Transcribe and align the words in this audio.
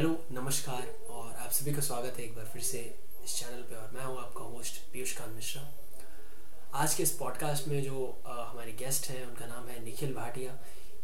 Hello 0.00 0.12
नमस्कार 0.32 0.86
और 1.10 1.32
आप 1.32 1.50
सभी 1.52 1.72
का 1.72 1.80
स्वागत 1.80 2.18
है 2.18 2.24
एक 2.24 2.34
बार 2.36 2.44
फिर 2.44 2.62
से 2.62 2.78
इस 3.24 3.34
चैनल 3.38 3.62
पे 3.62 3.74
और 3.76 3.90
मैं 3.94 4.04
हूँ 4.04 4.16
आपका 4.18 4.44
होस्ट 4.44 4.92
पीयूष 4.92 5.12
कांत 5.16 5.34
मिश्रा। 5.34 5.62
आज 6.74 6.94
के 6.94 7.02
इस 7.02 7.10
पॉडकास्ट 7.10 7.68
में 7.68 7.82
जो 7.82 8.22
आ, 8.26 8.44
हमारे 8.44 8.72
गेस्ट 8.72 9.10
हैं 9.10 9.26
उनका 9.26 9.46
नाम 9.46 9.68
है 9.68 9.84
Nikhil 9.84 10.14
Bhatia. 10.14 10.56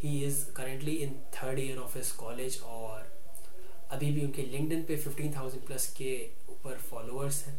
He 0.02 0.24
is 0.24 0.44
currently 0.52 0.92
in 0.92 1.14
third 1.34 1.58
year 1.58 1.78
of 1.78 1.98
his 1.98 2.12
college 2.12 2.60
और 2.60 3.20
अभी 3.90 4.12
भी 4.12 4.24
उनके 4.24 4.42
लिंकडिन 4.42 4.84
पे 4.84 4.96
फिफ्टीन 4.96 5.36
थाउज़ेंड 5.36 5.66
प्लस 5.66 5.92
के 5.92 6.30
ऊपर 6.48 6.78
फॉलोअर्स 6.80 7.44
हैं। 7.44 7.58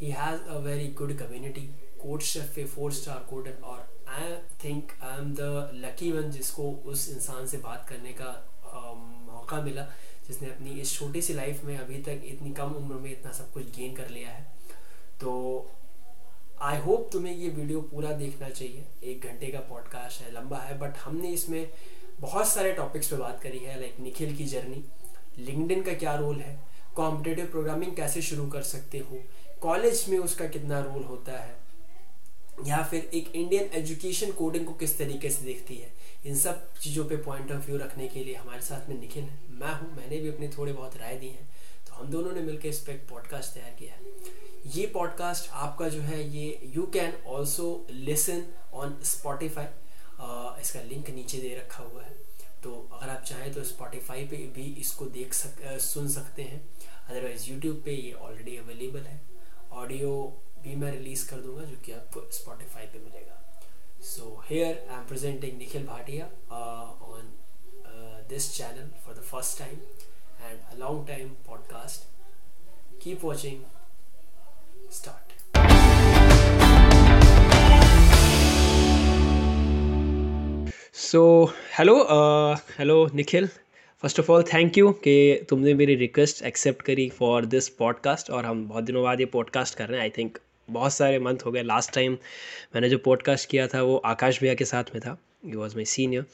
He 0.00 0.10
has 0.10 0.40
a 0.40 0.58
very 0.58 0.88
good 0.92 1.18
community 1.18 1.66
CodeChef 2.20 2.58
a 2.58 2.64
four 2.64 2.92
star 2.92 3.26
coder 3.30 3.62
और 3.64 3.88
I 4.08 4.36
think 4.64 4.92
I 5.02 5.18
am 5.18 5.34
the 5.34 5.70
lucky 5.74 6.12
one 6.12 6.30
जिसको 6.30 6.72
उस 6.84 7.08
इंसान 7.08 7.46
से 7.46 7.58
बात 7.58 7.88
करने 7.88 8.12
का 8.12 8.52
मौका 9.46 9.62
मिला, 9.62 9.82
जिसने 10.26 10.48
अपनी 10.48 10.80
इस 10.80 10.98
छोटी 10.98 11.22
सी 11.22 11.34
लाइफ 11.34 11.64
में 11.64 11.76
अभी 11.78 12.02
तक 12.02 12.22
इतनी 12.26 12.50
कम 12.52 12.72
उम्र 12.74 12.94
में 12.96 13.10
इतना 13.10 13.32
सब 13.32 13.52
कुछ 13.52 13.64
गेन 13.76 13.94
कर 13.96 14.08
लिया 14.10 14.30
है। 14.30 14.44
तो 15.20 15.32
आई 16.60 16.78
होप 16.78 17.08
तुम्हें 17.12 17.34
ये 17.34 17.48
वीडियो 17.50 17.80
पूरा 17.82 18.12
देखना 18.14 18.48
चाहिए। 18.50 18.84
एक 19.04 19.26
घंटे 19.26 19.46
का 19.46 19.58
पॉडकास्ट 19.60 20.22
है, 20.22 20.32
लंबा 20.34 20.58
है 20.58 20.78
बट 20.78 20.96
हमने 20.98 21.28
इसमें 21.30 21.68
बहुत 22.20 22.48
सारे 22.48 22.72
टॉपिक्स 22.72 23.08
पे 23.08 23.16
बात 23.16 23.40
करी 23.42 23.58
है 23.58 23.80
लाइक 23.80 24.00
निखिल 24.00 24.36
की 24.36 24.44
जर्नी 24.46 24.82
लिंकडिन 25.38 25.82
का 25.82 25.92
क्या 25.94 26.14
रोल 26.16 26.40
है 26.40 26.58
कॉम्पिटेटिव 26.96 27.46
प्रोग्रामिंग 27.46 27.94
कैसे 27.96 28.22
शुरू 28.22 28.46
कर 28.50 28.62
सकते 28.64 28.98
हो 29.00 29.22
कॉलेज 29.62 30.04
में 30.08 30.18
उसका 30.18 30.46
कितना 30.48 30.80
रोल 30.80 31.02
होता 31.04 31.32
है, 31.32 31.54
या 32.66 32.82
फिर 32.82 33.10
एक 33.14 33.34
इंडियन 33.34 33.70
एजुकेशन 33.74 34.32
कोडिंग 34.32 34.66
को 34.66 34.72
किस 34.74 34.98
तरीके 34.98 35.30
से 35.30 35.44
देखती 35.44 35.76
है। 35.76 35.92
इन 36.26 36.36
सब 36.36 36.72
चीज़ों 36.74 37.04
पे 37.04 37.16
पॉइंट 37.16 37.52
ऑफ़ 37.52 37.66
व्यू 37.66 37.76
रखने 37.78 38.06
के 38.08 38.24
लिए 38.24 38.34
हमारे 38.34 38.60
साथ 38.62 38.88
में 38.88 38.98
निखिल 39.00 39.24
है। 39.24 39.38
मैं 39.50 39.72
हूँ, 39.72 39.96
मैंने 39.96 40.18
भी 40.18 40.28
अपनी 40.28 40.48
थोड़े 40.48 40.72
बहुत 40.72 40.96
राय 40.96 41.16
दी 41.16 41.28
हैं। 41.28 41.48
तो 41.86 41.94
हम 41.94 42.10
दोनों 42.10 42.32
ने 42.32 42.40
मिलकर 42.40 42.68
इस 42.68 42.78
पर 42.78 42.92
एक 42.92 43.08
पॉडकास्ट 43.08 43.54
तैयार 43.54 43.70
किया 43.70 43.94
है। 43.94 44.14
ये 44.74 44.86
पॉडकास्ट 44.86 45.50
आपका 45.52 45.88
जो 45.88 46.00
है, 46.00 46.22
ये 46.28 46.72
you 46.74 46.86
can 46.86 47.12
also 47.26 47.86
listen 47.90 48.44
on 48.74 48.98
Spotify 49.04 49.64
इसका 50.60 50.80
लिंक 50.82 51.10
नीचे 51.10 51.38
दे 51.38 51.54
रखा 51.56 51.82
हुआ 51.84 52.02
है। 52.02 52.14
तो 52.62 52.74
अगर 52.92 53.08
आप 53.10 53.22
चाहें 53.22 53.52
तो 53.54 53.64
स्पॉटिफाई 53.64 54.24
पे 54.24 54.36
भी 54.54 54.64
इसको 54.80 55.04
देख 55.06 55.34
सक 55.34 55.62
सुन 55.80 56.08
सकते 56.08 56.42
हैं। 56.42 56.60
अदरवाइज़ 57.08 57.50
यूट्यूब 57.50 57.82
पे 57.84 57.92
ये 57.92 58.12
ऑलरेडी 58.12 58.56
अवेलेबल 58.56 59.00
है। 59.00 59.20
ऑडियो 59.72 60.10
भी 60.62 60.76
मैं 60.76 60.92
रिलीज़ 60.92 61.28
कर 61.30 61.36
दूँगा, 61.36 61.64
जो 61.64 61.76
कि 61.76 61.92
आपको 61.92 62.30
स्पॉटिफाई 62.32 62.86
पे 62.86 62.98
मिलेगा। 62.98 63.42
So 64.06 64.40
here 64.48 64.78
I 64.88 64.98
am 64.98 65.04
presenting 65.04 65.58
Nikhil 65.58 65.82
Bhatia 65.82 66.26
uh, 66.48 66.90
on 67.12 67.24
uh, 67.84 68.18
this 68.28 68.56
channel 68.56 68.84
for 69.04 69.14
the 69.14 69.20
first 69.20 69.58
time 69.58 69.80
and 70.48 70.60
a 70.72 70.76
long 70.78 71.04
time 71.06 71.32
podcast. 71.48 72.04
Keep 73.00 73.24
watching. 73.24 73.64
Start. 74.90 75.34
So 80.94 81.22
hello 81.78 81.96
hello 82.78 82.96
Nikhil 83.14 83.46
first 84.02 84.20
of 84.20 84.32
all 84.32 84.42
thank 84.54 84.78
you 84.78 84.90
कि 85.04 85.46
तुमने 85.50 85.74
मेरी 85.74 85.94
request 85.96 86.42
accept 86.44 86.82
करी 86.86 87.08
for 87.18 87.44
this 87.54 87.68
podcast 87.82 88.30
और 88.30 88.46
हम 88.46 88.66
बहुत 88.68 88.84
दिनों 88.84 89.02
बाद 89.02 89.20
ये 89.20 89.26
पॉडकास्ट 89.34 89.74
कर 89.78 89.88
रहे 89.88 89.98
हैं 89.98 90.04
आई 90.04 90.10
थिंक 90.18 90.38
बहुत 90.68 90.92
सारे 90.92 91.18
मंथ 91.18 91.44
हो 91.46 91.50
गए। 91.52 91.62
लास्ट 91.62 91.92
टाइम 91.94 92.12
मैंने 92.74 92.88
जो 92.88 92.98
पॉडकास्ट 92.98 93.48
किया 93.50 93.66
था 93.66 93.82
वो 93.82 93.96
आकाश 94.06 94.40
भैया 94.40 94.54
के 94.54 94.64
साथ 94.64 94.84
में 94.94 95.00
था। 95.00 95.16
यू 95.46 95.60
वॉज़ 95.60 95.76
माई 95.76 95.84
सीनियर 95.84 96.24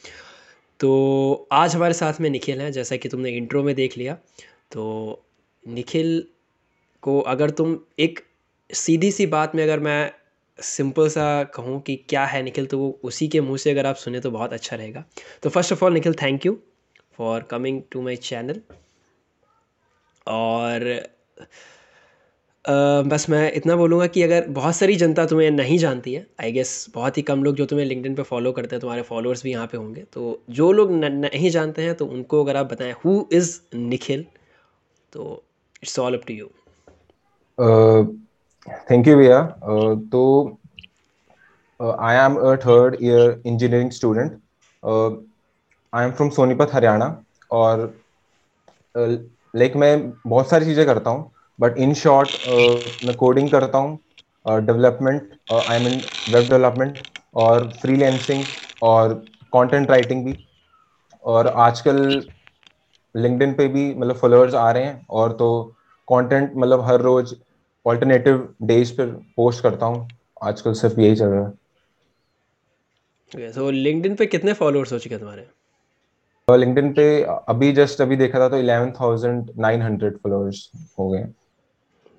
तो 0.80 1.48
आज 1.52 1.74
हमारे 1.74 1.94
साथ 1.94 2.20
में 2.20 2.28
निखिल 2.30 2.60
हैं। 2.60 2.70
जैसा 2.72 2.96
कि 2.96 3.08
तुमने 3.08 3.30
इंट्रो 3.30 3.62
में 3.62 3.74
देख 3.74 3.98
लिया। 3.98 4.14
तो 4.72 5.22
निखिल 5.64 6.24
को 7.02 7.20
अगर 7.20 7.50
तुम 7.50 7.78
एक 7.98 8.20
सीधी 8.70 9.10
सी 9.12 9.26
बात 9.26 9.54
में 9.54 9.62
अगर 9.64 9.80
मैं 9.80 10.12
सिंपल 10.58 11.08
सा 11.08 11.42
कहूँ 11.44 11.80
कि 11.80 11.96
क्या 12.08 12.24
है 12.26 12.42
निखिल 12.42 12.66
तो 12.66 12.78
वो 12.78 12.88
उसी 13.04 13.28
के 13.28 13.40
मुँह 13.40 13.56
से 13.56 13.70
अगर 13.70 13.86
आप 13.86 13.96
सुने 13.96 14.20
तो 14.20 14.30
बहुत 14.30 14.52
अच्छा 14.52 14.76
रहेगा। 14.76 15.04
तो 15.42 15.50
first 15.50 15.72
of 15.72 15.84
all 15.84 15.92
Nikhil 15.92 16.14
thank 16.14 16.46
you 16.46 16.58
for 17.16 17.42
coming 17.42 17.82
to 17.90 18.02
my 18.02 18.16
channel 18.16 18.60
और 20.26 20.84
बस 22.64 23.26
मैं 23.30 23.52
इतना 23.52 23.76
बोलूँगा 23.76 24.06
कि 24.06 24.22
अगर 24.22 24.46
बहुत 24.48 24.76
सारी 24.76 24.94
जनता 24.96 25.24
तुम्हें 25.26 25.50
नहीं 25.50 25.78
जानती 25.78 26.12
है 26.14 26.26
आई 26.40 26.52
गेस 26.52 26.86
बहुत 26.94 27.16
ही 27.16 27.22
कम 27.22 27.42
लोग 27.44 27.56
जो 27.56 27.64
तुम्हें 27.66 27.86
लिंकडिन 27.86 28.14
पे 28.14 28.22
फॉलो 28.22 28.52
करते 28.52 28.76
हैं 28.76 28.80
तुम्हारे 28.80 29.02
फॉलोअर्स 29.02 29.42
भी 29.42 29.50
यहाँ 29.50 29.66
पे 29.66 29.76
होंगे 29.76 30.04
तो 30.12 30.42
जो 30.50 30.70
लोग 30.72 30.92
नहीं 30.92 31.50
जानते 31.50 31.82
हैं 31.82 31.94
तो 31.94 32.06
उनको 32.06 32.44
अगर 32.44 32.56
आप 32.56 32.72
बताएँ 32.72 32.92
हु 33.04 33.28
इज़ 33.32 33.60
निखिल 33.74 34.24
तो 35.12 35.42
it's 35.82 35.98
all 35.98 36.14
up 36.14 36.22
to 36.28 36.34
you 36.34 36.46
thank 38.90 39.08
you 39.08 39.16
भैया। 39.16 39.42
तो 40.12 40.22
I 41.80 42.16
am 42.16 42.36
a 42.36 42.56
third 42.56 42.96
year 43.02 43.42
engineering 43.46 43.90
student 43.90 44.40
I 45.92 46.04
am 46.04 46.12
from 46.12 46.30
Sonipat 46.30 46.70
Haryana 46.72 47.24
और 47.50 47.78
लाइक 48.96 49.20
uh, 49.20 49.60
like, 49.60 49.76
मैं 49.76 50.12
बहुत 50.26 50.50
सारी 50.50 50.64
चीज़ें 50.64 50.84
करता 50.86 51.10
हूँ 51.10 51.30
बट 51.62 51.78
इन 51.78 51.94
शॉर्ट 51.94 52.36
मैं 53.04 53.14
कोडिंग 53.16 53.50
करता 53.50 53.78
हूँ 53.78 53.98
development 54.66 55.32
I 55.68 55.78
mean 55.78 56.00
web 56.28 56.48
development 56.50 57.04
और 57.34 57.70
फ्रीलैंसिंग 57.82 58.46
और 58.82 59.14
कंटेंट 59.52 59.90
राइटिंग 59.90 60.24
भी। 60.24 60.36
और 61.24 61.46
आजकल 61.46 61.96
लिंक्डइन 63.14 63.52
पे 63.54 63.66
भी 63.68 63.84
मतलब 63.94 64.16
फॉलोअर्स 64.16 64.54
आ 64.54 64.70
रहे 64.72 64.84
हैं 64.84 65.06
और 65.10 65.32
तो 65.36 65.48
कंटेंट 66.08 66.52
मतलब 66.56 66.80
हर 66.86 67.00
रोज 67.00 67.34
ऑल्टरनेटिव 67.86 68.48
डेज़ 68.62 68.92
पर 68.94 69.10
पोस्ट 69.36 69.62
करता 69.62 69.86
हूँ। 69.86 70.16
आजकल 70.42 70.72
सिर्फ़ 70.74 71.00
यही 71.00 71.16
चल 71.16 71.26
रहा 71.26 71.46
है। 71.46 71.52
So, 73.54 73.70
लिंक्डइन 73.72 74.14
पे 74.16 74.26
कितने 74.26 74.52
फॉलोअर्स 74.54 74.92
हो 74.92 74.98
चुके 74.98 75.14
हैं 75.14 75.20
तुम्हारे? 75.20 75.48
लिंक्डइन 76.48 76.92
पे 76.94 77.04
अभी 77.48 77.70
जस्ट 77.72 78.00
अभी 78.00 78.16
देखा 78.16 78.38
था 78.40 78.48
तो 78.48 78.56
11,900 78.58 80.16
फॉलोअर्स 80.18 80.70
हो 80.98 81.08
गए। 81.10 81.24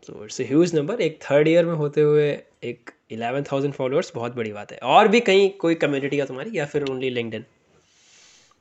सो 0.03 0.23
इट्स 0.23 0.39
ह्यूज 0.41 0.75
नंबर 0.75 1.01
एक 1.01 1.19
थर्ड 1.23 1.47
ईयर 1.47 1.65
में 1.65 1.73
होते 1.75 2.01
हुए 2.01 2.29
एक 2.63 2.91
इलेवन 3.11 3.43
थाउज़ेंड 3.51 3.73
फॉलोअर्स 3.73 4.11
बहुत 4.15 4.35
बड़ी 4.35 4.51
बात 4.53 4.71
है। 4.71 4.77
और 4.77 5.07
भी 5.07 5.19
कहीं 5.21 5.49
कोई 5.59 5.75
कम्युनिटी 5.75 6.17
का 6.17 6.25
तुम्हारी 6.25 6.57
या 6.57 6.65
फिर 6.65 6.83
ओनली 6.91 7.09
लिंक्डइन 7.09 7.45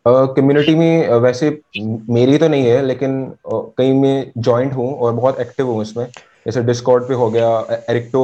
कम्युनिटी 0.07 0.75
में 0.75 1.09
वैसे 1.23 1.49
मेरी 1.79 2.39
तो 2.39 2.49
नहीं 2.49 2.67
है 2.67 2.81
लेकिन 2.87 3.13
कहीं 3.47 3.93
में 3.95 4.33
ज्वाइंट 4.39 4.73
हूँ 4.73 4.95
और 4.97 5.13
बहुत 5.13 5.41
एक्टिव 5.41 5.67
हूँ 5.67 5.83
इसमें। 5.83 6.07
जैसे 6.47 6.63
डिस्कॉर्ड 6.63 7.05
पे 7.09 7.15
हो 7.15 7.31
गया 7.31 7.51
एरिक्टो 7.91 8.23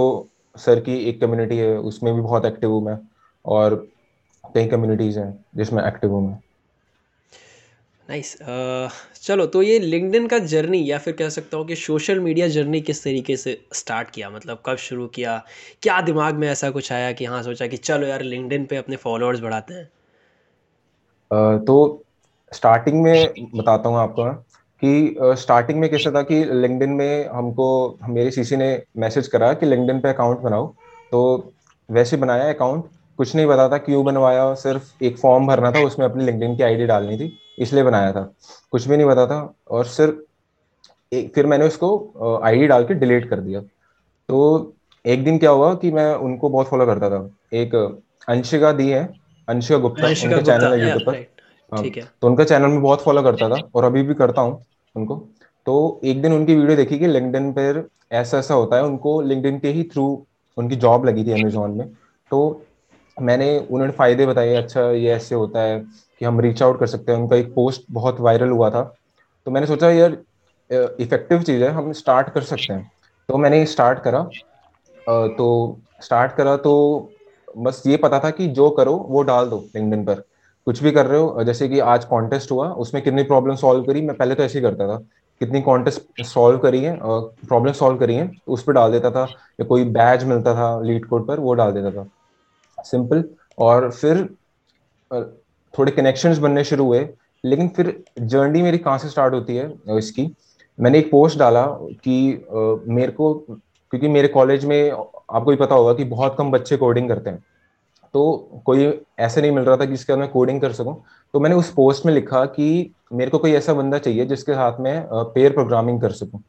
सर 0.56 0.80
की 0.80 0.96
एक 1.08 1.20
कम्युनिटी 1.20 1.56
है 1.56 1.76
उसमें 1.90 2.14
भी 2.14 2.20
बहुत 2.20 2.44
एक्टिव 2.44 2.70
हूँ 2.70 2.84
मैं 2.84 2.96
और 3.44 3.74
कई 4.44 4.66
कम्युनिटीज 4.66 5.18
हैं 5.18 5.32
जिसमें 5.56 5.82
एक्टिव 5.84 6.12
हूँ 6.12 6.26
मैं। 6.26 6.38
नाइस 8.10 8.36
चलो 9.28 9.46
तो 9.46 9.62
ये 9.62 9.78
लिंकडिन 9.78 10.26
का 10.26 10.38
जर्नी 10.38 10.90
या 10.90 10.98
फिर 10.98 11.14
कह 11.14 11.28
सकता 11.28 11.56
हूँ 11.56 11.66
कि 11.66 11.74
सोशल 11.76 12.20
मीडिया 12.20 12.48
जर्नी 12.48 12.80
किस 12.80 13.02
तरीके 13.04 13.36
से 13.36 13.60
स्टार्ट 13.72 14.10
किया? 14.10 14.30
मतलब 14.30 14.62
कब 14.66 14.76
शुरू 14.76 15.06
किया? 15.06 15.36
क्या 15.82 16.00
दिमाग 16.00 16.34
में 16.34 16.48
ऐसा 16.48 16.70
कुछ 16.70 16.92
आया 16.92 17.12
कि 17.12 17.24
हाँ 17.24 17.42
सोचा 17.42 17.66
कि 17.66 17.76
चलो 17.76 18.06
यार 18.06 18.22
लिंकडिन 18.22 18.64
पे 18.66 18.76
अपने 18.76 18.96
फॉलोअर्स 18.96 19.40
बढ़ाते 19.40 19.74
हैं? 19.74 19.84
तो 21.64 22.04
स्टार्टिंग 22.52 23.02
में 23.02 23.34
बताता 23.54 23.88
हूँ 23.88 23.98
आपको 23.98 24.24
कि 24.84 25.16
स्टार्टिंग 25.22 25.80
में 25.80 25.90
कैसा 25.90 26.10
था 26.10 26.22
कि 26.22 26.44
लिंकडिन 26.44 26.90
में 26.90 27.28
हमको, 27.28 27.98
मेरी 28.08 28.30
सीसी 28.30 28.56
ने 28.56 28.82
मैसेज 28.96 29.28
करा 29.28 29.52
कि 29.52 29.66
लिंकडिन 29.66 30.00
पे 30.00 30.08
अकाउंट 30.08 30.38
बनाओ। 30.38 30.66
तो 31.12 31.52
वैसे 31.90 32.16
बनाया 32.16 32.48
अकाउंट 32.52 32.84
कुछ 33.18 33.34
नहीं 33.36 33.46
था 33.46 33.78
क्यों 33.78 34.04
बनवाया, 34.04 34.54
सिर्फ़ 34.54 35.04
एक 35.04 35.18
फॉर्म 35.18 35.46
भरना 35.46 35.72
था, 35.72 35.80
उसमें 35.80 36.06
अपनी 36.06 36.24
लिंकडिन 36.24 36.56
की 36.56 36.62
आईडी 36.62 36.86
डालनी 36.86 37.16
थी। 37.16 37.38
इसलिए 37.58 37.82
बनाया 37.84 38.12
था। 38.12 38.22
कुछ 38.70 38.88
भी 38.88 38.96
नहीं 38.96 39.06
पता 39.06 39.26
था 39.26 39.40
और 39.70 39.84
सिर्फ़ 39.86 41.14
एक 41.14 41.34
फिर 41.34 41.46
मैंने 41.46 41.66
उसको 41.66 42.40
आईडी 42.44 42.66
डाल 42.66 42.84
के 42.84 42.94
डिलीट 42.94 43.28
कर 43.30 43.40
दिया। 43.40 43.60
तो 44.28 44.74
एक 45.04 45.24
दिन 45.24 45.38
क्या 45.38 45.50
हुआ 45.50 45.74
कि 45.74 45.90
मैं 45.90 46.14
उनको 46.14 46.48
बहुत 46.48 46.66
फॉलो 46.68 46.86
करता 46.86 47.10
था। 47.10 47.28
एक 47.54 47.74
अंशिका 48.28 48.72
दी 48.72 48.88
है 48.90 49.08
अंशिका 49.48 49.78
गुप्ता 49.78 50.06
उनका 50.06 50.40
चैनल 50.42 50.72
है 50.72 50.82
यूट्यूब 50.82 51.06
पर। 51.06 51.26
हाँ, 51.72 51.84
तो 52.20 52.26
उनका 52.26 52.44
चैनल 52.44 52.66
में 52.66 52.80
बहुत 52.82 53.02
फॉलो 53.02 53.22
करता 53.22 53.48
था 53.48 53.68
और 53.74 53.84
अभी 53.84 54.02
भी 54.02 54.14
करता 54.14 54.42
हूँ 54.42 54.64
उनको। 54.94 55.16
तो 55.66 56.00
एक 56.04 56.22
दिन 56.22 56.32
उनकी 56.32 56.54
वीडियो 56.54 56.76
देखी 56.76 56.98
कि 56.98 57.06
लिंकडिन 57.06 57.50
पर 57.52 57.88
ऐसा 58.12 58.38
ऐसा 58.38 58.54
होता 58.54 58.76
है 58.76 58.82
उनको 58.82 59.20
लिंकडिन 59.20 59.58
के 59.58 59.68
ही 59.68 59.82
थ्रू 59.84 60.06
उनकी 60.56 60.76
जॉब 60.76 61.04
लगी 61.06 61.24
थी 61.24 61.32
अमेजोन 61.32 61.70
में। 61.70 61.86
तो 62.30 62.62
मैंने 63.20 63.58
उन्होंने 63.60 63.92
फ़ायदे 63.92 64.26
बताए 64.26 64.54
अच्छा 64.54 64.82
ये 64.82 65.10
ऐसे 65.12 65.34
होता 65.34 65.60
है 65.60 65.78
कि 65.80 66.24
हम 66.24 66.40
रीच 66.40 66.62
आउट 66.62 66.78
कर 66.80 66.86
सकते 66.86 67.12
हैं। 67.12 67.18
उनका 67.18 67.36
एक 67.36 67.52
पोस्ट 67.54 67.82
बहुत 67.90 68.20
वायरल 68.20 68.50
हुआ 68.50 68.70
था। 68.70 68.82
तो 69.46 69.50
मैंने 69.50 69.66
सोचा 69.66 69.90
यार 69.90 70.16
इफ़ेक्टिव 71.00 71.42
चीज़ 71.42 71.62
है, 71.64 71.70
हम 71.70 71.92
स्टार्ट 71.92 72.28
कर 72.28 72.42
सकते 72.42 72.72
हैं। 72.72 72.90
तो 73.28 73.36
मैंने 73.36 73.64
स्टार्ट 73.66 73.98
करा। 73.98 74.22
तो 75.28 75.78
स्टार्ट 76.02 76.32
करा 76.32 76.56
तो 76.56 77.10
बस 77.58 77.82
ये 77.86 77.96
पता 77.96 78.18
था 78.20 78.30
कि 78.30 78.46
जो 78.48 78.68
करो 78.70 78.94
वो 79.08 79.22
डाल 79.22 79.48
दो 79.48 79.58
लिंकडिन 79.76 80.04
पर। 80.04 80.22
कुछ 80.66 80.82
भी 80.82 80.90
कर 80.92 81.06
रहे 81.06 81.20
हो 81.20 81.44
जैसे 81.44 81.68
कि 81.68 81.78
आज 81.80 82.04
कॉन्टेस्ट 82.04 82.50
हुआ, 82.50 82.68
उसमें 82.68 83.02
कितनी 83.02 83.22
प्रॉब्लम 83.22 83.54
सॉल्व 83.56 83.84
करी, 83.84 84.00
मैं 84.02 84.16
पहले 84.16 84.34
तो 84.34 84.42
ऐसे 84.42 84.58
ही 84.58 84.62
करता 84.62 84.88
था। 84.88 84.96
कितनी 85.40 85.60
कॉन्टेस्ट 85.62 86.22
सॉल्व 86.24 86.58
करी 86.58 86.82
है 86.82 86.96
प्रॉब्लम 87.00 87.72
सॉल्व 87.72 87.98
करी 87.98 88.14
है, 88.14 88.30
उस 88.48 88.62
पर 88.62 88.72
डाल 88.72 88.92
देता 88.92 89.10
था। 89.10 89.22
या 89.60 89.64
कोई 89.64 89.84
बैज 89.86 90.24
मिलता 90.24 90.54
था 90.54 90.80
लीड 90.82 91.06
कोड 91.06 91.26
पर, 91.26 91.40
वो 91.40 91.54
डाल 91.54 91.72
देता 91.72 91.90
था। 91.90 92.06
सिंपल। 92.84 93.24
और 93.58 93.90
फिर 93.90 94.24
थोड़े 95.74 95.92
कनेक्शंस 95.92 96.38
बनने 96.38 96.64
शुरू 96.64 96.84
हुए, 96.84 97.08
लेकिन 97.44 97.68
फिर 97.68 98.02
जर्नी 98.20 98.62
मेरी 98.62 98.78
कहाँ 98.78 98.98
से 98.98 99.08
स्टार्ट 99.08 99.34
होती 99.34 99.56
है 99.56 99.72
इसकी? 99.98 100.34
मैंने 100.78 100.98
एक 100.98 101.10
पोस्ट 101.10 101.38
डाला 101.38 101.64
कि 102.04 102.46
मेरे 102.88 103.12
को, 103.12 103.34
क्योंकि 103.34 104.08
मेरे 104.08 104.28
कॉलेज 104.28 104.64
में 104.64 104.90
आपको 104.90 105.50
भी 105.50 105.56
पता 105.56 105.74
होगा 105.74 105.92
कि 105.94 106.04
बहुत 106.06 106.34
कम 106.38 106.50
बच्चे 106.50 106.76
कोडिंग 106.76 107.08
करते 107.08 107.30
हैं। 107.30 107.44
तो 108.14 108.62
कोई 108.66 108.86
ऐसे 109.18 109.40
नहीं 109.40 109.50
मिल 109.52 109.64
रहा 109.64 109.76
था 109.76 109.84
कि 109.84 109.90
जिसके 109.90 110.16
मैं 110.16 110.28
कोडिंग 110.28 110.60
कर 110.60 110.72
सकूँ। 110.72 110.94
तो 111.34 111.40
मैंने 111.40 111.54
उस 111.56 111.72
पोस्ट 111.72 112.06
में 112.06 112.12
लिखा 112.12 112.44
कि 112.46 112.94
मेरे 113.12 113.30
को 113.30 113.38
कोई 113.38 113.52
ऐसा 113.52 113.74
बंदा 113.74 113.98
चाहिए 113.98 114.24
जिसके 114.26 114.52
साथ 114.52 114.80
में 114.80 115.08
पेयर 115.12 115.52
प्रोग्रामिंग 115.52 116.00
कर 116.00 116.12
सकूँ। 116.12 116.40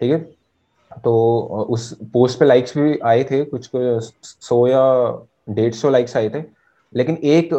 ठीक 0.00 0.10
है? 0.12 0.18
तो 1.04 1.66
उस 1.70 1.92
पोस्ट 2.12 2.38
पे 2.38 2.44
लाइक्स 2.44 2.76
भी 2.78 2.98
आए 2.98 3.24
थे, 3.24 3.44
कुछ 3.44 3.70
सौ 4.24 4.66
या 4.66 4.80
डेढ़ 5.50 5.72
सौ 5.74 5.90
लाइक्स 5.90 6.16
आए 6.16 6.28
थे। 6.28 6.42
लेकिन 6.92 7.16
एक 7.16 7.52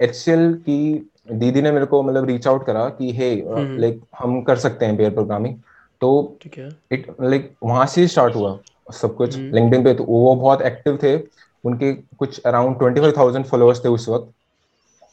एच 0.00 0.24
uh, 0.28 0.54
की 0.60 1.10
दीदी 1.32 1.62
ने 1.62 1.72
मेरे 1.72 1.86
को 1.86 2.02
मतलब 2.02 2.26
रीच 2.26 2.46
आउट 2.46 2.64
करा 2.66 2.88
कि 2.88 3.12
हे 3.12 3.30
हम्म। 3.40 3.78
लाइक 3.78 4.00
हम 4.18 4.40
कर 4.42 4.56
सकते 4.56 4.86
हैं 4.86 4.96
पेयर 4.96 5.10
प्रोग्रामिंग 5.10 5.56
तो 6.00 6.38
इट 6.46 7.06
लाइक 7.20 7.52
वहाँ 7.62 7.86
से 7.86 8.06
स्टार्ट 8.06 8.34
हुआ 8.34 8.58
सब 8.94 9.14
कुछ 9.16 9.36
लिंक्डइन 9.36 9.74
हम्म। 9.74 9.84
पे। 9.84 9.94
तो 9.94 10.04
वो 10.04 10.34
बहुत 10.34 10.62
एक्टिव 10.62 10.98
थे। 11.02 11.16
उनके 11.64 11.92
कुछ 11.92 12.40
around 12.40 12.78
twenty 12.78 13.00
five 13.00 13.12
thousand 13.16 13.44
followers 13.46 13.84
थे 13.84 13.88
उस 13.88 14.08
वक्त। 14.08 14.32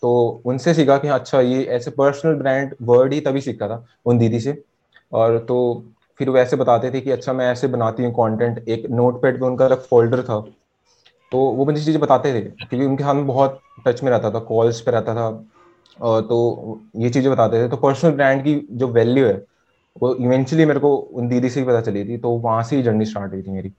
तो 0.04 0.42
उनसे 0.46 0.74
सीखा 0.74 0.98
कि 0.98 1.08
हाँ, 1.08 1.20
अच्छा 1.20 1.40
ये 1.42 1.64
ऐसे 1.64 1.92
पर्सनल 1.92 2.34
ब्रांड 2.34 2.76
वर्ड 2.82 3.14
ही 3.14 3.20
तभी 3.22 3.42
सीखा 3.42 3.68
था 3.68 3.86
उन 4.06 4.18
दीदी 4.18 4.40
से। 4.40 4.62
और 5.12 5.38
तो 5.40 5.58
फिर 6.20 6.30
वो 6.30 6.38
ऐसे 6.38 6.56
बताते 6.56 6.92
थे 6.92 7.02
कि 7.02 7.12
अच्छा 7.12 7.34
मैं 7.34 7.52
ऐसे 7.52 7.68
बनाती 7.68 8.04
हूँ 8.04 8.12
कंटेंट 8.14 8.68
एक 8.70 8.86
नोट 8.90 9.22
पैड 9.22 9.40
पे 9.40 9.46
उनका 9.46 9.66
अलग 9.66 9.82
फोल्डर 9.82 10.22
था। 10.24 10.44
तो 11.34 11.40
वो 11.52 11.66
मुझे 11.66 11.84
चीज़ें 11.84 12.00
बताते 12.02 12.34
थे, 12.34 12.42
क्योंकि 12.42 12.86
उनके 12.86 13.04
हाथ 13.04 13.16
में 13.16 13.28
बहुत 13.28 13.62
टच 13.88 14.04
में 14.04 14.10
रहता 14.12 14.30
था 14.32 14.40
कॉल्स 14.46 14.82
पे 14.82 14.92
रहता 14.92 15.16
था। 15.16 15.30
तो 16.22 16.38
ये 16.98 17.10
चीज़ें 17.10 17.32
बताते 17.32 17.64
थे। 17.64 17.70
तो 17.70 17.78
पर्सनल 17.78 18.12
ब्रांड 18.12 18.44
की 18.44 18.56
जो 18.72 18.88
वैल्यू 18.90 19.26
है, 19.26 19.34
वो 19.96 20.14
इवेंचुअली 20.16 20.66
मेरे 20.66 20.80
को 20.80 20.96
उन 20.96 21.28
दीदी 21.30 21.50
से 21.50 21.60
ही 21.60 21.66
पता 21.66 21.82
चली 21.82 22.04
थी 22.06 22.18
तो 22.18 22.30
वहाँ 22.40 22.64
से 22.64 22.76
ही 22.76 22.84
जर्नी 22.84 23.06
स्टार्ट 23.06 23.34
हुई 23.34 23.42
थी 23.42 23.52
मेरी। 23.52 23.72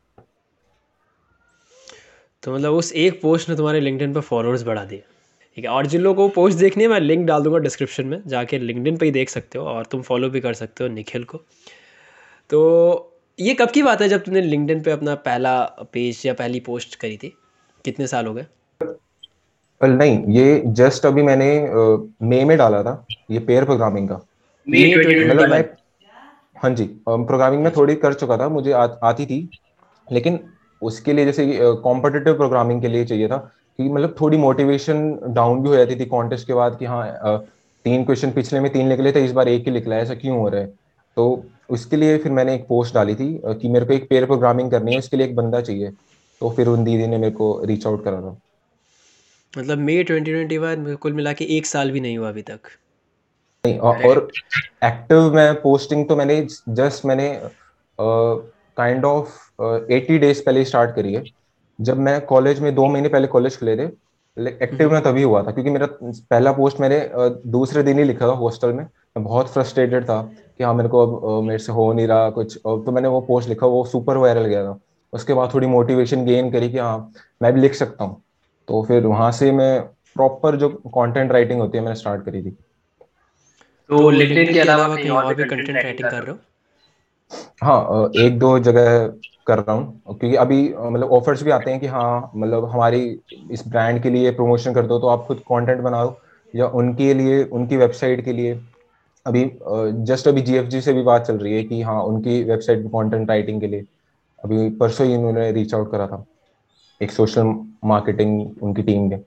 तो 2.42 2.54
मतलब 2.54 2.72
उस 2.72 2.92
एक 2.94 3.20
पोस्ट 3.22 3.48
ने 3.48 3.56
तुम्हारे 3.56 3.80
लिंकडिन 3.80 4.14
पर 4.14 4.20
फॉलोअर्स 4.22 4.62
बढ़ा 4.62 4.84
दिए। 4.84 5.04
ठीक 5.56 5.64
है, 5.64 5.70
और 5.70 5.86
जिन 5.86 6.00
लोगों 6.00 6.28
को 6.28 6.34
पोस्ट 6.34 6.58
देखनी 6.58 6.82
है, 6.84 6.88
मैं 6.90 7.00
लिंक 7.00 7.26
डाल 7.26 7.42
दूँगा 7.42 7.58
डिस्क्रिप्शन 7.60 8.06
में, 8.06 8.20
जाके 8.26 8.58
लिंकडिन 8.58 8.96
पे 8.96 9.06
ही 9.06 9.12
देख 9.12 9.28
सकते 9.30 9.58
हो, 9.58 9.64
और 9.64 9.84
तुम 9.86 10.02
फॉलो 10.02 10.30
भी 10.30 10.40
कर 10.40 10.54
सकते 10.54 10.84
हो 10.84 10.90
निखिल 10.90 11.24
को। 11.24 11.38
तो 12.50 13.10
ये 13.38 13.54
कब 13.54 13.70
की 13.70 13.82
बात 13.82 14.02
है 14.02 14.08
जब 14.08 14.22
तुमने 14.22 14.40
लिंकडिन 14.40 14.82
पे 14.82 14.90
अपना 14.90 15.14
पहला 15.22 15.62
पेज 15.92 16.22
या 16.26 16.34
पहली 16.34 16.60
पोस्ट 16.60 16.94
करी 16.94 17.16
थी? 17.16 17.36
कितने 17.84 18.06
साल 18.06 18.26
हो 18.26 18.34
गए? 18.34 18.46
नहीं 19.82 20.24
ये 20.26 20.62
जस्ट 20.66 21.06
अभी 21.06 21.22
मैंने 21.22 21.48
मई 22.22 22.44
में 22.44 22.56
डाला 22.58 22.82
था 22.82 23.04
ये 23.30 23.38
पेयर 23.38 23.64
प्रोग्रामिंग 23.64 24.08
का। 24.08 24.16
मतलब 24.68 25.50
मैं 25.50 25.64
हाँ 26.56 26.70
जी 26.70 26.84
प्रोग्रामिंग 27.08 27.62
में 27.62 27.72
थोड़ी 27.76 27.94
कर 27.94 28.14
चुका 28.14 28.36
था 28.36 28.48
मुझे 28.48 28.72
आ, 28.72 28.84
आती 28.84 29.26
थी 29.26 29.48
लेकिन 30.12 30.38
उसके 30.82 31.12
लिए 31.12 31.24
जैसे 31.24 31.58
कॉम्पिटेटिव 31.62 32.36
प्रोग्रामिंग 32.36 32.80
के 32.82 32.88
लिए 32.88 33.04
चाहिए 33.04 33.28
था 33.28 33.36
कि 33.78 33.88
मतलब 33.88 34.14
थोड़ी 34.20 34.36
मोटिवेशन 34.36 35.18
डाउन 35.28 35.62
भी 35.62 35.68
हो 35.68 35.76
जाती 35.76 35.96
थी 36.00 36.04
कॉन्टेस्ट 36.06 36.46
के 36.46 36.54
बाद 36.54 36.76
कि 36.78 36.84
हाँ 36.84 37.06
तीन 37.84 38.04
क्वेश्चन 38.04 38.30
पिछले 38.30 38.60
में 38.60 38.72
तीन 38.72 38.88
निकले 38.88 39.12
थे 39.12 39.24
इस 39.24 39.32
बार 39.32 39.48
एक 39.48 39.64
ही 39.64 39.72
निकला 39.72 39.96
है 39.96 40.02
ऐसा 40.02 40.14
क्यों 40.14 40.38
हो 40.38 40.48
रहा 40.48 40.60
है? 40.60 40.66
तो 41.16 41.44
उसके 41.70 41.96
लिए 41.96 42.18
फिर 42.18 42.32
मैंने 42.32 42.54
एक 42.54 42.66
पोस्ट 42.68 42.94
डाली 42.94 43.14
थी 43.14 43.40
कि 43.46 43.68
मेरे 43.68 43.86
को 43.86 43.92
एक 43.92 44.08
पेयर 44.08 44.24
प्रोग्रामिंग 44.26 44.70
करनी 44.70 44.92
है 44.92 44.98
उसके 44.98 45.16
लिए 45.16 45.26
एक 45.26 45.36
बंदा 45.36 45.60
चाहिए। 45.60 45.92
तो 46.40 46.50
फिर 46.50 46.68
उन 46.68 46.84
दीदी 46.84 47.06
ने 47.06 47.18
मेरे 47.18 47.32
को 47.32 47.60
रीच 47.64 47.86
आउट 47.86 48.04
करा 48.04 48.20
था। 48.20 48.36
मतलब 49.54 49.78
मई 49.78 50.02
ट्वेंटी 50.02 50.32
ट्वेंटी 50.32 50.58
वन 50.58 50.94
कुल 51.02 51.12
मिला 51.12 51.32
के 51.32 51.44
एक 51.56 51.66
साल 51.66 51.90
भी 51.90 52.00
नहीं 52.00 52.18
हुआ 52.18 52.28
अभी 52.28 52.42
तक। 52.42 52.60
नहीं 53.64 53.78
और 53.78 54.30
एक्टिव 54.84 55.34
मैं 55.34 55.54
पोस्टिंग 55.60 56.08
तो 56.08 56.16
मैंने 56.16 56.46
जस्ट 56.70 57.04
मैंने 57.06 57.28
काइंड 57.98 59.04
ऑफ़ 59.04 59.62
एटी 59.92 60.18
डेज़ 60.18 60.42
पहले 60.46 60.64
स्टार्ट 60.64 60.94
करी 60.96 61.14
है। 61.14 61.22
जब 61.78 61.98
मैं 61.98 62.20
कॉलेज 62.26 62.60
में 62.60 62.74
दो 62.74 62.86
महीने 62.86 63.08
पहले 63.08 63.26
कॉलेज 63.26 63.58
खुले 63.58 63.76
थे 63.76 63.88
एक्टिव 64.36 64.92
में 64.92 65.00
तभी 65.02 65.22
हुआ 65.22 65.42
था 65.42 65.50
क्योंकि 65.50 65.70
मेरा 65.70 65.86
पहला 66.02 66.52
पोस्ट 66.52 66.80
मैंने 66.80 66.98
दूसरे 67.50 67.82
दिन 67.82 67.98
ही 67.98 68.04
लिखा 68.04 68.28
था 68.28 68.32
हॉस्टल 68.34 68.72
में। 68.72 68.84
मैं 68.84 69.24
बहुत 69.24 69.52
फ्रस्ट्रेटेड 69.52 70.04
था 70.04 70.20
कि 70.58 70.64
हाँ 70.64 70.74
मेरे 70.74 70.88
को 70.88 71.06
अब 71.06 71.42
मेरे 71.44 71.58
से 71.58 71.72
हो 71.72 71.92
नहीं 71.92 72.06
रहा 72.06 72.30
कुछ। 72.30 72.56
तो 72.58 72.92
मैंने 72.92 73.08
वो 73.08 73.20
पोस्ट 73.20 73.48
लिखा 73.48 73.66
वो 73.66 73.84
सुपर 73.84 74.16
वायरल 74.16 74.46
गया 74.46 74.64
था। 74.64 74.78
उसके 75.14 75.34
बाद 75.34 75.54
थोड़ी 75.54 75.66
मोटिवेशन 75.66 76.24
गेन 76.24 76.50
करी 76.50 76.68
कि 76.70 76.78
हाँ 76.78 77.12
मैं 77.42 77.52
भी 77.54 77.60
लिख 77.60 77.74
सकता 77.74 78.04
हूँ। 78.04 78.22
तो 78.68 78.82
फिर 78.82 79.06
वहाँ 79.06 79.30
से 79.32 79.50
मैं 79.52 79.80
प्रॉपर 80.16 80.56
जो 80.56 80.68
कंटेंट 80.68 81.32
राइटिंग 81.32 81.60
होती 81.60 81.78
है 81.78 81.84
मैंने 81.84 81.96
स्टार्ट 81.96 82.24
करी 82.24 82.42
थी। 82.42 82.50
तो 83.90 84.10
लिंक्डइन 84.10 84.52
के 84.52 84.60
अलावा 84.60 84.96
कहीं 84.96 85.10
और 85.10 85.34
भी 85.34 85.44
कंटेंट 85.44 85.70
राइटिंग 85.70 86.08
कर 86.10 86.22
रहे 86.22 86.32
हो? 86.32 86.38
हाँ? 87.62 88.10
एक 88.16 88.38
दो 88.38 88.58
जगह 88.58 89.06
कर 89.46 89.58
रहा 89.58 89.72
हूँ 89.72 90.16
क्योंकि 90.18 90.36
अभी 90.36 90.62
मतलब 90.68 91.12
ऑफर्स 91.12 91.42
भी 91.42 91.50
आते 91.50 91.70
हैं 91.70 91.80
कि 91.80 91.86
हाँ 91.86 92.30
मतलब 92.36 92.64
हमारी 92.64 93.02
इस 93.50 93.66
ब्रांड 93.68 94.02
के 94.02 94.10
लिए 94.10 94.30
प्रमोशन 94.30 94.74
कर 94.74 94.86
दो 94.86 94.98
तो 94.98 95.06
आप 95.06 95.24
खुद 95.26 95.38
कंटेंट 95.50 95.80
बनाओ 95.80 96.14
या 96.54 96.66
उनके 96.80 97.12
लिए 97.14 97.42
उनकी 97.44 97.76
वेबसाइट 97.76 98.24
के 98.24 98.32
लिए। 98.32 98.54
अभी 99.26 99.44
जस्ट 100.04 100.28
अभी 100.28 100.42
जीएफजी 100.42 100.80
से 100.80 100.92
भी 100.92 101.02
बात 101.02 101.22
चल 101.22 101.38
रही 101.38 101.54
है 101.54 101.62
कि 101.64 101.80
हाँ 101.82 102.02
उनकी 102.02 102.42
वेबसाइट 102.44 102.82
पे 102.82 102.88
कंटेंट 102.88 103.28
राइटिंग 103.28 103.60
के 103.60 103.66
लिए। 103.66 103.84
अभी 104.38 104.68
परसों 104.76 105.06
ही 105.06 105.14
उन्होंने 105.16 105.50
रीच 105.52 105.74
आउट 105.74 105.90
करा 105.92 106.06
था 106.06 106.24
एक 107.00 107.10
सोशल 107.10 107.54
मार्केटिंग 107.84 108.62
उनकी 108.62 108.82
टीम 108.82 109.08
ने। 109.08 109.18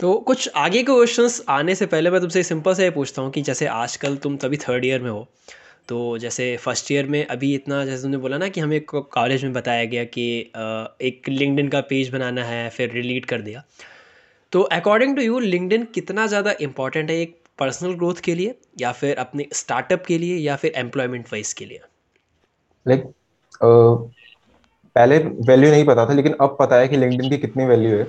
तो 0.00 0.14
कुछ 0.20 0.48
आगे 0.56 0.78
के 0.78 0.84
क्वेश्चंस 0.84 1.42
आने 1.48 1.74
से 1.74 1.86
पहले 1.86 2.10
मैं 2.10 2.20
तुमसे 2.20 2.42
सिंपल 2.42 2.74
से 2.74 2.84
ये 2.84 2.90
पूछता 2.90 3.22
हूँ 3.22 3.30
कि 3.30 3.42
जैसे 3.42 3.66
आजकल 3.66 4.16
तुम 4.16 4.36
तभी 4.36 4.56
थर्ड 4.58 4.84
ईयर 4.84 5.02
में 5.02 5.10
हो 5.10 5.26
तो 5.88 5.96
जैसे 6.18 6.56
फ़र्स्ट 6.56 6.90
ईयर 6.92 7.06
में 7.06 7.26
अभी 7.26 7.54
इतना 7.54 7.84
जैसे 7.84 8.02
तुमने 8.02 8.16
बोला 8.16 8.38
ना 8.38 8.48
कि 8.48 8.60
हमें 8.60 8.80
कॉलेज 8.84 9.44
में 9.44 9.52
बताया 9.52 9.84
गया 9.84 10.04
कि 10.04 10.24
एक 11.00 11.28
लिंकडिन 11.28 11.68
का 11.68 11.80
पेज 11.80 12.08
बनाना 12.08 12.44
है 12.44 12.68
फिर 12.70 12.92
रिलीट 12.92 13.24
कर 13.24 13.42
दिया। 13.42 13.62
तो 14.52 14.60
अकॉर्डिंग 14.72 15.16
टू 15.16 15.22
यू 15.22 15.38
लिंकडिन 15.38 15.84
कितना 15.94 16.26
ज़्यादा 16.26 16.54
इंपॉर्टेंट 16.60 17.10
है 17.10 17.16
एक 17.16 17.36
पर्सनल 17.58 17.94
ग्रोथ 17.94 18.20
के 18.24 18.34
लिए 18.34 18.54
या 18.80 18.92
फिर 18.92 19.16
अपने 19.18 19.46
स्टार्टअप 19.52 20.04
के 20.06 20.18
लिए 20.18 20.36
या 20.36 20.56
फिर 20.56 20.72
एम्प्लॉयमेंट 20.76 21.26
वाइज 21.32 21.52
के 21.52 21.64
लिए? 21.64 21.80
लाइक 22.86 23.00
like, 23.00 23.12
पहले 23.62 25.18
वैल्यू 25.18 25.70
नहीं 25.70 25.84
पता 25.84 26.06
था, 26.06 26.12
लेकिन 26.12 26.34
अब 26.40 26.56
पता 26.60 26.76
है 26.76 26.88
कि 26.88 26.96
लिंकडिन 26.96 27.30
की 27.30 27.38
कितनी 27.38 27.64
वैल्यू 27.66 27.96
है। 27.98 28.06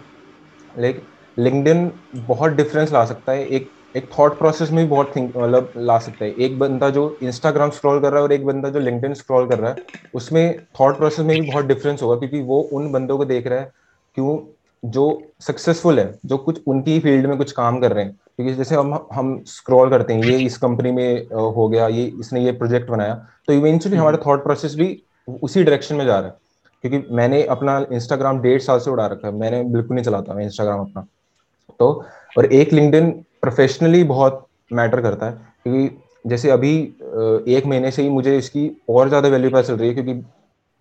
लाइक 0.80 1.02
लिंकडिन 1.38 1.92
बहुत 2.18 2.52
डिफरेंस 2.52 2.94
ला 2.94 3.06
सकता 3.06 3.32
है, 3.32 3.46
एक 3.46 3.70
एक 3.96 4.10
थॉट 4.18 4.38
प्रोसेस 4.38 4.72
में 4.72 4.84
भी 4.84 4.90
बहुत 4.90 5.16
थिंक 5.16 5.36
मतलब 5.38 5.72
ला 5.78 5.98
सकता 6.00 6.26
है। 6.26 6.32
एक 6.36 6.58
बंदा 6.60 6.90
जो 6.90 7.18
इंस्टाग्राम 7.24 7.70
स्क्रॉल 7.70 8.00
कर 8.02 8.10
रहा 8.10 8.20
है 8.20 8.24
और 8.24 8.32
एक 8.34 8.46
बंदा 8.46 8.70
जो 8.70 8.80
लिंकडिन 8.80 9.14
स्क्रॉल 9.14 9.48
कर 9.50 9.60
रहा 9.60 9.70
है, 9.72 9.76
उसमें 10.16 10.60
थॉट 10.80 10.98
प्रोसेस 10.98 11.26
में 11.26 11.40
भी 11.42 11.50
बहुत 11.52 11.66
डिफरेंस 11.66 12.02
होगा, 12.04 12.16
क्योंकि 12.16 12.42
वो 12.42 12.60
उन 12.74 12.92
बंदों 12.92 13.18
को 13.18 13.26
देख 13.26 13.48
रहा 13.48 13.60
है, 13.60 13.72
क्यों, 14.16 14.38
जो 14.84 15.22
सक्सेसफुल 15.42 16.00
है, 16.00 16.14
जो 16.26 16.38
कुछ 16.38 16.62
उनकी 16.68 17.00
फ़ील्ड 17.00 17.26
में 17.26 17.38
कुछ 17.38 17.52
काम 17.52 17.80
कर 17.80 17.94
रहे 17.94 18.04
हैं। 18.06 18.14
क्योंकि 18.36 18.54
जैसे 18.54 18.76
हम 18.76 19.08
हम 19.14 19.44
स्क्रॉल 19.48 19.90
करते 19.90 20.14
हैं, 20.14 20.24
ये 20.24 20.38
इस 20.40 20.58
कंपनी 20.58 20.92
में 20.92 21.26
हो 21.28 21.68
गया, 21.70 21.88
ये, 21.88 22.04
इसने 22.20 22.44
ये 22.46 22.52
प्रोजेक्ट 22.52 22.90
बनाया 22.90 23.14
तो 23.48 23.54
इवेंचुअली 23.54 23.98
हमारा 23.98 24.18
थॉट 24.28 24.44
प्रोसेस 24.44 24.76
भी 24.76 24.88
उसी 25.28 25.64
डायरेक्शन 25.64 25.96
में 25.96 26.06
जा 26.06 26.20
रहा 26.20 26.30
है। 26.30 26.36
क्योंकि 26.84 27.14
मैंने 27.16 27.44
अपना 27.44 27.78
इंस्टाग्राम 27.92 28.40
डेढ़ 28.42 28.62
साल 28.62 28.80
से 28.80 28.92
उड़ा 28.92 29.06
रखा 29.08 29.28
है। 29.28 29.34
मैंने 29.34 29.64
बिल्कुल 29.64 29.96
नहीं 29.96 30.06
चलाता 30.06 30.34
मैं 30.34 30.44
इंस्टाग्राम 30.44 30.80
अपना। 30.80 31.06
तो 31.80 31.88
और 32.38 32.46
एक 32.46 32.74
लिंकडिन 32.74 33.10
प्रोफेशनली 33.42 34.04
बहुत 34.04 34.46
मैटर 34.74 35.02
करता 35.02 35.26
है। 35.26 35.32
क्योंकि 35.64 35.98
जैसे 36.26 36.50
अभी 36.52 36.76
एक 37.56 37.64
महीने 37.66 37.92
से 37.92 38.02
ही 38.02 38.10
मुझे 38.10 38.38
इसकी 38.38 38.70
और 38.90 39.08
ज़्यादा 39.10 39.30
वैल्यू 39.30 39.50
पता 39.50 39.62
चल 39.62 39.76
रही 39.76 39.90
है। 39.90 39.94
क्योंकि 39.94 40.14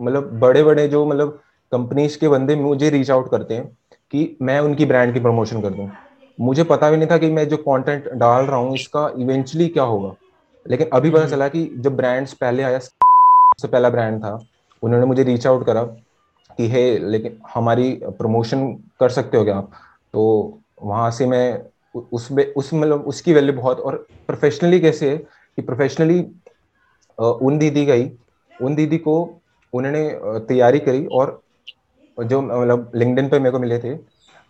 मतलब 0.00 0.30
बड़े 0.40 0.62
बड़े 0.64 0.86
जो 0.88 1.04
मतलब 1.06 1.40
कंपनीज़ 1.72 2.18
के 2.18 2.28
बंदे 2.28 2.56
मुझे 2.56 2.90
रीच 2.90 3.10
आउट 3.10 3.30
करते 3.30 3.54
हैं 3.54 3.66
कि 4.12 4.36
मैं 4.42 4.58
उनकी 4.60 4.84
ब्रांड 4.86 5.12
की 5.14 5.20
प्रमोशन 5.20 5.62
कर 5.62 5.70
दूँ। 5.70 5.90
मुझे 6.38 6.64
पता 6.64 6.90
भी 6.90 6.96
नहीं 6.96 7.08
था 7.10 7.18
कि 7.18 7.30
मैं 7.30 7.48
जो 7.48 7.56
कंटेंट 7.58 8.08
डाल 8.12 8.44
रहा 8.44 8.56
हूँ 8.56 8.74
इसका 8.74 9.08
इवेंचुअली 9.18 9.68
क्या 9.68 9.82
होगा। 9.82 10.14
लेकिन 10.66 10.88
अभी 10.92 11.10
पता 11.10 11.20
हम्म। 11.20 11.30
चला 11.30 11.48
कि 11.48 11.64
जब 11.76 11.96
ब्रांड्स 11.96 12.32
पहले 12.32 12.62
आया 12.62 12.78
सबसे 13.54 13.68
पहला 13.68 13.90
ब्रांड 13.90 14.18
था। 14.24 14.44
उन्होंने 14.82 15.06
मुझे 15.06 15.22
रीच 15.22 15.46
आउट 15.46 15.66
करा 15.66 15.84
कि, 16.56 16.68
हे, 16.68 16.98
लेकिन 16.98 17.38
हमारी 17.54 18.00
प्रमोशन 18.04 18.72
कर 18.72 19.08
सकते 19.08 19.36
हो 19.36 19.44
क्या 19.44 19.56
आप? 19.56 19.70
तो 20.12 20.58
वहाँ 20.82 21.10
से 21.10 21.26
मैं 21.26 21.62
उसमें 22.12 22.52
उस 22.54 22.74
मतलब 22.74 23.00
उसकी 23.00 23.32
वैल्यू 23.32 23.52
बहुत 23.52 23.80
और 23.80 24.06
प्रोफेशनली 24.26 24.80
कैसे 24.80 25.10
है 25.10 25.16
कि 25.56 25.62
प्रोफेशनली 25.62 26.20
उन 27.18 27.58
दीदी 27.58 27.84
गई। 27.84 28.10
उन 28.62 28.74
दीदी 28.74 28.98
को 28.98 29.40
उन्होंने 29.72 30.18
तैयारी 30.24 30.78
करी 30.78 31.06
और 31.06 31.40
जो 32.24 32.40
मतलब 32.42 32.92
लिंकडिन 32.94 33.28
पे 33.28 33.38
मेरे 33.38 33.50
को 33.50 33.58
मिले 33.58 33.78
थे, 33.78 33.98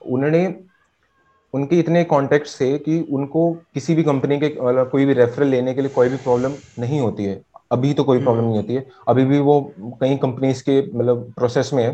उन्होंने, 0.06 0.60
उनके 1.54 1.78
इतने 1.78 2.04
कॉन्टेक्ट 2.04 2.60
थे 2.60 2.78
कि 2.78 3.00
उनको 3.12 3.52
किसी 3.52 3.94
भी 3.94 4.02
कंपनी 4.02 4.40
के 4.40 4.46
मतलब 4.60 4.90
कोई 4.90 5.04
भी 5.04 5.12
रेफरल 5.12 5.46
लेने 5.46 5.74
के 5.74 5.80
लिए 5.80 5.90
कोई 5.90 6.08
भी 6.08 6.16
प्रॉब्लम 6.16 6.52
नहीं 6.78 7.00
होती 7.00 7.24
है। 7.24 7.42
अभी 7.70 7.92
तो 7.94 8.04
कोई 8.04 8.18
प्रॉब्लम 8.22 8.44
नहीं 8.44 8.56
होती 8.56 8.74
है। 8.74 8.86
अभी 9.08 9.24
भी 9.24 9.38
वो 9.40 9.60
कई 10.00 10.16
कंपनीज़ 10.16 10.62
के 10.62 10.80
मतलब 10.88 11.32
प्रोसेस 11.36 11.70
में 11.74 11.82
है। 11.84 11.92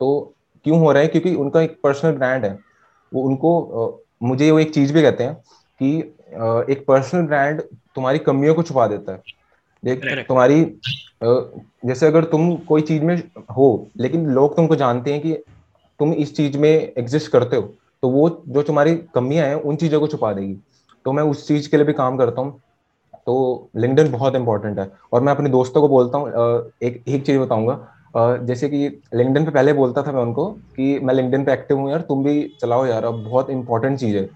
तो 0.00 0.34
क्यों 0.64 0.78
हो 0.80 0.92
रहा 0.92 1.02
है? 1.02 1.08
क्योंकि 1.08 1.34
उनका 1.34 1.60
एक 1.62 1.78
पर्सनल 1.84 2.12
ब्रांड 2.12 2.44
है। 2.44 2.58
वो 3.12 3.22
उनको 3.22 4.02
मुझे 4.22 4.50
वो 4.50 4.58
एक 4.58 4.72
चीज़ 4.74 4.92
भी 4.92 5.02
कहते 5.02 5.24
हैं 5.24 5.34
कि 5.80 5.96
एक 6.72 6.84
पर्सनल 6.88 7.26
ब्रांड 7.26 7.60
तुम्हारी 7.94 8.18
कमियों 8.20 8.54
को 8.54 8.62
छुपा 8.62 8.86
देता 8.86 9.12
है। 9.12 9.22
देख 9.82 10.00
तुम्हारी 10.28 10.64
जैसे 11.86 12.06
अगर 12.06 12.24
तुम 12.24 12.54
कोई 12.68 12.82
चीज़ 12.82 13.02
में 13.02 13.16
हो 13.58 13.68
लेकिन 13.96 14.26
लोग 14.30 14.56
तुमको 14.56 14.76
जानते 14.76 15.12
हैं 15.12 15.20
कि 15.22 15.32
तुम 16.00 16.12
इस 16.14 16.34
चीज़ 16.36 16.58
में 16.58 16.70
एग्जिस्ट 16.70 17.30
करते 17.32 17.56
हो 17.56 17.62
तो 18.02 18.08
वो 18.08 18.28
जो 18.48 18.62
तुम्हारी 18.62 18.94
कमियाँ 19.14 19.46
हैं 19.46 19.54
उन 19.54 19.76
चीज़ों 19.76 20.00
को 20.00 20.06
छुपा 20.06 20.32
देगी। 20.32 20.56
तो 21.06 21.12
मैं 21.12 21.22
उस 21.22 21.46
चीज़ 21.48 21.68
के 21.70 21.76
लिए 21.76 21.86
भी 21.86 21.92
काम 21.92 22.16
करता 22.16 22.40
हूँ। 22.40 22.60
तो 23.30 23.70
लिंकडइन 23.76 24.10
बहुत 24.12 24.34
इंपॉर्टेंट 24.34 24.78
है। 24.78 24.90
और 25.12 25.20
मैं 25.22 25.32
अपने 25.32 25.50
दोस्तों 25.50 25.80
को 25.80 25.88
बोलता 25.88 26.18
हूँ 26.18 26.28
एक 26.82 27.02
एक 27.08 27.24
चीज़ 27.26 27.38
बताऊँगा। 27.38 28.36
जैसे 28.44 28.68
कि 28.68 28.78
लिंकडइन 29.14 29.44
पे 29.44 29.50
पहले 29.50 29.72
बोलता 29.72 30.02
था 30.02 30.12
मैं 30.12 30.22
उनको 30.22 30.46
कि 30.76 30.98
मैं 31.00 31.14
लिंकडइन 31.14 31.44
पे 31.44 31.52
एक्टिव 31.52 31.78
हूँ 31.78 31.90
यार, 31.90 32.00
तुम 32.00 32.24
भी 32.24 32.42
चलाओ 32.60 32.86
यार, 32.86 33.04
अब 33.04 33.22
बहुत 33.24 33.50
इंपॉर्टेंट 33.50 33.98
चीज़ 33.98 34.16
है। 34.16 34.28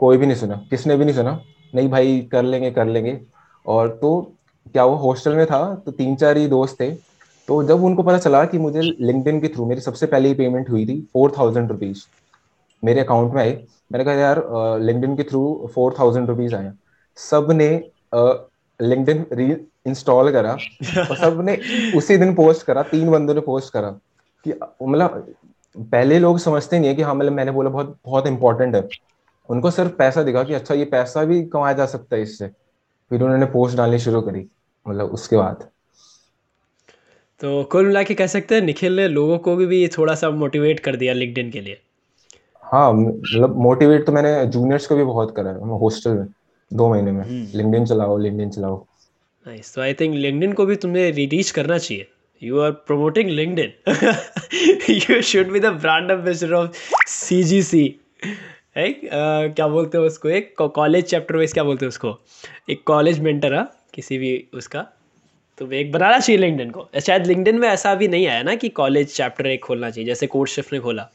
कोई 0.00 0.16
भी 0.16 0.26
नहीं 0.26 0.36
सुना, 0.36 0.54
किसने 0.70 0.96
भी 0.96 1.04
नहीं 1.04 1.14
सुना। 1.14 1.38
नहीं 1.72 1.88
भाई, 1.90 2.20
कर 2.32 2.42
लेंगे 2.42 2.70
कर 2.70 2.86
लेंगे। 2.86 3.20
और 3.66 3.88
तो 4.02 4.20
क्या 4.66 4.84
वो 4.84 4.94
हॉस्टल 4.98 5.34
में 5.36 5.44
था 5.46 5.74
तो 5.76 5.92
तीन 5.92 6.14
चार 6.16 6.36
ही 6.36 6.46
दोस्त 6.48 6.80
थे। 6.80 6.90
तो 7.48 7.62
जब 7.64 7.84
उनको 7.84 8.02
पता 8.02 8.18
चला 8.18 8.44
कि 8.44 8.58
मुझे 8.58 8.80
लिंकडिन 8.80 9.40
के 9.40 9.48
थ्रू 9.48 9.66
मेरी 9.66 9.80
सबसे 9.80 10.06
पहले 10.06 10.32
पेमेंट 10.34 10.70
हुई 10.70 10.86
थी 10.86 11.00
फोर 11.12 11.32
थाउज़ेंड 11.38 11.70
रुपीज़ 11.70 12.04
मेरे 12.82 13.00
अकाउंट 13.00 13.34
में 13.34 13.40
आई, 13.42 13.52
मैंने 13.92 14.04
कहा, 14.04 14.14
यार 14.14 14.42
लिंकडिन 14.80 15.16
के 15.16 15.22
थ्रू 15.22 15.70
फोर 15.74 15.94
थाउज़ेंड 15.98 16.28
रुपीज़ 16.28 16.54
आया 16.54 16.72
सबने 17.18 17.68
लिंकडिन 18.80 19.26
री 19.32 19.50
इंस्टॉल 19.86 20.32
करा 20.32 20.52
और 21.10 21.16
सबने 21.16 21.56
उसी 21.94 22.16
दिन 22.16 22.34
पोस्ट 22.34 22.66
करा 22.66 22.82
तीन 22.82 23.10
बंदों 23.10 23.34
ने 23.34 23.40
पोस्ट 23.40 23.72
करा 23.72 23.90
कि 24.46 24.52
मतलब 24.82 25.34
पहले 25.76 26.18
लोग 26.18 26.38
समझते 26.38 26.78
नहीं 26.78 26.88
है 26.88 26.94
कि 26.94 27.02
हाँ 27.02 27.14
मतलब 27.14 27.32
मैंने 27.32 27.50
बोला 27.50 27.70
बहुत 27.70 27.98
बहुत 28.04 28.26
इंपॉर्टेंट 28.26 28.74
है। 28.74 28.82
उनको 29.48 29.70
सिर्फ़ 29.70 29.92
पैसा 29.92 30.22
दिखा 30.22 30.44
कि 30.44 30.54
अच्छा 30.54 30.74
ये 30.74 30.84
पैसा 30.84 31.24
भी 31.24 31.42
कमाया 31.44 31.72
जा 31.72 31.86
सकता 31.86 32.16
है 32.16 32.22
इससे। 32.22 32.48
फिर 33.10 33.22
उन्होंने 33.22 33.46
पोस्ट 33.46 33.76
डालनी 33.76 33.98
शुरू 33.98 34.20
करी 34.22 34.48
मतलब 34.88 35.10
उसके 35.10 35.36
बाद। 35.36 35.70
तो 37.40 37.64
कुल 37.64 37.86
मिला 37.86 38.02
के 38.02 38.14
कह 38.14 38.26
सकते 38.26 38.54
हैं 38.54 38.62
निखिल 38.62 38.96
ने 38.96 39.08
लोगों 39.08 39.38
को 39.38 39.56
भी, 39.56 39.66
भी 39.66 39.88
थोड़ा 39.88 40.14
सा 40.14 40.30
मोटिवेट 40.30 40.80
कर 40.80 40.96
दिया 40.96 41.12
लिंक्डइन 41.12 41.50
के 41.50 41.60
लिए। 41.60 41.80
हाँ 42.62 42.92
मतलब 42.92 43.56
मोटिवेट 43.56 44.06
तो 44.06 44.12
मैंने 44.12 44.46
जूनियर्स 44.46 44.86
को 44.86 44.96
भी 44.96 45.04
बहुत 45.04 45.36
करा 45.36 45.50
है 45.50 45.78
हॉस्टल 45.78 46.10
में। 46.10 46.26
दो 46.74 46.88
महीने 46.88 47.12
में। 47.12 47.24
LinkedIn 47.24 47.74
hmm. 47.74 47.84
चलाओ 47.84 48.18
लिंक्डइन 48.18 48.50
चलाओ। 48.50 48.84
नाइस 49.46 49.74
तो 49.74 49.80
आई 49.82 49.94
थिंक 49.94 50.14
लिंक्डइन 50.14 50.52
को 50.52 50.66
भी 50.66 50.76
तुम्हें 50.76 51.10
रीच 51.12 51.50
करना 51.50 51.78
चाहिए। 51.78 52.06
You 52.42 52.60
are 52.60 52.70
promoting 52.70 53.30
LinkedIn 53.30 53.72
you 54.90 55.20
should 55.22 55.52
be 55.52 55.60
the 55.60 55.66
brand 55.76 56.10
ambassador 56.10 56.52
of 56.52 56.76
CGC 57.08 57.84
है 58.76 58.92
क्या 59.04 59.66
बोलते 59.68 59.98
हो 59.98 60.04
उसको? 60.04 60.28
एक 60.28 60.54
कॉलेज 60.58 61.04
चैप्टर 61.04 61.36
वाइज 61.36 61.52
क्या 61.52 61.64
बोलते 61.64 61.84
हैं 61.84 61.88
उसको? 61.88 62.18
एक 62.70 62.82
कॉलेज 62.86 63.20
मेंटर 63.20 63.54
है 63.54 63.64
किसी 63.94 64.18
भी 64.18 64.32
उसका। 64.54 64.86
तो 65.58 65.70
एक 65.72 65.92
बनाना 65.92 66.18
चाहिए 66.18 66.40
लिंक्डइन 66.40 66.70
को। 66.70 66.88
शायद 67.00 67.26
लिंक्डइन 67.26 67.58
में 67.58 67.68
ऐसा 67.68 67.94
भी 67.94 68.08
नहीं 68.08 68.26
आया 68.26 68.42
ना 68.42 68.54
कि 68.54 68.68
कॉलेज 68.68 69.14
चैप्टर 69.16 69.46
एक 69.46 69.64
खोलना 69.64 69.90
चाहिए 69.90 70.06
जैसे 70.06 70.26
कोर्स 70.26 70.52
शिफ्ट 70.52 70.72
ने 70.72 70.78
खोला। 70.78 71.10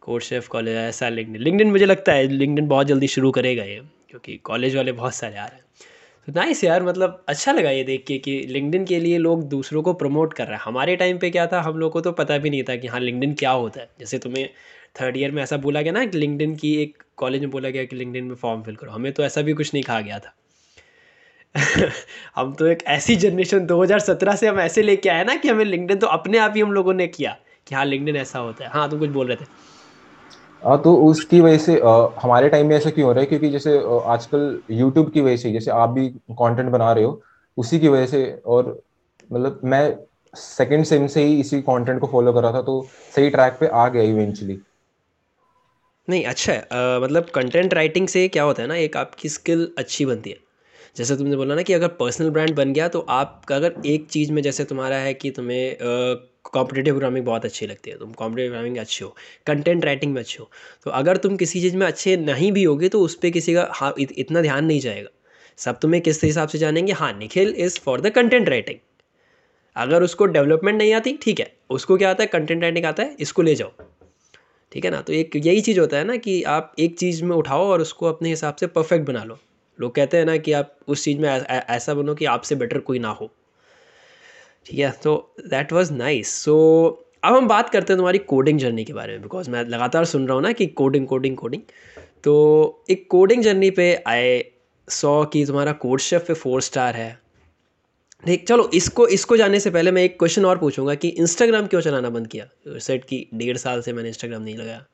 कोर्स 0.00 0.24
शेफ 0.24 0.48
कॉलेज 0.48 0.76
ऐसा 0.76 1.08
लिंकडिन 1.08 1.42
लिंकडिन 1.42 1.70
मुझे 1.70 1.86
लगता 1.86 2.12
है 2.12 2.28
लिंकडिन 2.28 2.68
बहुत 2.68 2.86
जल्दी 2.86 3.08
शुरू 3.08 3.30
करेगा 3.30 3.64
ये, 3.64 3.80
क्योंकि 4.10 4.36
कॉलेज 4.36 4.76
वाले 4.76 4.92
बहुत 4.92 5.14
सारे 5.14 5.36
आ 5.36 5.46
रहे 5.46 5.56
हैं। 5.56 5.64
तो 6.28 6.32
नाइस 6.32 6.64
यार 6.64 6.82
मतलब 6.82 7.24
अच्छा 7.28 7.52
लगा 7.52 7.70
ये 7.70 7.84
देख 7.84 8.04
के 8.06 8.18
कि 8.18 8.46
लिंकडिन 8.48 8.84
के 8.84 9.00
लिए 9.00 9.18
लोग 9.18 9.48
दूसरों 9.48 9.82
को 9.82 9.92
प्रमोट 9.92 10.34
कर 10.34 10.44
रहे 10.44 10.56
हैं। 10.56 10.62
हमारे 10.64 10.96
टाइम 10.96 11.18
पे 11.18 11.30
क्या 11.30 11.46
था, 11.46 11.60
हम 11.60 11.78
लोग 11.78 11.92
को 11.92 12.00
तो 12.00 12.12
पता 12.12 12.38
भी 12.38 12.50
नहीं 12.50 12.62
था 12.62 12.76
कि 12.76 12.88
हाँ 12.88 13.00
लिंकडिन 13.00 13.34
क्या 13.34 13.50
होता 13.50 13.80
है। 13.80 13.90
जैसे 14.00 14.18
तुम्हें 14.18 14.48
थर्ड 15.00 15.16
ईयर 15.16 15.30
में 15.30 15.42
ऐसा 15.42 15.56
बोला 15.56 15.82
गया 15.82 15.92
ना 15.92 16.04
कि 16.04 16.18
लिंकडिन 16.18 16.56
की 16.56 16.74
एक 16.82 17.02
कॉलेज 17.16 17.40
में 17.40 17.50
बोला 17.50 17.70
गया 17.70 17.84
कि 17.84 17.96
लिंकडिन 17.96 18.24
में 18.24 18.34
फॉर्म 18.34 18.62
फिल 18.62 18.76
करो। 18.76 18.90
हमें 18.90 19.12
तो 19.12 19.22
ऐसा 19.22 19.42
भी 19.42 19.52
कुछ 19.52 19.74
नहीं 19.74 19.84
कहा 19.84 20.00
गया 20.00 20.18
था। 20.18 20.34
हम 22.36 22.54
तो 22.54 22.66
एक 22.66 22.82
ऐसी 22.86 23.16
जनरेशन 23.16 23.66
2017 23.66 24.36
से 24.36 24.46
हम 24.46 24.60
ऐसे 24.60 24.82
लेके 24.82 25.08
आए 25.08 25.24
ना 25.24 25.34
कि 25.34 25.48
हमें 25.48 25.64
लिंकडिन 25.64 25.98
तो 25.98 26.06
अपने 26.06 26.38
आप 26.38 26.52
ही 26.56 26.60
हम 26.60 26.72
लोगों 26.72 26.94
ने 26.94 27.06
किया 27.06 27.36
कि 27.66 27.74
हाँ 27.74 27.84
लिंकडिन 27.84 28.16
ऐसा 28.16 28.38
होता 28.38 28.64
है। 28.64 28.70
हाँ 28.70 28.90
तुम 28.90 28.98
कुछ 28.98 29.10
बोल 29.10 29.26
रहे 29.26 29.36
थे। 29.36 29.69
हाँ 30.62 30.82
तो 30.82 30.94
उसकी 30.96 31.40
वजह 31.40 31.58
से 31.58 31.80
आ, 31.80 32.08
हमारे 32.22 32.48
टाइम 32.48 32.66
में 32.66 32.76
ऐसा 32.76 32.90
क्यों 32.90 33.06
हो 33.06 33.12
रहा 33.12 33.20
है? 33.20 33.26
क्योंकि 33.26 33.50
जैसे 33.50 33.78
आजकल 34.06 34.62
यूट्यूब 34.70 35.10
की 35.12 35.20
वजह 35.20 35.36
से 35.36 35.52
जैसे 35.52 35.70
आप 35.70 35.88
भी 35.88 36.08
कंटेंट 36.08 36.70
बना 36.70 36.92
रहे 36.92 37.04
हो 37.04 37.22
उसी 37.56 37.78
की 37.78 37.88
वजह 37.88 38.06
से 38.06 38.42
और 38.46 38.82
मतलब 39.32 39.60
मैं 39.64 39.98
सेकंड 40.34 40.84
सेम 40.84 41.06
से 41.06 41.24
ही 41.24 41.40
इसी 41.40 41.60
कंटेंट 41.62 42.00
को 42.00 42.06
फॉलो 42.06 42.32
कर 42.32 42.42
रहा 42.42 42.52
था 42.52 42.62
तो 42.62 42.82
सही 43.16 43.30
ट्रैक 43.30 43.56
पे 43.60 43.66
आ 43.66 43.88
गया 43.88 44.02
इवेंचुअली 44.02 44.58
नहीं 46.08 46.24
अच्छा 46.24 46.52
है। 46.52 46.60
आ, 46.60 46.98
मतलब 47.00 47.24
कंटेंट 47.24 47.74
राइटिंग 47.74 48.08
से 48.08 48.28
क्या 48.28 48.42
होता 48.42 48.62
है 48.62 48.68
ना 48.68 48.74
एक 48.74 48.96
आपकी 48.96 49.28
स्किल 49.28 49.72
अच्छी 49.78 50.06
बनती 50.06 50.30
है। 50.30 50.36
जैसे 50.96 51.16
तुमने 51.16 51.36
बोला 51.36 51.54
ना 51.54 51.62
कि 51.62 51.72
अगर 51.72 51.88
पर्सनल 51.88 52.30
ब्रांड 52.30 52.54
बन 52.54 52.72
गया 52.72 52.88
तो 52.88 53.00
आप 53.08 53.42
अगर 53.52 53.74
एक 53.86 54.06
चीज़ 54.10 54.32
में 54.32 54.42
जैसे 54.42 54.64
तुम्हारा 54.64 54.96
है 54.96 55.14
कि 55.14 55.30
तुम्हें 55.30 55.76
कॉम्पिटेटिव 56.44 56.94
प्रोग्रामिंग 56.94 57.24
बहुत 57.26 57.44
अच्छी 57.44 57.66
लगती 57.66 57.90
है 57.90 57.98
तुम 57.98 58.12
कॉम्पिटेटिव 58.12 58.50
प्रोग्रामिंग 58.50 58.76
अच्छे 58.78 59.04
हो 59.04 59.14
कंटेंट 59.46 59.84
राइटिंग 59.84 60.12
में 60.14 60.20
अच्छे 60.20 60.36
हो। 60.40 60.50
तो 60.84 60.90
अगर 60.90 61.16
तुम 61.16 61.36
किसी 61.36 61.60
चीज़ 61.60 61.76
में 61.76 61.86
अच्छे 61.86 62.16
नहीं 62.16 62.50
भी 62.52 62.62
होगे 62.64 62.88
तो 62.88 63.00
उस 63.00 63.14
पर 63.14 63.30
किसी 63.30 63.54
का 63.54 63.68
हाँ 63.72 63.94
इत, 63.98 64.12
इतना 64.12 64.42
ध्यान 64.42 64.64
नहीं 64.64 64.80
जाएगा। 64.80 65.08
सब 65.58 65.78
तुम्हें 65.78 66.02
किस 66.02 66.22
हिसाब 66.24 66.48
से 66.48 66.58
जानेंगे? 66.58 66.92
हाँ 66.92 67.12
Nikhil 67.18 67.54
is 67.58 67.78
for 67.80 68.00
the 68.00 68.10
content 68.10 68.48
writing 68.48 68.78
अगर 69.76 70.02
उसको 70.02 70.26
डेवलपमेंट 70.26 70.78
नहीं 70.78 70.92
आती 70.94 71.18
ठीक 71.22 71.40
है 71.40 71.52
उसको 71.70 71.96
क्या 71.96 72.10
आता 72.10 72.22
है? 72.22 72.26
कंटेंट 72.26 72.62
राइटिंग 72.62 72.86
आता 72.86 73.02
है 73.02 73.16
इसको 73.20 73.42
ले 73.42 73.54
जाओ। 73.54 73.72
ठीक 74.72 74.84
है 74.84 74.90
ना? 74.90 75.00
तो 75.00 75.12
एक 75.12 75.36
यही 75.36 75.60
चीज़ 75.60 75.80
होता 75.80 75.96
है 75.96 76.04
ना 76.04 76.16
कि 76.16 76.42
आप 76.42 76.74
एक 76.78 76.98
चीज़ 76.98 77.22
में 77.24 77.36
उठाओ 77.36 77.66
और 77.66 77.80
उसको 77.80 78.06
अपने 78.06 78.28
हिसाब 78.28 78.54
से 78.54 78.66
परफेक्ट 78.66 79.06
बना 79.06 79.24
लो। 79.24 79.38
लोग 79.78 79.94
कहते 79.94 80.16
हैं 80.16 80.24
ना 80.24 80.36
कि 80.36 80.52
आप 80.52 80.76
उस 80.88 81.04
चीज़ 81.04 81.18
में 81.18 81.28
ऐसा 81.28 81.94
बनो 81.94 82.14
कि 82.14 82.24
आपसे 82.24 82.54
बेटर 82.54 82.78
कोई 82.78 82.98
ना 82.98 83.08
हो। 83.10 83.30
ठीक 84.66 84.78
है 84.78 84.90
तो 85.02 85.14
दैट 85.48 85.72
वॉज़ 85.72 85.92
नाइस 85.92 86.34
सो 86.44 86.56
अब 87.24 87.34
हम 87.34 87.48
बात 87.48 87.70
करते 87.70 87.92
हैं 87.92 87.96
तुम्हारी 87.98 88.18
कोडिंग 88.28 88.58
जर्नी 88.58 88.84
के 88.84 88.92
बारे 88.92 89.12
में 89.12 89.22
बिकॉज़ 89.22 89.50
मैं 89.50 89.64
लगातार 89.66 90.04
सुन 90.04 90.26
रहा 90.26 90.34
हूँ 90.34 90.42
ना 90.42 90.52
कि 90.52 90.66
कोडिंग 90.66 91.06
कोडिंग 91.06 91.36
कोडिंग 91.36 91.62
तो 92.24 92.84
एक 92.90 93.06
कोडिंग 93.10 93.42
जर्नी 93.42 93.70
पे 93.70 93.94
आए 94.06 94.44
सौ 94.88 95.24
कि 95.24 95.44
तुम्हारा 95.46 95.72
कोड 95.82 96.00
शेफ 96.00 96.26
पे 96.26 96.34
फोर 96.34 96.60
स्टार 96.62 96.96
है. 96.96 97.18
ठीक 98.24 98.46
चलो, 98.48 98.68
इसको 98.74 99.06
इसको 99.08 99.36
जानने 99.36 99.60
से 99.60 99.70
पहले 99.70 99.90
मैं 99.90 100.02
एक 100.04 100.18
क्वेश्चन 100.18 100.44
और 100.44 100.58
पूछूँगा 100.58 100.94
कि 100.94 101.08
इंस्टाग्राम 101.08 101.66
क्यों 101.66 101.80
चलाना 101.80 102.10
बंद 102.10 102.26
किया? 102.26 102.46
सेट 102.78 103.04
की 103.04 103.26
डेढ़ 103.34 103.56
साल 103.56 103.80
से 103.82 103.92
मैंने 103.92 104.08
इंस्टाग्राम 104.08 104.42
नहीं 104.42 104.56
लगाया. 104.56 104.84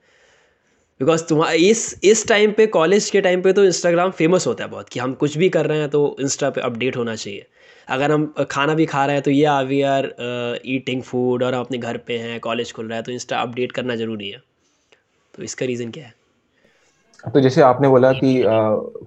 बिकॉज़ 1.01 1.25
तुम्हारा 1.29 1.55
इस 1.63 1.99
इस 2.05 2.27
टाइम 2.29 2.53
पे 2.53 2.67
कॉलेज 2.77 3.09
के 3.11 3.21
टाइम 3.21 3.43
पे 3.43 3.53
तो 3.53 3.65
इंस्टाग्राम 3.65 4.11
फ़ेमस 4.11 4.47
होता 4.47 4.65
है 4.65 4.71
बहुत, 4.71 4.89
कि 4.89 5.01
हम 5.01 5.15
कुछ 5.15 5.37
भी 5.39 5.49
कर 5.49 5.67
रहे 5.67 5.79
हैं 5.79 5.89
तो 5.91 6.17
इंस्टा 6.21 6.51
पे 6.51 6.61
अपडेट 6.61 6.97
होना 6.97 7.15
चाहिए. 7.15 7.47
अगर 7.89 8.13
हम 8.13 8.35
खाना 8.51 8.75
भी 8.75 8.87
खा 8.87 9.05
रहे 9.07 9.17
हैं 9.17 9.23
तो 9.23 9.31
ये 9.31 9.45
आ 9.45 9.61
वी 9.61 9.81
आर 9.83 10.07
ईटिंग 10.67 11.03
फ़ूड 11.03 11.43
और 11.43 11.55
हम 11.55 11.61
अपने 11.61 11.79
घर 11.79 11.97
पे 11.97 12.19
हैं 12.19 12.41
कॉलेज 12.41 12.73
खुल 12.73 12.89
रहा 12.89 12.97
है 12.97 13.03
तो 13.03 13.13
इंस्टा 13.13 13.41
अपडेट 13.41 13.73
करना 13.73 13.97
ज़रूरी 13.97 14.31
है। 14.31 14.43
तो 15.35 15.43
इसका 15.43 15.67
रीज़न 15.67 15.91
क्या 15.91 16.05
है? 16.05 16.15
तो 17.25 17.41
जैसे 17.41 17.63
आपने 17.63 17.89
बोला 17.89 18.13
कि 18.13 18.43
आ, 18.43 18.51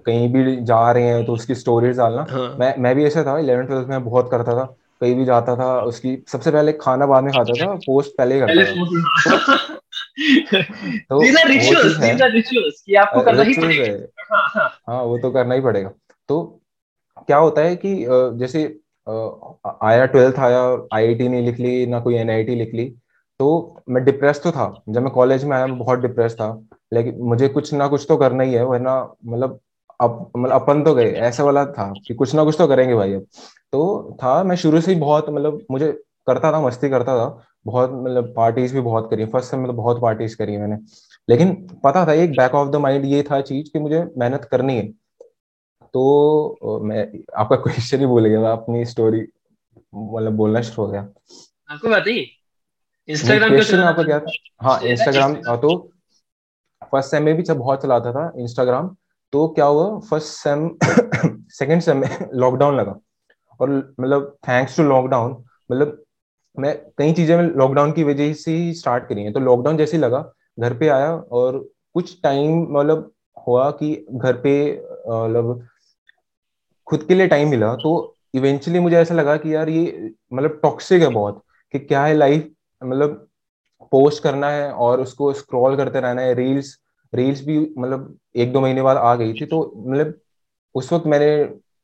कहीं 0.06 0.28
भी 0.32 0.56
जा 0.64 0.90
रहे 0.92 1.04
हैं 1.04 1.24
तो 1.24 1.32
उसकी 1.32 1.54
स्टोरीज 1.54 1.96
डालना। 1.96 2.26
हाँ. 2.30 2.56
मैं 2.60 2.74
मैं 2.78 2.94
भी 2.96 3.04
ऐसा 3.04 3.24
था 3.24 3.38
इलेवन 3.38 3.66
ट्वेल्थ 3.66 3.88
में 3.88 4.04
बहुत 4.04 4.30
करता 4.30 4.54
था। 4.54 4.64
कहीं 5.00 5.14
भी 5.14 5.24
जाता 5.24 5.54
था 5.56 5.80
उसकी 5.82 6.16
सबसे 6.28 6.50
पहले 6.50 6.72
खाना 6.72 7.06
बाद 7.06 7.24
में 7.24 7.32
खाता 7.32 7.52
था 7.64 7.74
पोस्ट 7.74 8.10
पहले 8.18 8.34
ही 8.34 8.40
करता 8.40 8.64
था। 8.64 9.66
तो 11.08 11.20
हाँ 14.88 15.02
वो 15.02 15.18
तो 15.18 15.30
करना 15.30 15.54
ही 15.54 15.60
पड़ेगा। 15.60 15.90
तो 16.28 16.59
क्या 17.26 17.36
होता 17.38 17.62
है 17.62 17.76
कि 17.76 17.94
जैसे 18.38 18.62
आया 19.82 20.04
ट्वेल्थ 20.06 20.38
आया 20.38 20.60
आईआईटी 20.94 21.28
नहीं 21.28 21.42
लिख 21.46 21.58
ली, 21.60 21.86
ना 21.86 22.00
कोई 22.00 22.14
एनआईटी 22.16 22.54
लिख 22.54 22.74
ली 22.74 22.84
तो 23.40 23.48
मैं 23.88 24.04
डिप्रेस 24.04 24.40
तो 24.44 24.50
था। 24.52 24.82
जब 24.88 25.02
मैं 25.02 25.10
कॉलेज 25.12 25.44
में 25.44 25.56
आया, 25.56 25.66
मैं 25.66 25.78
बहुत 25.78 25.98
डिप्रेस 25.98 26.34
था। 26.34 26.48
लेकिन 26.92 27.18
मुझे 27.20 27.48
कुछ 27.48 27.72
ना 27.74 27.86
कुछ 27.88 28.06
तो 28.08 28.16
करना 28.16 28.42
ही 28.42 28.54
है, 28.54 28.64
वरना 28.64 28.96
मतलब 29.26 29.58
अब 30.00 30.30
मतलब 30.36 30.60
अपन 30.60 30.82
तो 30.84 30.94
गए, 30.94 31.10
ऐसा 31.12 31.44
वाला 31.44 31.64
था 31.66 31.92
कि 32.06 32.14
कुछ 32.14 32.34
ना 32.34 32.44
कुछ 32.44 32.56
तो 32.58 32.66
करेंगे 32.68 32.94
भाई 32.94 33.14
अब। 33.14 33.22
तो 33.72 34.16
था, 34.22 34.42
मैं 34.44 34.56
शुरू 34.56 34.80
से 34.80 34.92
ही 34.94 35.00
बहुत 35.00 35.30
मतलब 35.30 35.60
मुझे 35.70 35.92
करता 36.26 36.52
था, 36.52 36.60
मस्ती 36.60 36.88
करता 36.90 37.16
था। 37.18 37.42
बहुत 37.66 37.90
मतलब 37.94 38.32
पार्टीज़ 38.36 38.74
भी 38.74 38.80
बहुत 38.80 39.10
करी 39.10 39.24
फ़र्स्ट 39.26 39.50
सेम 39.50 39.62
मतलब 39.62 39.74
बहुत 39.76 40.00
पार्टीज़ 40.02 40.36
करी 40.36 40.56
मैंने। 40.56 40.76
लेकिन 41.28 41.54
पता 41.84 42.06
था 42.06 42.12
एक 42.12 42.30
बैक 42.30 42.54
ऑफ़ 42.54 42.68
द 42.70 42.76
माइंड 42.76 43.04
ये 43.04 43.22
था 43.22 43.40
चीज़ 43.42 43.70
कि 43.72 43.78
मुझे 43.78 44.04
मेहनत 44.18 44.44
करनी 44.44 44.76
है। 44.76 44.88
तो 45.94 46.80
मैं 46.84 47.02
आपका 47.36 47.56
क्वेश्चन 47.56 48.00
ही 48.00 48.06
भूल 48.06 48.26
गया 48.26 48.40
मैं 48.40 48.50
अपनी 48.50 48.84
स्टोरी 48.86 49.20
मतलब 49.94 50.32
बोलना 50.36 50.60
शुरू 50.62 50.84
हो 50.84 50.90
गया। 50.92 51.00
आपको 51.70 51.88
बताइए 51.88 52.26
इंस्टाग्राम 53.08 53.50
क्वेश्चन 53.50 53.78
आपका 53.80 54.02
क्या? 54.02 54.18
था। 54.20 54.32
हाँ 54.62 54.80
इंस्टाग्राम 54.82 55.34
तो 55.56 55.76
फ़र्स्ट 56.82 57.10
सेम 57.10 57.22
में 57.22 57.34
भी 57.36 57.42
जब 57.42 57.58
बहुत 57.58 57.82
चलाता 57.82 58.12
था 58.12 58.32
इंस्टाग्राम 58.38 58.88
तो 59.32 59.46
क्या 59.48 59.64
हुआ? 59.64 59.98
फ़र्स्ट 60.00 60.28
सेम 60.28 60.68
सेकेंड 61.54 61.82
सेम 61.82 61.96
में 61.96 62.28
लॉकडाउन 62.34 62.76
लगा। 62.76 62.98
और 63.60 63.70
मतलब 64.00 64.36
थैंक्स 64.48 64.76
टू 64.76 64.82
लॉकडाउन 64.82 65.32
मतलब 65.70 66.02
मैं 66.56 66.74
कई 66.98 67.12
चीज़ें 67.12 67.36
में 67.36 67.42
लॉकडाउन 67.44 67.92
की 67.92 68.04
वजह 68.04 68.32
से 68.34 68.52
ही 68.52 68.72
स्टार्ट 68.74 69.08
करी 69.08 69.22
है। 69.22 69.32
तो 69.32 69.40
लॉकडाउन 69.40 69.76
जैसे 69.76 69.96
ही 69.96 70.02
लगा 70.02 70.20
घर 70.60 70.74
पे 70.78 70.88
आया 70.88 71.12
और 71.12 71.58
कुछ 71.94 72.16
टाइम 72.22 72.60
मतलब 72.70 73.10
हुआ 73.46 73.70
कि 73.72 73.94
घर 74.10 74.36
पे 74.36 74.52
मतलब 75.06 75.66
खुद 76.90 77.02
के 77.08 77.14
लिए 77.14 77.28
टाइम 77.28 77.48
मिला 77.48 77.74
तो 77.76 77.92
इवेंचुअली 78.34 78.80
मुझे 78.80 78.96
ऐसा 78.96 79.14
लगा 79.14 79.36
कि 79.36 79.54
यार 79.54 79.68
ये 79.68 80.10
मतलब 80.34 80.58
टॉक्सिक 80.62 81.02
है 81.02 81.08
बहुत, 81.08 81.42
कि 81.74 81.78
क्या 81.78 82.04
है 82.04 82.14
लाइफ 82.14 82.50
मतलब 82.82 83.26
पोस्ट 83.92 84.22
करना 84.22 84.50
है 84.50 84.70
और 84.72 85.00
उसको 85.00 85.32
स्क्रॉल 85.32 85.76
करते 85.76 86.00
रहना 86.00 86.22
है 86.22 86.34
रील्स 86.34 86.78
रील्स 87.12 87.44
भी 87.44 87.58
मतलब 87.78 88.16
एक 88.36 88.52
दो 88.52 88.60
महीने 88.60 88.82
बाद 88.82 88.96
आ 88.96 89.14
गई 89.14 89.32
थी 89.34 89.46
तो 89.46 89.60
मतलब 89.76 90.14
उस 90.74 90.92
वक्त 90.92 91.06
मैंने 91.06 91.30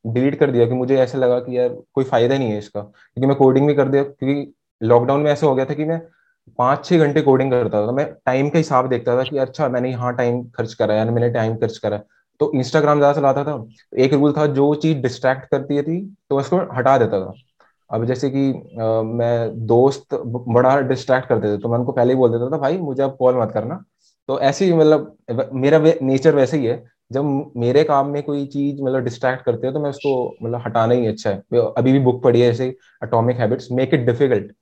डिलीट 0.04 0.38
कर 0.40 0.50
दिया 0.50 0.66
कि 0.66 0.75
मुझे 0.75 0.96
ऐसा 0.96 1.18
लगा 1.18 1.38
कि 1.40 1.56
यार 1.58 1.68
कोई 1.94 2.04
फ़ायदा 2.04 2.38
नहीं 2.38 2.50
है 2.50 2.58
इसका, 2.58 2.80
क्योंकि 2.80 3.26
मैं 3.26 3.36
कोडिंग 3.36 3.66
भी 3.66 3.75
कर 3.75 3.88
दिया, 3.88 4.02
क्योंकि 4.02 4.52
लॉकडाउन 4.80 5.20
में 5.20 5.30
ऐसा 5.32 5.46
हो 5.46 5.54
गया 5.54 5.64
था 5.64 5.75
कि 5.75 5.84
मैं 5.84 6.00
पाँच 6.58 6.84
छह 6.84 6.98
घंटे 6.98 7.20
कोडिंग 7.22 7.50
करता 7.50 7.86
था 7.86 7.92
मैं 7.92 8.06
टाइम 8.26 8.48
का 8.50 8.58
हिसाब 8.58 8.88
देखता 8.88 9.16
था 9.18 9.22
कि 9.22 9.38
अच्छा 9.38 9.68
मैंने 9.68 9.90
यहाँ 9.90 10.14
टाइम 10.16 10.42
खर्च 10.50 10.75
करा 10.75 10.94
यानी 10.94 11.10
मैंने 11.10 11.30
टाइम 11.30 11.56
खर्च 11.56 11.78
करा 11.78 12.00
तो 12.40 12.50
इंस्टाग्राम 12.54 12.98
ज़्यादा 12.98 13.20
चलाता 13.20 13.44
था 13.44 13.64
एक 13.98 14.12
रूल 14.14 14.32
था 14.32 14.46
जो 14.54 14.74
चीज़ 14.76 14.98
डिस्ट्रैक्ट 14.98 15.50
करती 15.50 15.82
थी 15.82 16.00
तो 16.30 16.38
उसको 16.38 16.56
हटा 16.76 16.96
देता 16.98 17.20
था। 17.20 17.32
अब 17.90 18.04
जैसे 18.06 18.30
कि 18.30 18.50
आ, 18.80 19.02
मैं 19.02 19.66
दोस्त 19.66 20.14
बड़ा 20.48 20.78
डिस्ट्रैक्ट 20.82 21.28
करते 21.28 21.48
थे 21.48 21.60
तो 21.62 21.68
मैं 21.68 21.78
उनको 21.78 21.92
पहले 21.92 22.12
ही 22.12 22.18
बोल 22.18 22.30
देता 22.32 22.50
था 22.50 22.58
भाई 22.58 22.78
मुझे 22.78 23.02
अब 23.02 23.16
कॉल 23.18 23.36
मत 23.40 23.52
करना। 23.54 23.82
तो 24.28 24.38
ऐसे 24.42 24.64
ही 24.64 24.72
मतलब 24.74 25.50
मेरा 25.54 25.78
नेचर 26.02 26.34
वैसे 26.34 26.56
ही 26.58 26.66
है। 26.66 26.82
जब 27.12 27.24
मेरे 27.56 27.82
काम 27.84 28.08
में 28.10 28.22
कोई 28.22 28.44
चीज़ 28.48 28.82
मतलब 28.82 29.04
डिस्ट्रैक्ट 29.04 29.44
करते 29.44 29.66
हो 29.66 29.72
तो 29.72 29.80
मैं 29.80 29.90
उसको 29.90 30.14
मतलब 30.42 30.62
हटाना 30.66 30.94
ही 30.94 31.06
अच्छा 31.06 31.30
है। 31.30 31.36
अभी 31.68 31.92
भी 31.92 31.98
बुक 32.00 32.22
पढ़ी 32.22 32.40
है 32.40 32.46
जैसे 32.46 32.74
atomic 33.02 33.36
habits 33.36 33.70
make 33.72 33.94
it 33.94 34.06
difficult 34.06 34.52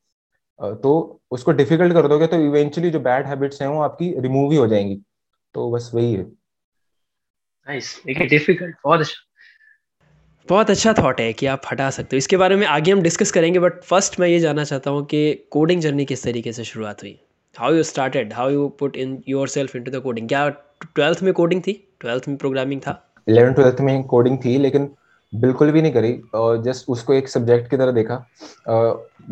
तो 0.83 1.21
उसको 1.31 1.53
डिफ़िकल्ट 1.53 1.93
कर 1.93 2.09
दोगे 2.09 2.27
तो 2.27 2.37
इवेंचुअली 2.41 2.91
जो 2.91 3.01
बैड 3.01 3.27
हैबिट्स 3.27 3.63
हैं 3.63 3.69
वो 3.69 3.81
आपकी 3.83 4.13
रिमूव 4.21 4.51
ही 4.53 4.57
हो 4.59 4.67
जाएँगी। 4.67 5.01
तो 5.55 5.71
बस 5.71 5.91
वही 5.95 6.13
है। 6.15 6.25
नाइस 7.69 8.01
डिफ़िकल्ट 8.07 8.75
बहुत 8.85 9.01
अच्छा। 9.01 9.23
बहुत 10.49 10.71
अच्छा 10.71 10.93
थॉट 10.95 11.21
है 11.21 11.33
कि 11.33 11.47
आप 11.47 11.63
हटा 11.71 11.89
सकते 11.91 12.17
हो। 12.17 12.19
इसके 12.19 12.37
बारे 12.37 12.57
में 12.57 12.67
आगे 12.67 12.93
हम 12.93 13.03
डिस्कस 13.03 13.31
करेंगे 13.33 13.59
बट 13.59 13.83
फ़र्स्ट 13.85 14.19
मैं 14.21 14.29
ये 14.29 14.41
जानना 14.41 14.65
चाहता 14.65 14.91
हूँ 14.91 15.05
कि 15.07 15.23
कोडिंग 15.53 15.81
जर्नी 15.81 16.05
किस 16.05 16.25
तरीके 16.25 16.53
से 16.53 16.65
शुरुआत 16.65 17.03
हुई? 17.03 17.19
How 17.55 17.75
you 17.75 17.83
started 17.83 18.33
how 18.33 18.51
you 18.51 18.69
put 18.81 18.97
in 18.97 19.23
yourself 19.49 19.77
into 19.85 19.91
the 19.91 20.03
coding 20.03 20.29
क्या 20.29 20.49
ट्वेल्थ 20.49 21.23
में 21.23 21.33
कोडिंग 21.33 21.63
थी? 21.63 21.73
ट्वेल्थ 22.01 22.29
में 22.29 22.37
प्रोग्रामिंग 22.37 22.81
था? 22.81 23.01
इलेवन 23.27 23.53
ट्वेल्थ 23.53 23.81
में 23.81 24.03
कोडिंग 24.05 24.39
थी 24.45 24.57
लेकिन 24.59 24.91
बिल्कुल 25.33 25.71
भी 25.73 25.83
नहीं 25.83 25.93
करी। 25.93 26.21
और 26.35 26.63
जस्ट 26.63 26.89
उसको 26.89 27.15
एक 27.15 27.29
सब्जेक्ट 27.29 27.71
की 27.71 27.77
तरह 27.77 27.93
देखा। 27.93 28.25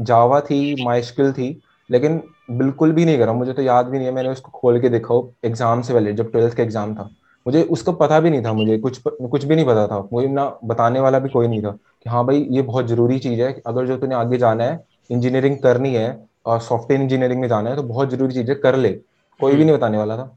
जावा 0.01 0.41
थी 0.41 0.85
माइस्किल 0.85 1.33
थी 1.33 1.57
लेकिन 1.91 2.23
बिल्कुल 2.51 2.93
भी 2.93 3.05
नहीं 3.05 3.19
करा। 3.19 3.33
मुझे 3.33 3.53
तो 3.53 3.63
याद 3.63 3.87
भी 3.87 3.99
नहीं 3.99 4.07
है। 4.07 4.15
मैंने 4.15 4.29
उसको 4.29 4.51
खोल 4.51 4.81
के 4.81 4.89
देखा। 4.89 5.21
एग्ज़ाम 5.45 5.83
से 5.83 5.95
पहले 5.95 6.13
जब 6.13 6.33
ट्वेल्थ 6.33 6.57
का 6.57 6.63
एग्ज़ाम 6.63 6.95
था। 6.95 7.11
मुझे 7.47 7.63
उसका 7.73 7.93
पता 7.95 8.19
भी 8.21 8.31
नहीं 8.31 8.43
था 8.45 8.53
मुझे 8.53 8.79
कुछ 8.79 8.99
कुछ 9.07 9.45
भी 9.45 9.55
नहीं 9.57 9.67
पता 9.67 9.87
था। 9.87 9.99
मुझे 10.13 10.29
ना 10.29 10.45
बताने 10.65 11.01
वाला 11.01 11.19
भी 11.19 11.29
कोई 11.29 11.49
नहीं 11.49 11.63
था 11.63 11.71
कि 11.71 12.11
हाँ 12.11 12.25
भाई 12.27 12.47
ये 12.51 12.63
बहुत 12.63 12.87
ज़रूरी 12.89 13.19
चीज़ 13.19 13.41
है। 13.43 13.53
अगर 13.67 13.87
जो 13.87 13.97
तुम्हें 13.99 14.19
आगे 14.19 14.39
जाना 14.39 14.65
है 14.65 14.85
इंजीनियरिंग 15.11 15.57
करनी 15.59 15.95
है 15.95 16.09
और 16.47 16.61
सॉफ्टवेयर 16.61 17.03
इंजीनियरिंग 17.03 17.41
में 17.41 17.49
जाना 17.49 17.71
है 17.71 17.77
तो 17.77 17.83
बहुत 17.85 18.11
ज़रूरी 18.11 18.35
चीज़ 18.35 18.51
है 18.51 18.55
कर 18.57 18.77
ले। 18.77 18.93
कोई 19.41 19.51
भी 19.51 19.57
हम्म। 19.57 19.65
नहीं 19.65 19.77
बताने 19.77 19.99
वाला 19.99 20.17
था। 20.17 20.37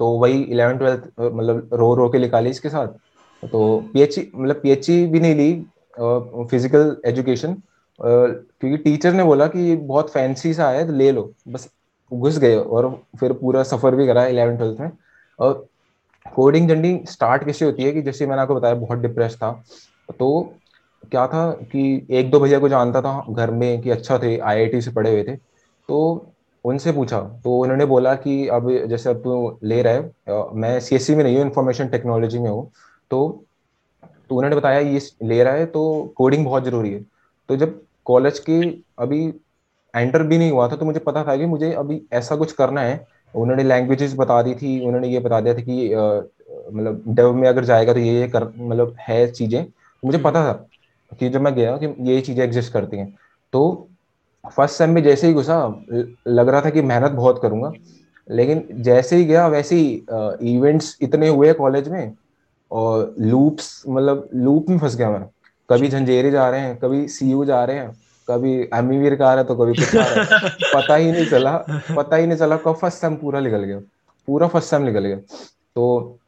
तो 0.00 0.08
वही 0.18 0.42
इलेवन 0.42 0.78
ट्वेल्थ 0.78 1.02
मतलब 1.20 1.68
रो 1.72 1.94
रो 1.94 2.08
के 2.08 2.18
निकाली 2.18 2.50
इसके 2.50 2.68
साथ। 2.68 2.88
तो 3.42 3.78
पीएचई 3.92 4.30
मतलब 4.34 4.60
पीएचई 4.62 5.06
भी 5.06 5.20
नहीं 5.20 5.34
ली 5.34 5.52
फ़िज़िकल 6.50 6.96
एजुकेशन 7.06 7.56
क्योंकि 7.98 8.76
टीचर 8.78 9.12
ने 9.12 9.24
बोला 9.24 9.46
कि 9.46 9.74
बहुत 9.76 10.10
फैंसी 10.10 10.52
सा 10.54 10.68
है 10.70 10.86
तो 10.86 10.92
ले 10.92 11.10
लो। 11.12 11.32
बस 11.48 11.68
घुस 12.12 12.38
गए 12.38 12.56
और 12.56 12.88
फिर 13.20 13.32
पूरा 13.32 13.62
सफ़र 13.62 13.94
भी 13.96 14.06
करा 14.06 14.24
इलेवन 14.26 14.56
ट्वेल्थ 14.56 14.80
में। 14.80 14.90
और 15.38 15.66
कोडिंग 16.26 16.68
जर्नी 16.68 16.98
स्टार्ट 17.08 17.44
कैसे 17.44 17.64
होती 17.64 17.82
है 17.82 17.92
कि 17.92 18.02
जैसे 18.02 18.26
मैंने 18.26 18.42
आपको 18.42 18.54
बताया 18.54 18.74
बहुत 18.76 18.98
डिप्रेस 18.98 19.34
था। 19.36 19.52
तो 20.18 20.40
क्या 21.12 21.26
था 21.26 21.50
कि 21.72 22.06
एक 22.10 22.30
दो 22.30 22.40
भैया 22.40 22.58
को 22.58 22.68
जानता 22.68 23.00
था 23.02 23.24
घर 23.30 23.50
में 23.52 23.80
कि 23.82 23.90
अच्छा 23.90 24.18
थे 24.18 24.36
आईआईटी 24.38 24.80
से 24.80 24.90
पढ़े 24.90 25.10
हुए 25.10 25.24
थे। 25.24 25.36
तो 25.36 26.26
उनसे 26.64 26.92
पूछा 26.92 27.20
तो 27.44 27.58
उन्होंने 27.58 27.86
बोला 27.86 28.14
कि 28.16 28.46
अब 28.48 28.70
जैसे 28.88 29.10
अब 29.10 29.16
तू 29.22 29.58
ले 29.64 29.82
रहा 29.82 29.92
है 29.92 30.54
मैं 30.54 30.78
सी 30.80 31.14
में 31.14 31.24
नहीं 31.24 31.36
हूँ 31.36 31.44
इन्फॉर्मेशन 31.44 31.88
टेक्नोलॉजी 31.88 32.38
में 32.38 32.50
हूँ। 32.50 32.70
तो 33.10 33.44
तो 34.28 34.36
उन्होंने 34.36 34.56
बताया 34.56 34.78
ये 34.80 35.00
ले 35.22 35.42
रहा 35.44 35.54
है 35.54 35.66
तो 35.66 36.14
कोडिंग 36.16 36.44
बहुत 36.44 36.64
ज़रूरी 36.64 36.92
है। 36.92 37.00
तो 37.48 37.56
जब 37.56 37.80
कॉलेज 38.06 38.38
के 38.38 38.60
अभी 38.98 39.24
एंटर 39.94 40.22
भी 40.22 40.38
नहीं 40.38 40.50
हुआ 40.50 40.68
था 40.68 40.76
तो 40.76 40.84
मुझे 40.84 41.00
पता 41.00 41.24
था 41.24 41.36
कि 41.36 41.46
मुझे 41.46 41.72
अभी 41.72 42.00
ऐसा 42.12 42.36
कुछ 42.36 42.52
करना 42.52 42.80
है 42.80 42.96
उन्होंने 43.34 43.62
लैंग्वेजेस 43.62 44.14
बता 44.14 44.40
दी 44.42 44.54
थी 44.54 44.80
उन्होंने 44.86 45.08
ये 45.08 45.20
बता 45.20 45.40
दिया 45.40 45.54
था 45.54 45.60
कि 45.60 45.88
मतलब 45.94 47.02
डेव 47.08 47.32
में 47.34 47.48
अगर 47.48 47.64
जाएगा 47.64 47.92
तो 47.92 48.00
ये 48.00 48.20
ये 48.20 48.28
कर 48.28 48.44
मतलब 48.58 48.96
है 49.00 49.26
चीज़ें। 49.32 49.64
मुझे 50.02 50.18
पता 50.18 50.44
था 50.44 50.52
कि 51.12 51.28
जब 51.28 51.40
मैं 51.40 51.54
गया 51.54 51.76
कि 51.76 51.94
ये 52.10 52.20
चीज़ें 52.20 52.44
एग्जिस्ट 52.44 52.72
करती 52.72 52.96
हैं। 52.96 53.14
तो 53.52 53.88
फ़र्स्ट 54.44 54.76
सेम 54.76 54.90
में 54.90 55.02
जैसे 55.02 55.26
ही 55.26 55.34
घुसा 55.34 55.56
लग 56.28 56.48
रहा 56.48 56.60
था 56.60 56.70
कि 56.70 56.82
मेहनत 56.82 57.12
बहुत 57.12 57.40
करूँगा। 57.42 57.72
लेकिन 58.28 58.66
जैसे 58.82 59.16
ही 59.16 59.24
गया 59.24 59.46
वैसे 59.48 59.76
ही 59.76 59.94
इवेंट्स 60.54 60.96
इतने 61.02 61.28
हुए 61.28 61.52
कॉलेज 61.52 61.88
में 61.88 62.12
और 62.70 63.14
लूप्स 63.18 63.82
मतलब 63.88 64.28
लूप 64.34 64.68
में 64.68 64.78
फंस 64.78 64.96
गया 64.96 65.10
मैं। 65.10 65.24
कभी 65.68 65.88
झंझेरे 65.88 66.30
जा 66.30 66.48
रहे 66.50 66.60
हैं 66.60 66.76
कभी 66.78 67.06
सीयू 67.08 67.44
जा 67.44 67.64
रहे 67.64 67.76
हैं। 67.76 68.03
कभी 68.30 68.68
एमीवीर 68.74 69.14
का 69.14 69.26
आ 69.26 69.34
रहा 69.34 69.42
है 69.42 69.48
तो 69.48 69.54
कभी 69.56 69.74
कुछ 69.74 69.96
आ 69.96 70.04
रहा 70.04 70.48
पता 70.74 70.94
ही 70.94 71.12
नहीं 71.12 71.26
चला 71.26 71.56
पता 71.96 72.16
ही 72.16 72.26
नहीं 72.26 72.38
चला 72.38 72.56
कब 72.56 72.74
फ़र्स्ट 72.74 72.98
सेम 72.98 73.16
पूरा 73.16 73.40
निकल 73.40 73.62
गया। 73.64 73.78
पूरा 74.26 74.48
फ़र्स्ट 74.48 74.70
सेम 74.70 74.82
निकल 74.82 75.04
गया। 75.04 75.16
तो 75.74 76.18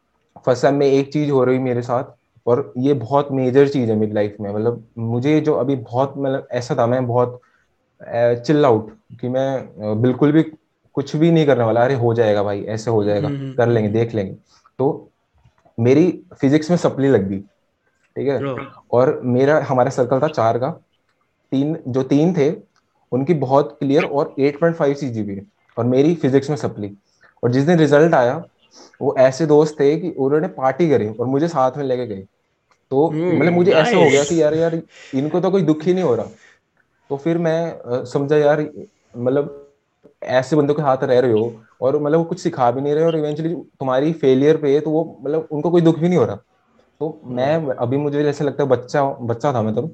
फ़र्स्ट 0.46 0.62
सेम 0.62 0.74
में 0.74 0.86
एक 0.86 1.12
चीज़ 1.12 1.30
हो 1.30 1.44
रही 1.44 1.58
मेरे 1.58 1.82
साथ 1.82 2.04
और 2.46 2.72
ये 2.78 2.94
बहुत 2.94 3.28
मेजर 3.32 3.68
चीज़ 3.68 3.90
है 3.90 3.96
मेरी 3.96 4.12
लाइफ 4.12 4.36
में। 4.40 4.54
मतलब 4.54 4.84
मुझे 4.98 5.40
जो 5.40 5.54
अभी 5.54 5.76
बहुत 5.76 6.14
मतलब 6.16 6.48
ऐसा 6.52 6.74
था 6.74 6.86
मैं 6.86 7.06
बहुत 7.06 7.40
चिल 8.46 8.64
आउट 8.64 8.90
कि 9.20 9.28
मैं 9.28 9.68
बिल्कुल 10.02 10.32
भी 10.32 10.42
कुछ 10.92 11.16
भी 11.16 11.30
नहीं 11.30 11.46
करने 11.46 11.64
वाला। 11.64 11.84
अरे 11.84 11.94
हो 11.94 12.14
जाएगा 12.14 12.42
भाई 12.42 12.64
ऐसे 12.64 12.90
हो 12.90 13.04
जाएगा 13.04 13.28
हम्म, 13.28 13.38
हम्म, 13.38 13.54
कर 13.54 13.68
लेंगे। 13.68 13.90
देख 13.90 14.14
लेंगे। 14.14 14.36
तो 14.78 15.10
मेरी 15.80 16.22
फिजिक्स 16.40 16.70
में 16.70 16.76
सप्ली 16.76 17.08
लग 17.08 17.28
गई 17.28 17.38
ठीक 18.16 18.28
है? 18.28 18.40
और 18.92 19.20
मेरा 19.24 19.66
हमारा 19.68 19.90
सर्कल 19.90 20.20
था 20.20 20.28
चार 20.28 20.58
का। 20.58 20.80
तीन 21.52 21.76
जो 21.88 22.02
तीन 22.02 22.32
थे 22.36 22.50
उनकी 23.12 23.34
बहुत 23.34 23.76
क्लियर 23.80 24.04
और 24.04 24.34
8.5 24.40 24.60
पॉइंट 24.60 24.76
फाइव 24.76 24.94
सी 24.94 25.08
जी 25.08 25.40
और 25.76 25.84
मेरी 25.84 26.14
फिजिक्स 26.14 26.50
में 26.50 26.56
सप्ली 26.56 26.96
और 27.42 27.52
जिस 27.52 27.64
दिन 27.64 27.78
रिज़ल्ट 27.78 28.14
आया 28.14 28.42
वो 29.02 29.14
ऐसे 29.18 29.46
दोस्त 29.46 29.80
थे 29.80 29.96
कि 29.96 30.10
उन्होंने 30.10 30.48
पार्टी 30.48 30.88
करी 30.90 31.08
और 31.08 31.26
मुझे 31.26 31.48
साथ 31.48 31.76
में 31.76 31.84
लेके 31.84 32.06
गए। 32.06 32.26
तो 32.92 33.10
मतलब 33.10 33.52
मुझे 33.52 33.72
ऐसा 33.72 33.96
हो 33.96 34.08
गया 34.10 34.24
कि 34.24 34.40
यार 34.42 34.54
यार 34.54 34.80
इनको 35.14 35.40
तो 35.40 35.50
कोई 35.50 35.62
दुख 35.62 35.82
ही 35.82 35.94
नहीं 35.94 36.04
हो 36.04 36.14
रहा। 36.14 36.26
तो 37.10 37.16
फिर 37.16 37.38
मैं 37.38 38.04
समझा 38.04 38.36
यार 38.36 38.60
मतलब 39.16 39.62
ऐसे 40.22 40.56
बंदों 40.56 40.74
के 40.74 40.82
हाथ 40.82 41.02
रह 41.02 41.20
रहे 41.20 41.32
हो 41.32 41.52
और 41.80 41.98
मतलब 42.02 42.18
वो 42.18 42.24
कुछ 42.24 42.40
सिखा 42.40 42.70
भी 42.70 42.80
नहीं 42.80 42.94
रहे 42.94 43.04
और 43.04 43.16
इवेंचुअली 43.16 43.54
तुम्हारी 43.54 44.12
फेलियर 44.12 44.56
पे 44.56 44.78
तो 44.80 44.90
वो 44.90 45.04
मतलब 45.22 45.48
उनको 45.52 45.70
कोई 45.70 45.80
दुख 45.80 45.98
भी 45.98 46.08
नहीं 46.08 46.18
हो 46.18 46.24
रहा। 46.24 46.36
तो 47.00 47.20
मैं 47.26 47.74
अभी 47.74 47.96
मुझे 47.96 48.22
जैसे 48.22 48.44
लगता 48.44 48.62
है 48.62 48.68
बच्चा 48.68 49.04
बच्चा 49.04 49.52
था 49.52 49.62
मैं 49.62 49.74
तब। 49.74 49.88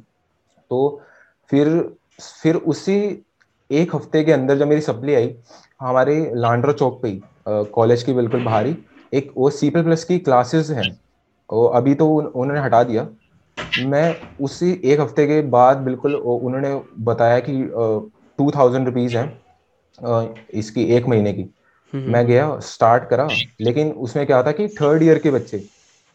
तो 0.70 1.00
फिर 1.50 1.68
फिर 2.42 2.56
उसी 2.72 2.96
एक 3.70 3.94
हफ़्ते 3.94 4.22
के 4.24 4.32
अंदर 4.32 4.58
जब 4.58 4.68
मेरी 4.68 4.80
सप्ली 4.80 5.14
आई 5.14 5.34
हमारे 5.80 6.14
लांड्रो 6.34 6.72
चौक 6.72 7.00
पे 7.02 7.20
कॉलेज 7.48 8.02
की 8.02 8.12
बिल्कुल 8.12 8.44
बाहर 8.44 8.66
ही 8.66 8.76
एक 9.12 9.32
वो 9.36 9.50
सी 9.50 9.70
प्लस 9.70 10.04
की 10.04 10.18
क्लासेस 10.18 10.70
हैं। 10.70 10.90
वो 11.50 11.66
अभी 11.66 11.94
तो 11.94 12.08
उन्होंने 12.14 12.60
हटा 12.60 12.82
दिया। 12.82 13.08
मैं 13.86 14.14
उसी 14.40 14.70
एक 14.84 15.00
हफ़्ते 15.00 15.26
के 15.26 15.40
बाद 15.50 15.76
बिल्कुल 15.76 16.14
उन्होंने 16.14 16.80
बताया 17.04 17.40
कि 17.40 17.52
टू 18.38 18.50
थाउज़ेंड 18.50 18.86
रुपीज़ 18.86 19.16
है 19.16 19.24
इसकी 20.54 20.84
एक 20.96 21.06
महीने 21.06 21.32
की। 21.32 21.42
हम्म, 21.42 22.02
हम्म। 22.02 22.12
मैं 22.12 22.26
गया 22.26 22.58
स्टार्ट 22.60 23.08
करा 23.08 23.28
लेकिन 23.60 23.90
उसमें 24.06 24.26
क्या 24.26 24.42
था 24.42 24.52
कि 24.52 24.68
थर्ड 24.80 25.02
ईयर 25.02 25.18
के 25.18 25.30
बच्चे 25.30 25.62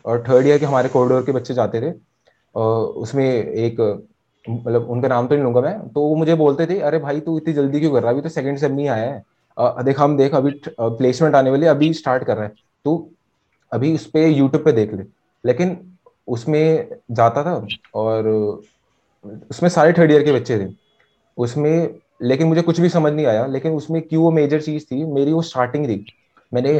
और 0.06 0.24
थर्ड 0.30 0.48
ईयर 0.48 0.60
के 0.60 0.66
हमारे 0.66 0.90
कॉरिडोर 0.90 1.24
के 1.26 1.32
बच्चे 1.32 1.54
जाते 1.54 1.82
थे 1.82 1.92
उसमें 3.02 3.26
एक 3.26 3.82
मतलब 4.50 4.90
उनका 4.92 5.08
नाम 5.08 5.28
तो 5.28 5.36
नहीं 5.36 5.44
लूँगा 5.44 5.62
मैं। 5.62 5.80
तो 5.90 6.02
वो 6.02 6.16
मुझे 6.16 6.36
बोलते 6.36 6.66
थे 6.68 6.80
अरे 6.82 6.98
भाई 7.00 7.20
तू 7.20 7.38
इतनी 7.38 7.54
जल्दी 7.54 7.80
क्यों 7.80 7.92
कर 7.92 8.02
रहा 8.02 8.10
है? 8.10 8.14
अभी 8.14 8.22
तो 8.22 8.30
सेकंड 8.30 8.58
सेम 8.58 8.74
नहीं 8.74 8.88
आया 8.90 9.06
है। 9.06 9.24
आ, 9.58 9.82
देख 9.82 10.00
हम 10.00 10.18
देख 10.18 10.36
अभी 10.36 10.52
प्लेसमेंट 10.80 11.36
आने 11.36 11.50
वाली 11.50 11.66
अभी 11.68 11.94
स्टार्ट 11.94 12.24
कर 12.24 12.36
रहा 12.38 12.46
है। 12.46 12.54
तो 12.86 13.10
अभी 13.72 13.94
उस 13.96 14.06
पर 14.06 14.20
यूट्यूब 14.20 14.64
पे 14.66 14.72
देख 14.72 14.94
ले। 14.94 15.04
लेकिन 15.44 15.78
उसमें 16.28 16.88
जाता 17.12 17.44
था 17.44 17.66
और 17.96 18.28
उसमें 19.52 19.70
सारे 19.70 19.94
थर्ड 19.94 20.12
ईयर 20.12 20.24
के 20.24 20.32
बच्चे 20.32 20.60
थे। 20.60 20.68
उसमें 21.38 21.96
लेकिन 22.22 22.48
मुझे 22.48 22.62
कुछ 22.62 22.80
भी 22.82 22.90
समझ 22.90 23.12
नहीं 23.14 23.26
आया। 23.26 23.46
लेकिन 23.48 23.74
उसमें 23.74 24.02
क्यों 24.02 24.24
वो 24.24 24.32
मेजर 24.32 24.62
चीज़ 24.62 24.86
थी 24.86 25.04
मेरी 25.06 25.34
वो 25.34 25.42
स्टार्टिंग 25.42 25.88
थी। 25.88 26.06
मैंने 26.52 26.74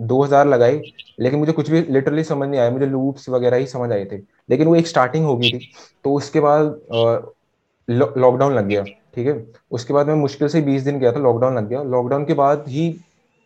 दो 0.00 0.22
हज़ार 0.22 0.46
लगाई 0.46 0.80
लेकिन 1.20 1.38
मुझे 1.38 1.52
कुछ 1.52 1.70
भी 1.70 1.80
लिटरली 1.82 2.24
समझ 2.24 2.48
नहीं 2.48 2.60
आया। 2.60 2.70
मुझे 2.70 2.86
लूप्स 2.86 3.28
वगैरह 3.28 3.56
ही 3.56 3.66
समझ 3.66 3.90
आए 3.92 4.04
थे। 4.04 4.18
लेकिन 4.48 4.68
वो 4.68 4.74
एक 4.76 4.86
स्टार्टिंग 4.86 5.24
हो 5.24 5.36
गई 5.36 5.50
थी। 5.50 5.70
तो 6.04 6.12
उसके 6.14 6.40
बाद 6.40 7.32
लॉकडाउन 7.88 8.54
लग 8.54 8.66
गया, 8.68 8.82
ठीक 9.14 9.26
है? 9.26 9.46
उसके 9.70 9.94
बाद 9.94 10.06
मैं 10.06 10.14
मुश्किल 10.16 10.48
से 10.48 10.60
बीस 10.62 10.82
दिन 10.82 10.98
गया 10.98 11.12
था 11.12 11.20
लॉकडाउन 11.20 11.56
लग 11.56 11.68
गया। 11.68 11.82
लॉकडाउन 11.84 12.24
के 12.24 12.34
बाद 12.34 12.64
ही 12.68 12.88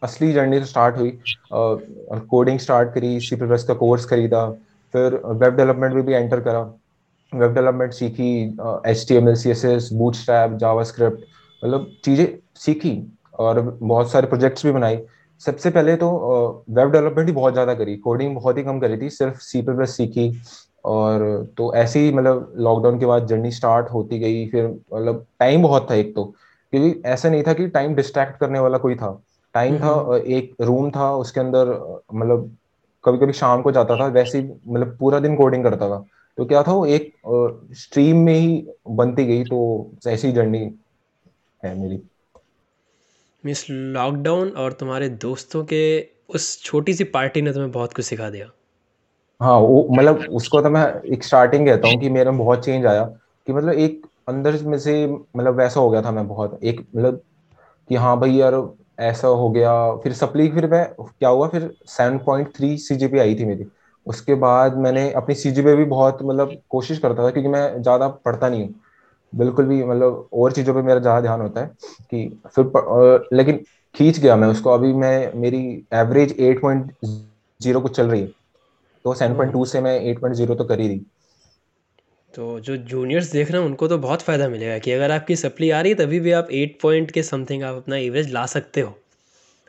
असली 0.02 0.32
जर्नी 0.32 0.64
स्टार्ट 0.64 0.96
हुई। 0.96 1.18
कोडिंग 1.52 2.58
स्टार्ट 2.58 2.92
करी 2.94 3.18
सी 3.20 3.36
प्लस 3.36 3.64
का 3.64 3.74
कोर्स 3.76 4.04
खरीदा, 4.06 4.48
फिर 4.94 5.14
वेब 5.26 5.56
डेवलपमेंट 5.56 5.94
में 5.94 6.04
भी 6.06 6.12
एंटर 6.14 6.40
करा। 6.40 6.60
वेब 7.32 7.54
डेवलपमेंट 7.54 7.92
सीखी 7.92 8.32
H 8.90 9.04
T 9.08 9.14
M 9.14 9.28
L 9.28 9.34
C 9.34 9.50
S 9.50 9.64
S 9.64 9.88
bootstrap 10.14 10.56
JavaScript 10.84 11.24
मतलब 11.62 11.90
चीज़ें 12.04 12.26
सीखी 12.56 12.96
और 13.38 13.60
बहुत 13.60 14.10
सारे 14.10 14.26
प्रोजेक्ट्स 14.26 14.66
भी 14.66 14.72
बनाए 14.72 15.00
सबसे 15.40 15.70
पहले 15.70 15.96
तो 15.96 16.08
वेब 16.70 16.90
डेवलपमेंट 16.90 17.28
ही 17.28 17.34
बहुत 17.34 17.52
ज़्यादा 17.52 17.74
करी। 17.74 17.96
कोडिंग 17.98 18.34
बहुत 18.34 18.58
ही 18.58 18.62
कम 18.62 18.80
करी 18.80 18.96
थी, 18.96 19.10
सिर्फ़ 19.10 19.38
सी 19.40 19.62
प्लस 19.62 19.96
सीखी। 19.96 20.28
और 20.84 21.22
तो 21.58 21.72
ऐसे 21.74 22.00
ही 22.00 22.12
मतलब 22.12 22.52
लॉकडाउन 22.56 22.98
के 23.00 23.06
बाद 23.06 23.26
जर्नी 23.26 23.50
स्टार्ट 23.50 23.90
होती 23.92 24.18
गई 24.18 24.46
फिर 24.48 24.66
मतलब 24.66 25.26
टाइम 25.40 25.62
बहुत 25.62 25.90
था 25.90 25.94
एक 25.94 26.14
तो 26.14 26.24
क्योंकि 26.72 27.02
ऐसा 27.08 27.28
नहीं 27.28 27.42
था 27.42 27.52
कि 27.52 27.66
टाइम 27.68 27.94
डिस्ट्रैक्ट 27.94 28.38
करने 28.40 28.58
वाला 28.58 28.78
कोई 28.78 28.94
था। 28.94 29.10
टाइम 29.54 29.78
था। 29.78 30.16
एक 30.16 30.54
रूम 30.60 30.90
था 30.90 31.10
उसके 31.16 31.40
अंदर 31.40 31.68
मतलब 32.14 32.56
कभी 33.04 33.18
कभी 33.18 33.32
शाम 33.32 33.62
को 33.62 33.72
जाता 33.72 33.96
था 33.96 34.06
वैसे 34.06 34.40
मतलब 34.42 34.96
पूरा 35.00 35.18
दिन 35.20 35.36
कोडिंग 35.36 35.64
करता 35.64 35.88
था। 35.88 36.04
तो 36.38 36.44
क्या 36.44 36.62
था 36.62 36.72
वो 36.72 36.86
एक 36.86 37.12
स्ट्रीम 37.72 38.16
में 38.16 38.34
ही 38.34 38.66
बनती 38.90 39.24
गई 39.24 39.44
तो 39.44 39.90
ऐसी 40.06 40.32
जर्नी 40.32 40.58
है 41.64 41.74
मेरी। 41.78 42.00
मिस 43.44 43.64
लॉकडाउन 43.70 44.48
और 44.48 44.72
तुम्हारे 44.72 45.08
दोस्तों 45.08 45.64
के 45.64 45.82
उस 46.28 46.62
छोटी 46.62 46.94
सी 46.94 47.04
पार्टी 47.04 47.42
ने 47.42 47.52
तुम्हें 47.52 47.70
बहुत 47.72 47.92
कुछ 47.92 48.04
सिखा 48.04 48.30
दिया। 48.30 48.46
हाँ 49.40 49.58
वो 49.58 49.86
मतलब 49.92 50.24
उसको 50.32 50.60
तो 50.62 50.70
मैं 50.70 50.82
एक 51.12 51.24
स्टार्टिंग 51.24 51.66
कहता 51.66 51.88
हूँ 51.88 52.00
कि 52.00 52.08
मेरे 52.10 52.30
में 52.30 52.38
बहुत 52.38 52.64
चेंज 52.64 52.86
आया 52.86 53.04
कि 53.46 53.52
मतलब 53.52 53.72
एक 53.74 54.06
अंदर 54.28 54.58
में 54.64 54.78
से 54.78 55.06
मतलब 55.06 55.54
वैसा 55.58 55.80
हो 55.80 55.90
गया 55.90 56.02
था 56.02 56.10
मैं 56.10 56.26
बहुत। 56.28 56.58
एक 56.64 56.80
मतलब 56.96 57.20
कि 57.90 57.94
हाँ 57.96 58.18
भाई 58.20 58.32
यार 58.32 58.54
ऐसा 59.00 59.28
हो 59.28 59.48
गया। 59.50 59.72
फिर 59.96 60.12
सप्ली, 60.12 60.48
फिर 60.48 60.66
मैं 60.70 60.84
क्या 60.98 61.28
हुआ, 61.28 61.48
फिर 61.48 61.70
seven 61.88 62.18
point 62.18 62.48
three 62.56 62.76
C 62.78 62.96
G 62.96 63.06
P 63.08 63.18
आई 63.18 63.34
थी 63.34 63.44
मेरी। 63.44 63.66
उसके 64.06 64.34
बाद 64.34 64.76
मैंने 64.78 65.10
अपनी 65.12 65.34
सी 65.34 65.50
जी 65.50 65.62
पी 65.62 65.74
भी 65.76 65.84
बहुत 65.84 66.18
मतलब 66.22 66.56
कोशिश 66.70 66.98
करता 66.98 67.24
था 67.24 67.30
क्योंकि 67.30 67.48
मैं 67.48 67.82
ज़्यादा 67.82 68.08
पढ़ता 68.08 68.48
नहीं 68.48 68.64
हूँ। 68.64 68.74
बिल्कुल 69.32 69.66
भी 69.66 69.82
मतलब 69.84 70.28
और 70.32 70.52
चीज़ों 70.52 70.74
पे 70.74 70.82
मेरा 70.82 71.00
ज़्यादा 71.00 71.20
ध्यान 71.20 71.40
होता 71.40 71.60
है 71.60 71.66
कि 72.10 72.40
फिर 72.56 73.28
लेकिन 73.32 73.60
खींच 73.94 74.18
गया 74.18 74.36
मैं 74.36 74.48
उसको। 74.48 74.70
अभी 74.70 74.92
मैं, 74.92 75.32
मेरी 75.34 75.86
एवरेज 75.94 76.36
एट 76.40 76.60
पॉइंट 76.62 76.92
ज़ीरो 77.60 77.80
कुछ 77.80 77.96
चल 77.96 78.06
रही 78.06 78.20
है। 78.20 78.39
तो 79.04 79.14
सेवन 79.14 79.34
पॉइंट 79.36 79.52
टू 79.52 79.64
से 79.64 79.80
मैं 79.80 80.00
एट 80.00 80.20
पॉइंट 80.20 80.36
ज़ीरो 80.36 80.54
तो 80.54 80.64
कर 80.64 80.80
ही 80.80 80.88
रही। 80.88 80.98
तो 82.34 82.58
जो 82.60 82.76
जूनियर्स 82.76 83.30
देख 83.32 83.50
रहे 83.50 83.60
हैं 83.60 83.68
उनको 83.68 83.88
तो 83.88 83.98
बहुत 83.98 84.22
फ़ायदा 84.22 84.48
मिलेगा 84.48 84.78
कि 84.78 84.92
अगर 84.92 85.10
आपकी 85.10 85.36
सप्ली 85.36 85.70
आ 85.70 85.80
रही 85.80 85.92
है 85.92 85.98
तभी 85.98 86.20
भी 86.20 86.32
आप 86.32 86.48
एट 86.52 86.78
पॉइंट 86.82 87.10
के 87.10 87.22
समथिंग 87.22 87.62
आप 87.62 87.76
अपना 87.76 87.96
एवरेज 87.96 88.32
ला 88.32 88.44
सकते 88.46 88.80
हो 88.80 88.94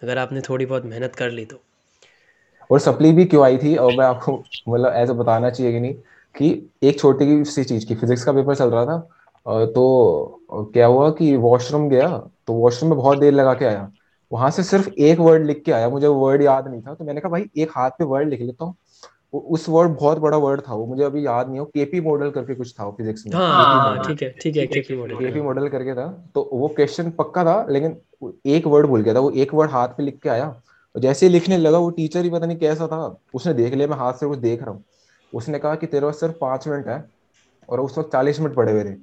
अगर 0.02 0.18
आपने 0.18 0.42
थोड़ी 0.42 0.66
बहुत 0.66 0.86
मेहनत 0.86 1.16
कर 1.16 1.32
ली 1.32 1.46
तो। 1.46 1.60
और 2.70 2.80
सप्ली 2.80 3.12
भी 3.12 3.26
क्यों 3.26 3.44
आई 3.46 3.58
थी? 3.58 3.76
और 3.76 3.92
मैं 3.92 4.06
आपको 4.06 4.34
मतलब 4.68 4.94
ऐसा 4.94 5.14
बताना 5.14 5.50
चाहिए 5.50 5.72
कि 5.74 5.80
नहीं 5.80 5.94
कि 6.36 6.70
एक 6.84 7.00
छोटी 7.00 7.44
सी 7.46 7.64
चीज़ 7.64 7.86
की 7.88 7.96
फिजिक्स 7.96 8.24
का 8.24 8.32
पेपर 8.32 8.56
चल 8.56 8.70
रहा 8.70 8.86
था 8.86 9.66
तो 9.68 10.70
क्या 10.74 10.88
हुआ 10.88 11.10
कि 11.12 11.36
वॉशरूम 11.38 11.90
गया 11.90 12.08
तो 12.48 12.54
वॉशरूम 12.54 12.90
में 12.92 12.98
बहुत 12.98 13.20
देर 13.20 13.34
लगा 13.34 13.54
के 13.54 13.66
आया। 13.66 13.92
वहाँ 14.32 14.50
से 14.52 14.64
सिर्फ़ 14.64 14.90
एक 14.90 15.20
वर्ड 15.20 15.46
लिख 15.46 15.62
के 15.66 15.72
आया 15.72 15.90
मुझे 15.90 16.08
वर्ड 16.08 16.42
याद 16.42 16.68
नहीं 16.68 16.82
था 16.82 16.94
तो 16.94 17.06
मैंने 17.06 17.22
कहा 17.22 17.32
भाई 17.32 17.46
एक 17.58 17.72
हाथ 17.78 17.90
पे 17.92 18.06
वर्ड 18.06 18.30
लिख 18.30 18.42
लेता 18.42 18.66
हूँ 18.66 18.76
उस 19.34 19.68
वर्ड 19.70 19.92
बहुत 19.92 20.18
बड़ा 20.18 20.38
वर्ड 20.38 20.62
था 20.62 20.74
वो 20.74 20.86
मुझे 20.86 21.04
अभी 21.04 21.26
याद 21.26 21.50
नहीं 21.50 21.60
हो 21.60 21.66
केपी 21.66 22.00
मॉडल 22.02 22.30
करके 22.32 22.56
कुछ 22.56 22.74
था 22.74 22.90
फिजिक्स 22.92 23.26
में। 23.26 23.36
हाँ, 23.36 23.66
हाँ, 23.66 23.98
ठीक 24.00 24.22
है 24.22 24.30
ठीक 24.42 24.58
है 24.58 24.66
केपी 24.66 24.96
मॉडल 24.96 25.16
केपी 25.16 25.42
मॉडल 25.42 25.68
करके। 25.70 25.94
था 25.96 26.08
तो 26.36 26.50
वो 26.54 26.68
क्वेश्चन 26.70 27.12
पक्का 27.12 27.44
था 27.46 27.66
लेकिन 27.70 27.96
एक 28.48 28.68
वर्ड 28.68 28.88
भूल 28.88 29.02
गया 29.02 29.14
था 29.16 29.20
वो 29.20 29.32
एक 29.32 29.54
वर्ड 29.54 29.72
हाथ 29.72 29.88
पे 29.88 30.04
लिख 30.04 30.20
के 30.24 30.30
आया। 30.30 30.56
जैसे 30.96 31.26
ही 31.26 31.32
लिखने 31.32 31.58
लगा 31.58 31.78
वो 31.78 31.90
टीचर 31.92 32.24
ही 32.24 32.30
पता 32.30 32.46
नहीं 32.46 32.58
कैसा 32.58 32.88
था 32.88 32.98
उसने 33.34 33.54
देख 33.54 33.74
लिया 33.74 33.88
मैं 33.88 33.98
हाथ 33.98 34.14
से 34.14 34.28
कुछ 34.28 34.40
देख 34.40 34.62
रहा 34.62 34.72
हूँ। 34.72 34.84
उसने 35.34 35.60
कहा 35.60 35.76
कि 35.76 35.88
तेरे 35.88 36.06
पास 36.06 36.20
सिर्फ़ 36.20 36.36
पाँच 36.42 36.68
मिनट 36.68 36.88
है 36.88 37.04
और 37.70 37.80
उस 37.80 37.98
वक्त 37.98 38.12
चालीस 38.12 38.40
मिनट 38.40 38.56
पड़े 38.56 38.72
हुए 38.72 38.84
थे। 38.84 38.96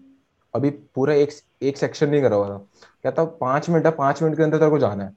अभी 0.54 0.70
पूरा 0.94 1.14
एक 1.14 1.30
एक 1.62 1.76
सेक्शन 1.76 2.10
नहीं 2.10 2.22
करा 2.22 2.36
हुआ 2.36 2.48
था। 2.48 2.56
कहता 3.04 3.24
पाँच 3.40 3.68
मिनट 3.70 3.86
है 3.86 3.92
पाँच 3.92 4.22
मिनट 4.22 4.36
के 4.36 4.42
अंदर 4.42 4.58
तेरे 4.58 4.70
को 4.70 4.78
जाना 4.78 5.04
है। 5.04 5.10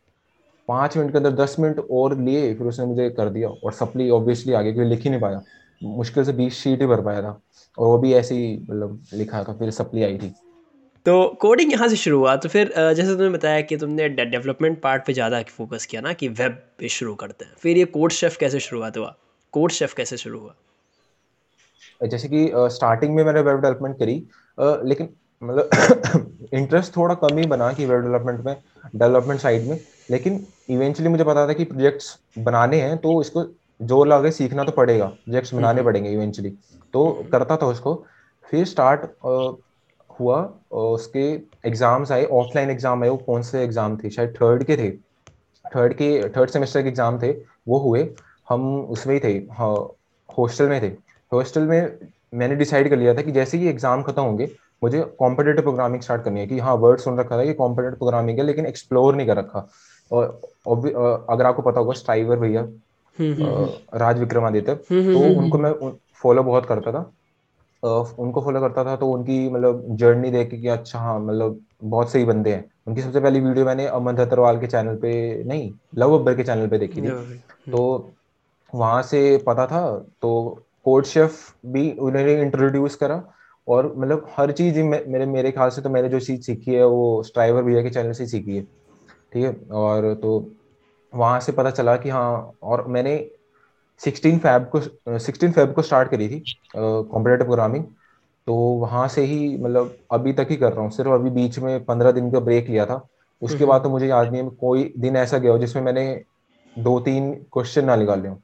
पाँच 0.72 0.98
मिनट 0.98 1.12
के 1.12 1.18
अंदर 1.18 1.32
दस 1.36 1.56
मिनट 1.60 1.80
और 1.92 2.18
लिए 2.20 2.54
फिर 2.56 2.68
उसने 2.68 2.86
मुझे 2.86 3.10
कर 3.12 3.30
दिया 3.30 3.50
और 3.50 3.74
सप्ली 3.74 4.10
ऑब्वियसली 4.12 4.54
आगे 4.54 4.74
क्योंकि 4.74 4.90
लिख 4.90 5.04
ही 5.04 5.10
नहीं 5.10 5.22
पाया। 5.22 5.42
मुश्किल 5.82 6.24
से 6.24 6.34
बीस 6.34 6.54
शीट 6.56 6.82
ही 6.82 6.88
भर 6.88 7.02
पाया 7.02 7.22
था 7.22 7.30
और 7.78 7.88
वो 7.88 7.98
भी 7.98 8.14
ऐसे 8.14 8.36
ही 8.36 8.54
मतलब 8.62 9.04
लिखा 9.14 9.44
था 9.44 9.54
फिर 9.54 9.72
सप्ली 9.72 10.04
आई 10.04 10.18
थी। 10.18 10.34
तो 11.06 11.14
कोडिंग 11.42 11.72
यहाँ 11.72 11.88
से 11.88 11.96
शुरू 11.96 12.18
हुआ। 12.20 12.36
तो 12.36 12.50
फिर 12.50 12.74
जैसे 12.78 13.08
तुमने 13.08 13.30
बताया 13.30 13.62
कि 13.62 13.78
तुमने 13.78 14.10
डेवलपमेंट 14.10 14.80
पार्ट 14.82 15.06
पे 15.06 15.14
ज़्यादा 15.14 15.42
फोकस 15.50 15.86
किया 15.86 16.02
ना 16.02 16.14
कि 16.14 16.28
वेब 16.30 16.62
पे 16.80 16.90
शुरू 16.90 17.16
करते 17.16 17.46
हैं। 17.46 17.54
फिर 17.60 17.78
ये 17.78 17.86
कोड 17.88 18.12
शेफ 18.12 18.38
कैसे 18.40 18.60
शुरुआत 18.60 18.98
हुआ? 18.98 19.16
कोड 19.54 19.72
शेफ 19.72 19.94
कैसे 19.94 20.18
शुरू 20.18 20.40
हुआ? 20.40 20.56
जैसे 22.02 22.28
कि 22.28 22.50
स्टार्टिंग 22.76 23.16
में 23.16 23.24
मैंने 23.24 23.42
वेब 23.42 23.62
डेवलपमेंट 23.62 23.98
करी 24.00 24.24
लेकिन 24.88 25.10
मतलब 25.42 25.70
इंटरेस्ट 26.54 26.96
थोड़ा 26.96 27.16
कम 27.18 27.38
ही 27.38 27.46
बना 27.48 27.72
कि 27.74 27.86
वेब 27.86 28.02
डेवलपमेंट 28.02 28.46
में। 28.46 28.56
डेवलपमेंट 28.88 29.40
साइड 29.40 29.68
में। 29.68 29.80
लेकिन 30.12 30.46
इवेंचुअली 30.70 31.10
मुझे 31.10 31.24
पता 31.24 31.48
था 31.48 31.54
कि 31.54 31.64
प्रोजेक्ट्स 31.66 32.18
बनाने 32.40 32.82
हैं 32.82 32.98
तो 32.98 33.20
इसको 33.22 33.44
ज़ोर 33.80 34.08
लगा 34.08 34.24
के 34.24 34.32
सीखना 34.32 34.64
तो 34.64 34.72
पड़ेगा। 34.72 35.06
प्रोजेक्ट्स 35.06 35.54
बनाने 35.54 35.80
हम्म। 35.80 35.86
पड़ेंगे 35.86 36.12
इवेंचुअली 36.12 36.50
तो 36.94 37.06
करता 37.32 37.58
था 37.58 37.66
उसको। 37.68 37.94
फिर 38.46 38.66
स्टार्ट 38.66 39.02
हुआ 40.20 40.42
उसके 40.72 41.22
एग्ज़ाम्स 41.68 42.12
आए। 42.12 42.26
ऑफलाइन 42.26 42.70
एग्ज़ाम 42.70 43.04
आए। 43.04 43.10
वो 43.10 43.18
कौन 43.18 43.42
से 43.42 43.64
एग्ज़ाम 43.64 43.98
थे? 43.98 44.10
शायद 44.10 44.34
थर्ड 44.36 44.64
के 44.64 44.78
थे। 44.78 44.92
थर्ड 45.66 45.94
के 45.94 46.12
थर्ड 46.30 46.50
सेमेस्टर 46.50 46.82
के 46.82 46.90
एग्ज़ाम 46.90 47.20
थे। 47.22 47.32
वो 47.68 47.80
हुए। 47.80 48.08
हम 48.50 48.64
उसमें 48.92 49.14
ही 49.14 49.20
थे। 49.20 49.34
हाँ 49.54 49.74
हॉस्टल 50.30 50.70
में 50.70 50.82
थे। 50.82 50.88
हॉस्टल 51.32 51.68
में 51.68 51.98
मैंने 52.34 52.56
डिसाइड 52.56 52.90
कर 52.90 52.98
लिया 52.98 53.14
था 53.14 53.22
कि 53.22 53.32
जैसे 53.32 53.58
ही 53.58 53.68
एग्ज़ाम 53.70 54.04
खत्म 54.04 54.22
होंगे 54.22 54.50
मुझे 54.82 55.02
कॉम्पिटेटिव 55.20 55.62
प्रोग्रामिंग 55.62 56.02
स्टार्ट 56.02 56.24
करनी 56.24 56.40
है 56.40 56.48
कि 56.48 56.60
हाँ 56.60 56.74
वर्ड 56.78 57.00
सुन 57.00 57.20
रखा 57.20 57.38
था 57.38 57.46
कि 57.46 57.54
कॉम्पिटेटिव 57.54 57.98
प्रोग्रामिंग 57.98 58.40
है 58.40 58.46
लेकिन 58.46 58.66
एक्सप्लोर 58.66 59.16
नहीं 59.16 59.28
कर 59.28 59.38
रखा। 59.38 59.68
और 60.12 60.26
अगर 61.30 61.46
आपको 61.46 61.62
पता 61.62 61.80
होगा 61.80 61.94
स्ट्राइवर 61.94 62.40
भैया 62.40 62.62
हम्म, 62.62 63.34
हम्म, 63.34 63.46
हम्म। 63.46 63.98
राज 64.00 64.20
विक्रमादित्य 64.20 64.76
तो 64.76 65.20
उनको 65.40 65.58
मैं 65.58 65.74
फॉलो 66.22 66.44
बहुत 66.44 66.66
करता 66.66 66.92
था। 66.92 67.12
उनको 68.20 68.42
फॉलो 68.42 68.60
करता 68.62 68.84
था 68.86 68.96
तो 68.96 69.10
उनकी 69.12 69.50
मतलब 69.50 69.86
जर्नी 69.98 70.30
देख 70.32 70.50
के 70.52 70.68
अच्छा 70.70 71.00
हाँ 71.00 71.20
मतलब 71.20 71.60
बहुत 71.84 72.12
सही 72.12 72.26
बंदे 72.26 72.54
हैं। 72.54 72.64
उनकी 72.88 73.02
सबसे 73.02 73.20
पहली 73.20 73.40
वीडियो 73.40 73.66
मैंने 73.66 73.86
अमन 73.88 74.16
धतरवाल 74.16 74.60
के 74.60 74.68
चैनल 74.68 74.96
पे 74.96 75.44
नहीं 75.44 75.72
लव 75.98 76.14
अब्बर 76.14 76.36
के 76.36 76.44
चैनल 76.44 76.68
पे 76.68 76.78
देखी 76.78 77.02
थी। 77.02 77.10
तो 77.72 78.12
वहाँ 78.74 79.02
से 79.04 79.22
पता 79.48 79.66
था 79.68 79.84
तो 80.22 80.64
कोड 80.86 81.06
शेफ 81.06 81.38
भी 81.66 81.92
उन्होंने 81.92 82.42
इंट्रोड्यूस 82.42 82.96
करा। 82.96 83.24
और 83.68 83.94
मतलब 83.98 84.28
हर 84.38 84.52
चीज़ 84.52 84.80
मेरे 84.80 85.26
मेरे 85.26 85.52
ख्याल 85.52 85.70
से 85.70 85.82
तो 85.82 85.90
मैंने 85.90 86.10
जो 86.10 86.20
चीज़ 86.20 86.42
सीखी 86.42 86.74
है 86.74 86.86
वो 86.86 87.24
स्ट्राइवर 87.24 87.64
भैया 87.64 87.84
के 87.84 87.90
चैनल 87.90 88.12
से 88.12 88.28
सीखी 88.28 88.56
है 88.56 88.64
ठीक 89.34 89.44
है? 89.44 89.54
और 89.72 90.14
तो 90.16 90.52
वहाँ 91.16 91.40
से 91.40 91.52
पता 91.52 91.72
चला 91.72 91.96
कि 91.98 92.10
हाँ 92.10 92.52
और 92.64 92.88
मैंने 92.88 93.32
16 94.02 94.38
फैब 94.40 94.70
को 94.76 94.80
16 95.20 95.52
फैब 95.52 95.74
को 95.74 95.82
स्टार्ट 95.82 96.10
करी 96.12 96.30
थी 96.30 96.44
कॉम्पिटेटिव 96.76 97.46
प्रोग्रामिंग 97.46 97.84
तो 98.48 98.56
वहाँ 98.56 99.08
से 99.08 99.22
ही 99.22 99.58
मतलब 99.58 99.98
अभी 100.12 100.34
तक 100.34 100.48
ही 100.50 100.56
कर 100.56 100.74
रहा 100.74 100.82
हूँ 100.82 100.92
सिर्फ़ 100.92 101.12
अभी 101.12 101.30
बीच 101.30 101.60
में 101.60 101.86
पंद्रह 101.86 102.12
दिन 102.12 102.32
का 102.32 102.40
ब्रेक 102.40 102.68
लिया 102.70 102.86
था 102.86 103.08
उसके 103.42 103.66
बाद 103.66 103.84
तो 103.84 103.90
मुझे 103.90 104.08
याद 104.08 104.32
नहीं 104.32 104.44
है 104.44 104.50
कोई 104.50 104.94
दिन 104.98 105.16
ऐसा 105.16 105.38
गया 105.38 105.52
हो 105.52 105.58
जिसमें 105.58 105.84
मैंने 105.84 106.24
दो 106.78 107.00
तीन 107.00 107.34
क्वेश्चन 107.54 107.86
ना 107.86 107.96
निकाले 107.96 108.30
हो 108.30 108.42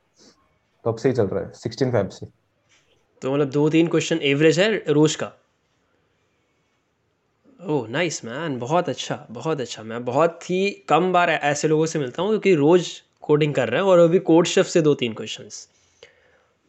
तो 0.83 0.91
अब 0.91 0.97
से 0.97 1.09
ही 1.09 1.15
चल 1.15 1.27
रहा 1.27 1.43
है 1.43 1.51
सिक्सटीन 1.51 1.91
फैब 1.91 2.09
से। 2.09 2.27
तो 3.21 3.33
मतलब 3.33 3.49
दो 3.49 3.69
तीन 3.69 3.87
क्वेश्चन 3.87 4.19
एवरेज 4.21 4.59
है 4.59 4.83
रोज 4.89 5.15
का। 5.15 5.31
ओह 7.65 7.87
नाइस 7.87 8.23
मैन 8.25 8.57
बहुत 8.59 8.89
अच्छा 8.89 9.25
बहुत 9.31 9.61
अच्छा। 9.61 9.83
मैं 9.83 10.03
बहुत 10.05 10.49
ही 10.49 10.69
कम 10.89 11.11
बार 11.13 11.29
ऐसे 11.29 11.67
लोगों 11.67 11.85
से 11.85 11.99
मिलता 11.99 12.21
हूँ 12.21 12.29
क्योंकि 12.29 12.53
रोज़ 12.55 12.89
कोडिंग 13.21 13.53
कर 13.53 13.69
रहे 13.69 13.81
हैं 13.81 13.87
और 13.87 13.99
अभी 13.99 14.19
कोड 14.19 14.45
शेफ 14.45 14.65
से 14.65 14.81
दो 14.81 14.93
तीन 14.93 15.13
क्वेश्चंस 15.13 15.67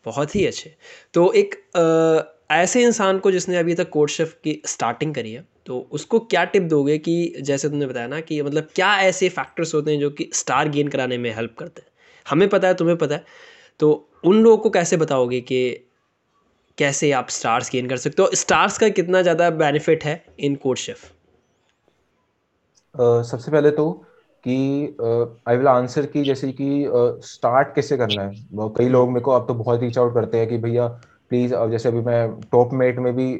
बहुत 0.06 0.34
ही 0.37 0.46
अच्छे। 0.46 0.74
तो 1.14 1.32
एक 1.32 1.54
आ, 1.76 2.56
ऐसे 2.56 2.82
इंसान 2.82 3.18
को 3.18 3.30
जिसने 3.30 3.56
अभी 3.56 3.74
तक 3.74 3.88
कोड 3.88 4.08
शेफ 4.08 4.32
की 4.44 4.62
स्टार्टिंग 4.66 5.14
करी 5.14 5.32
है 5.32 5.44
तो 5.66 5.78
उसको 5.92 6.18
क्या 6.20 6.44
टिप 6.44 6.62
दोगे 6.62 6.96
कि 6.98 7.34
जैसे 7.40 7.68
तुमने 7.68 7.87
बताया 7.87 8.06
ना 8.06 8.20
कि 8.20 8.40
मतलब 8.42 8.68
क्या 8.74 8.96
ऐसे 9.00 9.28
फैक्टर्स 9.28 9.74
होते 9.74 9.90
हैं 9.90 10.00
जो 10.00 10.11
कि 10.11 10.30
स्टार 10.34 10.68
गेन 10.68 10.88
कराने 10.88 11.18
में 11.18 11.34
हेल्प 11.34 11.54
करते 11.58 11.82
हैं? 11.82 11.88
हमें 12.26 12.48
पता 12.48 12.68
है 12.68 12.74
तुम्हें 12.74 12.96
पता 12.96 13.14
है। 13.14 13.24
तो 13.80 14.08
उन 14.24 14.42
लोगों 14.42 14.58
को 14.58 14.70
कैसे 14.70 14.96
बताओगे 14.96 15.40
कि 15.40 15.88
कैसे 16.78 17.12
आप 17.12 17.28
स्टार्स 17.28 17.70
गेन 17.72 17.88
कर 17.88 17.96
सकते 17.96 18.22
हो? 18.22 18.30
स्टार्स 18.34 18.78
का 18.78 18.88
कितना 18.88 19.22
ज़्यादा 19.22 19.50
बेनिफिट 19.50 20.04
है 20.04 20.24
इन 20.40 20.54
कोड 20.54 20.76
शेफ 20.76 21.12
सबसे 23.00 23.50
पहले 23.50 23.70
तो 23.70 23.90
कि 24.44 24.96
आई 25.48 25.56
विल 25.56 25.68
आंसर 25.68 26.06
कि 26.06 26.24
जैसे 26.24 26.52
कि 26.52 26.86
स्टार्ट 27.26 27.68
uh, 27.68 27.74
कैसे 27.74 27.96
करना 27.96 28.22
है? 28.22 28.44
कई 28.54 28.88
लोग 28.88 29.08
मेरे 29.08 29.20
को 29.20 29.30
अब 29.30 29.46
तो 29.48 29.54
बहुत 29.54 29.80
रीच 29.80 29.98
आउट 29.98 30.14
करते 30.14 30.38
हैं 30.38 30.48
कि 30.48 30.58
भैया 30.58 30.86
प्लीज़ 31.28 31.54
अब 31.54 31.70
जैसे 31.70 31.88
अभी 31.88 32.00
मैं 32.00 32.40
टॉप 32.52 32.72
मेट 32.72 32.98
में 32.98 33.16
भी 33.16 33.34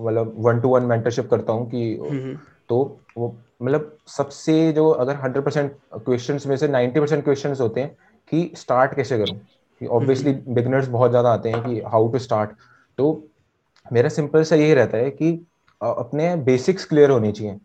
मतलब 0.00 0.34
वन 0.36 0.60
टू 0.60 0.68
वन 0.68 0.82
मेंटरशिप 0.82 1.30
करता 1.30 1.52
हूँ 1.52 1.70
कि 1.70 1.98
हम्म, 2.02 2.22
हम्म। 2.22 2.38
तो 2.68 3.00
वो 3.16 3.36
मतलब 3.62 3.98
सबसे 4.08 4.72
जो 4.72 4.88
अगर 4.88 5.16
हंड्रेड 5.16 5.44
परसेंट 5.44 5.72
क्वेश्चन 5.94 6.40
में 6.46 6.56
से 6.56 6.68
नाइन्टी 6.68 7.00
परसेंट 7.00 7.24
क्वेश्चन 7.24 7.54
होते 7.60 7.80
हैं 7.80 7.96
कि 8.30 8.52
स्टार्ट 8.54 8.94
कैसे 8.94 9.18
करूँ? 9.18 9.40
ऑब्वियसली 9.86 10.32
बिगनर्स 10.32 10.84
हम्म, 10.84 10.92
बहुत 10.92 11.10
ज़्यादा 11.10 11.30
आते 11.30 11.50
हैं 11.50 11.62
कि 11.64 11.80
हाउ 11.86 12.08
टू 12.08 12.18
स्टार्ट 12.18 12.50
तो 12.98 13.28
मेरा 13.86 14.08
सिंपल 14.08 14.42
सा 14.42 14.56
यही 14.56 14.74
रहता 14.74 14.98
है 14.98 15.10
कि 15.10 15.32
अपने 15.80 16.34
बेसिक्स 16.36 16.84
क्लियर 16.84 17.10
होनी 17.10 17.32
चाहिए। 17.32 17.58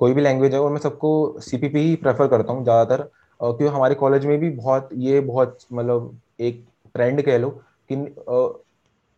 कोई 0.00 0.12
भी 0.12 0.20
लैंग्वेज 0.20 0.54
है 0.54 0.60
और 0.60 0.70
मैं 0.70 0.78
सबको 0.78 1.10
सीपीपी 1.40 1.80
ही 1.80 1.94
प्रेफर 1.96 2.26
करता 2.28 2.52
हूँ 2.52 2.64
ज़्यादातर। 2.64 3.02
क्योंकि 3.40 3.66
हमारे 3.66 3.94
कॉलेज 3.94 4.26
में 4.26 4.38
भी 4.38 4.50
बहुत 4.50 4.88
ये 4.94 5.20
बहुत 5.20 5.58
मतलब 5.72 6.18
एक 6.40 6.64
ट्रेंड 6.94 7.22
कह 7.22 7.38
लो 7.38 7.50
कि 7.92 7.96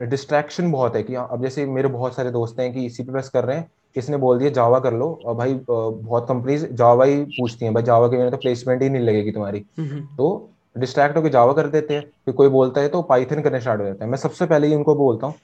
डिस्ट्रैक्शन 0.01 0.71
बहुत 0.73 0.97
है 0.97 1.03
कि 1.03 1.15
अब 1.15 1.43
जैसे 1.43 1.65
मेरे 1.67 1.89
बहुत 1.89 2.15
सारे 2.15 2.31
दोस्त 2.31 2.61
हैं 2.61 2.73
कि 2.75 2.89
सी 2.91 3.03
प्लस 3.03 3.29
कर 3.29 3.45
रहे 3.45 3.57
हैं 3.57 3.71
किसने 3.97 4.17
बोल 4.17 4.39
दिया 4.39 4.51
जावा 4.51 4.79
कर 4.81 4.93
लो। 4.93 5.09
और 5.25 5.35
भाई 5.35 5.55
बहुत 5.69 6.27
कंपनीज़ 6.29 6.67
जावा 6.67 7.05
ही 7.05 7.23
पूछती 7.31 7.65
हैं 7.65 7.75
भाई 7.75 7.83
जावा 7.83 8.09
के 8.09 8.17
बिना 8.17 8.31
तो 8.31 8.37
प्लेसमेंट 8.37 8.83
ही 8.83 8.89
नहीं 8.89 9.03
लगेगी 9.03 9.33
तुम्हारी। 9.33 9.65
हम्म। 9.79 10.01
तो 10.17 10.51
डिस्ट्रैक्ट 10.77 11.17
होकर 11.17 11.29
जावा 11.29 11.53
कर 11.53 11.67
देते 11.67 11.95
हैं, 11.95 12.03
फिर 12.25 12.35
कोई 12.35 12.49
बोलता 12.49 12.81
है 12.81 12.89
तो 12.89 13.03
पाइथन 13.03 13.43
करने 13.43 13.61
स्टार्ट 13.61 13.81
हो 13.81 13.87
जाता 13.87 14.05
है। 14.05 14.11
मैं 14.11 14.19
सबसे 14.19 14.47
पहले 14.47 14.67
ही 14.67 14.75
उनको 14.75 14.95
बोलता 14.95 15.27
हूँ 15.27 15.35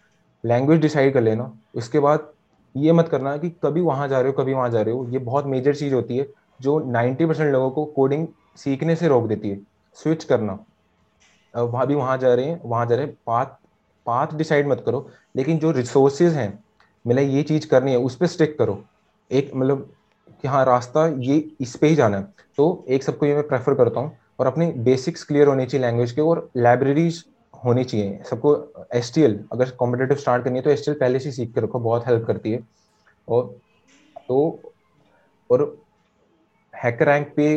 लैंग्वेज 0.45 0.81
डिसाइड 0.81 1.13
कर 1.15 1.21
लेना। 1.21 1.53
उसके 1.75 1.99
बाद 1.99 2.29
ये 2.75 2.93
मत 2.93 3.09
करना 3.09 3.37
कि 3.37 3.51
कभी 3.63 3.81
वहाँ 3.81 4.09
जा 4.09 4.21
रहे 4.21 4.31
हो, 4.31 4.43
कभी 4.43 4.55
वहाँ 4.55 4.71
जा 4.71 4.83
रहे 4.83 4.95
हो। 4.95 5.07
ये 5.09 5.19
बहुत 5.19 5.47
मेजर 5.47 5.75
चीज़ 5.75 5.95
होती 5.95 6.17
है 6.17 6.27
जो 6.61 6.79
90 6.91 7.27
परसेंट 7.27 7.53
लोगों 7.53 7.71
को 7.71 7.85
कोडिंग 7.87 8.27
सीखने 8.57 8.97
से 8.97 9.09
रोक 9.09 9.27
देती 9.27 9.51
है। 9.51 9.61
स्विच 9.97 10.25
करना। 10.25 10.59
वहाँ 11.55 11.87
भी 11.87 11.95
वहाँ 11.95 12.17
जा 12.19 12.35
रहे 12.35 12.45
हैं, 12.45 12.61
वहाँ 12.65 12.87
जा 12.87 12.97
रहे 12.97 13.07
हैं। 13.07 13.15
पाथ 13.27 13.47
पाथ 14.07 14.35
डिसाइड 14.35 14.69
मत 14.69 14.83
करो। 14.87 15.09
लेकिन 15.37 15.59
जो 15.59 15.71
रिसोर्सेज 15.71 16.35
हैं 16.35 16.53
मतलब 17.05 17.23
ये 17.23 17.43
चीज़ 17.43 17.67
करनी 17.69 17.91
है, 17.91 17.99
उस 17.99 18.17
पर 18.17 18.27
स्टिक 18.27 18.59
करो। 18.59 18.83
एक 19.31 19.51
मतलब 19.55 19.91
कि 20.43 20.49
हाँ 20.49 20.65
रास्ता 20.65 21.07
ये 21.19 21.37
इस 21.61 21.77
पे 21.77 21.87
ही 21.87 21.95
जाना 21.95 22.17
है। 22.17 22.23
तो 22.57 22.85
एक 22.89 23.03
सबको 23.03 23.27
ये 23.27 23.35
मैं 23.35 23.47
प्रेफर 23.49 23.75
करता 23.75 24.01
हूँ 24.01 24.13
और 24.41 24.47
अपने 24.47 24.67
बेसिक्स 24.81 25.25
क्लियर 25.25 25.49
होने 25.49 25.67
चाहिए 25.67 25.87
लैंग्वेज 25.87 26.13
के 26.13 26.21
और 26.21 26.49
लाइब्रेरीज 26.57 27.25
होनी 27.55 27.85
चाहिए। 27.85 28.23
सबको 28.31 28.55
STL 28.97 29.37
अगर 29.53 29.71
कॉम्पिटेटिव 29.71 30.17
स्टार्ट 30.17 30.45
करनी 30.45 30.59
है 30.59 30.63
तो 30.65 30.71
STL 30.71 30.99
पहले 31.01 31.19
से 31.19 31.33
सीख 31.33 31.55
के 31.55 31.61
रखो 31.61 31.79
बहुत 31.79 32.07
हेल्प 32.07 32.27
करती 32.27 32.53
है। 32.53 32.63
और 33.29 33.47
तो 34.29 34.73
और 35.51 35.65
हैकर 36.75 37.07
रैंक 37.07 37.33
पे 37.37 37.55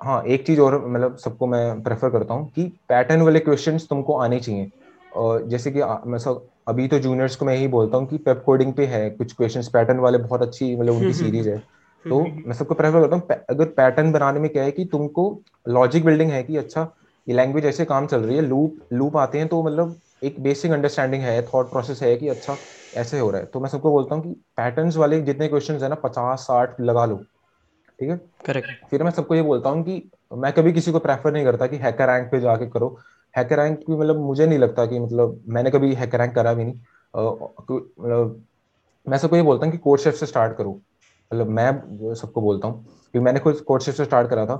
हाँ 0.00 0.22
एक 0.24 0.46
चीज़ 0.46 0.60
और 0.60 0.86
मतलब 0.88 1.16
सबको 1.16 1.46
मैं 1.46 1.82
प्रेफर 1.82 2.10
करता 2.10 2.34
हूँ 2.34 2.50
कि 2.50 2.64
पैटर्न 2.88 3.22
वाले 3.22 3.40
क्वेश्चंस 3.40 3.86
तुमको 3.88 4.18
आने 4.18 4.38
चाहिए। 4.40 4.70
और 5.12 5.46
जैसे 5.48 5.70
कि 5.70 5.82
मैं 6.10 6.18
सब 6.18 6.46
अभी 6.68 6.86
तो 6.88 6.98
जूनियर्स 6.98 7.36
को 7.36 7.44
मैं 7.44 7.54
यही 7.54 7.68
बोलता 7.68 7.98
हूँ 7.98 8.06
कि 8.06 8.18
पेप 8.18 8.42
कोडिंग 8.46 8.72
पे 8.74 8.86
है 8.86 9.08
कुछ 9.10 9.32
क्वेश्चंस 9.32 9.68
पैटर्न 9.68 9.98
वाले 9.98 10.18
बहुत 10.18 10.42
अच्छी 10.42 10.74
मतलब 10.76 10.94
उनकी 10.94 11.12
सीरीज़ 11.14 11.48
है। 11.48 11.62
तो 12.04 12.20
मैं 12.46 12.54
सबको 12.54 12.74
प्रेफर 12.74 13.00
करता 13.00 13.16
हूँ 13.16 13.44
अगर 13.50 13.68
पैटर्न 13.72 14.12
बनाने 14.12 14.40
में 14.40 14.50
क्या 14.52 14.62
है 14.64 14.72
कि 14.72 14.84
तुमको 14.84 15.24
लॉजिक 15.68 16.04
बिल्डिंग 16.04 16.30
है 16.30 16.42
कि 16.42 16.56
अच्छा 16.56 16.82
ये 17.26 17.34
लैंग्वेज 17.34 17.64
ऐसे 17.66 17.84
काम 17.84 18.06
चल 18.06 18.20
रही 18.20 18.36
है 18.36 18.42
लूप 18.42 18.78
लूप 18.92 19.16
आते 19.16 19.38
हैं 19.38 19.48
तो 19.48 19.62
मतलब 19.62 20.00
एक 20.22 20.40
बेसिक 20.42 20.72
अंडरस्टैंडिंग 20.72 21.22
है 21.22 21.40
थॉट 21.46 21.70
प्रोसेस 21.70 22.02
है 22.02 22.16
कि 22.16 22.28
अच्छा 22.28 22.58
ऐसे 22.94 23.18
हो 23.18 23.30
रहा 23.30 23.40
है। 23.40 23.46
तो 23.46 23.60
मैं 23.60 23.68
सबको 23.68 23.90
बोलता 23.90 24.14
हूँ 24.14 24.22
कि 24.22 24.30
पैटर्न्स 24.56 24.96
वाले 24.96 25.20
जितने 25.22 25.48
क्वेश्चन 25.48 25.82
है 25.82 25.88
ना 25.88 25.94
पचास 25.94 26.40
साठ 26.40 26.80
लगा 26.80 27.04
लो 27.06 27.16
ठीक 27.98 28.10
है? 28.10 28.16
करेक्ट 28.46 28.90
फिर 28.90 29.02
मैं 29.02 29.10
सबको 29.10 29.34
ये 29.34 29.42
बोलता 29.42 29.70
हूँ 29.70 29.82
कि 29.84 30.10
मैं 30.34 30.52
कभी 30.52 30.72
किसी 30.72 30.92
को 30.92 30.98
प्रेफर 30.98 31.32
नहीं 31.32 31.44
करता 31.44 31.66
कि 31.66 31.76
हैकर 31.76 32.06
रैंक 32.08 32.30
पे 32.32 32.40
जाके 32.40 32.66
करो। 32.70 32.96
हैकर 33.34 33.56
रैंक 33.58 33.78
भी 33.80 33.96
मतलब 33.96 34.20
मुझे 34.20 34.46
नहीं 34.46 34.58
लगता 34.58 34.86
कि 34.86 34.98
मतलब 35.00 35.42
मैंने 35.48 35.70
कभी 35.70 35.94
हैकर 35.94 36.18
रैंक 36.18 36.34
करा 36.34 36.54
भी 36.54 36.64
नहीं। 36.64 36.74
मतलब 37.14 38.44
मैं 39.06 39.18
सबको 39.18 39.36
ये 39.36 39.42
बोलता 39.42 39.66
हूँ 39.66 39.72
कि 39.72 39.78
कोर्स 39.78 40.04
शेफ 40.04 40.14
से 40.14 40.26
स्टार्ट 40.26 40.56
करो। 40.58 40.80
मतलब 41.32 41.48
मैं 41.48 42.14
सबको 42.14 42.40
बोलता 42.40 42.68
हूँ 42.68 42.84
क्योंकि 42.84 43.24
मैंने 43.24 43.40
खुद 43.40 43.60
कोर्स 43.66 43.96
से 43.96 44.04
स्टार्ट 44.04 44.28
करा 44.30 44.46
था। 44.46 44.58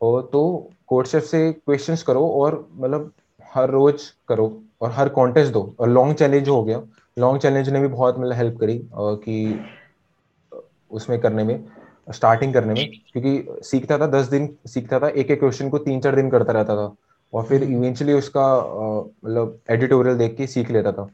और 0.00 0.22
तो 0.32 1.02
शेफ 1.06 1.24
से 1.24 1.52
क्वेश्चंस 1.52 2.02
करो 2.02 2.26
और 2.30 2.66
मतलब 2.72 3.12
हर 3.54 3.70
रोज 3.70 4.02
करो 4.28 4.46
और 4.80 4.90
हर 4.90 5.08
कॉन्टेस्ट 5.08 5.52
दो। 5.52 5.74
और 5.80 5.88
लॉन्ग 5.88 6.14
चैलेंज 6.14 6.48
हो 6.48 6.62
गया। 6.64 6.82
लॉन्ग 7.18 7.40
चैलेंज 7.40 7.68
ने 7.68 7.80
भी 7.80 7.88
बहुत 7.88 8.18
मतलब 8.18 8.32
हेल्प 8.32 8.58
करी 8.60 8.80
कि 8.94 9.60
उसमें 10.90 11.18
करने 11.20 11.44
में 11.44 11.64
स्टार्टिंग 12.08 12.52
करने 12.54 12.74
में। 12.74 12.90
क्योंकि 13.12 13.62
सीखता 13.68 13.98
था 13.98 14.06
दस 14.06 14.26
दिन 14.26 14.48
सीखता 14.66 14.98
था 15.00 15.08
एक 15.08 15.30
एक 15.30 15.38
क्वेश्चन 15.38 15.70
को 15.70 15.78
तीन 15.78 16.00
चार 16.00 16.16
दिन 16.16 16.30
करता 16.30 16.52
रहता 16.52 16.76
था। 16.76 16.94
और 17.32 17.44
फिर 17.44 17.62
इवेंचुअली 17.62 18.12
हम्म। 18.12 18.18
उसका 18.18 18.56
मतलब 19.24 19.58
एडिटोरियल 19.70 20.18
देख 20.18 20.36
के 20.36 20.46
सीख 20.46 20.70
लेता 20.70 20.92
था। 20.92 21.08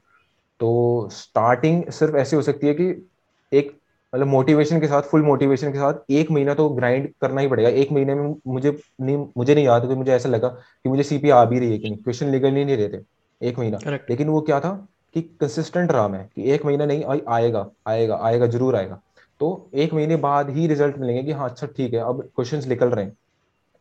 तो 0.60 1.08
स्टार्टिंग 1.12 1.84
सिर्फ़ 1.90 2.16
ऐसी 2.16 2.36
हो 2.36 2.42
सकती 2.42 2.66
है 2.66 2.74
कि 2.74 3.08
एक 3.52 3.76
मतलब 4.12 4.26
मोटिवेशन 4.26 4.80
के 4.80 4.86
साथ 4.86 5.02
फुल 5.02 5.22
मोटिवेशन 5.22 5.72
के 5.72 5.78
साथ 5.78 6.10
एक 6.12 6.30
महीना 6.30 6.54
तो 6.54 6.68
ग्राइंड 6.70 7.08
करना 7.20 7.40
ही 7.40 7.48
पड़ेगा। 7.48 7.68
एक 7.68 7.92
महीने 7.92 8.14
में 8.14 8.34
मुझे 8.46 8.76
नहीं 9.00 9.16
मुझे 9.36 9.54
नहीं 9.54 9.64
याद 9.64 9.84
मुझे 9.92 10.12
ऐसा 10.12 10.28
लगा 10.28 10.48
कि 10.48 10.88
मुझे 10.88 11.02
सीपी 11.02 11.30
आ 11.30 11.44
भी 11.44 11.58
रही 11.58 11.70
है 11.70 11.78
कि 11.78 11.90
नहीं। 11.90 12.02
क्वेश्चन 12.02 12.28
निकल 12.30 12.54
ही 12.56 12.64
नहीं 12.64 12.76
रहे 12.76 12.88
थे 12.88 13.02
एक 13.40 13.58
महीना। 13.58 13.78
Correct. 13.78 14.10
लेकिन 14.10 14.28
वो 14.28 14.40
क्या 14.40 14.60
था 14.60 14.72
कि 15.14 15.20
कंसिस्टेंट 15.40 15.92
रहा 15.92 16.08
मैं 16.08 16.26
कि 16.26 16.50
एक 16.52 16.64
महीना 16.66 16.86
नहीं 16.86 17.20
आएगा 17.28 17.66
आएगा 17.86 18.18
आएगा 18.22 18.46
ज़रूर 18.48 18.76
आएगा। 18.76 19.00
तो 19.40 19.70
एक 19.74 19.94
महीने 19.94 20.16
बाद 20.18 20.50
ही 20.50 20.66
रिज़ल्ट 20.66 20.98
मिलेंगे 20.98 21.22
कि 21.22 21.32
हाँ 21.32 21.48
अच्छा 21.50 21.66
ठीक 21.76 21.94
है 21.94 22.00
अब 22.00 22.22
क्वेश्चन 22.36 22.68
निकल 22.68 22.88
रहे 22.88 23.04
हैं। 23.04 23.16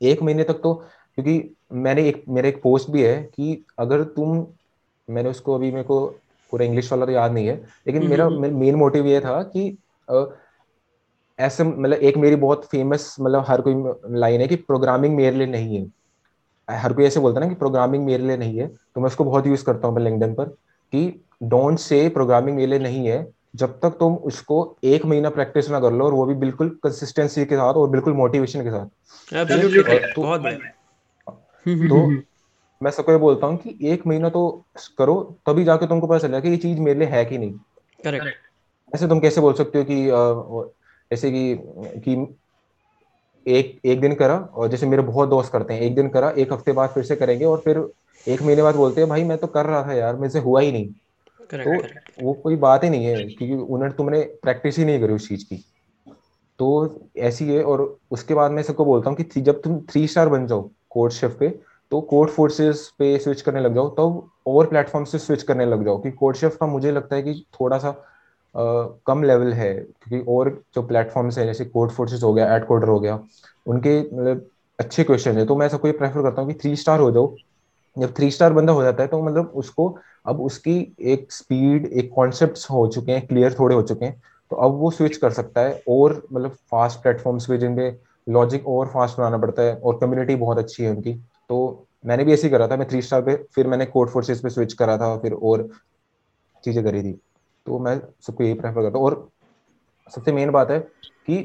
एक 0.02 0.22
महीने 0.24 0.44
तक 0.44 0.60
तो 0.64 0.74
क्योंकि 1.18 1.56
मैंने 1.74 2.08
एक 2.10 2.24
मेरा 2.30 2.50
एक 2.50 2.62
पोस्ट 2.62 2.90
भी 2.90 3.02
है 3.02 3.22
कि 3.36 3.64
अगर 3.80 4.04
तुम 4.16 4.46
मैंने 5.08 5.30
उसको 5.30 5.56
अभी 5.56 5.72
मेरे 5.72 5.84
को 5.84 6.06
पूरा 6.52 6.66
इंग्लिश 6.66 6.92
वाला 6.92 7.06
तो 7.06 7.12
याद 7.12 7.32
नहीं 7.32 7.48
है 7.48 7.56
लेकिन 7.88 8.08
मेरा 8.08 8.28
मेन 8.30 8.76
मोटिव 8.76 9.08
ये 9.08 9.20
था 9.20 9.42
कि 9.46 9.78
ऐसे 11.40 11.64
मतलब 11.64 11.98
एक 11.98 12.18
मेरी 12.18 12.36
बहुत 12.36 12.66
फ़ेमस 12.66 13.16
मतलब 13.22 13.46
हर 13.48 13.62
कोई 13.62 13.74
लाइन 14.20 14.42
है 14.42 14.48
कि 14.48 14.56
प्रोग्रामिंग 14.56 15.16
मेरे 15.16 15.36
लिए 15.38 15.48
नहीं 15.48 15.78
है। 15.78 15.92
हर 16.70 16.94
कोई 16.94 17.06
ऐसे 17.06 17.20
बोलता 17.20 17.40
है 17.40 17.46
ना 17.48 17.54
कि 17.54 17.60
प्रोग्रामिंग 17.60 18.06
मेरे 18.06 18.24
लिए 18.24 18.38
नहीं 18.38 18.60
है 18.60 18.68
तो 18.68 19.02
मैं 19.02 19.08
उसको 19.08 19.24
बहुत 19.24 19.48
यूज़ 19.48 19.66
करता 19.66 19.88
हूँ 19.88 20.02
लिंकडइन 20.02 20.34
पर 20.34 20.46
कि 20.92 21.26
डोंट 21.44 21.80
से 21.80 22.10
प्रोग्रामिंग 22.10 22.58
मेरे 22.58 22.70
लिए 22.70 22.80
नहीं 22.80 23.08
है 23.08 23.32
जब 23.56 23.80
तक 23.80 23.90
तुम 23.90 24.16
उसको 24.16 24.78
एक 24.84 25.06
महीना 25.06 25.30
प्रैक्टिस 25.30 25.70
ना 25.70 25.80
कर 25.80 25.92
लो 25.92 26.06
और 26.06 26.14
वो 26.14 26.26
भी 26.26 26.36
बिल्कुल 26.36 26.70
कंसिस्टेंसी 26.84 27.46
के 27.46 27.56
साथ 27.56 27.74
और 27.74 27.90
बिल्कुल 27.90 28.14
मोटिवेशन 28.14 28.64
के 28.64 28.70
साथ। 28.70 28.86
तो, 29.46 30.24
हम्म, 31.68 31.88
तो 31.90 32.24
मैं 32.84 32.92
सबको 32.92 33.12
ये 33.12 33.18
बोलता 33.18 33.48
हूँ 33.48 33.58
कि 33.58 33.78
एक 33.84 34.08
महीना 34.08 34.30
तो 34.30 34.66
करो 34.98 35.40
तभी 35.46 35.64
जाके 35.64 35.88
तुमको 35.88 36.08
पता 36.08 36.20
चलेगा 36.20 36.40
कि 36.40 36.50
ये 36.50 36.58
चीज़ 36.58 36.80
मेरे 36.80 37.00
लिए 37.00 37.08
है 37.08 37.26
कि 37.26 37.38
नहीं। 37.38 37.54
करेक्ट 38.04 38.51
ऐसे 38.96 39.08
तुम 39.08 39.20
कैसे 39.20 39.42
बोल 39.42 39.54
सकते 39.54 39.80
हो 39.80 39.86
कि 39.86 40.10
ऐसे 41.16 41.32
कि 41.32 41.60
कि 42.00 42.38
एक 43.46 43.80
एक 43.86 44.02
दिन 44.02 44.16
करा 44.16 44.38
और 44.38 44.68
जैसे 44.68 44.86
मेरे 44.86 45.02
बहुत 45.02 45.30
दोस्त 45.30 45.52
करते 45.52 45.74
हैं 45.74 45.82
एक 45.82 45.96
दिन 45.96 46.10
करा 46.10 46.30
एक 46.30 46.54
हफ़्ते 46.54 46.72
बाद 46.72 46.90
फिर 46.90 47.04
से 47.04 47.16
करेंगे 47.16 47.46
और 47.46 47.58
फिर 47.58 47.90
एक 48.28 48.42
महीने 48.42 48.62
बाद 48.62 48.76
बोलते 48.76 49.02
हैं 49.02 49.10
भाई 49.10 49.24
मैं 49.24 49.38
तो 49.38 49.48
कर 49.48 49.66
रहा 49.66 49.84
था 49.84 49.94
यार 49.94 50.16
मेरे 50.16 50.30
से 50.30 50.40
हुआ 50.40 50.62
ही 50.62 50.72
नहीं 50.72 50.88
correct, 50.88 51.64
तो 51.64 51.78
correct. 51.78 52.24
वो 52.24 52.34
कोई 52.34 52.56
बात 52.56 52.84
ही 52.84 52.90
नहीं 52.90 53.06
है 53.06 53.24
क्योंकि 53.24 53.56
उन्होंने 53.56 53.94
तुमने 53.94 54.22
प्रैक्टिस 54.22 54.78
ही 54.78 54.86
नहीं 54.86 55.00
करी 55.00 55.14
उस 55.14 55.30
चीज़ 55.30 55.46
की 55.46 55.66
तो 56.60 57.00
ऐसी 57.18 57.46
है 57.46 57.64
और 57.64 57.98
उसके 58.12 58.34
बाद 58.34 58.52
मैं 58.52 58.64
सबको 58.64 58.86
बोलता 58.86 59.10
हूँ 59.10 59.18
कि 59.18 59.42
जब 59.42 59.62
तुम 59.62 59.80
थ्री 59.82 60.08
स्टार 60.08 60.30
बन 60.30 60.48
जाओ 60.48 60.70
कोर्ट 60.90 61.14
शिफ्ट 61.14 61.38
पे 61.38 61.60
तो 61.92 62.02
कोर्ट 62.02 62.32
फोर्सेस 62.32 62.92
पे 63.00 63.18
स्विच 63.20 63.42
करने 63.42 63.60
लग 63.60 63.74
जाओ 63.76 63.90
तब 63.90 63.96
तो 63.96 64.30
और 64.48 64.68
प्लेटफॉर्म 64.68 65.06
से 65.06 65.20
स्विच 65.20 65.44
करने 65.44 65.66
लग 65.66 65.86
जाओ 65.86 65.98
कि 65.98 66.12
कोर्ट 66.12 66.38
शिफ्ट 66.38 66.60
का 66.60 66.66
मुझे 66.66 66.92
लगता 66.92 67.16
है 67.16 67.22
कि 67.22 67.46
थोड़ा 67.62 67.78
सा 67.78 67.92
कम 68.56 69.24
लेवल 69.24 69.54
है, 69.54 69.74
क्योंकि 69.74 70.26
और 70.32 70.50
जो 70.76 70.82
प्लेटफॉर्म्स 70.84 71.38
है, 71.38 71.46
जैसे 71.46 71.66
कोड 71.66 71.92
फोर्सेस 71.92 72.24
हो 72.24 72.34
गया 72.34 72.56
एड 72.56 72.66
कोडर 72.66 72.88
हो 72.88 73.00
गया, 73.00 73.20
उनके 73.66 74.00
मतलब 74.02 74.46
अच्छे 74.80 75.04
क्वेश्चन 75.04 75.38
है। 75.38 75.46
तो 75.46 75.56
मैं 75.56 75.68
सबको 75.70 75.88
ये 75.88 75.94
प्रेफर 75.94 76.22
करता 76.22 76.42
हूँ 76.42 76.52
कि 76.52 76.60
थ्री 76.60 76.76
स्टार 76.76 77.00
हो 77.00 77.12
जाओ। 77.12 77.36
जब 77.98 78.14
थ्री 78.16 78.30
स्टार 78.32 78.54
बंदा 78.54 78.74
हो 78.74 78.84
जाता 78.84 79.04
है 79.04 79.10
तो 79.10 79.22
मतलब 79.22 79.52
उसको 79.56 79.88
अब 80.26 80.42
उसकी 80.42 80.76
एक 81.04 81.32
स्पीड 81.32 81.86
एक 81.86 82.12
कॉन्सेप्ट 82.16 82.60
हो 82.72 82.86
चुके 82.88 83.12
हैं 83.12 83.26
क्लियर 83.28 83.56
थोड़े 83.60 83.76
हो 83.76 83.82
चुके 83.84 84.06
हैं 84.06 84.22
तो 84.52 84.56
अब 84.58 84.78
वो 84.80 84.92
स्विच 84.92 85.18
कर 85.18 85.32
सकता 85.32 85.62
है। 85.62 85.82
और 85.90 86.22
मतलब 86.34 86.52
फास्ट 86.72 87.02
प्लेटफॉर्म्स 87.02 87.46
पे 87.48 87.58
जिनपे 87.58 87.90
लॉजिक 88.28 88.68
और 88.68 88.88
फास्ट 88.88 89.18
बनाना 89.18 89.38
पड़ता 89.38 89.62
है, 89.62 89.76
और 89.76 89.98
कम्युनिटी 90.02 90.36
बहुत 90.36 90.58
अच्छी 90.58 90.84
है 90.84 90.90
उनकी। 90.92 91.14
तो 91.50 91.88
मैंने 92.06 92.24
भी 92.24 92.34
ऐसे 92.34 92.48
ही 92.48 92.52
करा 92.52 92.68
था, 92.68 92.78
मैं 92.78 92.88
थ्री 92.90 93.02
स्टार 93.02 93.22
पे, 93.22 93.36
फिर 93.56 93.68
मैंने 93.68 93.86
कोड 93.86 94.10
फोर्सेस 94.10 94.40
पे 94.42 94.50
स्विच 94.50 94.74
करा 94.74 94.98
था, 94.98 95.16
फिर 95.18 95.34
और 95.34 95.68
चीज़ें 96.64 96.84
करी 96.84 97.02
थी। 97.04 97.20
तो 97.66 97.80
मैं 97.80 98.00
सबको 98.28 98.44
यही 98.44 98.54
प्रेफर 98.54 98.82
करता 98.82 98.98
हूँ। 98.98 99.06
और 99.06 99.30
सबसे 100.12 100.32
मेन 100.32 100.50
बात 100.52 100.72
है 100.72 100.80
कि 100.80 101.38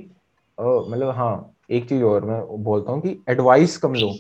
मतलब 0.58 1.10
हाँ 1.16 1.52
एक 1.70 1.88
चीज़ 1.88 2.02
और 2.04 2.24
मैं 2.24 2.40
बोलता 2.64 2.92
हूँ 2.92 3.00
कि 3.02 3.22
एडवाइस 3.30 3.76
कम 3.78 3.94
लो 3.94 4.14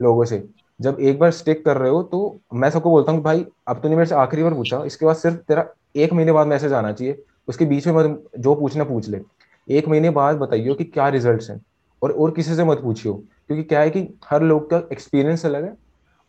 लोगों 0.00 0.24
से। 0.24 0.42
जब 0.80 0.96
एक 1.00 1.18
बार 1.18 1.30
स्टिक 1.30 1.64
कर 1.64 1.76
रहे 1.76 1.90
हो 1.90 2.02
तो 2.02 2.18
मैं 2.54 2.70
सबको 2.70 2.90
बोलता 2.90 3.12
हूँ 3.12 3.22
भाई 3.22 3.44
अब 3.68 3.80
तूने 3.82 3.96
मेरे 3.96 4.06
से 4.08 4.14
आखिरी 4.14 4.42
बार 4.42 4.54
पूछा 4.54 4.82
इसके 4.86 5.06
बाद 5.06 5.16
सिर्फ़ 5.16 5.36
तेरा 5.38 5.66
एक 5.96 6.12
महीने 6.12 6.32
बाद 6.32 6.46
मैसेज 6.46 6.72
आना 6.72 6.92
चाहिए। 6.92 7.22
उसके 7.48 7.64
बीच 7.64 7.86
में 7.86 7.94
मत 7.94 8.22
जो 8.38 8.54
पूछना 8.54 8.84
पूछ 8.84 9.08
ले। 9.08 9.20
एक 9.68 9.88
महीने 9.88 10.10
बाद 10.10 10.36
बताइए 10.38 10.74
कि 10.74 10.84
क्या 10.84 11.08
रिज़ल्ट 11.08 11.42
है 11.50 11.60
और 12.02 12.12
और 12.12 12.30
किसी 12.30 12.54
से 12.54 12.64
मत 12.64 12.80
पूछियो। 12.82 13.14
क्योंकि 13.14 13.62
क्या 13.64 13.80
है 13.80 13.90
कि 13.90 14.00
हर 14.24 14.42
लोग 14.42 14.68
का 14.70 14.82
एक्सपीरियंस 14.92 15.44
अलग 15.46 15.64
है 15.64 15.74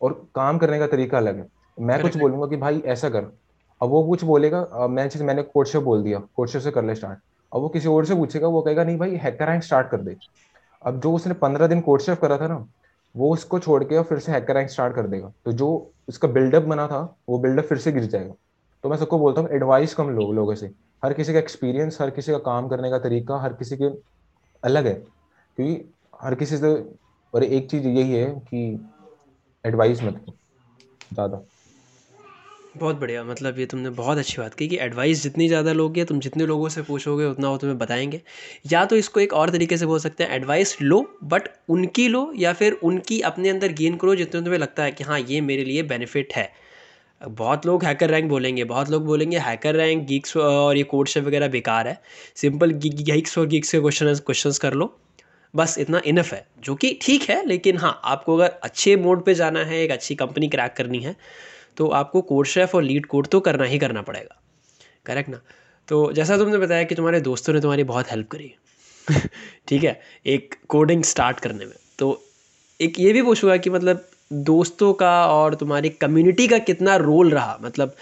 और 0.00 0.12
काम 0.34 0.58
करने 0.58 0.78
का 0.78 0.86
तरीका 0.86 1.18
अलग 1.18 1.38
है। 1.38 1.46
मैं 1.78 2.00
कुछ 2.02 2.16
बोलूँगा 2.16 2.46
कि 2.46 2.56
भाई 2.56 2.82
ऐसा 2.86 3.08
कर। 3.10 3.30
अब 3.80 3.88
वो 3.90 4.02
कुछ 4.04 4.24
बोलेगा 4.24 4.86
मैं 4.88 5.08
जैसे 5.08 5.24
मैंने 5.24 5.42
कोर्टशिप 5.44 5.82
बोल 5.82 6.02
दिया 6.02 6.18
कोर्टशिप 6.36 6.62
से 6.62 6.70
कर 6.70 6.84
ले 6.84 6.94
स्टार्ट 6.94 7.18
अब 7.52 7.60
वो 7.60 7.68
किसी 7.68 7.88
और 7.88 8.04
से 8.06 8.14
पूछेगा, 8.14 8.48
वो 8.48 8.60
कहेगा, 8.62 8.84
नहीं 8.84 8.98
भाई 8.98 9.16
हैकर 9.16 9.48
रैंक 9.48 9.62
स्टार्ट 9.62 9.88
कर 9.90 10.00
दे। 10.00 10.16
अब 10.82 11.00
जो 11.00 11.12
उसने 11.12 11.34
पंद्रह 11.34 11.66
दिन 11.66 11.80
कोर्टशिप 11.80 12.20
करा 12.20 12.36
था 12.38 12.46
ना, 12.48 12.66
वो 13.14 13.32
उसको 13.32 13.58
छोड़ 13.58 13.82
के 13.84 13.96
और 13.96 14.04
फिर 14.04 14.18
से 14.18 14.32
हैकर 14.32 14.54
रैंक 14.54 14.70
स्टार्ट 14.70 14.94
कर 14.94 15.06
देगा। 15.06 15.32
तो 15.44 15.52
जो 15.52 15.68
उसका 16.08 16.28
बिल्डअप 16.28 16.62
बना 16.62 16.86
था, 16.86 17.00
वो 17.28 17.38
बिल्डअप 17.38 17.64
फिर 17.64 17.78
से 17.78 17.92
गिर 17.92 18.04
जाएगा। 18.04 18.34
तो 18.84 18.88
मैं 18.88 18.96
सबको 18.96 19.18
बोलता 19.18 19.40
हूँ 19.40 19.50
एडवाइस 19.52 19.94
कम 19.94 20.10
लो 20.10 20.30
लोगों 20.32 20.54
से। 20.54 20.66
हर 21.02 21.12
किसी 21.12 21.32
का 21.32 21.38
एक्सपीरियंस 21.38 22.00
हर 22.00 22.10
किसी 22.10 22.32
का 22.32 22.38
काम 22.40 22.68
करने 22.68 22.90
का 22.90 22.98
तरीका, 22.98 23.38
हर 23.38 23.52
किसी 23.52 23.76
के 23.76 23.88
अलग 24.62 24.86
है। 24.86 24.94
क्योंकि 24.94 25.92
हर 26.22 26.34
किसी 26.34 26.56
से, 26.56 26.74
और 27.34 27.44
एक 27.44 27.70
चीज़ 27.70 27.86
यही 27.88 28.12
है 28.12 28.26
कि 28.46 28.90
एडवाइस 29.64 30.02
मत 30.02 30.24
ज़्यादा। 31.12 31.42
बहुत 32.74 32.96
बढ़िया 32.96 33.22
मतलब 33.24 33.58
ये 33.58 33.64
तुमने 33.66 33.90
बहुत 33.90 34.18
अच्छी 34.18 34.36
बात 34.38 34.54
की 34.54 34.66
कि 34.68 34.76
एडवाइस 34.78 35.22
जितनी 35.22 35.46
ज़्यादा 35.48 35.72
लोगे, 35.72 36.04
तुम 36.04 36.20
जितने 36.20 36.46
लोगों 36.46 36.68
से 36.68 36.82
पूछोगे, 36.82 37.24
उतना 37.24 37.48
वो 37.50 37.56
तुम्हें 37.56 37.78
बताएँगे। 37.78 38.20
या 38.72 38.84
तो 38.84 38.96
इसको 38.96 39.20
एक 39.20 39.32
और 39.32 39.50
तरीके 39.50 39.76
से 39.76 39.86
बोल 39.86 39.98
सकते 39.98 40.24
हैं 40.24 40.36
एडवाइस 40.36 40.76
लो 40.82 41.00
बट 41.24 41.48
उनकी 41.68 42.06
लो, 42.08 42.32
या 42.36 42.52
फिर 42.52 42.72
उनकी 42.82 43.20
अपने 43.22 43.48
अंदर 43.48 43.72
गेन 43.72 43.96
करो 43.96 44.14
जितने 44.14 44.40
तुम्हें 44.40 44.58
लगता 44.58 44.82
है 44.82 44.92
कि 44.92 45.04
हाँ 45.04 45.18
ये 45.20 45.40
मेरे 45.40 45.64
लिए 45.64 45.82
बेनिफिट 45.84 46.32
है। 46.36 46.50
बहुत 47.20 47.66
लोग 47.66 47.84
हैकर 47.84 48.10
रैंक 48.10 48.28
बोलेंगे, 48.28 48.64
बहुत 48.64 48.90
लोग 48.90 49.04
बोलेंगे 49.06 49.38
हैकर 49.38 49.74
रैंक 49.74 50.06
गीक्स 50.06 50.36
और 50.36 50.76
ये 50.76 50.82
कोर्स 50.84 51.16
वगैरह 51.18 51.48
बेकार 51.48 51.88
है। 51.88 52.00
सिंपल 52.36 52.70
गीक्स 52.80 53.38
और 53.38 53.46
गीक्स 53.46 53.72
के 53.72 53.80
क्वेश्चन 53.80 54.14
क्वेश्चन 54.16 54.52
कर 54.62 54.74
लो। 54.74 54.96
बस 55.54 55.76
इतना 55.78 56.00
इनफ 56.06 56.32
है, 56.32 56.46
जो 56.64 56.74
कि 56.74 56.98
ठीक 57.02 57.22
है, 57.30 57.44
लेकिन 57.46 57.78
हाँ 57.78 58.00
आपको 58.04 58.36
अगर 58.36 58.58
अच्छे 58.62 58.96
मोड 58.96 59.24
पे 59.24 59.34
जाना 59.34 59.64
है, 59.64 59.82
एक 59.82 59.90
अच्छी 59.90 60.14
कंपनी 60.14 60.48
क्रैक 60.48 60.74
करनी 60.76 60.98
है 61.00 61.16
तो 61.76 61.86
आपको 61.86 62.20
कोड 62.22 62.46
शेफ 62.46 62.74
और 62.74 62.82
लीड 62.82 63.06
कोड 63.06 63.26
तो 63.26 63.40
करना 63.40 63.64
ही 63.64 63.78
करना 63.78 64.02
पड़ेगा। 64.02 64.40
करेक्ट 65.06 65.28
ना? 65.28 65.40
तो 65.88 66.12
जैसा 66.12 66.36
तुमने 66.36 66.58
बताया 66.58 66.82
कि 66.82 66.94
तुम्हारे 66.94 67.20
दोस्तों 67.20 67.52
ने 67.52 67.60
तुम्हारी 67.60 67.84
बहुत 67.84 68.10
हेल्प 68.10 68.28
करी। 68.28 68.54
ठीक 69.68 69.84
है? 69.84 70.00
एक 70.26 70.54
कोडिंग 70.68 71.02
स्टार्ट 71.04 71.40
करने 71.40 71.64
में। 71.64 71.74
तो 71.98 72.22
एक 72.80 73.00
ये 73.00 73.12
भी 73.12 73.22
पूछूँगा 73.22 73.56
कि 73.56 73.70
मतलब 73.70 74.08
दोस्तों 74.32 74.92
का 74.92 75.26
और 75.26 75.54
तुम्हारी 75.54 75.88
कम्युनिटी 75.88 76.48
का 76.48 76.58
कितना 76.58 76.96
रोल 76.96 77.30
रहा? 77.30 77.58
मतलब 77.62 77.96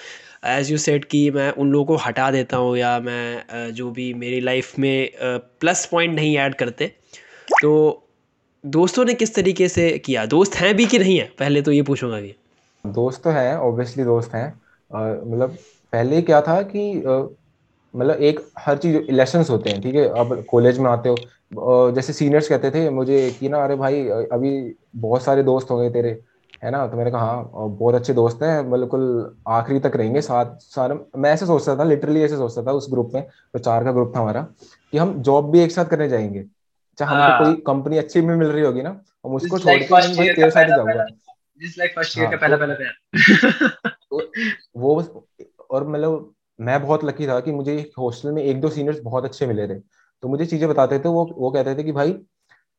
एज़ 0.45 0.73
यू 0.73 0.79
सेट 0.79 1.05
कि 1.05 1.31
मैं 1.31 1.51
उन 1.51 1.71
लोगों 1.71 1.85
को 1.85 1.97
हटा 1.97 2.31
देता 2.31 2.57
हूँ 2.57 2.77
या 2.79 3.01
मैं 3.01 3.45
जो 3.73 3.91
भी 3.91 4.15
मेरी 4.15 4.41
लाइफ 4.41 4.79
में 4.79 5.11
प्लस 5.61 5.87
पॉइंट 5.87 6.15
नहीं 6.15 6.37
ऐड 6.39 6.55
करते। 6.55 6.87
तो 7.63 8.05
दोस्तों 8.67 9.05
ने 9.05 9.15
किस 9.15 9.35
तरीके 9.35 9.69
से 9.69 9.99
किया? 9.99 10.27
दोस्त 10.27 10.55
हैं 10.55 10.77
भी 10.77 10.87
कि 10.87 10.99
नहीं 10.99 11.19
है? 11.19 11.33
पहले 11.39 11.63
तो 11.63 11.73
ये 11.73 11.83
पूछूँगा 11.83 12.17
अभी 12.17 12.35
दोस्त 12.93 13.23
तो 13.25 13.31
हैं 13.31 13.57
ऑब्वियसली 13.57 14.05
दोस्त 14.05 14.35
हैं। 14.35 14.49
मतलब 14.91 15.57
पहले 15.93 16.21
क्या 16.23 16.41
था 16.43 16.61
कि 16.63 16.93
मतलब 17.95 18.17
एक 18.21 18.41
हर 18.59 18.77
चीज़ 18.79 18.97
लेसन 19.13 19.45
होते 19.51 19.71
हैं 19.71 19.81
ठीक 19.83 19.95
है? 19.95 20.09
अब 20.11 20.45
कॉलेज 20.51 20.79
में 20.79 20.91
आते 20.91 21.09
हो 21.09 21.91
जैसे 21.93 22.13
सीनियर्स 22.13 22.49
कहते 22.49 22.71
थे 22.71 22.89
मुझे 22.91 23.31
कि 23.41 23.49
ना 23.49 23.63
अरे 23.65 23.77
भाई 23.77 24.09
अभी 24.09 24.51
बहुत 24.97 25.23
सारे 25.23 25.43
दोस्त 25.43 25.71
हो 25.71 25.79
गए 25.79 25.91
तेरे 25.91 26.11
है 26.63 26.71
ना? 26.71 26.87
तो 26.89 26.97
मैंने 26.97 27.11
कहा 27.11 27.25
हाँ 27.27 27.69
बहुत 27.71 27.95
अच्छे 27.95 28.13
दोस्त 28.15 28.43
हैं 28.43 28.71
बिल्कुल 28.71 29.03
आखिरी 29.49 29.81
तक 29.81 29.97
रहेंगे 29.97 30.21
साथ 30.21 30.57
सारे 30.61 30.95
मैं 31.17 31.33
ऐसे 31.33 31.47
सोचता 31.47 31.77
था 31.77 31.85
लिटरली 31.85 32.23
ऐसे 32.23 32.37
सोचता 32.37 32.63
था 32.63 32.73
उस 32.73 32.91
ग्रुप 32.91 33.11
में 33.15 33.23
तो 33.53 33.59
चार 33.59 33.85
का 33.85 33.93
ग्रुप 33.93 34.13
था 34.17 34.21
हमारा 34.21 34.43
कि 34.93 34.99
हम 34.99 35.21
जॉब 35.23 35.51
भी 35.51 35.61
एक 35.61 35.73
साथ 35.73 35.85
करने 35.85 36.09
जाएँगे। 36.09 36.45
चाहे 36.99 37.11
हमको 37.11 37.23
हाँ। 37.23 37.39
कोई 37.39 37.55
कंपनी 37.67 37.99
अच्छी 37.99 38.21
भी 38.21 38.35
मिल 38.35 38.49
रही 38.49 38.65
होगी 38.65 38.83
ना 38.83 38.91
हम 39.27 39.35
उसको 39.35 39.59
छोड़ 39.59 39.77
के 39.77 40.35
तेरे 40.35 40.51
साथ 40.51 40.65
ही 40.65 40.69
जाऊँगा। 40.69 41.07
हाँ, 42.21 42.31
तो 44.11 44.33
वो 44.77 45.27
और 45.71 45.89
मतलब 45.89 46.35
मैं 46.61 46.83
बहुत 46.83 47.05
लकी 47.05 47.27
था 47.27 47.41
कि 47.41 47.53
मुझे 47.53 47.91
हॉस्टल 47.99 48.33
में 48.33 48.43
एक 48.43 48.61
दो 48.61 48.69
सीनियर्स 48.69 49.01
बहुत 49.01 49.25
अच्छे 49.25 49.47
मिले 49.47 49.69
थे। 49.69 49.75
तो 50.23 50.29
मुझे 50.29 50.47
चीज़ें 50.47 50.69
बताते 50.69 50.99
थे 50.99 51.09
वो 51.09 51.25
वो 51.39 51.51
कहते 51.51 51.75
थे 51.75 51.83
कि 51.83 51.93
भाई 51.93 52.13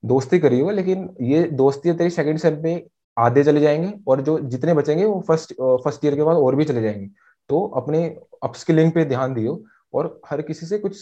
दोस्ती 0.06 0.40
करिए 0.40 0.72
लेकिन 0.72 1.16
ये 1.22 1.44
दोस्ती 1.44 1.94
तेरी 1.94 2.10
सेकंड 2.10 2.38
सेम 2.38 2.64
में 2.64 2.84
आधे 3.18 3.44
चले 3.44 3.62
जाएँगे 3.62 3.94
और 4.08 4.22
जो 4.22 4.40
जितने 4.40 4.74
बचेंगे 4.74 5.06
वो 5.06 5.20
फ़र्स्ट 5.28 5.54
फ़र्स्ट 5.54 6.06
ईयर 6.06 6.16
के 6.16 6.24
बाद 6.24 6.38
और 6.38 6.56
भी 6.56 6.66
चले 6.66 6.82
जाएँगे। 6.82 7.08
तो 7.50 7.68
अपने 7.68 8.06
अपस्किलिंग 8.44 8.92
पे 8.92 9.06
ध्यान 9.06 9.34
दियो 9.34 9.64
और 9.94 10.22
हर 10.30 10.42
किसी 10.42 10.66
से 10.66 10.78
कुछ 10.78 10.98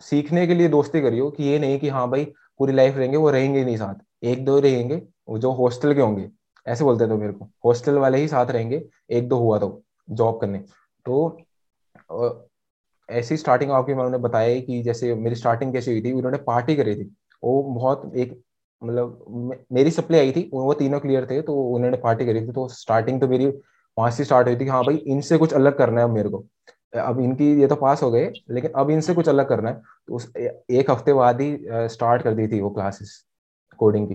सीखने 0.00 0.46
के 0.46 0.54
लिए 0.54 0.68
दोस्ती 0.68 1.00
करियो 1.00 1.30
कि 1.30 1.44
ये 1.44 1.58
नहीं 1.58 1.78
कि 1.78 1.88
हाँ 1.88 2.10
भाई 2.10 2.24
पूरी 2.58 2.72
लाइफ 2.72 2.96
रहेंगे 2.96 3.16
वो 3.16 3.30
रहेंगे 3.30 3.64
नहीं 3.64 3.76
साथ। 3.76 4.24
एक 4.24 4.44
दो 4.44 4.58
रहेंगे 4.60 5.02
जो 5.38 5.50
हॉस्टल 5.50 5.94
के 5.94 6.00
होंगे। 6.00 6.28
ऐसे 6.66 6.84
बोलते 6.84 7.06
थे 7.06 7.16
मेरे 7.16 7.32
को। 7.32 7.48
हॉस्टल 7.64 7.98
वाले 7.98 8.18
ही 8.18 8.28
साथ 8.28 8.50
रहेंगे, 8.50 8.82
एक 9.10 9.28
दो 9.28 9.38
हुआ 9.38 9.58
तो 9.58 9.82
जॉब 10.10 10.40
करने। 10.40 10.58
तो 11.06 11.46
ऐसी 13.08 13.36
स्टार्टिंग 13.36 13.70
आपकी 13.72 13.94
मैंने 13.94 14.18
बताया 14.18 14.60
कि 14.60 14.82
जैसे 14.82 15.14
मेरी 15.14 15.36
स्टार्टिंग 15.36 15.72
कैसी 15.72 15.90
हुई 15.90 16.02
थी, 16.02 16.12
उन्होंने 16.12 16.38
पार्टी 16.46 16.76
करी 16.76 16.94
थी। 16.96 17.10
वो 17.42 17.62
बहुत 17.64 18.10
एक 18.16 18.40
मतलब 18.82 19.64
मेरी 19.72 19.90
सप्लाई 19.90 20.20
आई 20.20 20.32
थी, 20.32 20.48
वो 20.52 20.74
तीनों 20.74 21.00
क्लियर 21.00 21.26
थे 21.26 21.40
तो 21.42 21.54
उन्होंने 21.66 21.96
पार्टी 21.98 22.26
करी 22.26 22.40
थी। 22.40 22.52
तो 22.52 22.66
स्टार्टिंग 22.70 23.20
तो 23.20 23.28
मेरी 23.28 23.46
वहाँ 23.96 24.10
से 24.10 24.24
स्टार्ट 24.24 24.48
हुई 24.48 24.56
थी 24.56 24.66
हाँ 24.66 24.82
भाई, 24.84 24.96
इनसे 24.96 25.38
कुछ 25.38 25.52
अलग 25.54 25.76
करना 25.78 26.00
है 26.00 26.08
मेरे 26.10 26.28
को। 26.28 26.44
अब 26.94 27.20
इनकी 27.20 27.52
ये 27.60 27.66
तो 27.66 27.76
पास 27.76 28.02
हो 28.02 28.10
गए, 28.10 28.30
लेकिन 28.50 28.70
अब 28.76 28.90
इनसे 28.90 29.14
कुछ 29.14 29.28
अलग 29.28 29.48
करना 29.48 29.70
है। 29.70 29.80
तो 30.08 30.14
उस 30.14 30.32
एक 30.36 30.90
हफ़्ते 30.90 31.12
बाद 31.12 31.40
ही 31.40 31.56
स्टार्ट 31.88 32.22
कर 32.22 32.34
दी 32.34 32.46
थी 32.48 32.60
वो 32.60 32.70
क्लासेस 32.70 33.12
कोडिंग 33.78 34.08
की। 34.08 34.14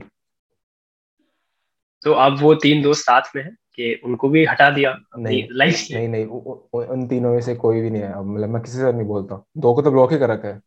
तो 2.04 2.14
अब 2.14 2.42
वो 2.42 2.54
तीन 2.56 2.82
दोस्त 2.82 3.02
साथ 3.02 3.36
में 3.36 3.44
है 3.44 3.50
कि 3.76 4.02
उनको 4.04 4.30
भी 4.30 4.46
हटा 4.46 4.70
दिया 4.70 4.98
नहीं 5.18 5.48
लाइफ 5.52 5.88
नहीं 5.92 6.08
नहीं 6.08 6.26
उ, 6.26 6.38
उ, 6.74 6.84
उन 6.84 7.08
तीनों 7.08 7.34
में 7.34 7.42
से 7.42 7.56
कोई 7.56 7.82
भी 7.82 7.90
नहीं 7.90 8.02
है। 8.02 8.24
मतलब 8.24 8.50
मैं 8.50 8.62
किसी 8.62 8.78
से 8.78 8.92
नहीं 8.92 9.08
बोलता 9.08 9.44
दो 9.58 9.74
को 9.74 9.82
तो 9.82 9.92
ब्लॉक 9.92 10.12
ही 10.14 10.20
कर 10.20 10.30
रखा 10.30 10.48
है 10.48 10.62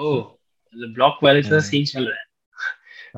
ओ 0.00 0.16
मतलब 0.16 0.92
ब्लॉक 0.94 1.18
वाले 1.22 1.42
से 1.42 1.60
सीन 1.60 1.84
चल 1.84 2.08
रहा 2.08 2.18
है। 2.18 2.24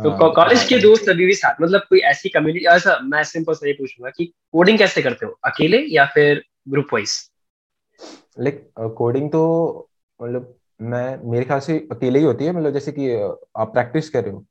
तो 0.04 0.32
कॉलेज 0.32 0.58
हाँ, 0.58 0.66
के 0.66 0.78
दोस्त 0.78 1.08
अभी 1.08 1.26
भी 1.26 1.34
साथ 1.34 1.54
मतलब 1.62 1.80
कोई 1.80 1.98
ऐसी 1.98 2.28
कम्युनिटी 2.28 2.66
ऐसा 2.66 2.98
मैं 3.02 3.22
सिंपल 3.24 3.54
से 3.54 3.66
ये 3.66 3.72
पूछूँगा 3.72 4.10
कि 4.10 4.24
कोडिंग 4.52 4.78
कैसे 4.78 5.02
करते 5.02 5.26
हो? 5.26 5.32
अकेले 5.44 5.78
या 5.88 6.04
फिर 6.06 6.42
ग्रुप 6.68 6.86
वाइज 6.92 7.16
लाइक 8.40 8.70
कोडिंग 8.78 9.30
तो 9.30 9.42
मतलब 10.22 10.54
मैं 10.82 11.30
मेरे 11.30 11.44
ख्याल 11.44 11.60
से 11.60 11.78
अकेले 11.92 12.18
ही 12.18 12.24
होती 12.24 12.44
है। 12.44 12.52
मतलब 12.52 12.72
जैसे 12.72 12.92
कि 12.92 13.10
आप 13.56 13.72
प्रैक्टिस 13.72 14.08
कर 14.10 14.24
रहे 14.24 14.32
हो। 14.32 14.44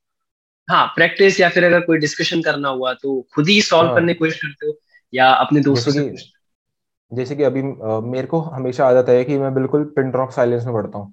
हाँ 0.67 0.86
प्रैक्टिस 0.95 1.39
या 1.39 1.50
फिर 1.50 1.63
अगर 1.63 1.80
कोई 1.82 1.97
डिस्कशन 1.97 2.41
करना 2.41 2.69
हुआ 2.69 2.93
तो 2.93 3.21
खुद 3.36 3.47
ही 3.47 3.62
सॉल्व 3.62 3.88
हाँ, 3.88 3.95
करने 3.95 4.13
की 4.13 4.19
कोशिश 4.19 4.41
करते 4.41 4.67
हो 4.67 4.74
या 5.13 5.30
अपने 5.36 5.62
दोस्तों 5.62 5.91
से 5.91 6.10
जैसे 7.12 7.36
कि 7.36 7.43
अभी 7.43 7.62
मेरे 7.63 8.28
को 8.28 8.39
हमेशा 8.41 8.88
आदत 8.88 9.10
है 9.10 9.24
कि 9.24 9.38
मैं 9.38 9.54
बिल्कुल 9.54 9.84
पिन 9.95 10.12
ड्रॉप 10.12 10.30
साइलेंस 10.30 10.65
में 10.65 10.74
पढ़ता 10.76 10.97
हूँ 11.00 11.12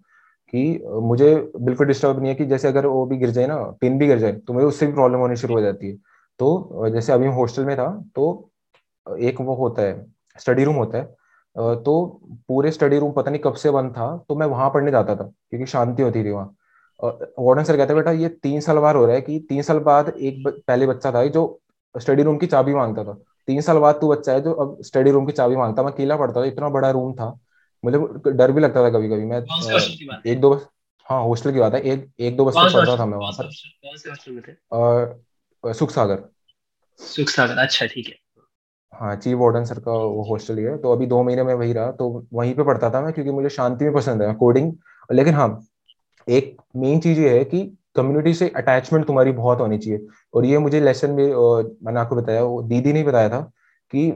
कि 0.53 0.63
मुझे 1.03 1.35
बिल्कुल 1.59 1.87
डिस्टर्ब 1.87 2.19
नहीं 2.21 2.29
है 2.29 2.35
कि 2.35 2.45
जैसे 2.47 2.69
अगर 2.69 2.87
वो 2.87 3.05
भी 3.07 3.17
गिर 3.17 3.31
जाए 3.31 3.47
ना 3.47 3.57
पिन 3.81 3.99
भी 3.99 4.07
गिर 4.07 4.19
जाए 4.19 4.33
तो 4.33 4.53
मुझे 4.53 4.67
उससे 4.67 4.87
भी 4.87 4.93
प्रॉब्लम 4.93 5.19
होनी 5.19 5.37
शुरू 5.37 5.55
हो 5.55 5.61
जाती 5.61 5.91
है। 5.91 5.97
तो 6.41 6.89
जैसे 6.91 7.13
अभी 7.13 7.27
हॉस्टल 7.29 7.65
में 7.65 7.77
था 7.77 7.89
तो 8.17 8.29
एक 9.07 9.41
वो 9.41 9.55
होता 9.55 9.83
है 9.83 10.07
स्टडी 10.37 10.65
रूम 10.65 10.77
होता 10.77 10.99
है 10.99 11.05
तो 11.85 11.95
पूरे 12.49 12.71
स्टडी 12.71 12.99
रूम 12.99 13.13
पता 13.13 13.31
नहीं 13.31 13.41
कब 13.41 13.55
से 13.55 13.71
बंद 13.71 13.91
था 13.93 14.17
तो 14.29 14.37
मैं 14.37 14.47
वहाँ 14.47 14.71
पढ़ने 14.71 14.91
जाता 14.91 15.17
था 15.17 15.25
क्योंकि 15.51 15.67
शांति 15.67 16.03
होती 16.03 16.25
थी 16.25 16.31
वहाँ। 16.31 16.55
वार्डन 17.01 17.65
सर 17.65 17.77
कहते 17.77 17.95
बेटा 17.95 18.13
ये 18.13 18.29
तीन 18.43 18.61
साल 18.61 18.79
बाद 18.79 18.97
हो 18.97 19.07
रहा 19.07 19.15
है 19.15 19.21
कि 19.21 19.39
तीन 19.49 19.63
साल 19.63 19.79
बाद 19.79 20.09
एक 20.11 20.43
ब, 20.43 20.51
पहले 20.69 20.87
बच्चा 20.87 21.13
था 21.13 21.27
जो 21.27 21.61
स्टडी 21.95 22.23
रूम 22.23 22.39
की 22.39 22.47
चाबी 22.47 22.75
माँगता 22.75 23.05
था। 23.05 23.19
तीन 23.49 23.61
साल 23.61 23.79
बाद 23.79 24.01
तू 24.01 24.09
बच्चा 24.09 24.33
है 24.33 24.41
जो 24.41 24.53
अब 24.53 24.83
स्टडी 24.83 25.11
रूम 25.11 25.27
की 25.27 25.33
चाबी 25.33 25.57
माँगता। 25.57 25.83
मैं 25.83 25.93
अकेला 25.93 26.17
पढ़ता 26.17 26.41
था 26.41 26.45
इतना 26.45 26.69
बड़ा 26.69 26.91
रूम 26.91 27.13
था। 27.13 27.39
मुझे 27.85 27.99
डर 28.33 28.53
भी 28.53 28.61
लगता 28.61 28.85
था 28.85 28.91
कभी 28.91 29.09
कभी 29.09 29.25
मैं 29.25 29.39
एक 30.27 30.41
दो 30.41 30.51
बस 30.51 30.67
हाँ 31.07 31.23
हॉस्टल 31.23 31.53
की 31.53 31.61
बात 31.61 31.75
है। 31.75 31.83
एक 31.83 32.11
एक 32.21 32.37
दो 32.37 32.45
बस 32.45 32.55
पढ़ता 32.57 32.99
था 32.99 33.07
मैं 33.07 33.19
वहाँ 33.19 33.33
पर। 33.33 33.51
सुख 35.75 35.91
सागर 35.91 36.25
सुख 37.01 37.29
सागर 37.29 37.59
अच्छा 37.59 37.87
ठीक 37.87 38.09
है। 38.09 38.15
हाँ 38.93 39.17
चीफ 39.17 39.39
वार्डन 39.39 39.65
सर 39.65 39.81
का 39.81 39.93
वो 39.93 40.23
हॉस्टल 40.23 40.59
ही 40.59 40.65
है। 40.65 40.79
तो 40.79 40.93
अभी 40.93 41.07
दो 41.07 41.23
महीने 41.23 41.43
में 41.43 41.55
वही 41.55 41.73
रहा। 41.73 41.93
तो 41.93 42.27
वहीं 42.33 42.55
पे 42.55 42.65
पढ़ता 42.65 42.91
था 42.91 43.01
मैं 43.01 43.13
क्योंकि 43.13 43.31
मुझे 43.31 43.49
शांति 43.49 43.85
में 43.85 43.95
पसंद 43.95 44.23
है। 44.23 44.35
कोडिंग 44.35 44.73
लेकिन 45.11 45.35
हाँ 45.35 45.68
एक 46.29 46.57
मेन 46.77 47.01
चीज़ 47.01 47.21
ये 47.21 47.39
है 47.39 47.45
कि 47.45 47.61
कम्युनिटी 47.97 48.33
से 48.35 48.49
अटैचमेंट 48.57 49.07
तुम्हारी 49.07 49.33
बहुत 49.33 49.61
होनी 49.61 49.79
चाहिए। 49.79 50.07
और 50.35 50.45
ये 50.45 50.59
मुझे 50.59 50.81
लेसन 50.81 51.11
में 51.11 51.27
मैंने 51.85 52.01
आपको 52.01 52.17
बताया, 52.17 52.43
वो 52.43 52.63
दीदी 52.63 52.93
ने 52.93 53.03
बताया 53.05 53.29
था 53.29 53.41
कि 53.93 54.11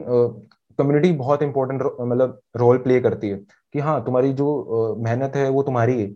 कम्युनिटी 0.78 1.12
बहुत 1.12 1.42
इंपॉर्टेंट 1.42 1.82
मतलब 1.82 2.40
रोल 2.56 2.78
प्ले 2.78 3.00
करती 3.00 3.28
है 3.28 3.36
कि 3.74 3.78
हाँ 3.78 4.04
तुम्हारी 4.04 4.32
जो 4.32 4.96
मेहनत 5.04 5.36
है 5.36 5.48
वो 5.50 5.62
तुम्हारी 5.62 6.00
है। 6.00 6.06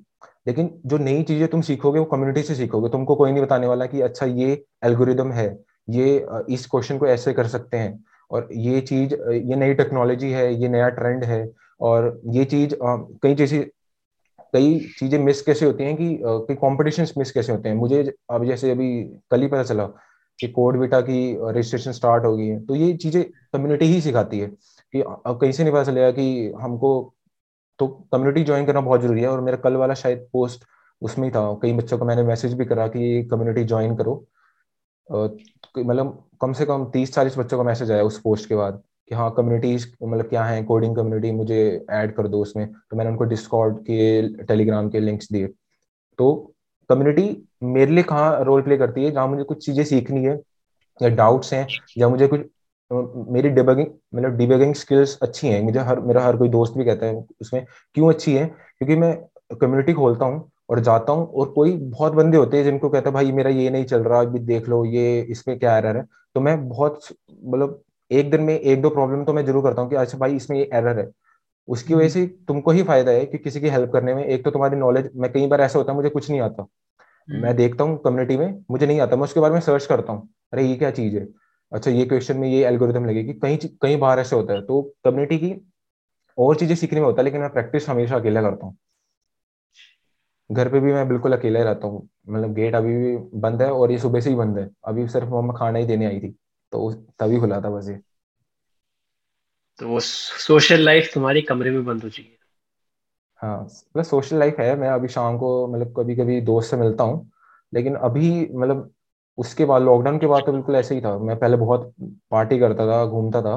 लेकिन 0.47 0.71
जो 0.87 0.99
नई 0.99 1.23
चीज़ें 1.23 1.47
तुम 1.49 1.61
सीखोगे, 1.61 1.99
वो 1.99 2.05
कम्युनिटी 2.05 2.43
से 2.43 2.55
सीखोगे। 2.55 2.89
तुमको 2.89 3.15
कोई 3.15 3.33
नहीं 3.33 3.43
बताने 3.43 3.67
वाला 3.67 3.87
कि 3.87 4.01
अच्छा 4.01 4.27
ये 4.27 4.65
एल्गोरिदम 4.85 5.31
है, 5.33 5.47
ये 5.91 6.27
इस 6.51 6.67
क्वेश्चन 6.67 6.99
को 6.99 7.07
ऐसे 7.07 7.33
कर 7.33 7.47
सकते 7.47 7.77
हैं। 7.77 8.05
और 8.31 8.49
ये 8.53 8.81
चीज़ 8.81 9.15
ये 9.15 9.57
नई 9.57 9.75
टेक्नोलॉजी 9.75 10.31
है, 10.31 10.53
ये 10.55 10.69
नया 10.69 10.89
ट्रेंड 10.91 11.25
है। 11.25 11.49
और 11.81 12.21
ये 12.27 12.45
चीज़ 12.45 12.75
कई 12.83 13.35
जैसी 13.35 13.59
कई 14.57 14.79
चीज़ें 14.99 15.19
मिस 15.21 15.43
कैसे 15.43 15.67
होती 15.67 15.85
हैं 15.85 15.97
कि 15.97 16.19
कई 16.23 16.55
कॉम्पिटिशन 16.57 17.07
मिस 17.19 17.33
कैसे 17.33 17.53
होते 17.53 17.69
हैं? 17.69 17.77
मुझे 17.77 18.03
अब 18.31 18.45
जैसे 18.47 18.71
अभी 18.71 18.89
कल 19.31 19.43
ही 19.43 19.49
पता 19.49 19.63
चला 19.65 19.87
कि 20.39 20.49
कोड 20.51 20.79
बेटा 20.79 21.01
की 21.01 21.19
रजिस्ट्रेशन 21.43 21.93
स्टार्ट 21.93 22.25
हो 22.25 22.37
गई 22.37 22.47
है। 22.47 22.61
तो 22.67 22.75
ये 22.77 22.93
चीज़ें 22.95 23.23
कम्युनिटी 23.53 23.87
ही 23.87 24.01
सिखाती 24.01 24.39
है 24.39 24.47
कि 24.49 25.01
अब 25.01 25.39
कहीं 25.41 25.53
से 25.53 25.63
नहीं 25.63 25.73
पता 25.73 25.85
चलेगा 25.85 26.11
कि 26.13 26.53
हमको 26.61 26.91
तो 27.79 27.87
कम्युनिटी 28.13 28.45
ज्वाइन 28.45 28.67
करना 28.67 28.81
बहुत 28.81 29.01
ज़रूरी 29.01 29.23
है। 29.23 29.29
और 29.29 29.41
मेरा 29.41 29.57
कल 29.65 29.77
वाला 29.77 29.95
शायद 29.95 30.29
पोस्ट 30.33 30.65
उसमें 31.03 31.27
ही 31.27 31.31
था। 31.33 31.43
कई 31.63 31.73
बच्चों 31.73 31.99
को 31.99 32.05
मैंने 32.05 32.23
मैसेज 32.25 32.55
भी 32.55 32.65
करा 32.65 32.87
कि 32.89 33.23
कम्युनिटी 33.31 33.65
ज्वाइन 33.65 33.97
करो। 33.97 34.15
मतलब 35.09 36.23
कम 36.41 36.53
से 36.53 36.67
कम 36.67 36.85
तीस 36.93 37.15
चालीस 37.15 37.39
बच्चों 37.39 37.59
का 37.59 37.65
मैसेज 37.65 37.91
आया 37.93 38.03
उस 38.03 38.19
पोस्ट 38.21 38.49
के 38.49 38.57
बाद। 38.57 38.83
कि 39.11 39.15
हाँ 39.15 39.31
कम्युनिटीज 39.37 39.87
मतलब 40.03 40.29
क्या 40.29 40.45
है 40.45 40.63
कोडिंग 40.65 40.97
कम्युनिटी 40.97 41.31
मुझे 41.33 41.61
ऐड 41.91 42.15
कर 42.15 42.29
दो 42.29 42.41
उसमें। 42.43 42.67
तो 42.67 42.97
मैंने 42.97 43.11
उनको 43.11 43.25
डिस्कॉर्ड 43.25 43.79
के 43.81 44.45
टेलीग्राम 44.45 44.89
के 44.91 45.01
लिंक्स 45.01 45.33
दिए। 45.33 45.47
तो 46.19 46.35
कम्युनिटी 46.91 47.25
मेरे 47.63 47.93
लिए 47.93 48.05
कहाँ 48.05 48.45
रोल 48.45 48.63
प्ले 48.63 48.77
करती 48.77 49.05
है, 49.05 49.11
जहाँ 49.11 49.29
मुझे 49.29 49.43
कुछ 49.45 49.65
चीज़ें 49.67 49.85
सीखनी 49.85 50.25
है, 50.25 50.39
या 51.01 51.09
डाउट्स 51.11 51.53
हैं, 51.55 51.67
या 51.99 52.09
मुझे 52.09 52.27
कुछ 52.27 52.41
मेरी 53.31 53.49
डिबगिंग 53.49 53.87
मतलब 54.15 54.37
डिबगिंग 54.37 54.75
स्किल्स 54.75 55.19
अच्छी 55.23 55.49
हैं। 55.49 55.63
मुझे 55.63 55.81
हर, 55.81 56.01
मेरा 56.01 56.23
हर 56.25 56.37
कोई 56.37 56.49
दोस्त 56.49 56.75
भी 56.77 56.85
कहता 56.85 57.07
है 57.07 57.25
उसमें, 57.41 57.65
क्यों 57.95 58.09
अच्छी 58.11 58.35
है? 58.35 58.47
क्योंकि 58.47 58.97
मैं 58.97 59.15
कम्युनिटी 59.61 59.93
खोलता 59.93 60.25
हूँ 60.25 60.49
और 60.71 60.81
जाता 60.81 61.13
हूँ 61.13 61.27
और 61.29 61.51
कोई 61.53 61.77
बहुत 61.77 62.13
बंदे 62.13 62.37
होते 62.37 62.57
हैं 62.57 62.65
जिनको 62.65 62.89
कहता 62.89 63.11
है, 63.11 63.15
भाई 63.15 63.33
मेरा 63.33 63.51
ये 63.51 63.71
नहीं 63.71 63.85
चल 63.85 64.03
रहा, 64.03 64.21
अभी 64.21 64.39
देख 64.41 64.69
लो, 64.69 64.85
ये 64.85 65.21
इसमें 65.31 65.59
क्या 65.59 65.77
एरर 65.79 65.97
है? 65.97 66.07
तो 66.35 66.41
मैं 66.41 66.69
बहुत 66.69 67.01
मतलब 67.45 67.83
एक 68.11 68.31
दिन 68.31 68.41
में 68.41 68.59
एक 68.61 68.83
दो 68.83 68.91
प्रॉब्लम 68.91 69.25
तो 69.25 69.33
मैं 69.33 69.45
ज़रूर 69.47 69.63
करता 69.65 69.83
हूँ 69.83 69.91
कि 69.91 69.97
अच्छा 69.97 70.19
भाई 70.19 70.37
इसमें 70.37 70.59
ये 70.59 70.69
एरर 70.75 70.99
है। 70.99 71.11
उसकी 71.69 71.95
वजह 71.95 72.09
से 72.09 72.27
तुमको 72.49 72.71
ही 72.71 72.83
फ़ायदा 72.83 73.13
है 73.13 73.25
कि 73.27 73.39
किसी 73.39 73.61
की 73.61 73.69
हेल्प 73.69 73.91
करने 73.93 74.15
में। 74.15 74.25
एक 74.25 74.45
तो 74.45 74.51
तुम्हारी 74.51 74.77
नॉलेज 74.77 75.11
मैं 75.17 75.33
कई 75.33 75.47
बार 75.47 75.61
ऐसा 75.61 75.79
होता 75.79 75.93
है 75.93 75.97
मुझे 75.97 76.09
कुछ 76.09 76.31
नहीं 76.31 76.41
आता। 76.41 76.67
मैं 77.29 77.39
हम्म। 77.41 77.53
देखता 77.53 77.85
हूँ 77.85 77.99
कम्युनिटी 78.03 78.37
में 78.37 78.65
मुझे 78.71 78.87
नहीं 78.87 79.01
आता। 79.01 79.17
मैं 79.17 79.25
उसके 79.25 79.41
बारे 79.41 79.55
में 79.55 79.61
सर्च 79.61 79.87
करता 79.87 80.13
हूँ 80.13 80.29
अरे 80.53 80.65
ये 80.65 80.77
क्या 80.77 80.91
चीज़ 80.91 81.17
है? 81.17 81.27
अच्छा 81.73 81.91
ये 81.91 82.05
क्वेश्चन 82.05 82.37
में 82.37 82.49
ये 82.49 82.65
एल्गोरिथम 82.67 83.07
लगेगी। 83.07 83.33
कहीं 83.33 83.59
कहीं 83.83 83.99
बार 83.99 84.21
ऐसे 84.21 84.37
होता 84.37 84.53
है 84.55 84.63
तो 84.63 84.83
कम्युनिटी 85.05 85.39
की 85.39 85.55
और 86.39 86.57
चीज़ें 86.57 86.75
सीखने 86.77 87.01
में 87.01 87.07
होता 87.07 87.21
है 87.21 87.25
लेकिन 87.25 87.41
मैं 87.41 87.51
प्रैक्टिस 87.53 87.89
हमेशा 87.89 88.17
अकेला 88.17 88.43
करता 88.43 88.67
हूँ। 88.67 88.77
घर 90.51 90.69
पे 90.69 90.81
भी 90.81 90.93
मैं 90.93 91.09
बिल्कुल 91.09 91.33
अकेला 91.33 91.59
ही 91.59 91.65
रहता 91.65 91.87
हूँ। 91.87 92.09
मतलब 92.29 92.53
गेट 92.55 92.75
अभी 92.75 92.97
भी 92.97 93.17
बंद 93.41 93.63
है 93.63 93.71
और 93.71 93.93
ये 93.93 93.99
सुबह 93.99 94.21
से 94.21 94.31
ही 94.31 94.37
बंद 94.37 94.59
है। 94.59 94.69
अभी 94.85 95.07
सिर्फ़ 95.09 95.29
मम्मा 95.29 95.55
खाना 95.55 95.79
ही 95.79 95.87
देने 95.87 96.07
आई 96.07 96.21
थी। 96.21 96.35
तो 96.73 96.93
तभी 97.21 97.41
खुला 97.41 97.61
था 97.61 97.71
बस 97.71 97.89
ये। 97.89 98.01
तो 99.81 99.89
वो 99.89 100.01
सोशल 100.01 100.81
लाइफ 100.81 101.11
तुम्हारी 101.15 101.43
कमरे 101.43 101.71
में 101.71 101.85
बंद 101.85 102.03
हो 102.03 102.09
चुकी 102.09 102.29
है। 102.29 102.35
हाँ 103.41 103.63
मतलब 103.63 104.05
सोशल 104.05 104.39
लाइफ 104.39 104.59
है 104.61 104.75
मैं 104.77 104.89
अभी 104.89 105.09
शाम 105.09 105.39
को 105.39 105.67
मतलब 105.69 105.95
कभी 105.97 106.17
कभी 106.17 106.41
दोस्त 106.41 106.71
से 106.71 106.77
मिलता 106.77 107.05
हूँ 107.05 107.31
लेकिन 107.73 107.95
अभी 107.95 108.31
मतलब 108.53 108.91
उसके 109.39 109.65
बाद 109.65 109.83
लॉकडाउन 109.83 110.19
के 110.19 110.27
बाद 110.27 110.43
तो 110.47 110.53
बिल्कुल 110.53 110.77
ऐसे 110.77 110.95
ही 110.95 111.01
था। 111.01 111.17
मैं 111.19 111.39
पहले 111.39 111.57
बहुत 111.57 111.93
पार्टी 112.31 112.59
करता 112.59 112.87
था 112.87 113.05
घूमता 113.07 113.43
था 113.43 113.57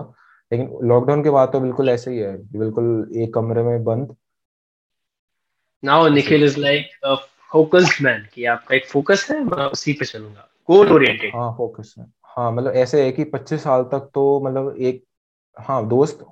लेकिन 0.51 0.77
लॉकडाउन 0.83 1.23
के 1.23 1.29
बाद 1.29 1.51
तो 1.51 1.59
बिल्कुल 1.59 1.89
ऐसे 1.89 2.11
ही 2.11 2.17
है 2.17 2.35
बिल्कुल 2.59 3.11
एक 3.17 3.33
कमरे 3.33 3.63
में 3.63 3.83
बंद। 3.83 4.15
Now 5.83 6.07
Nikhil 6.09 6.43
is 6.43 6.59
like 6.59 6.89
focused 7.51 8.03
man 8.03 8.27
कि 8.33 8.45
आपका 8.45 8.75
एक 8.75 8.87
फोकस 8.87 9.27
है 9.31 9.43
मैं 9.43 9.65
उसी 9.65 9.93
पे 9.93 10.05
चलूँगा। 10.05 10.47
गोल 10.69 10.91
ओरिएंटेड 10.91 11.35
हाँ 11.35 11.51
फोकस 11.57 11.95
है। 11.99 12.05
हाँ 12.39 12.51
मतलब 12.51 12.73
ऐसे 12.75 13.03
है 13.05 13.11
कि 13.11 13.23
25 13.25 13.63
साल 13.63 13.83
तक 13.83 14.09
तो 14.13 14.23
मतलब 14.45 14.75
एक 14.79 15.03
हाँ 15.57 15.87
दोस्त 15.89 16.25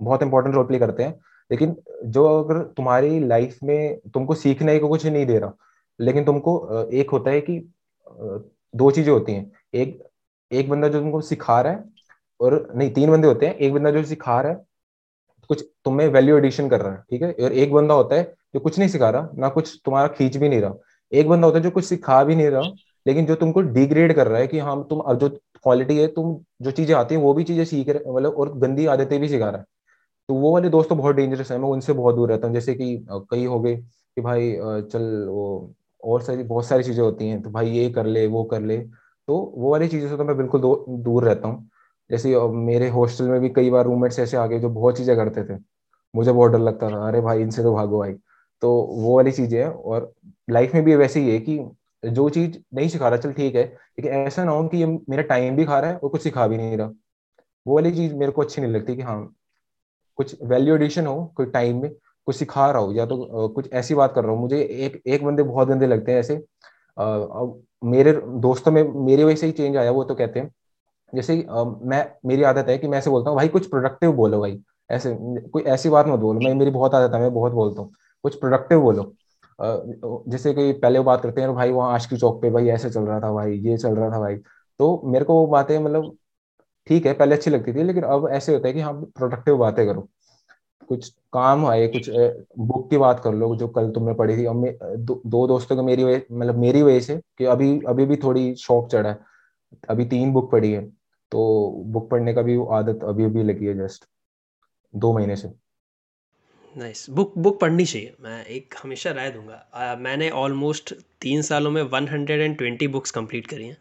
बहुत 0.00 0.22
इंपॉर्टेंट 0.22 0.54
रोल 0.54 0.66
प्ले 0.66 0.78
करते 0.78 1.02
हैं। 1.02 1.20
लेकिन 1.50 1.76
जो 2.06 2.24
अगर 2.40 2.62
तुम्हारी 2.76 3.20
लाइफ 3.20 3.58
में 3.64 4.00
तुमको 4.14 4.34
सीखने 4.34 4.78
को 4.78 4.88
कुछ 4.88 5.06
नहीं 5.06 5.26
दे 5.26 5.38
रहा, 5.38 5.52
लेकिन 5.98 6.24
तुमको 6.24 6.84
एक 6.92 7.10
होता 7.10 7.30
है 7.30 7.40
कि 7.42 7.58
दो 8.74 8.90
चीज़ें 8.90 9.12
होती 9.12 9.32
हैं। 9.32 9.50
एक 9.74 10.02
एक 10.50 10.68
बंदा 10.70 10.88
जो 10.88 11.00
तुमको 11.00 11.20
सिखा 11.22 11.60
रहा 11.60 11.72
है 11.72 11.84
और 12.40 12.72
नहीं, 12.76 12.90
तीन 12.92 13.10
बंदे 13.10 13.28
होते 13.28 13.46
हैं। 13.46 13.54
एक 13.56 13.74
बंदा 13.74 13.90
जो 13.90 14.04
सिखा 14.04 14.40
रहा 14.40 14.52
है, 14.52 14.64
कुछ 15.50 15.64
तुम्हें 15.84 16.08
वैल्यू 16.08 16.36
एडिशन 16.38 16.68
कर 16.68 16.80
रहा 16.80 16.92
है, 16.92 17.02
ठीक 17.10 17.22
है? 17.22 17.32
और 17.34 17.52
एक 17.52 17.72
बंदा 17.72 17.94
होता 17.94 18.16
है 18.16 18.24
जो 18.54 18.60
कुछ 18.60 18.78
नहीं 18.78 18.88
सिखा 18.88 19.10
रहा, 19.10 19.28
ना 19.34 19.48
कुछ 19.50 19.80
तुम्हारा 19.84 20.08
खींच 20.08 20.36
भी 20.36 20.48
नहीं 20.48 20.60
रहा। 20.60 20.74
एक 21.12 21.28
बंदा 21.28 21.46
होता 21.46 21.58
है 21.58 21.64
जो 21.64 21.70
कुछ 21.70 21.84
सिखा 21.84 22.22
भी 22.24 22.36
नहीं 22.36 22.48
रहा 22.48 22.62
लेकिन 23.06 23.26
जो 23.26 23.34
तुमको 23.36 23.60
डिग्रेड 23.62 24.14
कर 24.14 24.26
रहा 24.28 24.40
है 24.40 24.46
कि 24.46 24.58
हाँ 24.60 24.76
तुम, 24.90 25.00
अब 25.00 25.18
जो 25.18 25.28
क्वालिटी 25.28 25.98
है, 25.98 26.06
तुम 26.08 26.36
जो 26.62 26.70
चीज़ें 26.72 26.94
आती 26.96 27.14
है, 27.14 27.20
वो 27.20 27.34
भी 27.34 27.44
चीज़ें 27.44 27.64
सीख 27.66 27.88
रहे 27.88 28.12
मतलब 28.12 28.34
और 28.34 28.58
गंदी 28.58 28.86
आदतें 28.88 29.18
भी 29.20 29.28
सिखा 29.28 29.50
रहा 29.50 29.60
है। 29.60 29.66
तो 30.28 30.34
वो 30.36 30.52
वाले 30.52 30.68
दोस्त 30.70 30.88
तो 30.88 30.94
बहुत 30.96 31.16
डेंजरस 31.16 31.50
है, 31.52 31.58
मैं 31.58 31.68
उनसे 31.70 31.92
बहुत 31.94 32.14
दूर 32.16 32.30
रहता 32.30 32.46
हूँ। 32.46 32.54
जैसे 32.54 32.74
कि 32.76 33.06
कई 33.10 33.44
हो 33.46 33.60
गए 33.60 33.76
कि 33.76 34.20
भाई 34.22 34.52
चल, 34.84 35.02
वो 35.28 35.74
और 36.02 36.22
सारी, 36.22 36.42
बहुत 36.44 36.66
सारी 36.66 36.82
चीज़ें 36.84 37.02
होती 37.02 37.28
हैं 37.28 37.42
तो 37.42 37.50
भाई 37.50 37.70
ये 37.70 37.90
कर 37.92 38.06
ले, 38.08 38.26
वो 38.28 38.44
कर 38.46 38.62
ले। 38.62 38.78
तो 39.28 39.36
वो 39.56 39.70
वाली 39.72 39.88
चीज़ों 39.88 40.08
से 40.08 40.16
तो 40.16 40.24
मैं 40.24 40.36
बिल्कुल 40.38 40.60
दूर 41.04 41.24
रहता 41.24 41.48
हूँ। 41.48 41.68
जैसे 42.10 42.36
मेरे 42.50 42.88
हॉस्टल 42.90 43.24
में 43.26 43.40
भी 43.40 43.48
कई 43.50 43.70
बार 43.70 43.84
रूममेट्स 43.84 44.18
ऐसे 44.20 44.36
आ 44.36 44.46
गए 44.46 44.58
जो 44.60 44.68
बहुत 44.70 44.96
चीज़ें 44.98 45.16
करते 45.16 45.44
थे। 45.46 45.58
मुझे 46.14 46.32
बहुत 46.32 46.52
डर 46.52 46.58
लगता 46.60 46.90
था, 46.90 47.06
अरे 47.08 47.20
भाई, 47.22 47.42
इनसे 47.42 47.62
तो 47.62 47.74
भागो 47.74 47.98
भाई। 48.00 48.12
तो 48.62 48.70
वो 48.92 49.16
वाली 49.16 49.32
चीज़ें 49.32 49.58
हैं, 49.60 49.68
और 49.68 50.12
लाइफ 50.50 50.74
में 50.74 50.84
भी 50.84 50.96
वैसे 50.96 51.20
ही 51.20 51.30
है 51.30 51.38
कि 51.40 51.58
जो 52.06 52.28
चीज़ 52.30 52.58
नहीं 52.74 52.88
सिखा 52.88 53.08
रहा 53.08 53.18
चल 53.18 53.32
ठीक 53.32 53.54
है 53.56 53.64
लेकिन 53.64 54.12
ऐसा 54.12 54.44
ना 54.44 54.52
हो 54.52 54.66
कि 54.68 54.76
ये 54.78 54.86
मेरा 55.10 55.22
टाइम 55.24 55.56
भी 55.56 55.64
खा 55.64 55.78
रहा 55.80 55.90
है 55.90 55.96
और 55.98 56.08
कुछ 56.10 56.22
सिखा 56.22 56.46
भी 56.46 56.56
नहीं 56.56 56.76
रहा। 56.76 56.88
वो 57.66 57.74
वाली 57.74 57.92
चीज़ 57.92 58.14
मेरे 58.14 58.32
को 58.32 58.42
अच्छी 58.42 58.60
नहीं 58.62 58.72
लगती 58.72 58.96
कि 58.96 59.02
हाँ 59.02 59.20
कुछ 60.18 60.36
वैल्यू 60.44 60.74
एडिशन 60.74 61.06
हो 61.06 61.24
कोई 61.36 61.46
टाइम 61.46 61.82
में 61.82 61.90
कुछ 62.28 62.36
सिखा 62.36 62.70
रहा 62.70 62.82
हो 62.82 62.92
या 62.92 63.06
तो 63.06 63.48
कुछ 63.50 63.72
ऐसी 63.72 63.94
बात 63.94 64.12
कर 64.14 64.24
रहा 64.24 64.32
हूँ। 64.32 64.40
मुझे 64.40 64.60
एक 64.62 65.02
एक 65.06 65.24
बंदे 65.24 65.42
बहुत 65.42 65.68
गंदे 65.68 65.86
लगते 65.86 66.12
हैं 66.12 66.18
ऐसे। 66.20 66.36
अब 66.98 67.62
मेरे 67.84 68.12
दोस्तों 68.42 68.72
में 68.72 68.82
मेरी 69.06 69.24
वजह 69.24 69.36
से 69.36 69.46
ही 69.46 69.52
चेंज 69.52 69.76
आया 69.76 69.90
वो 69.92 70.04
तो 70.04 70.14
कहते 70.14 70.40
हैं। 70.40 70.50
जैसे 71.12 71.42
आ, 71.50 71.64
मैं 71.64 72.04
मेरी 72.26 72.42
आदत 72.44 72.68
है 72.68 72.78
कि 72.78 72.88
मैं 72.88 72.98
ऐसे 72.98 73.10
बोलता 73.10 73.30
हूँ 73.30 73.36
भाई 73.38 73.48
कुछ 73.48 73.68
प्रोडक्टिव 73.70 74.12
बोलो 74.14 74.40
भाई। 74.40 74.58
ऐसे 74.90 75.14
कोई 75.52 75.62
ऐसी 75.64 75.88
बात 75.90 76.06
मत 76.08 76.18
बोलो। 76.20 76.40
मैं 76.40 76.54
मेरी 76.54 76.70
बहुत 76.70 76.94
आदत 76.94 77.14
है 77.14 77.20
मैं 77.20 77.32
बहुत 77.34 77.52
बोलता 77.52 77.82
हूँ। 77.82 77.92
कुछ 78.24 78.40
प्रोडक्टिव 78.40 78.80
बोलो। 78.82 79.02
जैसे 79.58 80.52
कि 80.54 80.72
पहले 80.74 80.98
वो 80.98 81.04
बात 81.04 81.22
करते 81.22 81.40
हैं 81.40 81.54
भाई 81.54 81.70
वहाँ 81.72 81.94
आज 81.94 82.06
की 82.06 82.16
चौक 82.16 82.40
पे 82.42 82.50
भाई 82.50 82.68
ऐसे 82.68 82.90
चल 82.90 83.02
रहा 83.02 83.20
था 83.20 83.32
भाई 83.32 83.58
ये 83.58 83.76
चल 83.78 83.94
रहा 83.96 84.10
था 84.10 84.18
भाई। 84.20 84.36
तो 84.80 85.02
मेरे 85.06 85.24
को 85.24 85.34
वो 85.34 85.46
बातें 85.46 85.78
मतलब 85.78 86.16
ठीक 86.86 87.06
है 87.06 87.12
पहले 87.14 87.34
अच्छी 87.36 87.50
लगती 87.50 87.72
थी 87.74 87.82
लेकिन 87.82 88.02
अब 88.04 88.28
ऐसे 88.32 88.54
होता 88.54 88.68
है 88.68 88.74
कि 88.74 88.80
हाँ 88.80 88.92
प्रोडक्टिव 89.16 89.56
बातें 89.58 89.86
करो। 89.86 90.08
कुछ 90.88 91.08
काम 91.32 91.66
आए 91.66 91.86
कुछ 91.88 92.10
बुक 92.10 92.88
की 92.90 92.98
बात 92.98 93.20
कर 93.20 93.34
लो 93.34 93.54
जो 93.56 93.68
कल 93.68 93.90
तुमने 93.92 94.14
पढ़ी 94.14 94.36
थी। 94.36 94.44
अब 94.46 94.64
दो, 94.98 95.20
दो 95.26 95.46
दोस्तों 95.48 95.76
को 95.76 95.82
मेरी 95.82 96.04
वजह 96.04 96.20
मतलब 96.32 96.58
मेरी 96.58 96.82
वजह 96.82 97.00
से 97.00 97.16
कि 97.38 97.44
अभी 97.46 97.78
अभी 97.88 98.06
भी 98.06 98.16
थोड़ी 98.16 98.54
शौक 98.56 98.88
चढ़ा 98.90 99.10
है। 99.10 99.18
अभी 99.90 100.04
तीन 100.06 100.32
बुक 100.32 100.50
पढ़ी 100.52 100.72
है 100.72 100.84
तो 101.32 101.70
बुक 101.86 102.10
पढ़ने 102.10 102.34
का 102.34 102.42
भी 102.42 102.58
आदत 102.72 103.04
अभी 103.04 103.24
अभी 103.24 103.42
लगी 103.44 103.66
है 103.66 103.74
जस्ट 103.78 104.04
दो 104.94 105.12
महीने 105.12 105.36
से। 105.36 105.48
नाइस 106.76 107.06
बुक 107.10 107.32
बुक 107.38 107.60
पढ़नी 107.60 107.84
चाहिए 107.84 108.14
मैं 108.20 108.44
एक 108.46 108.74
हमेशा 108.82 109.10
राय 109.10 109.30
दूँगा 109.30 109.96
मैंने 110.00 110.30
ऑलमोस्ट 110.36 110.92
तीन 111.20 111.42
सालों 111.42 111.70
में 111.70 111.82
one 111.82 112.08
hundred 112.08 112.40
and 112.40 112.56
twenty 112.58 112.88
books 112.88 113.10
complete 113.10 113.46
करी 113.46 113.66
हैं 113.66 113.76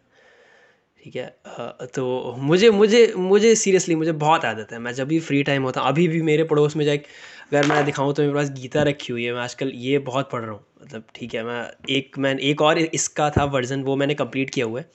ठीक 1.02 1.16
है 1.16 1.88
तो 1.88 2.36
मुझे 2.40 2.70
मुझे 2.72 3.02
मुझे 3.18 3.54
सीरियसली 3.56 3.96
मुझे 3.96 4.12
बहुत 4.14 4.46
आदत 4.46 4.72
है 4.72 4.80
मैं 4.80 4.94
जब 4.94 5.08
भी 5.08 5.20
फ्री 5.20 5.42
टाइम 5.44 5.64
होता 5.64 5.82
अभी 5.84 6.08
भी 6.08 6.22
मेरे 6.22 6.44
पड़ोस 6.44 6.76
में 6.76 6.86
जाए 6.86 6.98
अगर 6.98 7.68
मैं 7.68 7.84
दिखाऊँ 7.86 8.14
तो 8.14 8.24
मेरे 8.24 8.34
पास 8.34 8.50
गीता 8.52 8.84
रखी 8.84 9.14
हुई 9.14 9.24
है 9.24 9.34
मैं 9.34 9.42
आजकल 9.42 9.72
ये 9.82 10.00
बहुत 10.04 10.30
पढ़ 10.32 10.42
रहा 10.42 10.52
हूँ 10.52 10.66
मतलब 10.82 11.04
ठीक 11.16 11.36
है 11.36 11.44
मैं 11.44 11.62
एक 11.90 12.18
मैं 12.18 12.36
एक 12.44 12.62
और 12.62 12.80
इसका 12.80 13.30
था 13.30 13.46
वर्जन 13.52 13.84
वो 13.84 13.96
मैंने 13.96 14.14
कंप्लीट 14.16 14.50
किया 14.50 14.66
हुआ 14.66 14.80
है 14.80 14.90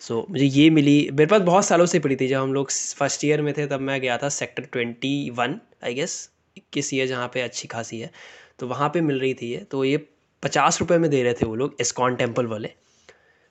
सो 0.00 0.14
so, 0.14 0.30
मुझे 0.30 0.44
ये 0.44 0.70
मिली 0.70 0.98
मेरे 1.12 1.26
पास 1.26 1.40
बहुत 1.42 1.64
सालों 1.64 1.86
से 1.86 1.98
पड़ी 1.98 2.16
थी 2.16 2.28
जब 2.28 2.40
हम 2.40 2.54
लोग 2.54 2.70
फ़र्स्ट 2.96 3.24
ईयर 3.24 3.42
में 3.42 3.52
थे 3.54 3.66
तब 3.66 3.80
मैं 3.82 4.00
गया 4.00 4.18
था 4.18 4.28
sector 4.32 4.62
twenty 4.62 5.30
one 5.30 5.60
I 5.84 5.94
guess 5.94 6.31
इक्कीस 6.56 6.92
ईयर 6.94 7.06
जहाँ 7.06 7.28
पे 7.34 7.40
अच्छी 7.40 7.68
खासी 7.68 7.98
है 8.00 8.10
तो 8.58 8.66
वहाँ 8.68 8.88
पे 8.88 9.00
मिल 9.00 9.20
रही 9.20 9.34
थी 9.34 9.50
ये। 9.52 9.58
तो 9.70 9.84
ये 9.84 9.96
पचास 10.42 10.80
रुपये 10.80 10.98
में 10.98 11.10
दे 11.10 11.22
रहे 11.22 11.32
थे 11.32 11.46
वो 11.46 11.54
लोग 11.54 11.76
इस्कॉन 11.80 12.16
टेंपल 12.16 12.46
वाले। 12.46 12.70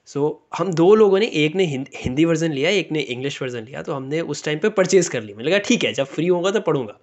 सो 0.08 0.20
so, 0.20 0.58
हम 0.58 0.72
दो 0.74 0.94
लोगों 0.94 1.18
ने 1.18 1.26
एक 1.36 1.54
ने 1.54 1.64
हिंदी 1.96 2.24
वर्जन 2.24 2.52
लिया 2.52 2.70
एक 2.70 2.90
ने 2.92 3.00
इंग्लिश 3.02 3.40
वर्जन 3.42 3.64
लिया 3.64 3.82
तो 3.82 3.94
हमने 3.94 4.20
उस 4.22 4.44
टाइम 4.44 4.58
पे 4.58 4.68
परचेज़ 4.70 5.10
कर 5.10 5.22
ली। 5.22 5.34
मैंने 5.34 5.50
कहा 5.50 5.58
ठीक 5.60 5.84
है 5.84 5.92
जब 5.92 6.06
फ्री 6.06 6.26
होगा 6.26 6.50
तो 6.50 6.60
पढ़ूँगा। 6.62 6.98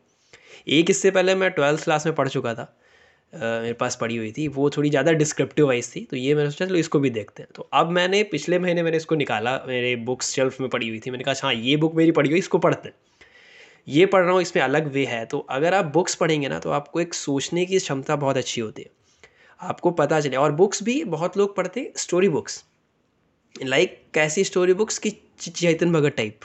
एक 0.70 0.90
इससे 0.90 1.12
पहले 1.12 1.36
मैं 1.36 1.50
ट्वेल्थ 1.52 1.84
क्लास 1.84 2.06
में 2.06 2.16
पढ़ 2.16 2.28
चुका 2.30 2.54
था 2.54 2.66
uh, 2.66 3.62
मेरे 3.62 3.74
पास 3.76 3.98
पढ़ी 4.02 4.18
हुई 4.18 4.32
थी। 4.32 4.48
वो 4.50 4.70
थोड़ी 4.70 4.90
ज़्यादा 4.90 5.12
डिस्क्रिप्टिव 5.14 5.68
वाइज 5.68 5.94
थी 5.96 6.02
तो 6.02 6.18
ये 6.18 6.36
मैंने 6.36 6.52
सोचा 6.52 6.66
चलो 6.66 6.78
इसको 6.78 7.00
भी 7.00 7.10
देखते 7.12 7.44
हैं। 7.44 7.50
तो 7.56 7.70
अब 7.74 7.92
मैंने 7.92 8.24
पिछले 8.32 8.60
महीने 8.60 8.84
मैंने 8.84 8.98
इसको 8.98 9.16
निकाला 9.16 9.58
मेरे 9.68 9.96
बुक्स 10.06 10.32
शेल्फ 10.34 10.60
में 10.62 10.70
पड़ी 10.70 10.90
हुई 10.90 11.00
थी। 11.00 11.12
मैंने 11.12 11.24
कहा 11.24 11.36
हाँ 11.44 11.54
ये 11.54 11.76
बुक 11.78 11.96
मेरी 11.96 12.12
पढ़ी 12.12 12.30
हुई 12.30 12.40
इसको 12.40 12.58
पढ़ते 12.60 12.90
हैं। 12.90 12.96
ये 13.88 14.06
पढ़ 14.06 14.22
रहा 14.22 14.32
हूँ, 14.32 14.42
इसमें 14.42 14.64
अलग 14.64 14.88
वे 14.94 15.06
है। 15.06 15.26
तो 15.26 15.40
अगर 15.50 15.74
आप 15.74 15.86
बुक्स 15.94 16.16
पढ़ेंगे 16.16 16.48
ना 16.50 16.60
तो 16.60 16.72
आपको 16.72 17.02
एक 17.02 17.14
सोचने 17.14 17.66
की 17.66 17.80
क्षमता 17.80 18.16
बहुत 18.18 18.38
अच्छी 18.38 18.62
होती 18.62 18.82
है। 18.82 18.90
आपको 19.60 19.92
पता 19.94 20.20
चले, 20.22 20.36
और 20.38 20.52
बुक्स 20.54 20.84
भी 20.84 21.04
बहुत 21.06 21.38
लोग 21.38 21.56
पढ़ते 21.56 21.92
स्टोरी 21.98 22.30
बुक्स 22.30 22.64
लाइक 23.56 24.02
कैसी 24.14 24.44
स्टोरी 24.44 24.74
बुक्स 24.74 24.98
की 24.98 25.10
चेतन 25.42 25.92
भगत 25.94 26.16
टाइप 26.18 26.40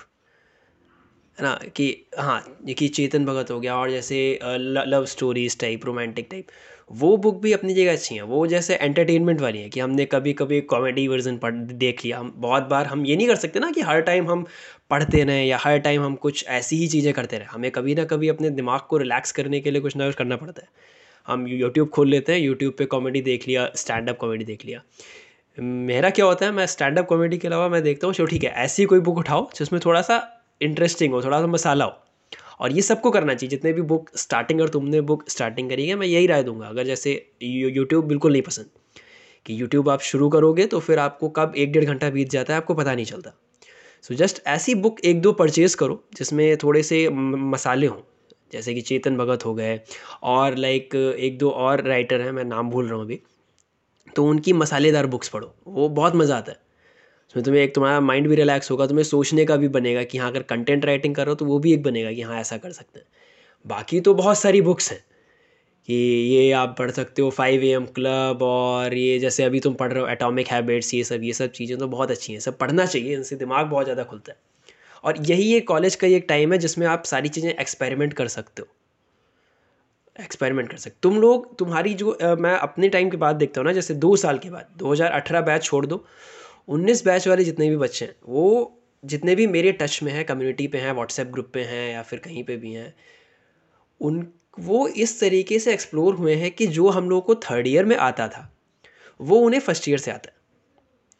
है 1.38 1.44
ना? 1.44 1.54
कि 1.76 2.06
हाँ 2.18 2.40
कि 2.70 2.88
चेतन 2.88 3.24
भगत 3.26 3.50
हो 3.50 3.58
गया, 3.60 3.76
और 3.76 3.90
जैसे 3.90 4.38
love 4.42 5.04
stories 5.06 5.58
type 5.60 5.84
romantic 5.86 6.28
type 6.30 6.46
वो 6.90 7.16
बुक 7.16 7.40
भी 7.42 7.52
अपनी 7.52 7.74
जगह 7.74 7.92
अच्छी 7.92 8.14
हैं। 8.14 8.22
वो 8.22 8.46
जैसे 8.46 8.74
एंटरटेनमेंट 8.74 9.40
वाली 9.40 9.58
है 9.58 9.68
कि 9.68 9.80
हमने 9.80 10.04
कभी 10.04 10.32
कभी 10.32 10.60
कॉमेडी 10.62 11.06
वर्जन 11.08 11.36
पढ़, 11.38 11.54
देख 11.54 12.04
लिया। 12.04 12.18
हम 12.18 12.32
बहुत 12.36 12.62
बार 12.62 12.86
हम 12.86 13.04
ये 13.06 13.16
नहीं 13.16 13.26
कर 13.28 13.36
सकते 13.36 13.60
ना 13.60 13.70
कि 13.70 13.80
हर 13.80 14.00
टाइम 14.00 14.30
हम 14.30 14.44
पढ़ते 14.90 15.22
रहें 15.24 15.44
या 15.46 15.58
हर 15.60 15.78
टाइम 15.78 16.02
हम 16.02 16.14
कुछ 16.16 16.44
ऐसी 16.48 16.76
ही 16.76 16.88
चीज़ें 16.88 17.12
करते 17.14 17.38
रहें। 17.38 17.48
हमें 17.48 17.70
कभी 17.70 17.94
ना 17.94 18.04
कभी 18.04 18.28
अपने 18.28 18.50
दिमाग 18.50 18.80
को 18.80 18.96
रिलैक्स 18.96 19.32
करने 19.32 19.60
के 19.60 19.70
लिए 19.70 19.80
कुछ 19.80 19.96
ना 19.96 20.06
कुछ 20.06 20.14
करना 20.14 20.36
पड़ता 20.36 20.62
है। 20.62 20.68
हम 21.28 21.46
यूट्यूब 21.48 21.88
खोल 21.88 22.08
लेते 22.08 22.32
हैं 22.32 22.40
यूट्यूब 22.40 22.74
पे 22.78 22.84
कॉमेडी 22.86 23.20
देख 23.22 23.48
लिया 23.48 23.68
स्टैंड 23.76 24.08
अप 24.08 24.16
कॉमेडी 24.16 24.44
देख 24.44 24.64
लिया। 24.64 24.82
मेरा 25.58 26.10
क्या 26.10 26.24
होता 26.24 26.46
है, 26.46 26.52
मैं 26.52 26.66
स्टैंड 26.66 26.98
अप 26.98 27.06
कॉमेडी 27.06 27.38
के 27.38 27.48
अलावा 27.48 27.68
मैं 27.68 27.82
देखता 27.82 28.06
हूँ, 28.06 28.14
चलो 28.14 28.26
ठीक 28.26 28.44
है, 28.44 28.50
ऐसी 28.50 28.84
कोई 28.84 29.00
बुक 29.00 29.18
उठाओ 29.18 29.48
जिसमें 29.56 29.80
थोड़ा 29.84 30.02
सा 30.02 30.22
इंटरेस्टिंग 30.60 31.12
हो, 31.12 31.22
थोड़ा 31.22 31.40
सा 31.40 31.46
मसाला 31.46 31.84
हो। 31.84 32.00
और 32.60 32.72
ये 32.72 32.82
सबको 32.82 33.10
करना 33.10 33.34
चाहिए। 33.34 33.50
जितने 33.50 33.72
भी 33.72 33.82
बुक 33.84 34.10
स्टार्टिंग 34.16 34.60
और 34.60 34.68
तुमने 34.68 35.00
बुक 35.02 35.28
स्टार्टिंग 35.30 35.70
करी 35.70 35.86
है, 35.88 35.94
मैं 35.94 36.06
यही 36.06 36.26
राय 36.26 36.42
दूँगा। 36.42 36.66
अगर 36.66 36.84
जैसे 36.84 37.12
यूट्यूब 37.42 38.06
बिल्कुल 38.06 38.32
नहीं 38.32 38.42
पसंद, 38.42 38.66
कि 39.46 39.60
यूट्यूब 39.60 39.88
आप 39.88 40.00
शुरू 40.02 40.28
करोगे 40.28 40.66
तो 40.66 40.80
फिर 40.80 40.98
आपको 40.98 41.28
कब 41.30 41.52
एक 41.56 41.72
डेढ़ 41.72 41.84
घंटा 41.84 42.10
बीत 42.10 42.30
जाता 42.30 42.52
है, 42.52 42.56
आपको 42.56 42.74
पता 42.74 42.94
नहीं 42.94 43.06
चलता। 43.06 43.30
सो 44.04 44.14
so 44.14 44.20
जस्ट 44.20 44.42
ऐसी 44.46 44.74
बुक 44.76 45.00
एक 45.04 45.20
दो 45.20 45.32
परचेज़ 45.32 45.76
करो, 45.76 46.02
जिसमें 46.14 46.56
थोड़े 46.56 46.82
से 46.82 47.08
मसाले 47.08 47.86
हों। 47.86 48.00
जैसे 48.52 48.74
कि 48.74 48.80
चेतन 48.80 49.16
भगत 49.16 49.44
हो 49.44 49.54
गए, 49.54 49.80
और 50.22 50.56
लाइक 50.56 50.94
एक 50.94 51.38
दो 51.38 51.50
और 51.50 51.82
राइटर 51.82 52.20
हैं, 52.20 52.32
मैं 52.32 52.44
नाम 52.44 52.70
भूल 52.70 52.86
रहा 52.86 52.94
हूँ 52.94 53.04
अभी। 53.04 53.20
तो 54.16 54.24
उनकी 54.24 54.52
मसालेदार 54.52 55.06
बुक्स 55.06 55.28
पढ़ो। 55.28 55.54
वो 55.66 55.88
बहुत 55.90 56.14
मज़ा 56.16 56.36
आता 56.36 56.52
है। 56.52 56.58
उसमें 57.34 57.44
तुम्हें 57.44 57.62
एक 57.62 57.74
तुम्हारा 57.74 58.00
माइंड 58.00 58.28
भी 58.28 58.34
रिलैक्स 58.36 58.70
होगा 58.70 58.86
तुम्हें 58.86 59.04
सोचने 59.04 59.44
का 59.44 59.56
भी 59.56 59.68
बनेगा 59.68 60.02
कि 60.02 60.18
हाँ 60.18 60.30
अगर 60.30 60.42
कंटेंट 60.42 60.84
राइटिंग 60.84 61.14
करो 61.14 61.34
तो 61.34 61.44
वो 61.44 61.58
भी 61.58 61.72
एक 61.72 61.82
बनेगा 61.82 62.12
कि 62.12 62.22
हाँ 62.22 62.40
ऐसा 62.40 62.56
कर 62.56 62.72
सकते 62.72 63.00
हैं। 63.00 63.06
बाकी 63.66 64.00
तो 64.00 64.14
बहुत 64.14 64.38
सारी 64.38 64.60
बुक्स 64.60 64.90
हैं 64.92 65.00
कि 65.88 65.94
ये 65.94 66.50
आप 66.52 66.74
पढ़ 66.78 66.90
सकते 66.90 67.22
हो 67.22 67.30
फाइव 67.30 67.64
ए 67.64 67.68
एम 67.68 67.86
क्लब 67.86 68.42
और 68.42 68.94
ये 68.94 69.18
जैसे 69.18 69.44
अभी 69.44 69.60
तुम 69.60 69.74
पढ़ 69.74 69.92
रहे 69.92 70.02
हो 70.02 70.08
एटॉमिक 70.08 70.48
हैबिट्स 70.48 70.94
ये 70.94 71.04
सब 71.04 71.24
ये 71.24 71.32
सब 71.32 71.50
चीज़ें 71.50 71.78
तो 71.78 71.88
बहुत 71.88 72.10
अच्छी 72.10 72.32
हैं 72.32 72.40
सब 72.40 72.58
पढ़ना 72.58 72.86
चाहिए 72.86 73.14
इनसे 73.16 73.36
दिमाग 73.36 73.66
बहुत 73.66 73.84
ज़्यादा 73.84 74.04
खुलता 74.04 74.32
है। 74.32 74.38
और 75.04 75.18
यही 75.26 75.44
ये 75.44 75.60
कॉलेज 75.62 75.94
का 75.94 76.06
एक 76.06 76.26
टाइम 76.28 76.52
है 76.52 76.58
जिसमें 76.58 76.86
आप 76.86 77.04
सारी 77.04 77.28
चीज़ें 77.28 77.50
एक्सपेरिमेंट 77.50 78.12
कर 78.12 78.28
सकते 78.28 78.62
हो। 78.62 78.68
एक्सपेरिमेंट 80.16 80.68
कर 80.70 80.76
सकते 80.76 80.98
तुम 81.02 81.20
लोग 81.20 81.56
तुम्हारी 81.58 81.94
जो 81.94 82.10
आ, 82.12 82.34
मैं 82.34 82.56
अपने 82.58 82.88
टाइम 82.88 83.10
के 83.10 83.16
बाद 83.16 83.36
देखता 83.36 83.60
हूँ 83.60 83.66
ना 83.66 83.72
जैसे 83.72 83.94
दो 83.94 84.14
साल 84.16 84.38
के 84.38 84.50
बाद 84.50 84.68
2018 84.76 85.40
बैच 85.40 85.64
छोड़ 85.64 85.84
दो 85.86 86.04
उन्नीस 86.68 87.04
बैच 87.04 87.28
वाले 87.28 87.44
जितने 87.44 87.68
भी 87.70 87.76
बच्चे 87.76 88.04
हैं, 88.04 88.14
वो 88.28 88.80
जितने 89.04 89.34
भी 89.34 89.46
मेरे 89.46 89.72
टच 89.72 90.00
में 90.02 90.12
हैं 90.12 90.24
कम्युनिटी 90.24 90.66
पे 90.66 90.78
हैं 90.78 90.92
व्हाट्सएप 90.92 91.26
ग्रुप 91.26 91.50
पे 91.54 91.62
हैं 91.62 91.92
या 91.92 92.02
फिर 92.02 92.18
कहीं 92.18 92.44
पे 92.44 92.56
भी 92.56 92.72
हैं, 92.72 92.94
उन, 94.00 94.26
वो 94.58 94.86
इस 94.88 95.20
तरीके 95.20 95.58
से 95.58 95.72
एक्सप्लोर 95.72 96.14
हुए 96.14 96.34
हैं 96.34 96.50
कि 96.50 96.66
जो 96.66 96.88
हम 96.88 97.10
लोग 97.10 97.24
को 97.26 97.34
थर्ड 97.34 97.66
ईयर 97.66 97.84
में 97.84 97.96
आता 97.96 98.28
था, 98.28 98.50
वो 99.20 99.38
उन्हें 99.40 99.60
फ़र्स्ट 99.60 99.88
ईयर 99.88 99.98
से 99.98 100.10
आता 100.10 100.28
है। 100.28 100.42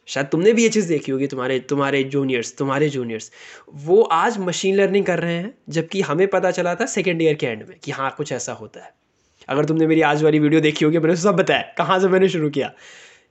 शायद 0.07 0.27
तुमने 0.27 0.53
भी 0.53 0.63
ये 0.63 0.69
चीज़ 0.69 0.87
देखी 0.87 1.11
होगी, 1.11 1.27
तुम्हारे 1.27 1.59
तुम्हारे 1.59 2.03
जूनियर्स 2.03 2.55
तुम्हारे 2.57 2.89
जूनियर्स 2.89 3.31
वो 3.73 4.01
आज 4.01 4.37
मशीन 4.37 4.75
लर्निंग 4.75 5.05
कर 5.05 5.19
रहे 5.19 5.33
हैं, 5.33 5.53
जबकि 5.69 6.01
हमें 6.01 6.27
पता 6.27 6.51
चला 6.51 6.75
था 6.75 6.85
सेकेंड 6.85 7.21
ईयर 7.21 7.35
के 7.35 7.45
एंड 7.45 7.63
में 7.69 7.77
कि 7.83 7.91
हाँ 7.91 8.13
कुछ 8.17 8.31
ऐसा 8.31 8.53
होता 8.53 8.83
है। 8.83 8.93
अगर 9.49 9.65
तुमने 9.65 9.87
मेरी 9.87 10.01
आज 10.01 10.23
वाली 10.23 10.39
वीडियो 10.39 10.61
देखी 10.61 10.85
होगी, 10.85 10.99
मैंने 10.99 11.15
सब 11.15 11.35
बताया, 11.35 11.73
कहाँ 11.77 11.99
से 11.99 12.07
मैंने 12.07 12.29
शुरू 12.29 12.49
किया, 12.49 12.73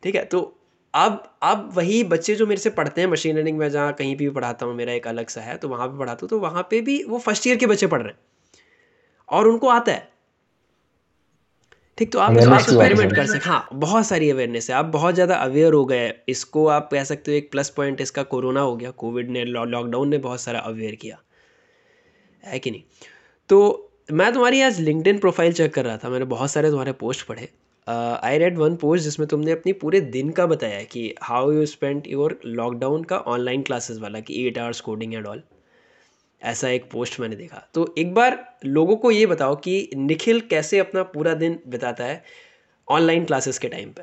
ठीक 0.03 0.15
है? 0.15 0.25
तो 0.25 0.61
अब 0.95 1.23
अब 1.43 1.71
वही 1.75 2.03
बच्चे 2.05 2.35
जो 2.35 2.47
मेरे 2.47 2.61
से 2.61 2.71
पढ़ते 2.71 3.01
हैं 3.01 3.09
मशीन 3.09 3.37
लर्निंग 3.37 3.59
में 3.59 3.69
जहाँ 3.71 3.93
कहीं 3.93 4.17
भी 4.17 4.29
पढ़ाता 4.31 4.67
हूँ 4.67 4.75
मेरा 4.75 4.93
एक 4.93 5.07
अलग 5.09 5.29
सा 5.29 5.41
है 5.41 5.57
तो 5.57 5.69
वहाँ 5.69 5.89
पे 5.89 5.99
पढ़ाता 5.99 6.19
हूँ 6.23 6.29
तो 6.29 6.39
वहाँ 6.41 6.63
पे 6.71 6.81
भी 6.81 7.03
वो 7.05 7.19
फ़र्स्ट 7.19 7.47
ईयर 7.47 7.57
के 7.57 7.67
बच्चे 7.67 7.87
पढ़ 7.87 8.03
रहे 8.03 8.13
हैं। 8.13 8.19
और 9.29 9.49
उनको 9.49 9.69
आता 9.69 9.93
है। 9.93 10.09
ठीक 11.99 12.13
तो 12.13 12.19
आप 12.19 12.37
एक्सपेरिमेंट 12.37 13.15
कर 13.17 13.27
सकते 13.27 13.49
हाँ 13.49 13.69
बहुत 13.75 14.07
सारी 14.07 14.31
अवेयरनेस 14.31 14.71
है। 14.71 14.77
आप 14.77 14.85
बहुत 14.85 15.15
ज़्यादा 15.15 15.35
अवेयर 15.37 15.73
हो 15.73 15.85
गए 15.85 16.13
इसको 16.29 16.67
आप 16.69 16.89
कह 16.93 17.05
सकते 17.05 17.31
हो 17.31 17.37
एक 17.37 17.51
प्लस 17.51 17.71
पॉइंट 17.71 18.01
इसका 18.01 18.23
कोरोना 18.25 18.61
हो 18.61 18.77
गया। 18.77 18.91
कोविड 18.93 19.31
ने 19.31 19.45
लॉकडाउन 19.45 20.09
ने 20.09 20.19
बहुत 20.19 20.41
सारा 20.41 20.61
अवेयर 20.61 20.95
किया। 20.95 21.19
है 22.45 22.59
कि 22.59 22.71
नहीं? 22.71 22.83
तो 23.51 23.91
मैं 24.13 24.33
तुम्हारी 24.33 24.61
आज 24.61 24.81
लिंकड 24.81 25.21
प्रोफ़ाइल 25.21 25.53
चेक 25.53 25.75
कर 25.75 25.85
रहा 25.85 25.97
था। 25.97 26.09
मैंने 26.09 26.25
बहुत 26.27 26.51
सारे 26.51 26.71
तुम्हारे 26.71 26.93
पोस्ट 26.95 27.27
पढ़े। 27.27 27.49
आई 27.87 28.39
रेड 28.39 28.59
वन 28.59 28.77
पोस्ट 28.77 29.05
जिसमें 29.05 29.27
तुमने 29.29 29.53
अपनी 29.53 29.73
पूरे 29.75 30.01
दिन 30.01 30.31
का 30.31 30.47
बताया 30.47 30.83
कि 30.85 31.15
how 31.23 31.51
you 31.53 31.67
spend 31.67 32.07
your 32.07 32.39
lockdown 32.47 33.03
का 33.05 33.17
ऑनलाइन 33.19 33.63
क्लासेस 33.63 33.99
वाला, 34.01 34.21
कि 34.21 34.47
eight 34.47 34.59
hours 34.59 34.81
coding 34.81 35.15
and 35.15 35.27
all 35.27 35.43
ऐसा 36.43 36.69
एक 36.69 36.91
पोस्ट 36.91 37.19
मैंने 37.21 37.37
देखा। 37.37 37.63
तो 37.75 37.87
एक 37.99 38.15
बार 38.15 38.39
लोगों 38.65 38.97
को 38.97 39.11
ये 39.11 39.27
बताओ 39.27 39.55
कि 39.57 39.91
निखिल 39.97 40.41
कैसे 40.51 40.79
अपना 40.79 41.03
पूरा 41.13 41.35
दिन 41.35 41.59
बिताता 41.69 42.05
है 42.05 42.23
ऑनलाइन 42.89 43.25
क्लासेस 43.25 43.59
के 43.59 43.69
टाइम 43.69 43.91
पे? 43.91 44.03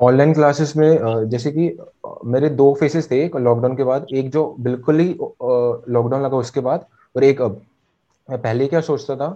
ऑनलाइन 0.00 0.32
क्लासेस 0.34 0.72
में 0.76 1.28
जैसे 1.30 1.50
कि 1.50 1.76
मेरे 2.24 2.48
दो 2.50 2.72
फेसेस 2.80 3.10
थे 3.10 3.24
लॉकडाउन 3.26 3.76
के 3.76 3.84
बाद, 3.84 4.06
एक 4.12 4.30
जो 4.30 4.54
बिल्कुल 4.60 5.00
ही 5.00 5.08
लॉकडाउन 5.08 6.22
लगा 6.22 6.36
उसके 6.36 6.60
बाद, 6.60 6.86
और 7.14 7.24
एक 7.24 7.42
अब। 7.42 7.60
मैं 8.28 8.40
पहले 8.42 8.66
क्या 8.66 8.80
सोचता 8.80 9.16
था 9.16 9.28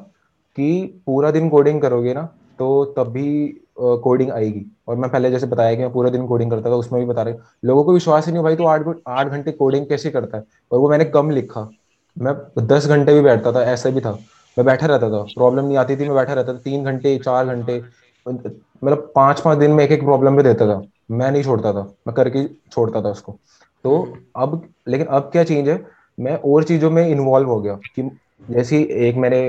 कि 0.58 1.02
पूरा 1.06 1.30
दिन 1.30 1.48
कोडिंग 1.48 1.80
करोगे 1.82 2.14
ना 2.14 2.28
तो 2.58 2.84
तब 2.96 3.08
भी 3.12 3.60
कोडिंग 3.78 4.30
आएगी। 4.30 4.64
और 4.88 4.96
मैं 4.96 5.10
पहले 5.10 5.30
जैसे 5.30 5.46
बताया 5.46 5.74
कि 5.74 5.82
मैं 5.82 5.92
पूरा 5.92 6.10
दिन 6.10 6.26
कोडिंग 6.26 6.50
करता 6.50 6.70
था, 6.70 6.74
उसमें 6.74 7.00
भी 7.00 7.06
बता 7.08 7.22
रहे 7.22 7.34
लोगों 7.64 7.84
को 7.84 7.92
विश्वास 7.92 8.26
ही 8.26 8.32
नहीं 8.32 8.42
भाई 8.42 8.56
तो 8.56 8.66
आठ 8.66 8.86
आठ 9.08 9.28
घंटे 9.28 9.52
कोडिंग 9.52 9.86
कैसे 9.86 10.10
करता 10.10 10.36
है? 10.36 10.44
और 10.72 10.78
वो 10.78 10.88
मैंने 10.90 11.04
कम 11.06 11.30
लिखा। 11.30 11.68
मैं 12.16 12.34
दस 12.58 12.86
घंटे 12.86 13.14
भी 13.14 13.20
बैठता 13.20 13.52
था, 13.52 13.62
ऐसा 13.62 13.90
भी 13.90 14.00
था। 14.00 14.12
मैं 14.56 14.64
बैठा 14.66 14.86
रहता 14.86 15.10
था 15.10 15.22
प्रॉब्लम 15.34 15.64
नहीं 15.64 15.76
आती 15.76 15.96
थी, 15.96 16.04
मैं 16.04 16.14
बैठा 16.14 16.32
रहता 16.32 16.54
था, 16.54 16.58
तीन 16.58 16.84
घंटे, 16.84 17.16
चार 17.18 17.46
घंटे। 17.46 17.82
मतलब 18.26 19.12
पाँच 19.16 19.40
पाँच 19.40 19.58
दिन 19.58 19.70
में 19.70 19.84
एक 19.84 19.92
एक 19.92 20.04
प्रॉब्लम 20.04 20.36
भी 20.36 20.42
देता 20.42 20.66
था। 20.66 20.80
मैं 21.10 21.30
नहीं 21.30 21.42
छोड़ता 21.42 21.72
था, 21.72 21.82
मैं 22.06 22.14
करके 22.14 22.44
छोड़ता 22.72 23.02
था 23.02 23.08
उसको। 23.08 23.36
तो 23.84 24.16
अब, 24.36 24.62
लेकिन 24.88 25.06
अब 25.06 25.28
क्या 25.32 25.44
चेंज 25.44 25.68
है? 25.68 25.82
मैं 26.18 26.36
और 26.42 26.64
चीज़ों 26.64 26.90
में 26.90 27.06
इन्वॉल्व 27.06 27.48
हो 27.48 27.60
गया 27.60 27.74
कि 27.94 28.10
जैसे 28.50 28.78
एक 29.08 29.16
मैंने 29.16 29.40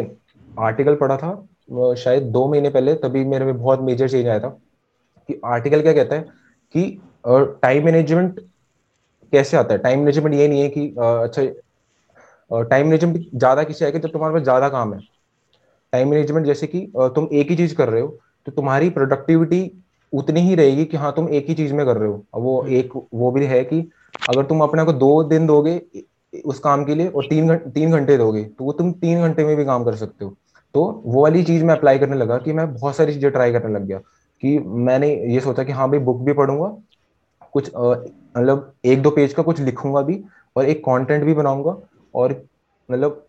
आर्टिकल 0.48 0.96
पढ़ा 0.96 1.18
था 1.18 1.30
शायद 1.96 2.24
दो 2.32 2.48
महीने 2.48 2.70
पहले 2.70 2.94
तभी 2.96 3.24
मेरे 3.26 3.46
में 3.46 3.58
बहुत 3.58 3.82
मेजर 3.82 4.10
चेंज 4.10 4.28
आया 4.28 4.40
था 4.40 4.50
कि 5.30 5.40
आर्टिकल 5.46 5.82
क्या 5.82 5.94
कहता 5.94 6.16
है 6.16 6.22
कि 6.76 7.00
टाइम 7.28 7.86
मैनेजमेंट 7.86 8.40
कैसे 9.34 9.58
आता 9.58 9.74
है? 9.74 9.80
टाइम 9.80 10.00
मैनेजमेंट 10.00 10.36
ये 10.36 10.48
नहीं 10.48 10.62
है 10.62 10.70
कि 10.70 10.88
अच्छा 10.98 12.64
टाइम 12.64 12.86
मैनेजमेंट 12.86 13.26
ज़्यादा 13.30 13.64
किसी 13.64 13.86
आएगा 13.86 14.00
जब 14.00 14.12
तुम्हारे 14.12 14.34
पास 14.34 14.44
ज़्यादा 14.44 14.70
काम 14.70 14.94
है। 14.94 15.00
टाइम 15.94 16.10
मैनेजमेंट 16.10 16.46
जैसे 16.46 16.68
कि 16.68 16.80
तुम 17.16 17.28
एक 17.34 17.50
ही 17.50 17.56
चीज़ 17.56 17.76
कर 17.76 17.90
रहे 17.90 18.02
हो 18.02 18.08
तो 18.48 18.52
तुम्हारी 18.52 18.90
प्रोडक्टिविटी 18.90 19.62
उतनी 20.14 20.42
ही 20.42 20.56
रहेगी 20.56 20.86
कि 20.86 20.98
हाँ 20.98 21.12
तुम 21.16 21.30
एक 21.30 21.48
ही 21.50 21.54
चीज़ 21.56 21.74
में 21.74 21.86
कर 21.86 21.98
रहे 21.98 22.10
हो। 22.10 22.26
वो 22.36 22.66
एक 22.70 22.94
वो 23.14 23.32
भी 23.32 23.46
है 23.46 23.64
कि 23.64 23.80
अगर 24.30 24.44
तुम 24.46 24.62
अपने 24.62 24.84
को 24.86 24.94
दो 24.94 25.24
दिन 25.26 25.48
दोगे 25.48 25.82
उस 26.46 26.60
काम 26.60 26.84
के 26.86 26.96
लिए 26.96 27.08
और 27.08 27.26
तीन 27.26 27.48
घंटे 27.48 27.70
तीन 27.72 27.92
घंटे 27.92 28.18
दोगे 28.18 28.44
तो 28.44 28.66
वो 28.66 28.72
तुम 28.74 28.92
तीन 28.94 29.22
घंटे 29.22 29.46
में 29.46 29.56
भी 29.58 29.66
काम 29.66 29.84
कर 29.86 29.96
सकते 29.96 30.26
हो। 30.26 30.36
तो 30.76 30.82
वो 31.06 31.22
वाली 31.24 31.44
चीज़ 31.44 31.64
मैं 31.64 31.76
अप्लाई 31.76 32.00
करने 32.00 32.16
लगा 32.18 32.38
कि 32.38 32.54
मैं 32.54 32.74
बहुत 32.74 32.96
सारी 32.96 33.14
चीज़ें 33.14 33.32
ट्राई 33.32 33.52
करने 33.52 33.74
लग 33.74 33.86
गया 33.88 33.98
कि 34.44 34.58
मैंने 34.60 35.14
ये 35.34 35.40
सोचा 35.40 35.64
कि 35.64 35.72
हाँ 35.72 35.90
भाई 35.90 36.00
बुक 36.00 36.22
भी 36.22 36.34
पढ़ूँगा, 36.34 36.68
कुछ 37.54 37.72
मतलब 37.76 38.74
एक 38.86 39.02
दो 39.02 39.10
पेज 39.12 39.34
का 39.34 39.44
कुछ 39.44 39.60
लिखूँगा 39.62 40.02
भी 40.02 40.24
और 40.56 40.66
एक 40.66 40.80
कंटेंट 40.80 41.24
भी 41.24 41.34
बनाऊँगा 41.34 41.78
और 42.14 42.32
मतलब 42.90 43.22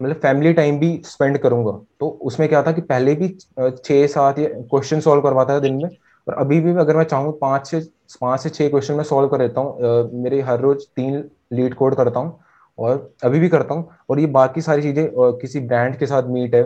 मतलब 0.00 0.16
फैमिली 0.16 0.52
टाइम 0.52 0.78
भी 0.78 0.90
स्पेंड 1.04 1.38
करूँगा। 1.38 1.72
तो 2.00 2.08
उसमें 2.22 2.48
क्या 2.48 2.62
था 2.62 2.72
कि 2.72 2.80
पहले 2.82 3.14
भी 3.14 3.28
छः 3.58 4.06
सात 4.06 4.36
क्वेश्चन 4.38 5.00
सॉल्व 5.00 5.22
करवाता 5.22 5.54
था 5.54 5.60
दिन 5.60 5.74
में 5.74 5.88
और 6.26 6.34
अभी 6.34 6.60
भी 6.60 6.70
अगर 6.80 6.96
मैं 6.96 7.04
चाहूँ 7.04 7.32
पाँच 7.40 7.66
से 7.66 7.80
पाँच 8.20 8.40
से 8.40 8.50
छः 8.50 8.68
क्वेश्चन 8.70 8.94
मैं 8.94 9.04
सॉल्व 9.04 9.28
कर 9.28 9.38
देता 9.38 9.60
हूँ। 9.60 10.22
मेरे 10.22 10.40
हर 10.42 10.60
रोज 10.60 10.86
तीन 10.96 11.24
लीड 11.52 11.74
कोड 11.74 11.94
करता 11.96 12.20
हूँ। 12.20 12.38
और 12.78 13.10
अभी 13.24 13.38
भी 13.40 13.48
करता 13.48 13.74
हूँ 13.74 13.88
और 14.10 14.20
ये 14.20 14.26
बाकी 14.28 14.60
सारी 14.60 14.82
चीज़ें 14.82 15.08
किसी 15.40 15.60
ब्रांड 15.60 15.96
के 15.98 16.06
साथ 16.06 16.28
मीट 16.30 16.54
है, 16.54 16.62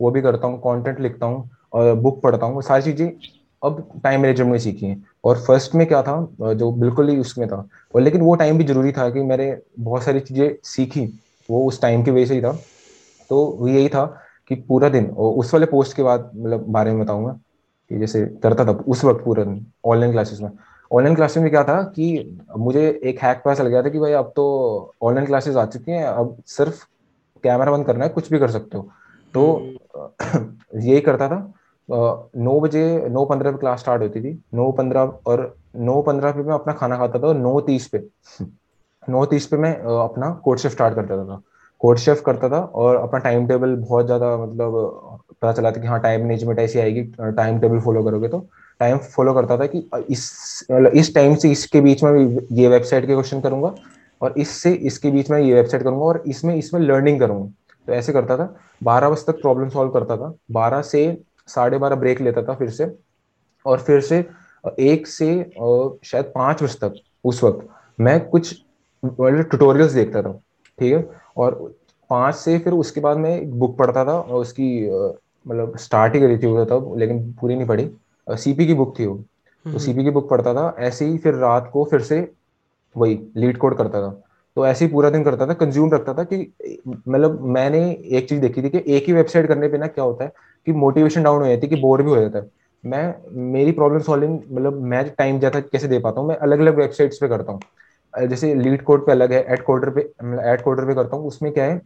वो 0.00 0.10
भी 0.10 0.22
करता 0.22 0.46
हूँ 0.46 0.58
कंटेंट 0.60 1.00
लिखता 1.00 1.26
हूँ 1.26 1.48
और 1.72 1.94
बुक 1.96 2.20
पढ़ता 2.22 2.46
हूँ 2.46 2.62
सारी 2.62 2.82
चीज़ें 2.84 3.10
अब 3.62 4.00
टाइम 4.04 4.20
मैनेजमेंट 4.20 4.50
में 4.52 4.58
सीखी 4.58 4.86
हैं। 4.86 5.04
और 5.24 5.38
फ़र्स्ट 5.46 5.74
में 5.74 5.86
क्या 5.86 6.02
था 6.02 6.54
जो 6.54 6.70
बिल्कुल 6.72 7.08
ही 7.08 7.18
उसमें 7.18 7.46
था, 7.48 7.56
और 7.94 8.00
लेकिन 8.00 8.20
वो 8.20 8.34
टाइम 8.36 8.58
भी 8.58 8.64
ज़रूरी 8.64 8.92
था 8.92 9.08
कि 9.10 9.22
मैंने 9.22 9.56
बहुत 9.78 10.02
सारी 10.02 10.20
चीज़ें 10.20 10.54
सीखी, 10.64 11.04
वो 11.48 11.66
उस 11.68 11.80
टाइम 11.82 12.02
की 12.02 12.10
वजह 12.10 12.26
से 12.26 12.34
ही 12.34 12.40
था। 12.40 12.52
तो 13.30 13.44
वो 13.60 13.68
यही 13.68 13.88
था 13.88 14.04
कि 14.50 14.54
पूरा 14.68 14.88
दिन, 14.88 15.06
और 15.06 15.34
उस 15.34 15.52
वाले 15.54 15.66
पोस्ट 15.66 15.96
के 15.96 16.02
बाद 16.02 16.30
मतलब 16.36 16.64
बारे 16.68 16.92
में 16.92 17.00
बताऊँगा 17.00 17.32
कि 17.90 17.98
जैसे 17.98 18.24
करता 18.42 18.64
था 18.64 18.72
उस 18.86 19.04
वक्त 19.04 19.24
पूरा 19.24 19.44
दिन 19.44 19.66
ऑनलाइन 19.84 20.12
क्लासेस 20.12 20.40
में। 20.40 20.50
ऑनलाइन 20.90 21.14
क्लासेस 21.16 21.42
में 21.42 21.50
क्या 21.50 21.62
था 21.64 21.82
कि 21.96 22.38
मुझे 22.56 22.88
एक 23.04 23.18
हैक 23.22 23.42
पता 23.44 23.62
लग 23.62 23.70
गया 23.70 23.82
था 23.82 23.88
कि 23.88 23.98
भाई 23.98 24.12
अब 24.12 24.32
तो 24.36 24.44
ऑनलाइन 25.02 25.26
क्लासेस 25.26 25.56
आ 25.56 25.64
चुकी 25.66 25.92
हैं 25.92 26.04
अब 26.04 26.36
सिर्फ़ 26.46 26.84
कैमरा 27.44 27.72
बंद 27.72 27.86
करना 27.86 28.04
है 28.04 28.10
कुछ 28.10 28.30
भी 28.32 28.38
कर 28.38 28.50
सकते 28.50 28.78
हो। 28.78 28.88
तो 29.34 29.52
हम्म। 29.54 30.80
यही 30.80 31.00
करता 31.00 31.28
था। 31.28 31.38
नौ 31.88 32.58
बजे 32.60 32.84
नौ 33.08 33.24
पंद्रह 33.24 33.50
पे 33.52 33.58
क्लास 33.58 33.80
स्टार्ट 33.80 34.02
होती 34.02 34.20
थी। 34.20 34.38
नौ 34.54 34.70
पंद्रह 34.72 35.12
और 35.26 35.54
नौ 35.78 36.00
पंद्रह 36.02 36.32
पे 36.32 36.42
मैं 36.42 36.54
अपना 36.54 36.72
खाना 36.72 36.96
खाता 36.98 37.18
था 37.18 37.26
और 37.28 37.36
नौ 37.36 37.60
तीस 37.60 37.86
पे 37.88 38.02
नौ 39.02 39.24
तीस 39.26 39.46
पे 39.46 39.56
मैं 39.56 39.74
अपना 39.98 40.30
कोड 40.44 40.58
शेफ 40.58 40.72
स्टार्ट 40.72 40.94
करता 40.94 41.24
था। 41.24 41.40
कोर्ट 41.80 41.98
शेफ 41.98 42.22
करता 42.26 42.48
था 42.48 42.58
और 42.58 42.96
अपना 42.96 43.18
टाइम 43.20 43.46
टेबल 43.46 43.74
बहुत 43.76 44.06
ज़्यादा 44.06 44.36
मतलब 44.36 45.18
पता 45.32 45.52
चला 45.52 45.70
था 45.70 45.80
कि 45.80 45.86
हाँ 45.86 46.00
टाइम 46.00 46.22
मैनेजमेंट 46.22 46.58
ऐसी 46.58 46.78
आएगी 46.78 47.02
टाइम 47.20 47.58
टेबल 47.60 47.80
फॉलो 47.80 48.02
करोगे 48.04 48.28
तो। 48.28 48.46
टाइम 48.80 48.98
फॉलो 48.98 49.32
करता 49.34 49.56
था 49.58 49.66
कि 49.66 49.78
इस 50.10 50.66
मतलब 50.72 50.92
इस 50.94 51.14
टाइम 51.14 51.34
से 51.34 51.50
इसके 51.50 51.80
बीच 51.80 52.02
में 52.04 52.38
ये 52.52 52.68
वेबसाइट 52.68 53.06
के 53.06 53.12
क्वेश्चन 53.12 53.40
करूँगा 53.40 53.74
और 54.20 54.34
इससे 54.38 54.72
इसके 54.72 55.10
बीच 55.10 55.30
में 55.30 55.38
ये 55.38 55.54
वेबसाइट 55.54 55.82
करूँगा 55.82 56.04
और 56.04 56.22
इसमें 56.26 56.54
इसमें 56.56 56.80
लर्निंग 56.80 57.20
करूँगा। 57.20 57.50
तो 57.88 57.92
ऐसे 57.92 58.12
करता 58.12 58.36
था। 58.36 58.54
बारह 58.82 59.10
बजे 59.10 59.24
तक 59.26 59.40
प्रॉब्लम 59.40 59.68
सॉल्व 59.68 59.90
करता 59.90 60.16
था। 60.16 60.32
बारह 60.52 60.82
से 60.82 61.22
साढ़े 61.48 61.78
बारह 61.78 61.96
ब्रेक 61.96 62.20
लेता 62.20 62.42
था 62.42 62.54
फिर 62.54 62.70
से। 62.70 62.90
और 63.64 63.80
फिर 63.80 64.00
से, 64.00 64.24
एक 64.80 65.06
से 65.06 65.28
शायद 66.04 66.32
पाँच 66.34 66.62
बजे 66.62 66.78
तक 66.80 66.94
उस 67.24 67.42
वक्त 67.44 67.66
मैं 67.98 68.18
कुछ 68.28 68.54
मतलब 69.02 69.42
ट्यूटोरियल्स 69.42 69.92
देखता 69.92 70.22
था। 70.22 70.32
ठीक 70.78 70.92
है? 70.92 71.08
और 71.36 71.74
पाँच 72.10 72.34
से 72.34 72.58
फिर 72.58 72.72
उसके 72.72 73.00
बाद 73.00 73.16
मैं 73.18 73.36
एक 73.40 73.50
बुक 73.50 73.76
पढ़ता 73.78 74.04
था 74.04 74.18
और 74.18 74.40
उसकी 74.40 74.68
मतलब 75.46 75.76
स्टार्ट 75.78 76.14
ही 76.14 76.20
करी 76.20 76.38
थी 76.38 76.46
वो 76.46 76.64
तब, 76.64 76.94
लेकिन 76.98 77.32
पूरी 77.40 77.54
नहीं 77.56 77.66
पढ़ी। 77.66 77.90
सीपी 78.26 78.66
की 78.66 78.74
बुक 78.74 78.98
थी 78.98 79.06
वो। 79.06 79.16
तो 79.66 79.78
सीपी 79.78 80.04
की 80.04 80.10
बुक 80.10 80.28
पढ़ता 80.30 80.54
था 80.54 80.74
ऐसे 80.80 81.04
ही 81.04 81.18
फिर 81.18 81.34
रात 81.34 81.70
को 81.72 81.84
फिर 81.84 82.00
से 82.02 82.20
वही 82.96 83.18
लीड 83.36 83.58
कोड 83.58 83.76
करता 83.78 84.00
था। 84.02 84.10
तो 84.56 84.66
ऐसे 84.66 84.84
ही 84.84 84.90
पूरा 84.92 85.10
दिन 85.10 85.24
करता 85.24 85.46
था 85.46 85.54
कंज्यूम 85.54 85.92
रखता 85.94 86.14
था 86.14 86.24
कि 86.24 86.36
मतलब 86.88 87.40
मैंने 87.54 87.80
एक 88.10 88.28
चीज़ 88.28 88.40
देखी 88.40 88.62
थी 88.62 88.68
कि 88.70 88.82
एक 88.96 89.06
ही 89.06 89.12
वेबसाइट 89.12 89.48
करने 89.48 89.68
पे 89.68 89.78
ना 89.78 89.86
क्या 89.86 90.04
होता 90.04 90.24
है 90.24 90.32
कि 90.66 90.72
मोटिवेशन 90.74 91.22
डाउन 91.22 91.42
हो 91.42 91.48
जाती 91.48 91.66
है 91.66 91.68
कि 91.68 91.80
बोर 91.82 92.02
भी 92.02 92.10
हो 92.10 92.20
जाता 92.20 92.38
है। 92.38 92.50
मैं 92.84 93.52
मेरी 93.52 93.72
प्रॉब्लम 93.72 94.00
सॉल्विंग 94.00 94.38
मतलब 94.50 94.80
मैं 94.84 95.08
टाइम 95.10 95.38
ज़्यादा 95.38 95.60
कैसे 95.60 95.88
दे 95.88 95.98
पाता 95.98 96.20
हूँ 96.20 96.28
मैं 96.28 96.36
अलग 96.36 96.60
अलग 96.60 96.76
वेबसाइट्स 96.78 97.18
पे 97.20 97.28
करता 97.28 97.52
हूँ। 97.52 98.28
जैसे 98.28 98.54
लीड 98.54 98.82
कोड 98.82 99.06
पे 99.06 99.12
अलग 99.12 99.32
है 99.32 99.44
एड 99.52 99.62
कोडर 99.62 99.90
पे 99.90 100.00
एड 100.52 100.62
कोडर 100.62 100.86
पे 100.86 100.94
करता 100.94 101.16
हूँ 101.16 101.26
उसमें 101.26 101.52
क्या 101.52 101.64
है 101.64 101.80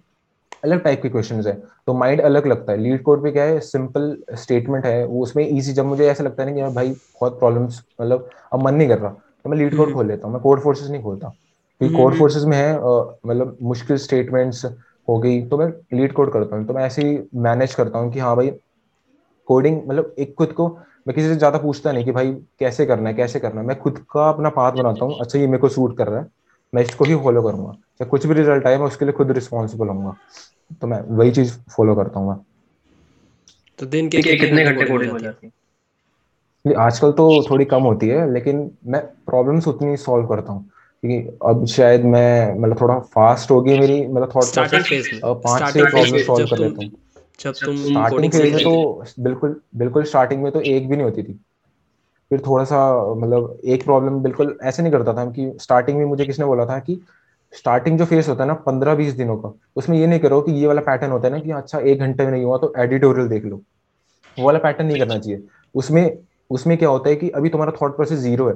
अलग 0.64 0.82
टाइप 0.84 1.02
के 1.02 1.08
क्वेश्चन 1.08 1.40
है। 1.46 1.52
तो 1.86 1.94
माइंड 1.94 2.20
अलग 2.20 2.46
लगता 2.46 2.72
है। 2.72 2.78
लीड 2.78 3.02
कोड 3.02 3.22
पे 3.22 3.30
क्या 3.30 3.44
है? 3.44 3.58
सिंपल 3.60 4.16
स्टेटमेंट 4.34 4.86
है। 4.86 5.04
वो 5.06 5.22
उसमें 5.22 5.46
इजी 5.46 5.72
जब 5.72 5.84
मुझे 5.86 6.06
ऐसा 6.08 6.24
लगता 6.24 6.42
है 6.42 6.50
ना 6.50 6.68
कि 6.68 6.74
भाई 6.74 6.90
बहुत 6.90 7.38
प्रॉब्लम्स 7.38 7.82
मतलब 8.00 8.28
अब 8.52 8.62
मन 8.62 8.74
नहीं 8.74 8.88
कर 8.88 8.98
रहा 8.98 9.10
तो 9.10 9.50
मैं 9.50 9.58
लीड 9.58 9.76
कोड 9.76 9.80
हम्म। 9.80 9.94
खोल 9.94 10.06
लेता 10.08 10.26
हूँ। 10.26 10.32
मैं 10.34 10.42
कोड 10.42 10.60
फोर्सेस 10.60 10.90
नहीं 10.90 11.02
खोलता। 11.02 11.28
क्योंकि 11.80 11.96
कोड 11.96 12.18
फोर्सेस 12.18 12.44
में 12.44 12.56
है 12.56 12.74
मतलब 12.76 13.56
मुश्किल 13.62 13.96
स्टेटमेंट्स 13.96 14.64
हो 15.08 15.18
गई 15.18 15.40
तो 15.48 15.58
मैं 15.58 15.66
लीड 15.94 16.12
कोड 16.12 16.32
करता 16.32 16.56
हूँ। 16.56 16.66
तो 16.66 16.74
मैं 16.74 16.84
ऐसे 16.84 17.02
ही 17.02 17.18
मैनेज 17.40 17.74
करता 17.74 17.98
हूँ 17.98 18.12
कि 18.12 18.18
हाँ 18.18 18.34
भाई 18.36 18.50
कोडिंग 19.48 19.80
मतलब 19.88 20.14
एक 20.18 20.34
खुद 20.38 20.52
को 20.52 20.68
मैं 21.08 21.14
किसी 21.14 21.28
से 21.28 21.34
ज़्यादा 21.34 21.58
पूछता 21.58 21.92
नहीं 21.92 22.04
कि 22.04 22.12
भाई 22.12 22.32
कैसे 22.60 22.86
करना 22.86 23.08
है 23.08 23.14
कैसे 23.14 23.40
करना 23.40 23.60
है। 23.60 23.66
मैं 23.66 23.78
खुद 23.78 23.98
का 24.12 24.28
अपना 24.28 24.48
पाथ 24.50 24.72
बनाता 24.72 25.04
हूँ। 25.04 25.18
अच्छा 25.20 25.38
ये 25.38 25.46
मेरे 25.46 25.58
को 25.58 25.68
सूट 25.68 25.96
कर 25.96 26.08
रहा 26.08 26.20
है। 26.20 26.26
मैं 26.72 26.82
इसको 26.82 27.04
ही 27.04 27.14
फॉलो 27.16 27.42
करूँगा। 27.42 27.72
चाहे 27.72 28.08
कुछ 28.10 28.26
भी 28.26 28.34
रिज़ल्ट 28.34 28.66
आए 28.66 28.78
मैं 28.78 28.86
उसके 28.86 29.04
लिए 29.04 29.12
खुद 29.12 29.30
रिस्पॉन्सिबल 29.30 29.88
हूँ 29.88 30.14
तो 30.80 30.86
मैं 30.86 31.00
वही 31.16 31.30
चीज़ 31.30 31.56
फॉलो 31.76 31.94
करता 31.94 32.20
हूँ 32.20 32.44
तो 33.78 33.86
दिन 33.86 34.08
के 34.08 34.22
कितने 34.22 34.64
घंटे 34.64 34.84
कोडिंग 34.86 35.10
हो 35.10 35.18
जाती 35.18 35.46
है 36.64 36.74
आजकल 36.76 37.12
तो 37.12 37.24
थोड़ी 37.50 37.64
कम 37.64 37.82
होती 37.82 38.08
है 38.08 38.30
लेकिन 38.32 38.70
मैं 38.86 39.00
प्रॉब्लम्स 39.26 39.68
उतनी 39.68 39.96
सॉल्व 39.96 40.26
करता 40.26 40.52
हूँ। 40.52 40.68
क्योंकि 41.02 41.38
अब 41.48 41.64
शायद 41.66 42.04
मैं 42.04 42.58
मतलब 42.58 42.80
थोड़ा 42.80 42.98
फास्ट 43.14 43.50
हो 43.50 43.60
गई 43.62 43.78
मेरी 43.78 44.00
मतलब 44.06 44.32
थॉट 44.36 44.44
प्रोसेस 44.54 45.10
पाँच 45.24 45.72
से 45.72 45.84
प्रॉब्लम 45.84 46.22
सॉल्व 46.22 46.46
कर 46.46 46.58
लेता 46.58 46.82
हूँ। 46.82 46.90
जब 47.40 47.54
तुम 47.64 47.76
स्टार्टिंग 47.76 48.32
फ़ेज़ 48.32 48.52
में 48.54 48.62
तो 48.64 49.04
बिल्कुल 49.20 49.60
बिल्कुल 49.76 50.04
स्टार्टिंग 50.04 50.42
में 50.42 50.50
तो 50.52 50.60
एक 50.60 50.88
भी 50.88 50.96
नहीं 50.96 51.04
होती 51.04 51.22
थी। 51.22 51.40
फिर 52.30 52.40
थोड़ा 52.40 52.64
सा 52.64 52.80
मतलब 53.14 53.58
एक 53.64 53.84
प्रॉब्लम 53.84 54.18
बिल्कुल 54.22 54.58
ऐसे 54.62 54.82
नहीं 54.82 54.92
करता 54.92 55.12
था 55.12 55.24
कि 55.30 55.52
स्टार्टिंग 55.60 55.98
में 55.98 56.04
मुझे 56.04 56.24
किसने 56.24 56.46
बोला 56.46 56.66
था 56.66 56.78
कि 56.78 57.00
स्टार्टिंग 57.52 57.98
जो 57.98 58.04
फेस 58.04 58.28
होता 58.28 58.42
है 58.44 58.48
ना 58.48 58.54
पंद्रह 58.54 58.94
बीस 58.94 59.14
दिनों 59.14 59.36
का 59.36 59.52
उसमें 59.76 59.98
ये 59.98 60.06
नहीं 60.06 60.20
करो 60.20 60.40
कि 60.40 60.52
ये 60.52 60.66
वाला 60.66 60.80
पैटर्न 60.80 61.10
होता 61.10 61.28
है 61.28 61.34
ना 61.34 61.40
कि 61.40 61.50
अच्छा 61.50 61.78
एक 61.78 61.98
घंटे 61.98 62.24
में 62.24 62.30
नहीं 62.32 62.44
हुआ 62.44 62.58
तो 62.58 62.72
एडिटोरियल 62.78 63.28
देख 63.28 63.44
लो। 63.44 63.56
वो 64.38 64.46
वाला 64.46 64.58
पैटर्न 64.58 64.86
नहीं 64.86 64.98
करना 64.98 65.18
चाहिए। 65.18 65.42
उसमें 65.74 66.18
उसमें 66.50 66.76
क्या 66.78 66.88
होता 66.88 67.08
है 67.08 67.16
कि 67.16 67.28
अभी 67.30 67.48
तुम्हारा 67.48 67.72
थॉट 67.82 67.96
प्रोसेस 67.96 68.18
ज़ीरो 68.18 68.48
है। 68.48 68.54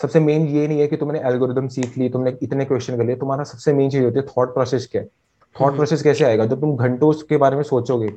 सबसे 0.00 0.20
मेन 0.20 0.46
ये 0.46 0.66
नहीं 0.68 0.80
है 0.80 0.86
कि 0.86 0.96
तुमने 0.96 1.20
एल्गोरिदम 1.20 1.68
सीख 1.68 1.98
ली 1.98 2.08
तुमने 2.08 2.36
इतने 2.42 2.64
क्वेश्चन 2.64 2.96
कर 2.96 3.04
लिए। 3.04 3.16
तुम्हारा 3.16 3.44
सबसे 3.44 3.72
मेन 3.72 3.90
चीज़ 3.90 4.04
होती 4.04 4.18
है 4.18 4.26
थॉट 4.26 4.54
प्रोसेस 4.54 4.88
क्या 4.92 5.02
है। 5.02 5.08
थॉट 5.56 5.66
हम्म। 5.66 5.76
प्रोसेस 5.76 6.02
कैसे 6.02 6.24
आएगा? 6.24 6.46
जब 6.46 6.60
तुम 6.60 6.76
घंटों 6.76 7.10
उसके 7.10 7.36
बारे 7.36 7.56
में 7.56 7.62
सोचोगे 7.62 8.08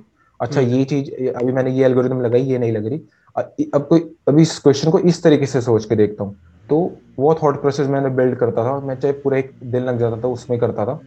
अच्छा 0.42 0.60
हम्म। 0.60 0.72
ये 0.72 0.84
चीज़ 0.86 1.30
अभी 1.30 1.52
मैंने 1.54 1.72
ये 1.72 1.86
एल्गोरिदम 1.86 2.22
लगाई 2.22 2.42
ये 2.44 2.58
नहीं 2.60 2.72
लग 2.72 2.86
रही। 2.86 3.68
अब 3.74 3.86
कोई 3.90 4.00
अभी 4.28 4.42
इस 4.42 4.58
क्वेश्चन 4.60 4.92
को 4.92 5.00
इस 5.02 5.22
तरीके 5.24 5.46
से 5.46 5.62
सोच 5.62 5.86
के 5.86 5.96
देखता 5.96 6.24
हूँ। 6.24 6.36
तो 6.70 6.78
वो 7.20 7.34
थॉट 7.44 7.62
प्रोसेस 7.62 7.88
मैंने 7.88 8.10
बिल्ड 8.16 8.36
करता 8.38 8.64
था 8.66 8.80
मैं 8.80 8.96
चाहे 9.00 9.14
पूरा 9.22 9.38
एक 9.38 9.52
दिन 9.64 9.84
लग 9.84 10.00
जाता 10.00 10.22
था 10.22 10.28
उसमें 10.30 10.60
करता 10.60 10.86
था। 10.86 11.00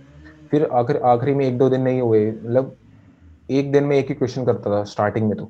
फिर 0.50 0.64
आखिर 0.72 0.96
आखिरी 1.06 1.34
में 1.34 1.46
एक 1.46 1.58
दो 1.58 1.68
दिन 1.70 1.80
नहीं 1.80 2.00
हुए 2.00 2.26
मतलब 2.30 2.74
एक 3.50 3.72
दिन 3.72 3.84
में 3.84 3.96
एक 3.96 4.08
ही 4.08 4.14
क्वेश्चन 4.14 4.44
करता 4.44 4.70
था 4.70 4.82
स्टार्टिंग 4.84 5.28
में 5.28 5.36
तो, 5.38 5.44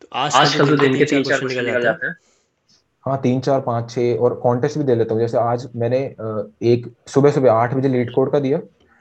तो 0.00 0.08
आज 0.12 0.56
तो 0.58 0.76
दिन 0.76 0.98
के 0.98 1.04
तीन 1.04 1.22
चार 1.22 1.38
क्वेश्चन 1.38 1.64
निकल 1.64 1.82
जाते 1.82 2.06
हैं। 2.06 2.14
हाँ 3.04 3.20
तीन 3.22 3.40
चार 3.40 3.60
पाँच 3.60 3.90
छः 3.90 4.16
और 4.16 4.34
कॉन्टेस्ट 4.42 4.78
भी 4.78 4.84
दे 4.84 4.94
लेता 4.94 5.14
हूँ। 5.14 5.20
जैसे 5.22 5.38
आज 5.38 5.68
मैंने 5.76 5.98
एक 6.72 6.86
सुबह 7.08 7.30
सुबह 7.30 7.52
आठ 7.52 7.74
बजे 7.74 7.88
लीड 7.88 8.12
कोड 8.14 8.32
का 8.32 8.38
दिया। 8.40 8.58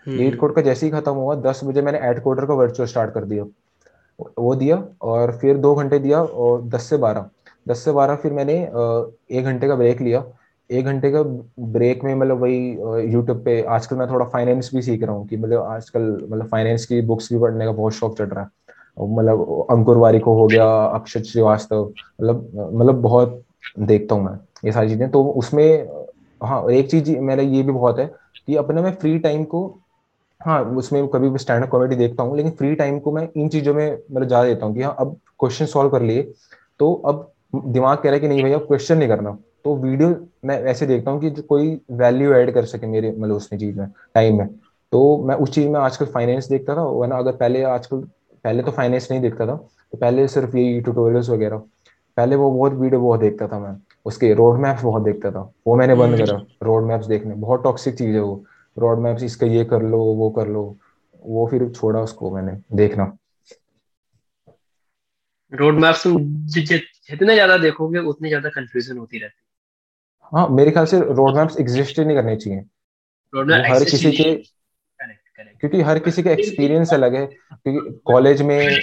लीड 0.07 0.27
हम्म। 0.27 0.39
कोड 0.39 0.53
का 0.55 0.61
जैसे 0.61 0.85
ही 0.85 0.91
खत्म 0.91 1.11
हुआ, 1.11 1.35
दस 1.35 1.61
बजे 1.63 1.81
मैंने 1.81 1.99
एड 1.99 2.21
कोडर 2.23 2.45
का 2.45 2.53
वर्चुअल 2.53 2.87
स्टार्ट 2.87 3.13
कर 3.13 3.23
दिया। 3.25 3.45
वो 4.39 4.53
दिया 4.55 4.83
और 5.01 5.31
फिर 5.37 5.57
दो 5.57 5.73
घंटे 5.75 5.99
दिया 5.99 6.21
और 6.21 6.61
दस 6.63 6.89
से 6.89 6.97
बारह। 6.97 7.25
दस 7.67 7.79
से 7.79 7.91
बारह 7.91 8.15
फिर 8.15 8.33
मैंने 8.33 8.53
एक 9.31 9.43
घंटे 9.43 9.67
का 9.67 9.75
ब्रेक 9.75 10.01
लिया। 10.01 10.23
एक 10.69 10.85
घंटे 10.85 11.11
का 11.11 11.21
ब्रेक 11.73 12.03
में 12.03 12.13
मतलब 12.15 12.41
वही 12.41 12.57
यूट्यूब 13.13 13.43
पे 13.45 13.61
आजकल 13.69 13.95
मैं 13.95 14.07
थोड़ा 14.09 14.25
फाइनेंस 14.25 14.69
भी 14.75 14.81
सीख 14.81 15.03
रहा 15.03 15.15
हूँ 15.15 15.27
कि 15.27 15.37
मतलब 15.37 15.63
आजकल 15.63 16.01
मतलब 16.29 16.47
फाइनेंस 16.47 16.85
की 16.85 17.01
बुक्स 17.01 17.31
भी 17.33 17.39
पढ़ने 17.39 17.65
का 17.65 17.71
बहुत 17.71 17.93
शौक 17.93 18.17
चढ़ 18.17 18.27
रहा 18.27 18.43
है। 18.43 18.49
मतलब 18.99 19.67
अंकुर 19.71 19.97
वारी 19.97 20.19
को 20.19 20.33
हो 20.33 20.47
गया, 20.47 20.65
अक्षत 20.85 21.23
श्रीवास्तव 21.23 21.83
मतलब 22.21 22.71
मतलब 22.73 23.01
बहुत 23.01 23.41
देखता 23.79 24.15
हूँ 24.15 24.23
मैं 24.23 24.39
ये 24.65 24.71
सारी 24.71 24.89
चीज़ें। 24.89 25.09
तो 25.11 25.23
उसमें 25.23 25.89
हाँ 26.41 26.63
एक 26.69 26.89
चीज़ 26.91 27.17
मेरा 27.19 27.43
ये 27.43 27.61
भी 27.63 27.71
बहुत 27.71 27.99
है 27.99 28.11
कि 28.47 28.55
अपने 28.55 28.81
मैं 28.81 28.95
फ्री 28.95 29.17
टाइम 29.19 29.43
को 29.43 29.67
हाँ 30.41 30.61
उसमें 30.77 31.07
कभी 31.07 31.29
भी 31.29 31.37
स्टैंड 31.37 31.63
अप 31.63 31.69
कॉमेडी 31.69 31.95
देखता 31.95 32.23
हूँ 32.23 32.35
लेकिन 32.37 32.51
फ्री 32.51 32.73
टाइम 32.75 32.99
को 32.99 33.11
मैं 33.11 33.27
इन 33.37 33.49
चीज़ों 33.49 33.73
में 33.73 33.91
मतलब 33.91 34.27
ज़्यादा 34.27 34.47
देता 34.47 34.65
हूँ 34.65 34.75
कि 34.75 34.81
हाँ 34.81 34.95
अब 34.99 35.15
क्वेश्चन 35.39 35.65
सॉल्व 35.65 35.89
कर 35.89 36.01
लिए 36.01 36.21
तो 36.79 36.93
अब 37.07 37.31
दिमाग 37.55 37.97
कह 37.97 38.03
रहा 38.03 38.13
है 38.13 38.19
कि 38.19 38.27
नहीं 38.27 38.43
भैया 38.43 38.57
क्वेश्चन 38.57 38.97
नहीं 38.97 39.07
करना। 39.09 39.37
तो 39.63 39.75
वीडियो 39.75 40.09
मैं 40.45 40.59
ऐसे 40.63 40.85
देखता 40.85 41.11
हूँ 41.11 41.19
कि 41.21 41.29
जो 41.29 41.41
कोई 41.43 41.79
वैल्यू 41.93 42.33
ऐड 42.33 42.53
कर 42.53 42.65
सके 42.65 42.87
मेरे 42.87 43.11
मतलब 43.11 43.35
उसमें 43.35 43.59
चीज़ 43.59 43.79
में 43.79 43.87
टाइम 44.15 44.37
में। 44.37 44.47
तो 44.91 45.23
मैं 45.27 45.35
उस 45.35 45.51
चीज़ 45.51 45.67
में 45.69 45.79
आजकल 45.79 46.05
फाइनेंस 46.05 46.49
देखता 46.49 46.75
था 46.75 46.83
वरना 46.83 47.17
अगर 47.17 47.35
पहले 47.37 47.63
आजकल 47.65 48.01
पहले 48.45 48.63
तो 48.63 48.71
फाइनेंस 48.71 49.07
नहीं 49.11 49.21
देखता 49.21 49.47
था 49.47 49.55
तो 49.55 49.97
पहले 49.97 50.27
सिर्फ़ 50.27 50.57
यही 50.57 50.79
ट्यूटोरियल्स 50.81 51.29
वगैरह। 51.29 51.57
पहले 52.17 52.35
वो 52.35 52.51
बहुत 52.51 52.73
वीडियो 52.73 53.01
बहुत 53.01 53.19
देखता 53.19 53.47
था 53.47 53.59
मैं 53.59 53.75
उसके 54.05 54.33
रोड 54.33 54.59
मैप्स 54.59 54.83
बहुत 54.83 55.03
देखता 55.03 55.31
था 55.31 55.51
वो 55.67 55.75
मैंने 55.75 55.95
बंद 55.95 56.13
हम्म। 56.13 56.25
करा 56.25 56.41
रोड 56.63 56.83
मैप्स 56.83 57.07
देखने 57.07 57.35
बहुत 57.35 57.63
टॉक्सिक 57.63 57.97
चीज़ 57.97 58.15
है 58.15 58.21
वो। 58.21 58.43
रोड 58.77 58.99
मैप्स 58.99 59.23
इसका 59.23 59.47
ये 59.47 59.63
कर 59.65 59.81
लो 59.83 59.97
वो 60.15 60.29
कर 60.29 60.47
लो 60.47 60.63
वो 61.25 61.47
फिर 61.51 61.67
छोड़ा 61.69 62.01
उसको 62.01 62.31
मैंने 62.31 62.57
देखना। 62.75 63.05
रोड 65.51 65.79
मैप्स 65.79 66.03
जितने 66.07 67.33
ज़्यादा 67.33 67.57
देखोगे 67.57 67.99
उतनी 68.05 68.29
ज़्यादा 68.29 68.49
कंफ्यूजन 68.49 68.97
होती 68.97 69.19
रहती 69.19 69.35
है। 69.35 69.45
हाँ 70.31 70.47
मेरे 70.49 70.71
ख्याल 70.71 70.85
से 70.85 70.99
रोड 70.99 71.35
मैप्स 71.35 71.59
एग्जिस्ट 71.59 71.99
ही 71.99 72.05
नहीं 72.05 72.17
करने 72.17 72.35
चाहिए। 72.35 72.63
मैप 73.33 73.65
हर 73.69 73.83
किसी 73.83 74.11
के 74.11 74.33
क्योंकि 75.53 75.81
हर 75.81 75.99
किसी 75.99 76.23
का 76.23 76.31
एक्सपीरियंस 76.31 76.93
अलग 76.93 77.15
है 77.15 77.25
क्योंकि 77.25 77.99
कॉलेज 78.05 78.41
में 78.41 78.79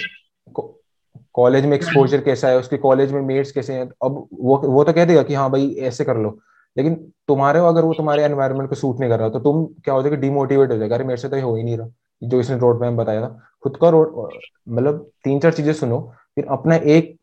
कॉलेज 1.35 1.65
में 1.65 1.75
एक्सपोजर 1.75 2.21
कैसा 2.21 2.47
है 2.47 2.57
उसके 2.59 2.77
कॉलेज 2.77 3.11
में 3.11 3.21
मेट्स 3.21 3.51
कैसे 3.51 3.73
हैं 3.73 3.85
अब 4.03 4.27
वो 4.33 4.57
वो 4.57 4.83
तो 4.83 4.93
कह 4.93 5.05
देगा 5.05 5.23
कि 5.23 5.33
हाँ 5.33 5.49
भाई 5.51 5.69
ऐसे 5.81 6.05
कर 6.05 6.17
लो। 6.17 6.29
लेकिन 6.77 6.95
तुम्हारे 7.27 7.59
अगर 7.59 7.85
वो 7.85 7.93
तुम्हारे 7.93 8.23
एनवायरमेंट 8.23 8.69
को 8.69 8.75
सूट 8.75 8.99
नहीं 8.99 9.09
कर 9.09 9.19
रहा 9.19 9.29
तो 9.29 9.39
तुम 9.39 9.65
क्या 9.83 9.93
हो 9.93 10.01
जाएगा 10.01 10.17
डिमोटिवेट 10.17 10.71
हो 10.71 10.77
जाएगा। 10.77 10.95
अरे, 10.95 11.03
मेरे 11.03 11.17
से 11.17 11.29
तो 11.29 11.35
ये 11.35 11.41
हो 11.41 11.55
ही 11.55 11.63
नहीं 11.63 11.77
रहा, 11.77 11.87
जो 12.21 12.39
इसने 12.39 12.57
रोड 12.57 12.81
मैप 12.81 12.93
बताया 12.95 13.21
था। 13.21 13.39
खुद 13.63 13.77
का 13.77 13.89
रोड 13.89 14.33
मतलब 14.69 15.09
तीन 15.23 15.39
चार 15.39 15.53
चीज़ें 15.53 15.73
सुनो, 15.73 15.99
फिर 16.35 16.45
अपना 16.51 16.75
एक 16.75 17.15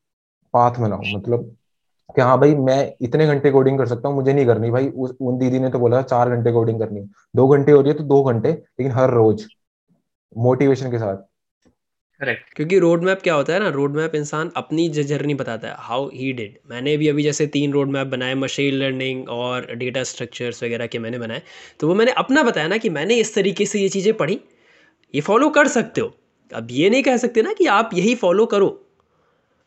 पाथ 0.55 0.80
बनाओ। 0.80 1.00
मतलब 1.14 1.55
कि 2.16 2.20
हाँ 2.20 2.38
भाई, 2.40 2.55
मैं 2.55 2.94
इतने 3.03 3.26
घंटे 3.26 3.50
कोडिंग 3.50 3.78
कर 3.78 3.86
सकता 3.86 4.09
हूँ, 4.09 4.16
मुझे 4.16 4.32
नहीं 4.32 4.46
करनी। 4.46 4.70
भाई, 4.70 4.88
उस, 4.88 5.14
उन 5.20 5.38
दीदी 5.38 5.59
ने 5.59 5.70
तो 5.70 5.78
बोला 5.78 6.03
चार 6.05 6.30
घंटे 6.30 6.53
कोडिंग 6.53 6.78
करनी 6.80 7.00
है। 7.00 7.07
दो 7.36 7.46
घंटे 7.48 7.72
हो 7.72 7.80
रही 7.80 7.92
है 7.92 7.98
तो 7.98 8.05
दो 8.05 8.22
घंटे, 8.22 8.53
लेकिन 8.53 8.92
हर 8.92 9.11
रोज 9.11 9.46
मोटिवेशन 10.36 10.90
के 10.90 10.98
साथ। 10.98 11.16
करेक्ट 12.23 12.55
क्योंकि 12.57 12.79
रोड 12.79 13.05
मैप 13.05 13.23
क्या 13.23 13.35
होता 13.35 13.53
है 13.53 13.59
ना 13.61 13.68
रोड 13.68 13.97
मैप 13.97 14.14
इंसान 14.14 14.51
अपनी 14.57 14.89
जर्नी 14.89 15.35
बताता 15.35 15.68
है 15.68 15.75
हाउ 15.79 16.09
ही 16.09 16.33
डिड 16.33 16.59
मैंने 16.70 16.97
भी 16.97 17.09
अभी 17.09 17.23
जैसे 17.23 17.47
तीन 17.47 17.73
रोड 17.73 17.89
मैप 17.89 18.07
बनाए 18.07 18.35
मशीन 18.35 18.75
लर्निंग 18.75 19.29
और 19.29 19.66
डेटा 19.75 20.03
स्ट्रक्चर्स 20.03 20.62
वगैरह 20.62 20.87
के 20.87 20.99
मैंने 20.99 21.18
बनाए 21.18 21.43
तो 21.81 21.89
वो 21.89 21.95
मैंने 21.95 22.12
अपना 22.12 22.43
बताया 22.43 22.68
ना 22.68 22.77
कि 22.77 22.91
मैंने 22.91 23.14
इस 23.14 23.35
तरीके 23.35 23.66
से 23.66 23.81
ये 23.81 23.89
चीज़ें 23.89 24.12
पढ़ी। 24.14 24.39
ये 25.14 25.20
फॉलो 25.20 25.49
कर 25.49 25.68
सकते 25.68 26.01
हो। 26.01 26.14
अब 26.51 26.68
ये 26.70 26.91
नहीं 26.91 27.03
कह 27.03 27.16
सकते 27.16 27.43
ना 27.43 27.53
कि 27.53 27.66
आप 27.66 27.91
यही 27.95 28.14
फॉलो 28.14 28.47
करो। 28.47 28.68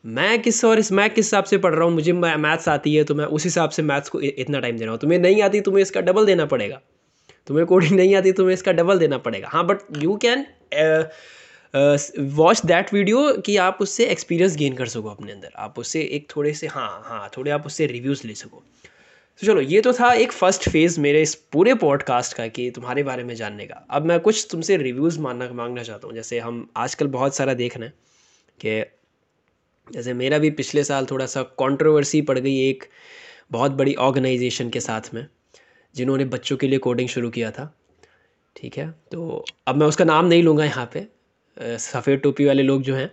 मैं 0.04 0.40
किस 0.42 0.64
और 0.64 0.78
इस, 0.78 0.92
मैं 0.92 1.08
किस 1.10 1.24
हिसाब 1.26 1.44
से 1.44 1.58
पढ़ 1.58 1.74
रहा 1.74 1.84
हूँ, 1.84 1.92
मुझे 1.94 2.12
मैथ्स 2.12 2.68
आती 2.68 2.94
है 2.94 3.04
तो 3.04 3.14
मैं 3.14 3.24
उस 3.26 3.44
हिसाब 3.44 3.70
से 3.70 3.82
मैथ्स 3.82 4.08
को 4.08 4.20
इतना 4.20 4.60
टाइम 4.60 4.76
दे 4.76 4.84
रहा 4.84 4.92
हूँ। 4.92 5.00
तुम्हें 5.00 5.18
नहीं 5.18 5.42
आती, 5.42 5.60
तुम्हें 5.60 5.82
इसका 5.82 6.00
डबल 6.00 6.26
देना 6.26 6.46
पड़ेगा। 6.46 6.80
तुम्हें 7.46 7.66
कोडिंग 7.66 7.96
नहीं 7.96 8.14
आती, 8.14 8.32
तुम्हें 8.32 8.54
इसका 8.54 8.72
डबल 8.72 8.98
देना 8.98 9.18
पड़ेगा। 9.18 9.48
हाँ 9.48 9.66
but 9.66 9.78
you 10.02 10.16
can 10.16 10.46
watch 11.74 12.64
that 12.66 12.92
video 12.94 13.32
कि 13.46 13.56
आप 13.56 13.78
उससे 13.80 14.04
एक्सपीरियंस 14.06 14.56
गेन 14.56 14.74
कर 14.74 14.88
सको 14.88 15.08
अपने 15.08 15.32
अंदर। 15.32 15.52
आप 15.56 15.78
उससे 15.78 16.02
एक 16.02 16.26
थोड़े 16.36 16.52
से 16.54 16.66
हाँ 16.66 17.02
हाँ 17.04 17.28
थोड़े 17.36 17.50
आप 17.50 17.66
उससे 17.66 17.86
रिव्यूज़ 17.86 18.26
ले 18.26 18.34
सको। 18.34 18.62
तो 19.40 19.46
चलो, 19.46 19.60
ये 19.60 19.80
तो 19.80 19.92
था 19.92 20.12
एक 20.12 20.32
फ़र्स्ट 20.32 20.68
फ़ेज़ 20.68 20.98
मेरे 21.00 21.22
इस 21.22 21.34
पूरे 21.52 21.74
पॉडकास्ट 21.74 22.36
का 22.36 22.46
कि 22.48 22.70
तुम्हारे 22.70 23.02
बारे 23.02 23.24
में 23.24 23.34
जानने 23.34 23.66
का। 23.66 23.86
अब 23.90 24.04
मैं 24.06 24.18
कुछ 24.20 24.46
तुमसे 24.50 24.76
रिव्यूज़ 24.76 25.18
मानना 25.20 25.48
मांगना 25.52 25.82
चाहता 25.82 26.06
हूँ। 26.06 26.14
जैसे 26.14 26.38
हम 26.38 26.68
आजकल 26.76 27.06
बहुत 27.06 27.36
सारा 27.36 27.54
देख 27.54 27.76
रहे 27.76 27.88
हैं 27.88 27.94
कि 28.58 29.92
जैसे 29.92 30.12
मेरा 30.14 30.38
भी 30.38 30.50
पिछले 30.50 30.84
साल 30.84 31.06
थोड़ा 31.06 31.26
सा 31.26 31.42
कंट्रोवर्सी 31.42 32.20
पड़ 32.22 32.38
गई 32.38 32.56
एक 32.60 32.84
बहुत 33.52 33.72
बड़ी 33.72 33.94
ऑर्गेनाइजेशन 33.94 34.70
के 34.70 34.80
साथ 34.80 35.12
में, 35.14 35.26
जिन्होंने 35.94 36.24
बच्चों 36.24 36.56
के 36.56 36.68
लिए 36.68 36.78
कोडिंग 36.78 37.08
शुरू 37.08 37.30
किया 37.30 37.50
था। 37.50 37.72
ठीक 38.56 38.78
है? 38.78 38.90
तो 39.12 39.44
अब 39.66 39.76
मैं 39.76 39.86
उसका 39.86 40.04
नाम 40.04 40.26
नहीं 40.26 40.42
लूँगा 40.42 40.64
यहाँ 40.64 40.90
पे 40.92 41.06
सफ़ेद 41.58 42.20
टोपी 42.20 42.44
वाले 42.44 42.62
लोग 42.62 42.82
जो 42.82 42.94
हैं 42.94 43.10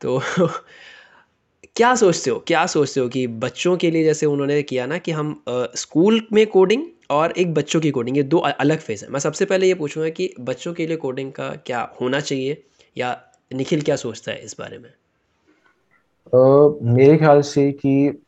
तो 0.00 0.20
क्या 1.76 1.94
सोचते 1.94 2.30
हो, 2.30 2.38
क्या 2.38 2.66
सोचते 2.66 3.00
हो 3.00 3.08
कि 3.08 3.26
बच्चों 3.26 3.76
के 3.76 3.90
लिए 3.90 4.04
जैसे 4.04 4.26
उन्होंने 4.26 4.62
किया 4.62 4.86
ना 4.86 4.98
कि 4.98 5.12
हम 5.12 5.42
स्कूल 5.48 6.20
में 6.32 6.46
कोडिंग 6.46 6.84
और 7.10 7.32
एक 7.32 7.54
बच्चों 7.54 7.80
की 7.80 7.90
कोडिंग, 7.90 8.16
ये 8.16 8.22
दो 8.22 8.38
अलग 8.38 8.78
फ़ेज़ 8.78 9.04
है। 9.04 9.10
मैं 9.10 9.20
सबसे 9.20 9.44
पहले 9.44 9.66
ये 9.66 9.74
पूछूँगा 9.74 10.08
कि 10.08 10.34
बच्चों 10.40 10.74
के 10.74 10.86
लिए 10.86 10.96
कोडिंग 10.96 11.32
का 11.32 11.48
क्या 11.66 11.80
होना 12.00 12.20
चाहिए, 12.20 12.62
या 12.96 13.20
निखिल 13.54 13.82
क्या 13.82 13.96
सोचता 13.96 14.32
है 14.32 14.44
इस 14.44 14.56
बारे 14.58 14.78
में? 14.78 14.90
मेरे 16.82 17.16
ख्याल 17.16 17.40
से 17.42 17.70
कि 17.72 18.22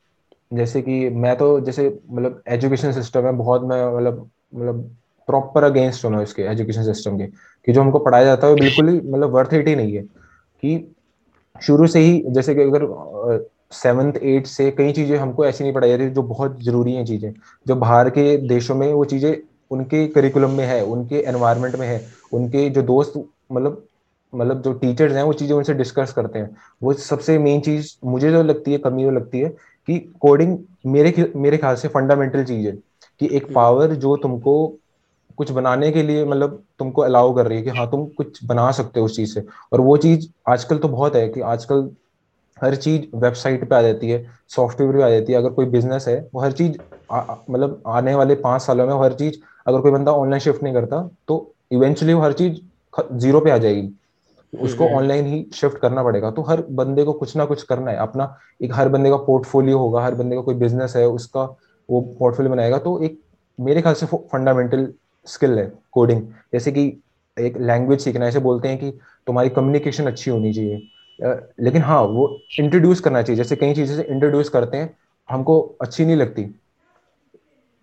जैसे 0.52 0.82
कि 0.82 1.08
मैं 1.10 1.36
तो 1.36 1.60
जैसे 1.60 1.88
मतलब 2.10 2.42
एजुकेशन 2.48 2.92
सिस्टम 2.92 3.26
है, 3.26 3.32
बहुत 3.32 3.62
मैं 3.62 3.96
मतलब 3.96 4.30
मतलब 4.54 4.96
प्रॉपर 5.28 5.64
अगेंस्ट 5.64 6.04
हूँ 6.04 6.22
इसके 6.22 6.42
एजुकेशन 6.42 6.84
सिस्टम 6.84 7.18
के। 7.18 7.24
कि 7.68 7.72
जो 7.72 7.80
हमको 7.82 7.98
पढ़ाया 7.98 8.24
जाता 8.24 8.46
है 8.46 8.52
वो 8.52 8.58
बिल्कुल 8.58 8.88
ही 8.88 8.96
मतलब 9.00 9.34
वर्थ 9.34 9.54
इट 9.54 9.68
ही 9.68 9.74
नहीं 9.76 9.94
है। 9.96 10.02
कि 10.02 10.94
शुरू 11.56 11.86
से 11.86 12.00
ही 12.00 12.22
जैसे 12.28 12.54
कि 12.54 12.62
अगर 12.62 12.86
सेवन्थ 13.72 14.16
एट 14.18 14.46
से 14.46 14.70
कई 14.70 14.92
चीज़ें 14.92 15.16
हमको 15.18 15.44
ऐसी 15.46 15.64
नहीं 15.64 15.72
पढ़ाई 15.74 15.90
जाती 15.90 16.08
जो 16.10 16.22
बहुत 16.24 16.62
ज़रूरी 16.64 16.92
हैं 16.94 17.04
चीज़ें। 17.06 17.32
जो 17.66 17.76
बाहर 17.76 18.10
के 18.10 18.36
देशों 18.48 18.74
में 18.74 18.92
वो 18.92 19.04
चीज़ें 19.04 19.36
उनके 19.70 20.06
करिकुलम 20.08 20.50
में 20.50 20.64
है 20.66 20.82
उनके 20.86 21.16
एनवायरमेंट 21.28 21.76
में 21.76 21.86
है 21.86 22.00
उनके 22.32 22.68
जो 22.70 22.82
दोस्त 22.84 23.12
मतलब 23.52 23.84
मतलब 24.32 24.62
जो 24.62 24.72
टीचर्स 24.74 25.12
हैं 25.12 25.22
वो 25.22 25.32
चीज़ें 25.32 25.54
उनसे 25.56 25.74
डिस्कस 25.74 26.12
करते 26.12 26.38
हैं। 26.38 26.50
वो 26.82 26.92
सबसे 26.94 27.38
मेन 27.38 27.60
चीज़ 27.60 27.92
मुझे 28.04 28.30
जो 28.30 28.42
लगती 28.42 28.72
है 28.72 28.78
कमी 28.78 29.04
वो 29.04 29.10
लगती 29.10 29.40
है 29.40 29.48
कि 29.88 29.98
कोडिंग 30.20 30.58
मेरे 30.86 31.32
मेरे 31.36 31.56
ख्याल 31.58 31.74
से 31.76 31.88
फंडामेंटल 31.88 32.44
चीज़ 32.44 32.66
है। 32.66 32.72
कि 33.20 33.28
एक 33.36 33.52
पावर। 33.54 33.94
जो 33.96 34.16
तुमको 34.16 34.54
कुछ 35.38 35.50
बनाने 35.50 35.90
के 35.92 36.02
लिए 36.02 36.24
मतलब 36.24 36.62
तुमको 36.78 37.02
अलाउ 37.02 37.34
कर 37.34 37.46
रही 37.46 37.58
है 37.58 37.64
कि 37.64 37.70
हाँ 37.70 37.90
तुम 37.90 38.06
कुछ 38.16 38.44
बना 38.44 38.70
सकते 38.72 39.00
हो 39.00 39.06
उस 39.06 39.16
चीज़ 39.16 39.34
से। 39.34 39.44
और 39.72 39.80
वो 39.80 39.96
चीज़ 39.96 40.26
आजकल 40.48 40.78
तो 40.78 40.88
बहुत 40.88 41.16
है 41.16 41.28
कि 41.28 41.40
आजकल 41.46 41.88
हर 42.56 42.74
चीज़ 42.76 43.02
वेबसाइट 43.16 43.68
पे 43.70 43.76
आ 43.76 43.82
जाती 43.82 44.10
है 44.10 44.24
सॉफ्टवेयर 44.48 44.96
पे 44.96 45.02
आ 45.02 45.10
जाती 45.10 45.32
है। 45.32 45.38
अगर 45.38 45.50
कोई 45.50 45.66
बिज़नेस 45.66 46.08
है 46.08 46.18
वो 46.34 46.40
हर 46.40 46.52
चीज़ 46.52 46.78
मतलब 47.12 47.82
आने 47.86 48.14
वाले 48.14 48.34
पाँच 48.38 48.62
सालों 48.62 48.86
में 48.86 48.94
हर 49.02 49.12
चीज़ 49.14 49.38
अगर 49.66 49.80
कोई 49.80 49.92
बंदा 49.92 50.12
ऑनलाइन 50.14 50.40
शिफ्ट 50.40 50.62
नहीं 50.62 50.74
करता 50.74 51.08
तो 51.28 51.36
इवेंचुअली 51.72 52.14
वो 52.14 52.22
हर 52.22 52.32
चीज़ 52.32 52.60
ज़ीरो 53.14 53.40
पे 53.40 53.50
आ 53.50 53.58
जाएगी। 53.58 53.88
उसको 54.52 54.84
ऑनलाइन 54.86 55.20
हम्म, 55.20 55.32
हम्म। 55.32 55.44
ही 55.44 55.50
शिफ्ट 55.54 55.78
करना 55.78 56.02
पड़ेगा। 56.02 56.30
तो 56.30 56.42
हर 56.42 56.62
बंदे 56.72 57.04
को 57.04 57.12
कुछ 57.12 57.36
ना 57.36 57.44
कुछ 57.44 57.62
करना 57.62 57.90
है। 57.90 57.96
अपना 57.98 58.34
एक 58.62 58.74
हर 58.74 58.88
बंदे 58.88 59.10
का 59.10 59.16
पोर्टफोलियो 59.24 59.78
होगा 59.78 60.02
हर 60.04 60.14
बंदे 60.14 60.36
का 60.36 60.42
कोई 60.42 60.54
बिज़नेस 60.56 60.96
है 60.96 61.06
उसका 61.08 61.42
वो 61.88 62.00
पोर्टफोलियो 62.18 62.54
बनाएगा। 62.54 62.78
तो 62.78 63.00
एक 63.02 63.18
मेरे 63.58 63.82
ख्याल 63.82 63.94
से 63.94 64.06
फंडामेंटल 64.06 64.86
स्किल 65.28 65.58
है 65.58 65.72
कोडिंग 65.92 66.22
जैसे 66.52 66.72
कि 66.72 66.86
एक 67.36 67.56
लैंग्वेज 67.56 68.00
सीखना, 68.00 68.26
ऐसे 68.26 68.38
बोलते 68.40 68.68
हैं 68.68 68.78
कि 68.78 68.90
तुम्हारी 69.26 69.48
कम्युनिकेशन 69.48 70.06
अच्छी 70.06 70.30
होनी 70.30 70.52
चाहिए। 70.52 70.88
लेकिन 71.60 71.82
हाँ 71.82 72.00
वो 72.02 72.26
इंट्रोड्यूस 72.60 73.00
करना 73.00 73.22
चाहिए। 73.22 73.36
जैसे 73.36 73.56
कई 73.56 73.74
चीज़ें 73.74 74.04
इंट्रोड्यूस 74.04 74.48
करते 74.48 74.76
हैं, 74.76 74.96
हमको 75.28 75.60
अच्छी 75.82 76.04
नहीं 76.04 76.16
लगती। 76.16 76.44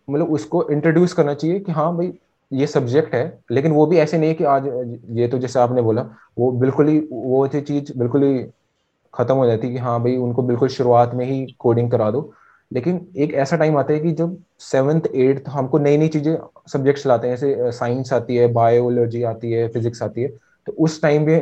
मतलब 0.08 0.32
उसको 0.32 0.68
इंट्रोड्यूस 0.70 1.14
करना 1.14 1.34
चाहिए 1.34 1.60
कि 1.60 1.72
हाँ 1.72 1.96
भाई, 1.98 2.12
ये 2.52 2.68
सब्जेक्ट 2.68 3.16
है, 3.16 3.40
लेकिन 3.52 3.72
वो 3.72 3.86
भी 3.86 3.98
ऐसे 3.98 4.18
नहीं 4.18 4.36
कि 4.36 4.44
आज 4.44 4.66
ये 5.12 5.28
तो 5.28 5.38
जैसे 5.38 5.60
आपने 5.60 5.82
बोला, 5.82 6.02
वो 6.38 6.52
बिल्कुल 6.52 6.88
ही, 6.88 7.00
वो 7.12 7.48
चीज़ 7.48 7.92
बिल्कुल 7.98 8.24
ही 8.24 8.46
खत्म 9.14 9.36
हो 9.36 9.46
जाती 9.46 9.72
कि 9.72 9.78
हाँ 9.78 10.00
भाई, 10.04 10.16
उनको 10.18 10.42
बिल्कुल 10.44 10.70
शुरुआत 10.70 11.14
में 11.14 11.26
ही 11.26 11.46
कोडिंग 11.60 11.92
करा 11.92 12.10
दो। 12.12 12.22
लेकिन 12.72 13.06
एक 13.18 13.34
ऐसा 13.34 13.58
टाइम 13.58 13.78
आता 13.78 13.94
है 13.94 14.00
कि 14.00 14.12
जब 14.12 14.38
सेवन्थ 14.60 15.08
एट्थ 15.16 15.50
हमको 15.50 15.78
नई 15.78 15.98
नई 15.98 16.08
चीज़ें 16.08 16.36
सब्जेक्ट्स 16.68 17.06
लाते 17.08 17.28
हैं, 17.28 17.36
जैसे 17.36 17.72
साइंस 17.72 18.14
आती 18.14 18.36
है 18.36 18.48
बायोलॉजी 18.54 19.24
आती 19.24 19.52
है 19.52 19.68
फिजिक्स 19.68 20.04
आती 20.04 20.22
है 20.22 20.28
तो 20.68 20.72
उस 20.72 21.02
टाइम 21.02 21.26
पे 21.26 21.40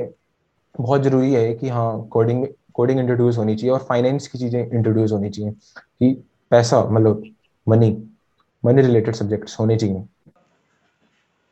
बहुत 0.79 1.03
ज़रूरी 1.03 1.33
है 1.33 1.53
कि 1.53 1.69
हाँ 1.69 2.07
कोडिंग 2.07 2.45
कोडिंग 2.73 2.99
इंट्रोड्यूस 2.99 3.37
होनी 3.37 3.55
चाहिए 3.55 3.71
और 3.71 3.79
फाइनेंस 3.79 4.27
की 4.27 4.37
चीज़ें 4.37 4.59
इंट्रोड्यूस 4.61 5.11
होनी 5.11 5.29
चाहिए 5.29 5.51
कि 5.51 6.13
पैसा 6.51 6.83
मतलब 6.83 7.23
मनी 7.67 7.91
मनी 8.63 8.81
रिलेटेड 8.81 9.15
सब्जेक्ट्स 9.15 9.59
होने 9.59 9.77
चाहिए। 9.77 10.03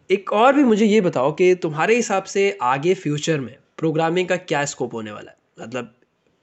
एक 0.09 0.31
और 0.33 0.53
भी 0.53 0.63
मुझे 0.63 0.85
ये 0.85 1.01
बताओ 1.01 1.31
कि 1.31 1.53
तुम्हारे 1.55 1.95
हिसाब 1.95 2.23
से 2.23 2.57
आगे 2.61 2.93
फ्यूचर 2.93 3.39
में 3.39 3.55
प्रोग्रामिंग 3.77 4.27
का 4.27 4.35
क्या 4.37 4.63
स्कोप 4.65 4.93
होने 4.93 5.11
वाला 5.11 5.31
है? 5.31 5.37
मतलब 5.61 5.93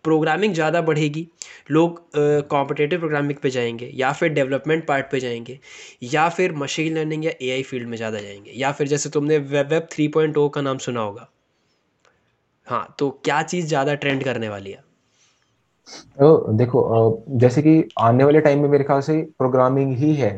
प्रोग्रामिंग 0.05 0.55
ज़्यादा 0.55 0.81
बढ़ेगी, 0.83 1.27
लोग 1.71 2.01
कॉम्पिटेटिव 2.51 2.99
प्रोग्रामिंग 2.99 3.39
पे 3.39 3.51
जाएँगे 3.51 3.91
या 3.95 4.13
फिर 4.13 4.29
डेवलपमेंट 4.31 4.87
पार्ट 4.87 5.11
पे 5.13 5.21
जाएँगे 5.21 5.59
या 6.05 6.29
फिर 6.29 6.53
मशीन 6.57 6.97
लर्निंग 6.99 7.25
या 7.25 7.33
एआई 7.43 7.63
फ़ील्ड 7.63 7.89
में 7.89 7.97
ज़्यादा 7.97 8.21
जाएँगे 8.21 8.53
या 8.57 8.73
फिर 8.73 8.89
जैसे 8.89 9.11
तुमने 9.11 9.39
web 9.39 9.69
web 9.69 9.89
three 9.93 10.09
point 10.09 10.37
o 10.39 10.49
का 10.49 10.61
नाम 10.61 10.79
सुना 10.79 11.01
होगा। 11.01 11.29
हाँ 12.67 12.95
तो 12.99 13.11
क्या 13.25 13.43
चीज़ 13.45 13.67
ज़्यादा 13.67 13.95
ट्रेंड 13.97 14.25
करने 14.25 14.49
वाली 14.49 14.71
है? 14.71 14.83
तो 15.89 16.53
देखो 16.53 17.25
जैसे 17.39 17.63
कि 17.63 17.83
आने 17.99 18.25
वाले 18.25 18.41
टाइम 18.41 18.61
में 18.63 18.69
मेरे 18.69 18.85
ख्याल 18.85 19.01
से 19.01 19.21
प्रोग्रामिंग 19.39 19.97
ही 19.97 20.15
है, 20.15 20.31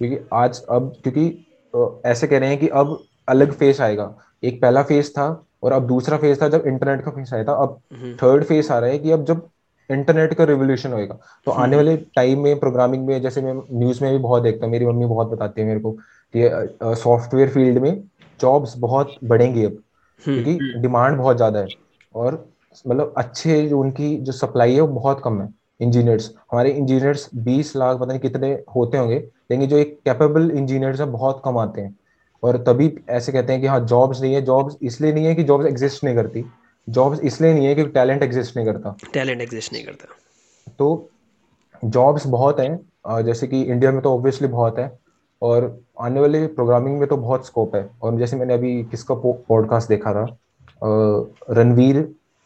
क्योंकि 0.00 0.18
आज 0.34 0.62
अब, 0.62 0.92
क्योंकि 1.02 2.08
ऐसे 2.10 2.26
कह 2.26 2.38
रहे 2.38 2.48
हैं 2.48 2.58
कि 2.58 2.68
अब 2.70 2.98
अलग 3.28 3.52
फेस 3.54 3.80
आएगा। 3.80 4.14
एक 4.42 4.60
पहला 4.62 4.82
फेस 4.82 5.10
था 5.10 5.26
और 5.62 5.72
अब 5.72 5.86
दूसरा 5.86 6.18
फ़ेज़ 6.18 6.40
था 6.42 6.48
जब 6.48 6.66
इंटरनेट 6.66 7.04
का 7.04 7.10
फ़ेज़ 7.10 7.34
आया 7.34 7.44
था 7.44 7.52
अब 7.54 7.80
थर्ड 7.92 8.22
हम्म। 8.22 8.42
फ़ेज़ 8.42 8.72
आ 8.72 8.78
रहा 8.78 8.90
है 8.90 8.98
कि 8.98 9.10
अब 9.10 9.24
जब 9.24 9.48
इंटरनेट 9.90 10.34
का 10.34 10.44
रिवोल्यूशन 10.44 10.92
होएगा 10.92 11.18
तो 11.46 11.50
हम्म। 11.50 11.62
आने 11.62 11.76
वाले 11.76 11.96
टाइम 12.16 12.40
में 12.40 12.58
प्रोग्रामिंग 12.58 13.06
में 13.06 13.20
जैसे 13.22 13.42
मैं 13.42 13.54
न्यूज़ 13.72 14.02
में 14.04 14.12
भी 14.12 14.18
बहुत 14.18 14.42
देखता 14.42 14.66
हूँ 14.66 14.72
मेरी 14.72 14.86
मम्मी 14.86 15.06
बहुत 15.06 15.28
बताती 15.28 15.60
है 15.60 15.66
मेरे 15.66 15.80
को 15.80 15.92
कि 16.34 16.94
सॉफ्टवेयर 16.94 17.48
फ़ील्ड 17.48 17.78
में 17.78 18.02
जॉब्स 18.40 18.76
बहुत 18.78 19.14
बढ़ेंगी 19.24 19.64
अब 19.64 19.82
हम्म। 20.22 20.42
क्योंकि 20.42 20.80
डिमांड 20.80 21.16
बहुत 21.18 21.36
ज़्यादा 21.36 21.58
है 21.58 21.66
और 22.14 22.44
मतलब 22.86 23.14
अच्छे 23.16 23.66
जो 23.68 23.80
उनकी 23.80 24.16
जो 24.16 24.32
सप्लाई 24.32 24.74
है 24.74 24.80
वो 24.80 24.86
बहुत 24.88 25.20
कम 25.24 25.40
है 25.42 25.48
इंजीनियर्स 25.80 26.32
हमारे 26.52 26.70
इंजीनियर्स 26.70 27.28
20 27.44 27.74
लाख 27.76 27.96
पता 27.96 28.06
नहीं 28.06 28.20
कितने 28.20 28.50
होते 28.76 28.98
होंगे 28.98 29.16
लेकिन 29.50 29.68
जो 29.68 29.76
एक 29.76 29.98
कैपेबल 30.04 30.50
इंजीनियर्स 30.50 31.00
है 31.00 31.06
बहुत 31.06 31.42
कम 31.44 31.58
आते 31.58 31.80
हैं 31.80 31.96
और 32.42 32.56
तभी 32.64 32.92
ऐसे 33.10 33.32
कहते 33.32 33.52
हैं 33.52 33.60
कि 33.62 33.66
हाँ 33.66 33.80
जॉब्स 33.86 34.20
नहीं 34.20 34.34
है 34.34 34.42
जॉब्स 34.42 34.76
इसलिए 34.82 35.12
नहीं 35.12 35.26
है 35.26 35.34
कि 35.34 35.42
जॉब्स 35.44 35.66
एग्जिस्ट 35.66 36.04
नहीं 36.04 36.14
करती। 36.14 36.44
जॉब्स 36.88 37.20
इसलिए 37.20 37.52
नहीं 37.54 37.66
है 37.66 37.74
कि 37.74 37.84
टैलेंट 37.88 38.22
एग्जिस्ट 38.22 38.56
नहीं 38.56 38.66
करता। 38.66 38.94
टैलेंट 39.12 39.40
एग्जिस्ट 39.42 39.72
नहीं 39.72 39.84
करता। 39.84 40.14
तो 40.78 41.08
जॉब्स 41.84 42.26
बहुत 42.26 42.60
हैं 42.60 43.22
जैसे 43.24 43.46
कि 43.46 43.62
इंडिया 43.62 43.92
में 43.92 44.00
तो 44.02 44.14
ऑब्वियसली 44.14 44.48
बहुत 44.48 44.78
है 44.78 44.90
और 45.42 45.78
आने 46.00 46.20
वाले 46.20 46.46
प्रोग्रामिंग 46.48 46.98
में 46.98 47.08
तो 47.08 47.16
बहुत 47.16 47.46
स्कोप 47.46 47.76
है। 47.76 47.88
और 48.02 48.18
जैसे 48.18 48.36
मैंने 48.36 48.54
अभी 48.54 48.82
किसका 48.84 49.14
पॉडकास्ट 49.14 49.88
देखा 49.88 50.12
था 50.14 50.26
Ranveer 51.50 52.00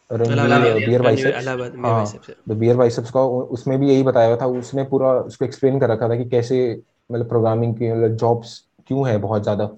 beer 0.09 1.01
biceps 1.01 1.45
beer 2.49 2.75
biceps 2.77 3.11
का 3.11 3.21
उसमें 3.21 3.77
भी 3.79 3.89
यही 3.89 4.03
बताया 4.03 4.37
था 4.37 4.45
उसने 4.45 4.83
पूरा 4.83 5.11
उसको 5.13 5.45
एक्सप्लेन 5.45 5.79
कर 5.79 5.89
रखा 5.89 6.09
था 6.09 6.15
कि 6.15 6.25
कैसे 6.29 6.59
मतलब 7.11 7.27
प्रोग्रामिंग 7.29 7.75
की 7.75 7.91
मतलब 7.91 8.15
जॉब्स 8.15 8.61
क्यों 8.87 9.07
है 9.09 9.17
बहुत 9.19 9.43
ज़्यादा 9.43 9.69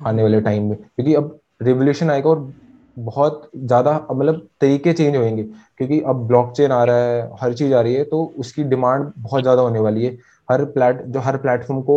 आने 0.00 0.22
वाले 0.22 0.40
टाइम 0.40 0.68
में? 0.70 0.76
क्योंकि 0.76 1.14
अब 1.14 1.38
रिवोल्यूशन 1.62 2.10
आएगा 2.10 2.30
और 2.30 2.52
बहुत 2.96 3.50
ज़्यादा 3.56 3.94
मतलब 4.10 4.46
तरीके 4.60 4.92
चेंज 4.92 5.16
होंगे 5.16 5.42
क्योंकि 5.42 6.00
अब 6.02 6.26
ब्लॉकचेन 6.28 6.72
आ 6.72 6.82
रहा 6.84 6.96
है 6.98 7.30
हर 7.40 7.52
चीज़ 7.54 7.74
आ 7.74 7.80
रही 7.80 7.94
है 7.94 8.04
तो 8.04 8.22
उसकी 8.38 8.64
डिमांड 8.64 9.10
बहुत 9.18 9.42
ज़्यादा 9.42 9.62
होने 9.62 9.78
वाली 9.80 10.04
है। 10.04 10.10
हर 10.48 10.64
प्लेट 10.66 11.02
जो 11.04 11.20
हर 11.20 11.36
प्लेटफॉर्म 11.36 11.80
को 11.82 11.96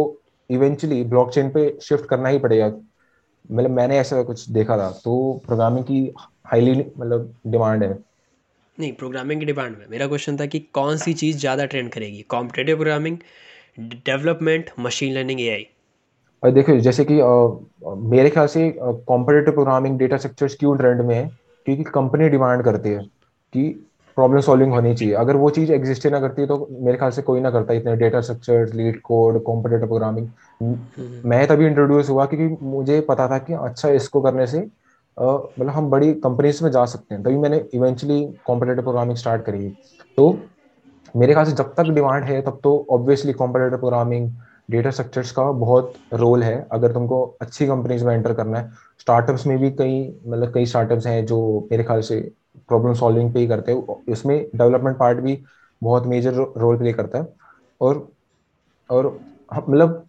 इवेंचुअली 0.49 1.03
ब्लॉकचेन 1.05 1.49
पे 1.49 1.67
शिफ्ट 1.81 2.05
करना 2.05 2.29
ही 2.29 2.37
पड़ेगा। 2.39 2.67
मतलब 3.49 3.71
मैंने 3.71 3.97
ऐसा 3.99 4.21
कुछ 4.23 4.49
देखा 4.49 4.77
था 4.77 4.89
तो 5.03 5.41
प्रोग्रामिंग 5.45 5.85
की 5.85 5.99
हाईली 6.47 6.85
मतलब 6.97 7.33
डिमांड 7.47 7.83
है। 7.83 7.89
नहीं 8.77 8.91
प्रोग्रामिंग 8.93 9.39
की 9.39 9.45
डिमांड 9.45 9.77
में। 9.77 9.85
मेरा 9.89 10.07
क्वेश्चन 10.07 10.37
था 10.37 10.45
कि 10.45 10.59
कौन 10.73 10.97
सी 10.97 11.13
चीज़ 11.15 11.37
ज़्यादा 11.37 11.65
ट्रेंड 11.65 11.91
करेगी? 11.91 12.21
Competitive 12.29 12.75
programming 12.75 13.17
development 13.79 14.69
machine 14.79 15.13
learning 15.13 15.41
AI 15.41 15.67
और 16.45 16.51
देखो 16.51 16.73
जैसे 16.77 17.05
कि 17.11 17.15
मेरे 18.09 18.29
ख्याल 18.29 18.47
से 18.47 18.69
कॉम्पिटेटिव 18.79 19.53
प्रोग्रामिंग 19.53 19.97
डेटा 19.99 20.17
स्ट्रक्चर्स 20.17 20.55
क्यों 20.55 20.75
ट्रेंड 20.77 21.01
में 21.01 21.15
है 21.15 21.25
क्योंकि 21.67 21.83
कंपनी 21.85 22.27
डिमांड 22.29 22.63
करती 22.63 22.89
है 22.89 23.03
कि 23.53 23.63
प्रॉब्लम 24.17 24.39
सॉल्विंग 24.41 24.73
होनी 24.73 24.93
चाहिए। 24.95 25.13
अगर 25.15 25.35
वो 25.35 25.49
चीज़ 25.49 25.71
एग्जिस्ट 25.73 26.05
ना 26.07 26.19
करती 26.19 26.41
है 26.41 26.47
तो 26.47 26.67
मेरे 26.71 26.97
ख्याल 26.97 27.11
से 27.11 27.21
कोई 27.21 27.41
ना 27.41 27.51
करता 27.51 27.73
इतने 27.73 27.95
data 27.95 28.21
structure 28.21 28.73
LeetCode 29.01 29.41
competitive 29.43 29.87
programming 29.87 31.25
मैं 31.25 31.45
तभी 31.47 31.65
इंट्रोड्यूस 31.67 32.09
हुआ 32.09 32.25
क्योंकि 32.25 32.65
मुझे 32.65 32.99
पता 33.09 33.27
था 33.29 33.37
कि 33.39 33.53
अच्छा 33.53 33.89
इसको 33.91 34.21
करने 34.21 34.47
से 34.47 34.59
मतलब 35.17 35.69
हम 35.69 35.89
बड़ी 35.89 36.13
कंपनीज़ 36.21 36.63
में 36.63 36.71
जा 36.71 36.85
सकते 36.85 37.15
हैं। 37.15 37.23
तभी 37.23 37.37
मैंने 37.37 37.63
इवेंचुअली 37.73 38.23
कॉम्पिटेटिव 38.45 38.83
प्रोग्रामिंग 38.83 39.17
स्टार्ट 39.17 39.45
करी। 39.45 39.69
तो 40.17 40.37
मेरे 41.15 41.33
ख्याल 41.33 41.45
से 41.45 41.51
जब 41.53 41.73
तक 41.73 41.93
डिमांड 41.93 42.23
है 42.23 42.41
तब 42.41 42.59
तो 42.63 42.85
obviously 42.91 43.33
competitive 43.33 43.77
programming 43.79 44.31
data 44.69 44.91
structures 44.91 45.31
का 45.31 45.43
बहुत 45.53 45.93
रोल 46.13 46.43
है। 46.43 46.55
अगर 46.73 46.91
तुमको 46.93 47.23
अच्छी 47.41 47.67
कंपनीज़ 47.67 48.05
में 48.05 48.13
एंटर 48.15 48.33
करना 48.33 48.59
है 48.59 48.71
स्टार्टअप्स 48.99 49.45
में 49.47 49.57
भी 49.59 49.69
कई 49.71 50.01
मतलब 50.27 50.53
कई 50.53 50.65
स्टार्टअप्स 50.65 51.07
हैं 51.07 51.25
जो 51.25 51.37
मेरे 51.71 51.83
ख्याल 51.83 52.01
से 52.01 52.19
प्रॉब्लम 52.69 52.93
सॉल्विंग 52.93 53.33
पे 53.33 53.39
ही 53.39 53.47
करते 53.47 53.71
हैं। 53.71 53.95
इसमें 54.09 54.37
डेवलपमेंट 54.55 54.97
पार्ट 54.97 55.19
भी 55.19 55.37
बहुत 55.81 56.05
मेजर 56.07 56.33
रोल 56.57 56.77
प्ले 56.77 56.93
करता 56.93 57.19
है। 57.19 57.27
और 57.81 58.07
और 58.89 59.07
मतलब 59.53 60.05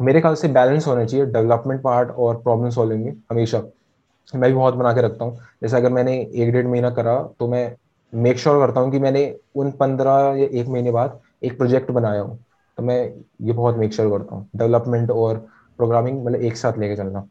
मेरे 0.00 0.20
ख्याल 0.20 0.34
से 0.34 0.48
बैलेंस 0.48 0.86
होना 0.86 1.04
चाहिए 1.04 1.26
डेवलपमेंट 1.26 1.82
पार्ट 1.82 2.10
और 2.10 2.36
प्रॉब्लम 2.42 2.70
सॉल्विंग 2.70 3.04
में 3.04 3.12
हमेशा। 3.30 3.62
मैं 4.32 4.50
भी 4.50 4.56
बहुत 4.56 4.74
बना 4.74 4.92
के 4.92 5.02
रखता 5.02 5.24
हूँ। 5.24 5.38
जैसे 5.62 5.76
अगर 5.76 5.90
मैंने 5.92 6.16
एक 6.22 6.52
डेढ़ 6.52 6.66
महीना 6.66 6.90
करा 6.90 7.16
तो 7.38 7.48
मैं 7.48 7.64
मेक 8.12 8.38
श्योर 8.38 8.54
sure 8.54 8.66
करता 8.66 8.80
हूँ 8.80 8.90
कि 8.92 8.98
मैंने 8.98 9.24
उन 9.54 9.70
पंद्रह 9.70 10.12
या 10.38 10.46
एक 10.60 10.68
महीने 10.68 10.90
बाद 10.90 11.20
एक 11.42 11.56
प्रोजेक्ट 11.58 11.90
बनाया 11.90 12.20
हूँ। 12.20 12.38
तो 12.80 12.84
मैं 12.84 12.98
ये 13.46 13.52
बहुत 13.52 13.76
मेक 13.76 13.92
श्योर 13.92 14.08
sure 14.08 14.18
करता 14.18 14.36
हूँ। 14.36 14.48
डेवलपमेंट 14.56 15.10
और 15.10 15.38
प्रोग्रामिंग 15.78 16.24
मतलब 16.26 16.42
एक 16.42 16.56
साथ 16.56 16.78
लेके 16.78 16.96
चलना। 16.96 17.28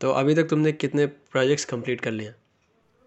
तो 0.00 0.10
अभी 0.12 0.34
तक 0.34 0.48
तुमने 0.50 0.72
कितने 0.72 1.06
प्रोजेक्ट्स 1.06 1.64
कंप्लीट 1.64 2.00
कर 2.00 2.10
लिए? 2.10 2.34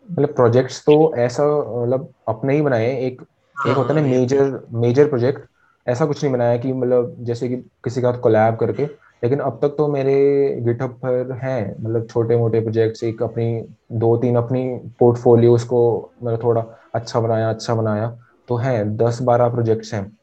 मतलब 0.09 0.35
प्रोजेक्ट्स 0.35 0.85
तो 0.85 1.15
ऐसा 1.15 1.43
मतलब 1.83 2.13
अपने 2.27 2.55
ही 2.55 2.61
बनाए 2.61 3.01
एक 3.07 3.21
हाँ, 3.55 3.71
एक 3.71 3.77
होता 3.77 3.93
है 3.93 4.01
ना 4.01 4.07
मेजर 4.07 4.67
मेजर 4.71 5.09
प्रोजेक्ट 5.09 5.47
ऐसा 5.87 6.05
कुछ 6.05 6.23
नहीं 6.23 6.33
बनाया 6.33 6.57
कि 6.57 6.73
मतलब 6.73 7.15
जैसे 7.19 7.49
कि 7.49 7.55
किसी 7.83 8.01
का 8.01 8.11
कोलैब 8.11 8.55
करके। 8.55 8.85
लेकिन 9.23 9.39
अब 9.39 9.59
तक 9.61 9.75
तो 9.77 9.87
मेरे 9.87 10.13
गिटहब 10.61 10.91
पर 11.05 11.31
हैं 11.43 11.75
मतलब 11.81 12.07
छोटे 12.07 12.37
मोटे 12.37 12.59
प्रोजेक्ट्स 12.61 13.03
एक 13.03 13.23
अपनी 13.23 13.61
दो 13.91 14.17
तीन 14.17 14.35
अपनी 14.35 14.77
पोर्टफोलियोज 14.99 15.63
को 15.63 16.13
मतलब 16.23 16.43
थोड़ा 16.43 16.61
अच्छा 16.95 17.19
बनाया 17.19 17.49
अच्छा 17.49 17.75
बनाया। 17.75 18.17
तो 18.47 18.55
हैं 18.57 18.97
दस 18.97 19.21
बारह 19.21 19.49
प्रोजेक्ट्स 19.49 19.93
हैं। 19.93 20.16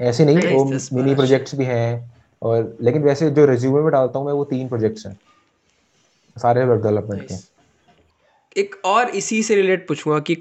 ऐसे 0.00 0.24
नहीं 0.24 0.54
वो 0.54 0.64
मिनी 0.92 1.14
प्रोजेक्ट्स 1.14 1.54
भी 1.54 1.64
हैं 1.64 2.12
और 2.42 2.76
लेकिन 2.80 3.02
वैसे 3.02 3.30
जो 3.30 3.44
रिज्यूमे 3.46 3.82
में 3.82 3.90
डालता 3.92 4.18
हूँ 4.18 4.26
मैं 4.26 4.32
वो 4.32 4.44
तीन 4.44 4.68
प्रोजेक्ट्स 4.68 5.06
हैं। 5.06 5.18
सारे 6.36 6.64
वेब 6.64 6.82
डेवलपमेंट 6.82 7.22
के। 7.22 8.60
एक 8.60 8.74
और 8.84 9.08
इसी 9.10 9.42
से 9.42 9.54
रिलेट 9.54 9.86
पूछूँगा 9.88 10.18
कि 10.20 10.34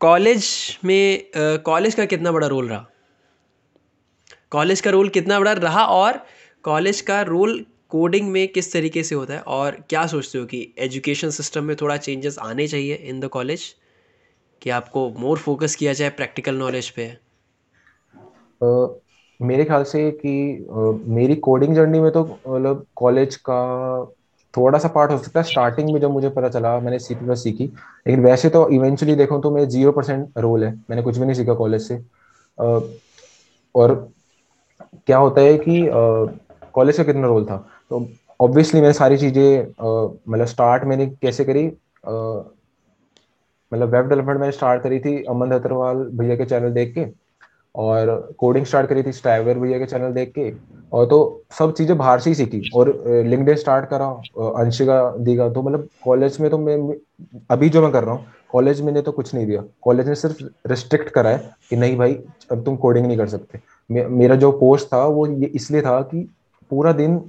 कॉलेज 0.00 0.46
में 0.84 1.30
कॉलेज 1.36 1.94
का 1.94 2.04
कितना 2.04 2.32
बड़ा 2.32 2.46
रोल 2.46 2.68
रहा? 2.68 2.86
कॉलेज 4.50 4.80
का 4.80 4.90
रोल 4.90 5.08
कितना 5.08 5.38
बड़ा 5.40 5.52
रहा 5.52 5.84
और 5.84 6.20
कॉलेज 6.64 7.00
का 7.00 7.20
रोल 7.22 7.64
कोडिंग 7.88 8.28
में 8.30 8.46
किस 8.48 8.72
तरीके 8.72 9.02
से 9.02 9.14
होता 9.14 9.34
है? 9.34 9.40
और 9.40 9.70
क्या 9.90 10.06
सोचते 10.06 10.38
हो 10.38 10.44
कि 10.44 10.74
एजुकेशन 10.78 11.30
सिस्टम 11.30 11.64
में 11.64 11.76
थोड़ा 11.76 11.96
चेंजेस 11.96 12.38
आने 12.38 12.66
चाहिए 12.68 12.94
इन 12.94 13.20
द 13.20 13.28
कॉलेज 13.28 13.62
कि 14.62 14.70
आपको 14.70 15.08
मोर 15.18 15.38
फोकस 15.38 15.74
किया 15.74 15.92
जाए 15.92 16.10
प्रैक्टिकल 16.10 16.54
नॉलेज 16.54 16.90
पे? 16.90 17.06
मेरे 18.60 19.64
ख्याल 19.64 19.82
से 19.84 20.10
कि 20.24 20.66
मेरी 21.08 21.34
कोडिंग 21.38 21.74
जर्नी 21.74 22.00
में 22.00 22.10
तो 22.12 22.22
मतलब 22.22 22.84
कॉलेज 22.96 23.36
का 23.48 23.58
थोड़ा 24.54 24.78
सा 24.78 24.88
पार्ट 24.88 25.10
हो 25.12 25.18
सकता 25.18 25.40
है। 25.40 25.44
स्टार्टिंग 25.44 25.92
में 25.92 26.00
जब 26.00 26.10
मुझे 26.10 26.28
पता 26.30 26.48
चला, 26.48 26.78
मैंने 26.80 26.98
सी 26.98 27.14
प्लस 27.14 27.42
सीखी, 27.42 27.64
लेकिन 27.64 28.24
वैसे 28.24 28.48
तो 28.48 28.68
इवेंचुअली 28.70 29.14
देखो 29.14 29.38
तो 29.38 29.50
मेरे 29.50 29.66
ज़ीरो 29.66 29.92
परसेंट 29.92 30.38
रोल 30.38 30.64
है। 30.64 30.72
मैंने 30.90 31.02
कुछ 31.02 31.18
भी 31.18 31.24
नहीं 31.24 31.34
सीखा 31.34 31.54
कॉलेज 31.54 31.82
से। 31.82 32.00
और 33.74 33.94
क्या 35.06 35.18
होता 35.18 35.40
है 35.40 35.58
कि 35.58 35.88
कॉलेज 36.74 36.96
का 36.96 37.02
कितना 37.04 37.26
रोल 37.26 37.44
था? 37.44 37.56
तो 37.90 38.06
ऑब्वियसली 38.40 38.80
मैंने 38.80 38.92
सारी 38.92 39.16
चीज़ें 39.18 39.60
मतलब 40.28 40.46
स्टार्ट 40.46 40.84
मैंने 40.84 41.06
कैसे 41.22 41.44
करी? 41.44 41.66
मतलब 43.72 43.94
वेब 43.94 44.08
डेवलपमेंट 44.08 44.40
मैंने 44.40 44.52
स्टार्ट 44.52 44.82
करी 44.82 44.98
थी 45.00 45.22
अमन 45.24 45.50
दत्तरवाल 45.50 45.96
भैया 46.14 46.36
के 46.36 46.44
चैनल 46.44 46.72
देख 46.72 46.94
के। 46.94 47.04
और 47.76 48.34
कोडिंग 48.38 48.66
स्टार्ट 48.66 48.88
करी 48.88 49.02
थी 49.02 49.12
स्टाइवर 49.12 49.58
भैया 49.58 49.78
के 49.78 49.86
चैनल 49.86 50.12
देख 50.12 50.32
के। 50.38 50.52
और 50.92 51.06
तो 51.06 51.18
सब 51.58 51.72
चीज़ें 51.74 51.96
बाहर 51.98 52.20
से 52.20 52.30
ही 52.30 52.34
सीखी। 52.34 52.62
और 52.74 52.88
लिंकडे 53.26 53.54
स्टार्ट 53.56 53.88
करा 53.90 54.06
अंशिका 54.60 55.00
दीगा 55.18 55.48
तो 55.48 55.62
मतलब 55.62 55.88
कॉलेज 56.04 56.40
में 56.40 56.50
तो 56.50 56.58
मैं 56.58 56.76
अभी 57.50 57.68
जो 57.68 57.82
मैं 57.82 57.90
कर 57.92 58.04
रहा 58.04 58.14
हूँ 58.14 58.26
कॉलेज 58.52 58.80
में 58.80 58.92
ने 58.92 59.02
तो 59.02 59.12
कुछ 59.12 59.34
नहीं 59.34 59.46
दिया। 59.46 59.62
कॉलेज 59.82 60.08
ने 60.08 60.14
सिर्फ़ 60.14 60.42
रिस्ट्रिक्ट 60.68 61.08
करा 61.10 61.30
है 61.30 61.50
कि 61.70 61.76
नहीं 61.76 61.96
भाई 61.98 62.14
अब 62.52 62.64
तुम 62.64 62.76
कोडिंग 62.76 63.06
नहीं 63.06 63.16
कर 63.18 63.28
सकते। 63.28 63.60
मे, 63.90 64.04
मेरा 64.04 64.36
जो 64.36 64.50
पोस्ट 64.52 64.86
था 64.86 65.04
वो 65.06 65.26
ये 65.26 65.46
इसलिए 65.46 65.82
था 65.82 66.00
कि 66.02 66.28
पूरा 66.70 66.92
दिन 66.92 67.20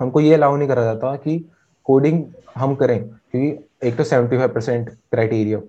हमको 0.00 0.20
ये 0.20 0.34
अलाउ 0.34 0.56
नहीं 0.56 0.68
करा 0.68 0.84
जाता 0.84 1.14
कि 1.16 1.38
कोडिंग 1.86 2.22
हम 2.56 2.74
करें। 2.74 3.02
क्योंकि 3.02 3.88
एक 3.88 3.96
तो 3.96 4.04
सेवेंटी 4.04 4.36
फाइव 4.36 4.48
परसेंट 4.48 4.88
क्राइटेरिया 4.88 5.60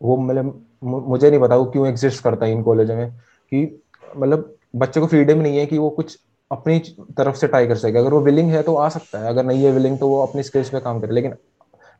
वो 0.00 0.16
मतलब 0.16 0.64
मुझे 0.84 1.30
नहीं 1.30 1.40
पता 1.40 1.56
वो 1.56 1.64
क्यों 1.64 1.86
एग्जिस्ट 1.88 2.22
करता 2.24 2.46
है 2.46 2.52
इन 2.52 2.62
कॉलेजों 2.62 2.96
में। 2.96 3.12
कि 3.54 3.80
मतलब 4.18 4.54
बच्चे 4.76 5.00
को 5.00 5.06
फ्रीडम 5.06 5.38
नहीं 5.38 5.58
है 5.58 5.66
कि 5.66 5.78
वो 5.78 5.90
कुछ 5.90 6.18
अपनी 6.50 6.78
तरफ़ 7.18 7.36
से 7.36 7.46
ट्राई 7.48 7.66
कर 7.66 7.76
सके। 7.76 7.98
अगर 7.98 8.12
वो 8.12 8.20
विलिंग 8.20 8.50
है 8.50 8.62
तो 8.62 8.74
आ 8.74 8.88
सकता 8.88 9.18
है। 9.18 9.28
अगर 9.28 9.44
नहीं 9.44 9.64
है 9.64 9.70
विलिंग 9.72 9.98
तो 9.98 10.08
वो 10.08 10.22
अपनी 10.22 10.42
स्किल्स 10.42 10.70
पे 10.70 10.80
काम 10.80 11.00
करे। 11.00 11.14
लेकिन 11.14 11.34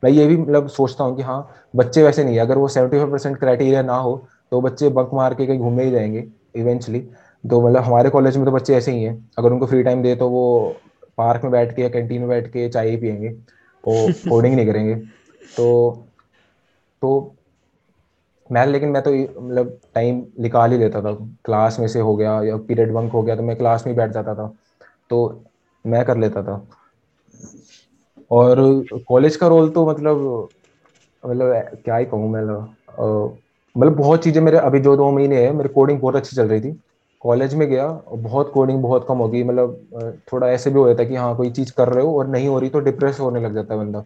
मैं 0.03 0.11
ये 0.11 0.27
भी 0.27 0.37
मतलब 0.37 0.67
सोचता 0.67 1.03
हूँ 1.03 1.15
कि 1.17 1.23
हाँ 1.23 1.67
बच्चे 1.75 2.03
वैसे 2.03 2.23
नहीं 2.23 2.35
है। 2.35 2.41
अगर 2.41 2.57
वो 2.57 2.67
सेवेंटी 2.67 2.97
फाइव 2.97 3.11
परसेंट 3.11 3.37
क्राइटेरिया 3.37 3.81
ना 3.81 3.95
हो 3.97 4.15
तो 4.51 4.61
बच्चे 4.61 4.89
बंक 4.89 5.09
मार 5.13 5.33
के 5.33 5.45
कहीं 5.45 5.59
घूमे 5.59 5.83
ही 5.83 5.91
जाएँगे 5.91 6.23
इवेंचुअली 6.55 6.99
तो 7.43 7.61
मतलब 7.61 7.83
हमारे 7.83 8.09
कॉलेज 8.09 8.37
में 8.37 8.45
तो 8.45 8.51
बच्चे 8.51 8.75
ऐसे 8.75 8.91
ही 8.91 9.03
हैं। 9.03 9.15
अगर 9.37 9.51
उनको 9.51 9.65
फ्री 9.65 9.83
टाइम 9.83 10.03
दे 10.03 10.15
तो 10.15 10.29
वो 10.29 10.75
पार्क 11.17 11.43
में 11.43 11.51
बैठ 11.51 11.75
के 11.75 11.81
या 11.81 11.89
कैंटीन 11.89 12.19
में 12.19 12.29
बैठ 12.29 12.47
के 12.47 12.67
चाय 12.69 12.95
पियेंगे। 12.97 13.29
वो 13.83 14.07
कोडिंग 14.29 14.55
नहीं 14.55 14.65
करेंगे। 14.67 14.95
तो 15.57 15.67
तो 17.01 17.35
मैं 18.53 18.65
लेकिन 18.67 18.89
मैं 18.89 19.01
तो 19.03 19.11
मतलब 19.13 19.77
टाइम 19.95 20.23
निकाल 20.41 20.71
ही 20.71 20.77
लेता 20.77 21.01
था। 21.01 21.13
क्लास 21.45 21.79
में 21.79 21.87
से 21.87 21.99
हो 22.01 22.15
गया 22.15 22.41
या 22.43 22.57
पीरियड 22.67 22.93
बंक 22.93 23.11
हो 23.11 23.21
गया 23.23 23.35
तो 23.35 23.43
मैं 23.43 23.55
क्लास 23.57 23.85
में 23.87 23.95
बैठ 23.95 24.11
जाता 24.11 24.35
था। 24.35 24.47
तो 25.09 25.43
मैं 25.85 26.03
कर 26.05 26.17
लेता 26.17 26.43
था। 26.43 26.65
और 28.31 28.57
कॉलेज 29.07 29.35
का 29.35 29.47
रोल 29.47 29.69
तो 29.69 29.85
मतलब 29.87 30.49
मतलब 31.23 31.81
क्या 31.85 31.95
ही 31.95 32.05
कहूँ 32.05 32.29
मैं 32.31 32.43
मतलब 33.75 33.95
बहुत 33.97 34.23
चीज़ें 34.23 34.41
मेरे, 34.41 34.57
अभी 34.57 34.79
जो 34.79 34.95
दो 34.97 35.11
महीने 35.11 35.41
है, 35.43 35.51
मेरी 35.53 35.69
कोडिंग 35.69 35.99
बहुत 35.99 36.15
अच्छी 36.15 36.35
चल 36.35 36.47
रही 36.47 36.61
थी। 36.61 36.71
कॉलेज 37.21 37.53
में 37.55 37.67
गया, 37.69 37.87
और 37.87 38.17
बहुत 38.19 38.51
कोडिंग 38.53 38.81
बहुत 38.83 39.05
कम 39.07 39.17
हो 39.17 39.27
गई। 39.29 39.43
मतलब 39.43 40.21
थोड़ा 40.31 40.49
ऐसे 40.49 40.69
भी 40.69 40.79
हो 40.79 40.87
जाता 40.87 41.03
कि 41.03 41.15
हाँ 41.15 41.35
कोई 41.37 41.49
चीज़ 41.51 41.73
कर 41.73 41.89
रहे 41.89 42.03
हो 42.05 42.17
और 42.19 42.27
नहीं 42.27 42.47
हो 42.47 42.59
रही 42.59 42.69
तो 42.69 42.79
डिप्रेस 42.81 43.19
होने 43.19 43.41
लग 43.41 43.53
जाता 43.53 43.73
है 43.73 43.79
बंदा। 43.79 44.01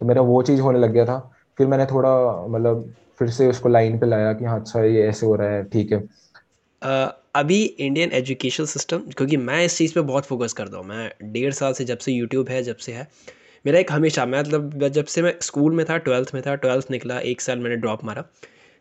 तो 0.00 0.06
मेरा 0.06 0.22
वो 0.22 0.42
चीज़ 0.42 0.60
होने 0.60 0.78
लग 0.78 0.92
गया 0.92 1.04
था। 1.06 1.18
फिर 1.58 1.66
मैंने 1.66 1.86
थोड़ा 1.86 2.10
मतलब 2.48 2.94
फिर 3.18 3.30
से 3.30 3.48
उसको 3.48 3.68
लाइन 3.68 3.98
पे 3.98 4.06
लाया 4.06 4.32
कि 4.32 4.44
हाँ 4.44 4.60
अच्छा 4.60 4.82
ये 4.84 5.06
ऐसे 5.08 5.26
हो 5.26 5.34
रहा 5.34 5.50
है 5.50 5.64
ठीक 5.64 5.92
है। 5.92 6.00
uh, 6.02 7.12
अभी 7.34 7.62
इंडियन 7.64 8.12
एजुकेशन 8.12 8.64
सिस्टम 8.64 8.98
क्योंकि 9.16 9.36
मैं 9.36 9.64
इस 9.64 9.76
चीज़ 9.78 9.94
पे 9.94 10.00
बहुत 10.00 10.26
फोकस 10.26 10.52
करता 10.52 10.76
हूँ 10.76 10.86
मैं 10.86 11.32
डेढ़ 11.32 11.52
साल 11.52 11.72
से 11.72 11.84
जब 11.84 11.98
से 11.98 12.12
यूट्यूब 12.12 12.48
है 12.48 12.62
जब 12.62 12.76
से 12.76 12.92
है 12.92 13.08
मेरा 13.64 13.78
एक 13.78 13.92
हमेशा 13.92 14.26
मैं 14.26 14.40
मतलब 14.40 14.88
जब 14.88 15.04
से 15.04 15.22
मैं 15.22 15.34
स्कूल 15.42 15.74
में 15.74 15.84
था 15.86 15.96
ट्वेल्थ 15.98 16.34
में 16.34 16.42
था 16.46 16.54
ट्वेल्थ 16.54 16.90
निकला 16.90 17.18
एक 17.20 17.40
साल 17.40 17.58
मैंने 17.58 17.76
ड्रॉप 17.76 18.04
मारा 18.04 18.24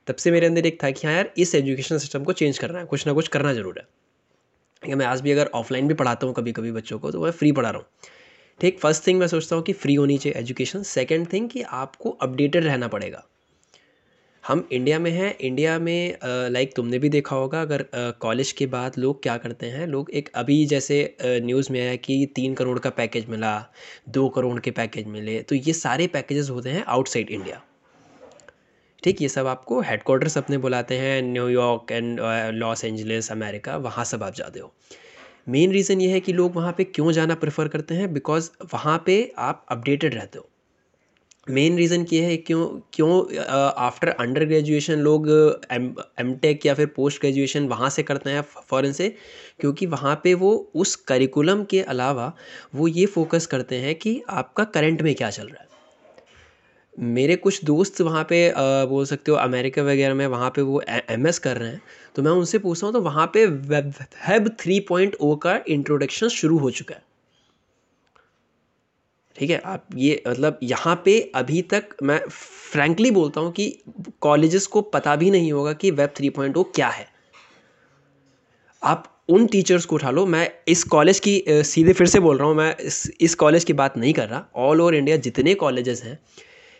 तब 0.08 0.16
से 0.16 0.32
मेरे 0.32 0.48
अंदर 0.48 0.66
एक 0.66 0.84
था 0.84 0.92
कि 0.92 1.08
हाँ 1.08 1.16
यार 1.16 1.32
इस 1.38 1.56
एजुकेशन 1.56 1.98
सिस्टम 1.98 2.24
को 2.24 2.34
चेंज 2.34 2.58
करना 2.58 2.80
है 2.80 2.86
कुछ 2.86 3.08
ना 3.08 3.14
कुछ 3.14 3.28
करना 3.28 3.54
ज़रूर 3.54 3.80
है। 3.80 4.96
मैं 4.96 5.06
आज 5.06 5.22
भी 5.22 5.32
अगर 5.32 5.50
ऑफलाइन 5.54 5.88
भी 5.88 5.94
पढ़ाता 5.94 6.28
हूँ 6.28 6.34
कभी 6.36 6.52
कभी 6.52 6.72
बच्चों 6.72 7.00
को 7.00 7.12
तो 7.12 7.24
मैं 7.24 7.32
फ्री 7.32 7.52
पढ़ा 7.52 7.70
रहा 7.70 7.80
हूँ। 7.80 7.88
ठीक 8.60 8.80
फ़र्स्ट 8.80 9.06
थिंग 9.08 9.20
मैं 9.20 9.28
सोचता 9.28 9.56
हूँ 9.56 9.64
कि 9.64 9.74
फ्री 9.74 9.94
होनी 9.96 10.18
चाहिए 10.18 10.40
एजुकेशन 10.40 10.84
सेकेंड 10.86 11.32
थिंग 11.34 11.50
कि 11.50 11.62
आपको 11.62 12.10
अपडेटेड 12.12 12.64
रहना 12.66 12.88
पड़ेगा. 12.88 13.24
हम 14.44 14.68
इंडिया 14.72 15.00
में 15.00 15.10
हैं. 15.12 15.38
इंडिया 15.38 15.78
में 15.80 16.18
लाइक 16.24 16.74
तुमने 16.76 17.00
भी 17.00 17.10
देखा 17.10 17.36
होगा, 17.36 17.62
अगर 17.62 17.86
कॉलेज 18.22 18.52
के 18.52 18.66
बाद 18.68 18.98
लोग 18.98 19.22
क्या 19.24 19.38
करते 19.38 19.66
हैं, 19.68 19.88
लोग 19.88 20.12
एक 20.12 20.30
अभी 20.36 20.66
जैसे 20.66 21.16
न्यूज़ 21.22 21.72
में 21.72 21.80
आया 21.82 21.96
कि 21.98 22.26
तीन 22.36 22.54
करोड़ 22.56 22.78
का 22.80 22.90
पैकेज 22.92 23.30
मिला, 23.30 23.60
दो 24.10 24.28
करोड़ 24.30 24.60
के 24.60 24.72
पैकेज 24.72 25.08
मिले 25.08 25.40
तो 25.42 25.56
ये 25.56 25.74
सारे 25.76 26.08
पैकेजेस 26.10 26.50
होते 26.50 26.70
हैं 26.70 26.84
आउटसाइड 26.86 27.30
इंडिया 27.30 27.62
ठीक, 29.04 29.22
ये 29.22 29.30
सब 29.30 29.48
आपको 29.48 29.82
हेडकोार्टर्स 29.82 30.38
अपने 30.38 30.58
बुलाते 30.58 30.98
हैं 30.98 31.22
New York 31.24 31.92
and 31.92 32.20
Los 32.54 32.86
Angeles 32.86 33.32
America 33.32 33.76
वहाँ 33.80 34.06
सब 34.06 34.24
आप 34.24 34.34
जाते 34.36 34.60
हो. 34.60 34.74
मेन 35.48 35.72
रीज़न 35.72 36.02
ये 36.02 36.10
है 36.12 36.20
कि 36.20 36.34
लोग 36.34 36.56
वहाँ 36.56 36.72
पे 36.78 36.84
क्यों 36.84 37.12
जाना 37.12 37.36
प्रेफर 37.36 37.68
करते 37.68 37.96
हैं? 37.96 38.12
बिकॉज़ 38.14 38.50
वहाँ 38.74 39.02
पे 39.06 39.34
आप 39.40 39.66
अपडेटेड 39.70 40.16
रहते 40.16 40.40
हो। 40.40 40.50
मेन 41.48 41.76
रीज़न 41.78 42.06
ये 42.14 42.22
है, 42.26 42.38
क्यों 42.38 42.66
क्यों 42.94 43.38
आफ्टर 43.78 44.10
अंडर 44.10 44.46
ग्रेजुएशन 44.46 45.00
लोग 45.00 45.30
एम 45.72 45.94
एम 46.20 46.34
टेक 46.36 46.66
या 46.66 46.74
फिर 46.74 46.86
पोस्ट 46.96 47.22
ग्रेजुएशन 47.22 47.68
वहाँ 47.68 47.90
से 47.90 48.04
करते 48.04 48.30
हैं 48.30 48.42
फ़ॉरन 48.42 48.92
से, 48.92 49.10
क्योंकि 49.60 49.86
वहाँ 49.86 50.16
पे 50.24 50.34
वो 50.36 50.54
उस 50.76 50.96
करिकुलम 51.08 51.64
के 51.64 51.82
अलावा 51.84 52.32
वो 52.76 52.88
ये 52.88 53.06
फोकस 53.08 53.46
करते 53.46 53.76
हैं 53.78 53.96
कि 53.96 54.22
आपका 54.30 54.64
करंट 54.64 55.02
में 55.02 55.14
क्या 55.16 55.30
चल 55.30 55.48
रहा 55.48 55.62
है। 55.64 55.70
मेरे 56.98 57.36
कुछ 57.38 57.64
दोस्त 57.66 58.02
वहाँ 58.02 58.24
पे 58.24 58.38
बोल 58.88 59.06
सकते 59.06 59.32
हो, 59.32 59.38
अमेरिका 59.38 59.82
वगैरह 59.84 60.14
में 60.14 60.26
वहाँ 60.28 60.50
पे 60.50 60.62
वो 60.62 60.82
एम 60.90 61.28
एस 61.28 61.40
कर 61.40 61.58
रहे 61.58 61.70
हैं। 61.70 61.82
तो 62.16 62.24
मैं 62.24 62.32
उनसे 62.34 62.58
पूछता 62.60 62.88
हूँ 62.88 62.94
तो 62.94 63.02
वहाँ 63.02 63.26
पे 63.34 63.46
web 63.46 63.94
web 64.30 64.48
three 64.60 64.80
point 64.90 65.16
O 65.16 65.36
का 65.38 65.60
इंट्रोडक्शन 65.70 66.28
शुरू 66.30 66.58
हो 66.58 66.72
चुका 66.72 66.96
है। 66.96 67.04
ठीक 69.36 69.50
है, 69.50 69.58
आप 69.58 69.88
ये 69.96 70.22
मतलब 70.28 70.60
यहाँ 70.64 70.96
पे 71.06 71.20
अभी 71.36 71.62
तक 71.64 71.96
मैं 72.04 72.20
फ्रैंकली 72.30 73.12
बोलता 73.12 73.42
हूँ 73.42 73.52
कि 73.52 73.68
कॉलेजेस 74.22 74.68
को 74.68 74.82
पता 74.84 75.16
भी 75.16 75.32
नहीं 75.32 75.52
होगा 75.52 75.74
कि 75.74 75.92
वेब 75.92 76.14
थ्री 76.18 76.30
पॉइंट 76.30 76.58
ओ 76.58 76.64
क्या 76.76 76.88
है। 76.90 77.08
आप 78.82 79.12
उन 79.30 79.46
टीचर्स 79.48 79.86
को 79.86 79.96
उठा 79.96 80.10
लो, 80.12 80.26
मैं 80.26 80.50
इस 80.68 80.84
कॉलेज 80.86 81.20
की 81.20 81.44
सीधे 81.50 81.94
फिर 81.94 82.08
से 82.08 82.20
बोल 82.20 82.38
रहा 82.38 82.48
हूँ, 82.48 82.56
मैं 82.56 82.76
इस 82.78 83.12
इस 83.20 83.36
कॉलेज 83.36 83.64
की 83.64 83.74
बात 83.74 83.98
नहीं 83.98 84.14
कर 84.14 84.28
रहा। 84.30 84.46
ऑल 84.58 84.82
ओवर 84.82 84.96
इंडिया 84.96 85.18
जितने 85.20 85.54
कॉलेजेस 85.56 86.04
हैं 86.04 86.20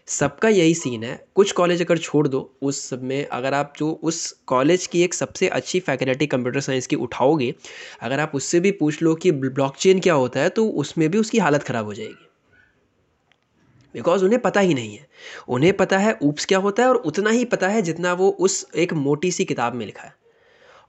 सबका 0.08 0.50
यही 0.50 0.74
सीन 0.74 1.04
है। 1.04 1.26
कुछ 1.36 1.52
कॉलेज 1.52 1.82
अगर 1.82 1.98
छोड़ 1.98 2.28
दो, 2.28 2.58
उस 2.62 2.82
सब 2.90 3.04
में 3.04 3.26
अगर 3.28 3.54
आप 3.54 3.74
जो 3.78 3.90
उस 4.04 4.32
कॉलेज 4.48 4.86
की 4.88 5.04
एक 5.04 5.14
सबसे 5.14 5.48
अच्छी 5.48 5.80
फैकल्टी 5.80 6.28
कंप्यूटर 6.28 6.60
साइंस 6.60 6.88
की 6.88 6.96
उठाओगे, 6.96 7.54
अगर 8.02 8.20
आप 8.20 8.32
उससे 8.36 8.60
भी 8.60 8.72
पूछ 8.72 9.02
लो 9.02 9.16
कि 9.16 9.32
ब्लॉकचेन 9.32 10.00
क्या 10.00 10.14
होता 10.14 10.40
है 10.40 10.50
तो 10.50 10.68
उसमें 10.68 11.10
भी 11.12 11.18
उसकी 11.18 11.38
हालत 11.38 11.64
ख़राब 11.64 11.86
हो 11.86 11.94
जाएगी। 11.94 12.30
बिकॉज़ 13.96 14.24
उन्हें 14.26 14.42
पता 14.42 14.60
ही 14.60 14.74
नहीं 14.74 14.96
है। 14.98 15.08
उन्हें 15.48 15.74
पता 15.74 15.98
है 15.98 16.18
ऊप्स 16.22 16.46
क्या 16.46 16.60
होता 16.60 16.84
है 16.84 16.90
और 16.90 16.96
उतना 16.96 17.30
ही 17.30 17.46
पता 17.46 17.68
है 17.68 17.82
जितना 17.82 18.14
वो 18.14 18.30
उस 18.30 18.66
एक 18.76 18.94
मोटी 18.94 19.32
सी 19.32 19.46
किताब 19.46 19.74
में 19.74 19.86
लिखा 19.86 20.04
है। 20.04 20.14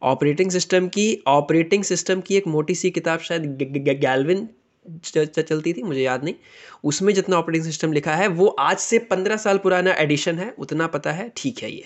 ऑपरेटिंग 0.03 0.51
सिस्टम 0.51 0.89
की 0.89 1.23
ऑपरेटिंग 1.27 1.85
सिस्टम 1.85 2.21
की 2.21 2.37
एक 2.37 2.47
मोटी 2.47 2.75
सी 2.75 2.91
किताब 2.91 3.21
शायद 3.21 3.59
गैलविन 4.01 4.49
चलती 5.05 5.73
थी, 5.73 5.83
मुझे 5.83 6.01
याद 6.01 6.25
नहीं। 6.25 6.35
उसमें 6.85 7.13
जितना 7.15 7.37
ऑपरेटिंग 7.37 7.65
सिस्टम 7.65 7.93
लिखा 7.93 8.15
है, 8.15 8.29
वो 8.29 8.47
आज 8.49 8.79
से 8.79 8.99
पंद्रह 9.07 9.37
साल 9.39 9.59
पुराना 9.59 9.93
एडिशन 9.95 10.39
है, 10.39 10.55
उतना 10.59 10.87
पता 10.89 11.13
है, 11.13 11.31
ठीक 11.37 11.63
है 11.63 11.71
ये 11.73 11.85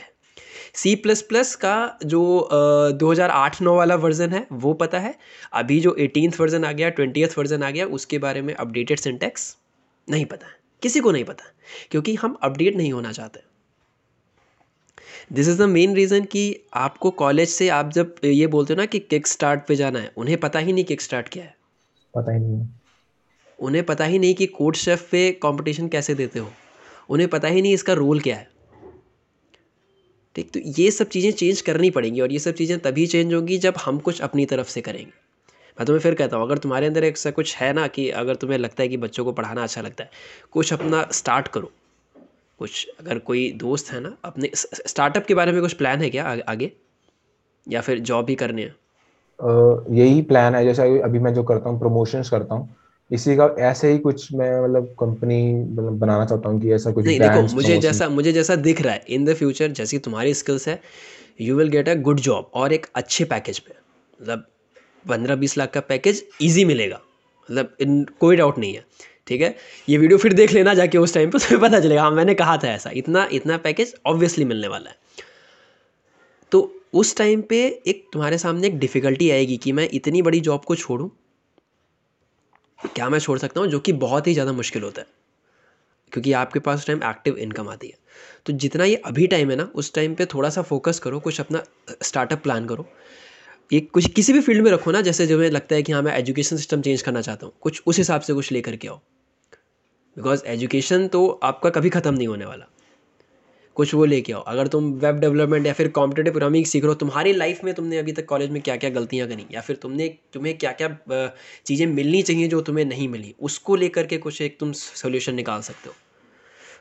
सी 0.74 0.94
प्लस 0.96 1.22
प्लस 1.22 1.54
का 1.56 1.98
जो 2.04 2.48
दो 2.94 3.10
हज़ार 3.10 3.30
आठ 3.30 3.60
नौ 3.62 3.74
वाला 3.76 3.94
वर्जन 3.96 4.32
है, 4.32 4.46
वो 4.52 4.72
पता 4.74 4.98
है। 4.98 5.14
अभी 5.52 5.80
जो 5.80 5.94
एटीनथ 5.96 6.40
वर्जन 6.40 6.64
आ 6.64 6.72
गया 6.72 6.88
ट्वेंटियथ 6.90 7.38
वर्जन 7.38 7.62
आ 7.62 7.70
गया, 7.70 7.86
उसके 7.88 8.18
बारे 8.18 8.42
में 8.42 8.54
अपडेटेड 8.54 8.98
सिंटेक्स 8.98 9.56
नहीं 10.08 10.24
पता 10.26 10.46
है। 10.46 10.58
किसी 10.82 11.00
को 11.00 11.10
नहीं 11.12 11.24
पता, 11.24 11.44
क्योंकि 11.90 12.14
हम 12.14 12.38
अपडेट 12.42 12.76
नहीं 12.76 12.92
होना 12.92 13.12
चाहते। 13.12 13.40
This 15.32 15.48
is 15.48 15.58
the 15.58 15.66
main 15.68 15.94
reason 15.94 16.24
कि 16.24 16.44
आपको 16.74 17.10
कॉलेज 17.18 17.48
से 17.48 17.68
आप 17.70 17.90
जब 17.92 18.14
ये 18.24 18.46
बोलते 18.46 18.72
हो 18.72 18.80
ना 18.80 18.86
कि 18.86 18.98
किक 19.00 19.26
स्टार्ट 19.26 19.66
पे 19.68 19.76
जाना 19.76 19.98
है, 19.98 20.12
उन्हें 20.16 20.36
पता 20.40 20.58
ही 20.58 20.72
नहीं 20.72 20.84
किक 20.84 21.00
स्टार्ट 21.00 21.28
क्या 21.28 21.44
है। 21.44 21.54
पता 22.14 22.32
ही 22.32 22.38
नहीं 22.38 22.66
उन्हें 23.60 23.84
पता 23.86 24.04
ही 24.04 24.18
नहीं 24.18 24.34
कि 24.34 24.46
कोड 24.48 24.76
शेफ 24.76 25.08
पे 25.10 25.30
कंपटीशन 25.42 25.88
कैसे 25.88 26.14
देते 26.14 26.38
हो। 26.38 26.48
उन्हें 27.10 27.28
पता 27.30 27.48
ही 27.48 27.62
नहीं 27.62 27.74
इसका 27.74 27.92
रोल 27.92 28.20
क्या 28.20 28.36
है। 28.36 28.48
ठीक 30.36 30.50
तो 30.52 30.60
ये 30.76 30.90
सब 30.90 31.08
चीज़ें 31.08 31.30
चेंज 31.32 31.60
करनी 31.60 31.90
पड़ेंगी 31.90 32.20
और 32.20 32.32
ये 32.32 32.38
सब 32.38 32.54
चीज़ें 32.54 32.78
तभी 32.78 33.06
चेंज 33.06 33.34
होंगी 33.34 33.58
जब 33.58 33.74
हम 33.76 33.98
कुछ 33.98 34.20
अपनी 34.22 34.46
तरफ़ 34.46 34.68
से 34.68 34.80
करेंगे। 34.80 35.12
मैं 35.78 35.86
तुम्हें 35.86 36.00
फिर 36.00 36.14
कहता 36.14 36.36
हूँ, 36.36 36.44
अगर 36.44 36.58
तुम्हारे 36.58 36.86
अंदर 36.86 37.04
ऐसा 37.04 37.30
कुछ 37.30 37.56
है 37.56 37.72
ना 37.72 37.86
कि 37.86 38.08
अगर 38.10 38.34
तुम्हें 38.34 38.58
लगता 38.58 38.82
है 38.82 38.88
कि 38.88 38.96
बच्चों 38.96 39.24
को 39.24 39.32
पढ़ाना 39.32 39.62
अच्छा 39.62 39.80
लगता 39.80 40.04
है, 40.04 40.10
कुछ 40.52 40.72
अपना 40.72 41.06
स्टार्ट 41.12 41.48
करो। 41.48 41.70
कुछ, 42.60 42.86
अगर 43.00 43.18
कोई 43.18 43.50
दोस्त 43.52 43.92
है 43.92 44.00
ना, 44.00 44.16
अपने 44.24 44.50
स्टार्टअप 44.54 45.26
के 45.26 45.34
बारे 45.34 45.52
में 45.52 45.60
कुछ 45.62 45.72
प्लान 45.72 46.02
है 46.02 46.10
क्या 46.10 46.24
आगे? 46.48 46.70
या 47.66 47.80
फिर 47.80 47.98
जॉब 48.00 48.28
ही 48.28 48.34
करनी 48.34 48.62
है? 48.62 48.74
यही 49.92 50.22
प्लान 50.22 50.54
है, 50.54 50.64
जैसे 50.64 50.98
अभी 51.00 51.18
मैं 51.18 51.32
जो 51.34 51.42
करता 51.42 51.70
हूँ 51.70 51.78
प्रमोशंस 51.80 52.30
करता 52.30 52.54
हूँ 52.54 52.76
इसी 53.10 53.36
का 53.36 53.54
ऐसे 53.58 53.90
ही 53.92 53.98
कुछ 53.98 54.32
मैं 54.32 54.62
मतलब 54.62 54.94
कंपनी 55.00 55.54
मतलब 55.54 55.98
बनाना 55.98 56.24
चाहता 56.24 56.48
हूँ 56.48 56.60
कि 56.60 56.72
ऐसा 56.72 56.90
कुछ 56.90 57.06
नहीं 57.06 57.20
देखो 57.20 57.42
मुझे 57.54 57.78
जैसा 57.78 58.08
मुझे 58.08 58.32
जैसा 58.32 58.56
दिख 58.56 58.80
रहा 58.82 58.94
है 58.94 59.04
इन 59.08 59.24
द 59.24 59.34
फ्यूचर 59.34 59.68
जैसी 59.68 59.98
तुम्हारी 59.98 60.34
स्किल्स 60.34 60.68
है 60.68 60.80
you 61.40 61.56
will 61.56 61.68
get 61.68 61.88
a 61.88 61.94
good 61.94 62.20
job 62.20 62.50
और 62.54 62.72
एक 62.72 62.86
अच्छे 62.94 63.24
पैकेज 63.24 63.58
पे। 63.58 63.74
मतलब 64.20 64.44
पंद्रह 65.08 65.36
बीस 65.36 65.58
लाख 65.58 65.70
का 65.70 65.80
पैकेज 65.80 66.24
ईजी 66.42 66.64
मिलेगा। 66.64 67.00
मतलब 67.48 67.76
इन 67.80 68.04
कोई 68.20 68.36
डाउट 68.36 68.58
नहीं 68.58 68.74
है 68.74 68.84
ठीक 69.26 69.40
है? 69.40 69.56
ये 69.88 69.98
वीडियो 69.98 70.18
फिर 70.18 70.32
देख 70.32 70.52
लेना 70.52 70.74
जाके 70.74 70.98
उस 70.98 71.14
टाइम 71.14 71.30
पर 71.30 71.38
तुम्हें 71.38 71.60
पता 71.60 71.80
चलेगा 71.80 72.02
हाँ 72.02 72.10
मैंने 72.10 72.34
कहा 72.34 72.56
था 72.56 72.68
ऐसा। 72.68 72.90
इतना 72.94 73.28
इतना 73.32 73.56
पैकेज 73.56 73.94
ऑब्वियसली 74.06 74.44
मिलने 74.44 74.68
वाला 74.68 74.90
है। 74.90 74.96
तो 76.52 76.60
उस 76.94 77.16
टाइम 77.16 77.42
पे 77.42 77.82
एक 77.86 78.06
तुम्हारे 78.12 78.38
सामने 78.38 78.66
एक 78.66 78.78
डिफ़िकल्टी 78.78 79.30
आएगी 79.30 79.56
कि 79.56 79.72
मैं 79.72 79.88
इतनी 79.92 80.22
बड़ी 80.22 80.40
जॉब 80.40 80.64
को 80.64 80.74
छोड़ूं 80.74 81.08
क्या 82.86 83.08
मैं 83.08 83.18
छोड़ 83.18 83.38
सकता 83.38 83.60
हूँ? 83.60 83.68
जो 83.68 83.78
कि 83.80 83.92
बहुत 83.92 84.26
ही 84.26 84.32
ज़्यादा 84.32 84.52
मुश्किल 84.52 84.82
होता 84.82 85.00
है। 85.00 85.06
क्योंकि 86.12 86.32
आपके 86.32 86.58
पास 86.58 86.78
उस 86.78 86.86
टाइम 86.86 87.02
एक्टिव 87.04 87.36
इनकम 87.36 87.68
आती 87.68 87.86
है। 87.86 87.98
तो 88.46 88.52
जितना 88.52 88.84
ये 88.84 88.94
अभी 88.96 89.26
टाइम 89.26 89.50
है 89.50 89.56
ना, 89.56 89.68
उस 89.74 89.94
टाइम 89.94 90.14
पे 90.14 90.26
थोड़ा 90.26 90.50
सा 90.50 90.62
फोकस 90.62 90.98
करो, 90.98 91.20
कुछ 91.20 91.40
अपना 91.40 91.62
स्टार्टअप 92.02 92.42
प्लान 92.42 92.66
करो। 92.66 92.88
ये 93.72 93.80
कुछ, 93.80 94.06
किसी 94.12 94.32
भी 94.32 94.40
फ़ील्ड 94.40 94.62
में 94.62 94.70
रखो 94.70 94.90
ना, 94.90 95.00
जैसे 95.00 95.26
जो 95.26 95.38
मैं 95.38 95.50
लगता 95.50 95.74
है 95.74 95.82
कि 95.82 95.92
हाँ 95.92 96.02
मैं 96.02 96.14
एजुकेशन 96.16 96.56
सिस्टम 96.56 96.80
चेंज 96.80 97.02
करना 97.02 97.20
चाहता 97.20 97.46
हूँ, 97.46 97.54
कुछ 97.60 97.82
उस 97.86 97.98
हिसाब 97.98 98.20
से 98.20 98.34
कुछ 98.34 98.52
लेकर 98.52 98.76
के 98.76 98.88
आओ। 98.88 99.00
बिकॉज़ 100.16 100.44
एजुकेशन 100.46 101.08
तो 101.08 101.26
आपका 101.42 101.70
कभी 101.70 101.90
ख़त्म 101.90 102.14
नहीं 102.14 102.28
होने 102.28 102.44
वाला। 102.44 102.66
कुछ 103.76 103.94
वो 103.94 104.04
लेके 104.04 104.32
आओ। 104.32 104.40
अगर 104.42 104.66
तुम 104.66 104.90
वेब 104.94 105.18
डेवलपमेंट 105.18 105.66
या 105.66 105.72
फिर 105.72 105.88
कॉम्पिटेटिव 105.88 106.32
प्रोग्रामिंग 106.32 106.64
सीख 106.64 106.82
रहे 106.82 106.88
हो, 106.88 106.94
तुम्हारी 106.94 107.32
लाइफ 107.32 107.62
में 107.64 107.72
तुमने 107.74 107.98
अभी 107.98 108.12
तक 108.12 108.26
कॉलेज 108.26 108.50
में 108.50 108.60
क्या 108.62 108.76
क्या 108.76 108.90
गलतियाँ 108.90 109.28
करी? 109.28 109.46
या 109.52 109.60
फिर 109.60 109.76
तुमने, 109.76 110.08
तुम्हें 110.32 110.56
क्या 110.58 110.72
क्या 110.72 110.88
चीज़ें 111.66 111.86
मिलनी 111.86 112.22
चाहिए 112.22 112.48
जो 112.48 112.60
तुम्हें 112.60 112.84
नहीं 112.84 113.08
मिली? 113.08 113.34
उसको 113.40 113.76
लेकर 113.76 114.06
के 114.06 114.18
कुछ 114.18 114.40
एक 114.42 114.56
तुम 114.60 114.72
सोल्यूशन 114.72 115.34
निकाल 115.34 115.60
सकते 115.60 115.88
हो। 115.88 115.94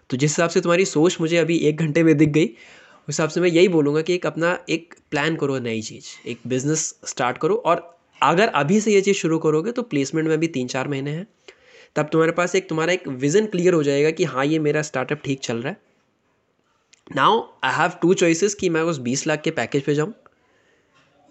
तो 0.09 0.17
जिस 0.17 0.31
हिसाब 0.31 0.49
से 0.49 0.61
तुम्हारी 0.61 0.85
सोच 0.85 1.17
मुझे 1.21 1.37
अभी 1.37 1.57
एक 1.59 1.77
घंटे 1.77 2.03
में 2.03 2.15
दिख 2.17 2.29
गई, 2.29 2.45
उस 2.45 3.07
हिसाब 3.09 3.29
से 3.29 3.41
मैं 3.41 3.49
यही 3.49 3.67
बोलूँगा 3.67 4.01
कि 4.01 4.13
एक 4.13 4.25
अपना, 4.25 4.57
एक 4.69 4.95
प्लान 5.11 5.35
करो 5.35 5.59
नई 5.59 5.81
चीज़। 5.81 6.05
एक 6.29 6.39
बिज़नेस 6.47 6.93
स्टार्ट 7.05 7.37
करो 7.37 7.55
और 7.55 7.87
अगर 8.21 8.47
अभी 8.47 8.79
से 8.81 8.93
ये 8.93 9.01
चीज़ 9.01 9.17
शुरू 9.17 9.37
करोगे 9.39 9.71
तो 9.71 9.81
प्लेसमेंट 9.83 10.27
में 10.27 10.37
भी 10.39 10.47
तीन 10.47 10.67
चार 10.67 10.87
महीने 10.87 11.11
हैं। 11.11 11.27
तब 11.95 12.09
तुम्हारे 12.11 12.31
पास 12.31 12.55
एक, 12.55 12.69
तुम्हारा 12.69 12.93
एक 12.93 13.07
विज़न 13.07 13.45
क्लियर 13.45 13.73
हो 13.73 13.83
जाएगा 13.83 14.11
कि 14.11 14.23
हाँ 14.23 14.45
ये 14.45 14.59
मेरा 14.59 14.81
स्टार्टअप 14.81 15.21
ठीक 15.25 15.39
चल 15.39 15.57
रहा 15.57 15.69
है। 15.69 15.88
Now 17.09 17.41
I 17.63 17.73
have 17.75 17.91
two 18.01 18.13
choices 18.13 18.53
कि 18.55 18.69
मैं 18.69 18.81
उस 18.81 18.97
बीस 18.99 19.25
लाख 19.27 19.41
के 19.41 19.51
पैकेज 19.51 19.83
पे 19.83 19.93
जाऊँ, 19.95 20.13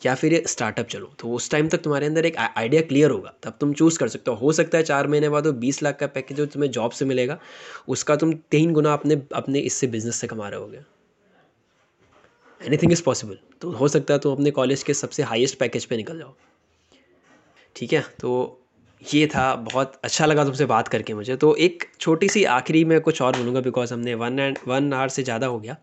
या 0.02 0.14
फिर 0.14 0.42
स्टार्टअप 0.46 0.86
चलो। 0.86 1.10
तो 1.18 1.28
उस 1.32 1.50
टाइम 1.50 1.68
तक 1.68 1.82
तुम्हारे 1.82 2.06
अंदर 2.06 2.26
एक 2.26 2.36
आइडिया 2.36 2.82
क्लियर 2.82 3.10
होगा। 3.10 3.32
तब 3.42 3.56
तुम 3.60 3.72
चूज़ 3.72 3.98
कर 3.98 4.08
सकते 4.08 4.30
हो। 4.30 4.36
हो 4.36 4.52
सकता 4.52 4.78
है 4.78 4.84
चार 4.84 5.06
महीने 5.06 5.28
बाद 5.28 5.46
वो 5.46 5.52
बीस 5.54 5.82
लाख 5.82 5.96
का 5.98 6.06
पैकेज 6.06 6.36
जो 6.36 6.46
तुम्हें 6.46 6.70
जॉब 6.70 6.90
से 6.90 7.04
मिलेगा, 7.04 7.38
उसका 7.88 8.16
तुम 8.16 8.32
तीन 8.50 8.72
गुना 8.72 8.92
अपने 8.92 9.20
अपने 9.34 9.58
इससे 9.60 9.86
बिज़नेस 9.86 10.16
से 10.16 10.26
कमा 10.26 10.48
रहे 10.48 10.60
होगे। 10.60 10.80
एनीथिंग 12.60 12.92
इज़ 12.92 13.02
पॉसिबल 13.02 13.38
तो 13.60 13.70
हो 13.72 13.88
सकता 13.88 14.14
है 14.14 14.20
तुम 14.20 14.32
अपने 14.32 14.50
कॉलेज 14.50 14.82
के 14.82 14.94
सबसे 14.94 15.22
हाईएस्ट 15.22 15.58
पैकेज 15.58 15.84
पे 15.84 15.96
निकल 15.96 16.18
जाओ। 16.18 16.34
ठीक 17.76 17.92
है? 17.92 18.00
तो 18.20 18.60
ये 19.02 19.26
था 19.26 19.54
बहुत 19.54 19.92
अच्छा 20.04 20.26
लगा 20.26 20.44
तुमसे 20.44 20.66
बात 20.66 20.88
करके 20.88 21.14
मुझे। 21.14 21.36
तो 21.36 21.54
एक 21.56 21.84
छोटी 22.00 22.28
सी 22.28 22.44
आखिरी 22.52 22.84
में 22.84 23.00
कुछ 23.00 23.22
और 23.22 23.36
बोलूँगा 23.36 23.60
बिकॉज़ 23.60 23.92
हमने 23.94 24.14
वन 24.14 24.38
एंड 24.38 24.58
वन 24.68 24.92
आवर 24.92 25.08
से 25.08 25.22
ज़्यादा 25.22 25.46
हो 25.46 25.58
गया। 25.60 25.76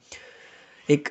एक 0.89 1.09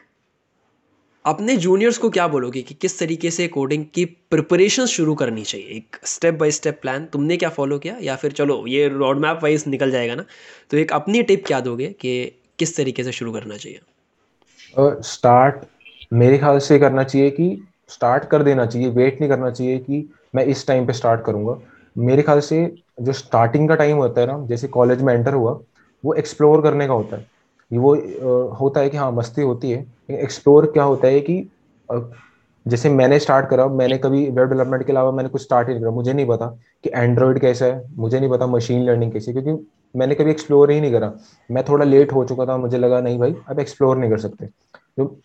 अपने 1.24 1.56
जूनियर्स 1.56 1.98
को 1.98 2.08
क्या 2.10 2.26
बोलोगे 2.28 2.62
कि 2.62 2.74
किस 2.74 2.98
तरीके 2.98 3.30
से 3.30 3.46
कोडिंग 3.48 3.84
की 3.94 4.04
प्रिपरेशन 4.04 4.86
शुरू 4.86 5.14
करनी 5.14 5.42
चाहिए? 5.44 5.66
एक 5.66 5.96
स्टेप 6.06 6.34
बाय 6.34 6.50
स्टेप 6.50 6.78
प्लान 6.82 7.04
तुमने 7.06 7.36
क्या 7.36 7.48
फॉलो 7.50 7.78
किया? 7.78 7.96
या 8.02 8.16
फिर 8.16 8.32
चलो 8.32 8.64
ये 8.66 8.88
रोड 8.88 9.18
मैप 9.18 9.40
वाइज 9.42 9.64
निकल 9.66 9.90
जाएगा 9.90 10.14
ना? 10.14 10.24
तो 10.70 10.76
एक 10.76 10.92
अपनी 10.92 11.22
टिप 11.22 11.46
क्या 11.46 11.60
दोगे 11.60 11.86
कि 12.00 12.24
किस 12.58 12.76
तरीके 12.76 13.04
से 13.04 13.12
शुरू 13.12 13.32
करना 13.32 13.56
चाहिए? 13.56 13.80
स्टार्ट 15.02 15.54
uh, 15.54 15.66
मेरे 16.12 16.38
ख्याल 16.38 16.58
से 16.58 16.78
करना 16.78 17.04
चाहिए 17.04 17.30
कि 17.30 17.46
स्टार्ट 17.88 18.24
कर 18.24 18.42
देना 18.42 18.66
चाहिए 18.66 18.88
वेट 18.88 19.20
नहीं 19.20 19.30
करना 19.30 19.50
चाहिए 19.50 19.78
कि 19.78 20.08
मैं 20.34 20.44
इस 20.46 20.66
टाइम 20.66 20.86
पे 20.86 20.92
स्टार्ट 20.92 21.24
करूँगा। 21.26 21.60
मेरे 21.96 22.22
ख्याल 22.22 22.40
से 22.40 22.64
जो 23.00 23.12
स्टार्टिंग 23.12 23.68
का 23.68 23.74
टाइम 23.74 23.96
होता 23.96 24.20
है 24.20 24.26
ना, 24.26 24.46
जैसे 24.46 24.68
कॉलेज 24.68 25.02
में 25.02 25.14
एंटर 25.14 25.34
हुआ, 25.34 25.58
वो 26.04 26.14
एक्सप्लोर 26.14 26.62
करने 26.62 26.86
का 26.86 26.92
होता 26.92 27.16
है। 27.16 27.26
वो 27.70 27.94
होता 28.54 28.80
है 28.80 28.90
कि 28.90 28.96
हाँ 28.96 29.10
मस्ती 29.12 29.42
होती 29.42 29.70
है 29.70 29.86
एक्सप्लोर 30.12 30.66
क्या 30.66 30.84
होता 30.84 31.08
है 31.08 31.20
कि 31.20 31.48
जैसे 32.66 32.88
मैंने 32.90 33.18
स्टार्ट 33.18 33.48
करा, 33.48 33.66
मैंने 33.68 33.96
कभी 33.98 34.24
वेब 34.24 34.48
डेवलपमेंट 34.48 34.84
के 34.86 34.92
अलावा 34.92 35.10
मैंने 35.12 35.28
कुछ 35.28 35.42
स्टार्ट 35.42 35.68
ही 35.68 35.74
नहीं 35.74 35.82
करा। 35.82 35.90
मुझे 35.92 36.12
नहीं 36.12 36.26
पता 36.26 36.46
कि 36.84 36.90
एंड्रॉयड 36.94 37.38
कैसा 37.40 37.66
है, 37.66 37.82
मुझे 37.96 38.20
नहीं 38.20 38.30
पता 38.30 38.46
मशीन 38.46 38.84
लर्निंग 38.84 39.12
कैसी 39.12 39.32
क्योंकि 39.32 39.66
मैंने 39.94 40.14
कभी 40.14 40.30
एक्सप्लोर 40.30 40.70
ही 40.70 40.80
नहीं 40.80 40.92
करा। 40.92 41.12
मैं 41.50 41.64
थोड़ा 41.68 41.84
लेट 41.84 42.12
हो 42.12 42.24
चुका 42.24 42.46
था, 42.46 42.56
मुझे 42.56 42.78
लगा 42.78 43.00
नहीं 43.00 43.18
भाई, 43.18 43.34
अब 43.48 43.60
एक्सप्लोर 43.60 43.96
नहीं 43.96 44.10
कर 44.10 44.18
सकते। 44.18 44.46
जो 44.98 45.16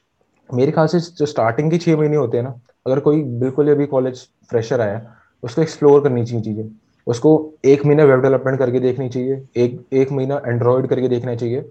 मेरे 0.49 0.71
ख्याल 0.71 0.87
से 0.87 0.99
जो 0.99 1.25
स्टार्टिंग 1.25 1.71
के 1.71 1.77
छः 1.77 1.97
महीने 1.97 2.17
होते 2.17 2.37
हैं 2.37 2.43
ना, 2.43 2.53
अगर 2.87 2.99
कोई 2.99 3.23
बिल्कुल 3.23 3.71
अभी 3.71 3.85
कॉलेज 3.85 4.27
फ्रेशर 4.49 4.81
आया 4.81 5.01
उसको 5.43 5.61
एक्सप्लोर 5.61 6.01
करनी 6.03 6.25
चाहिए 6.25 6.43
चीज़ें। 6.43 6.69
उसको 7.07 7.31
एक 7.65 7.85
महीना 7.85 8.03
वेब 8.03 8.21
डेवलपमेंट 8.21 8.57
करके 8.59 8.79
देखनी 8.79 9.09
चाहिए, 9.09 9.41
एक 9.57 9.85
एक 9.93 10.11
महीना 10.11 10.41
एंड्रॉयड 10.45 10.87
करके 10.87 11.07
देखना 11.09 11.35
चाहिए। 11.35 11.61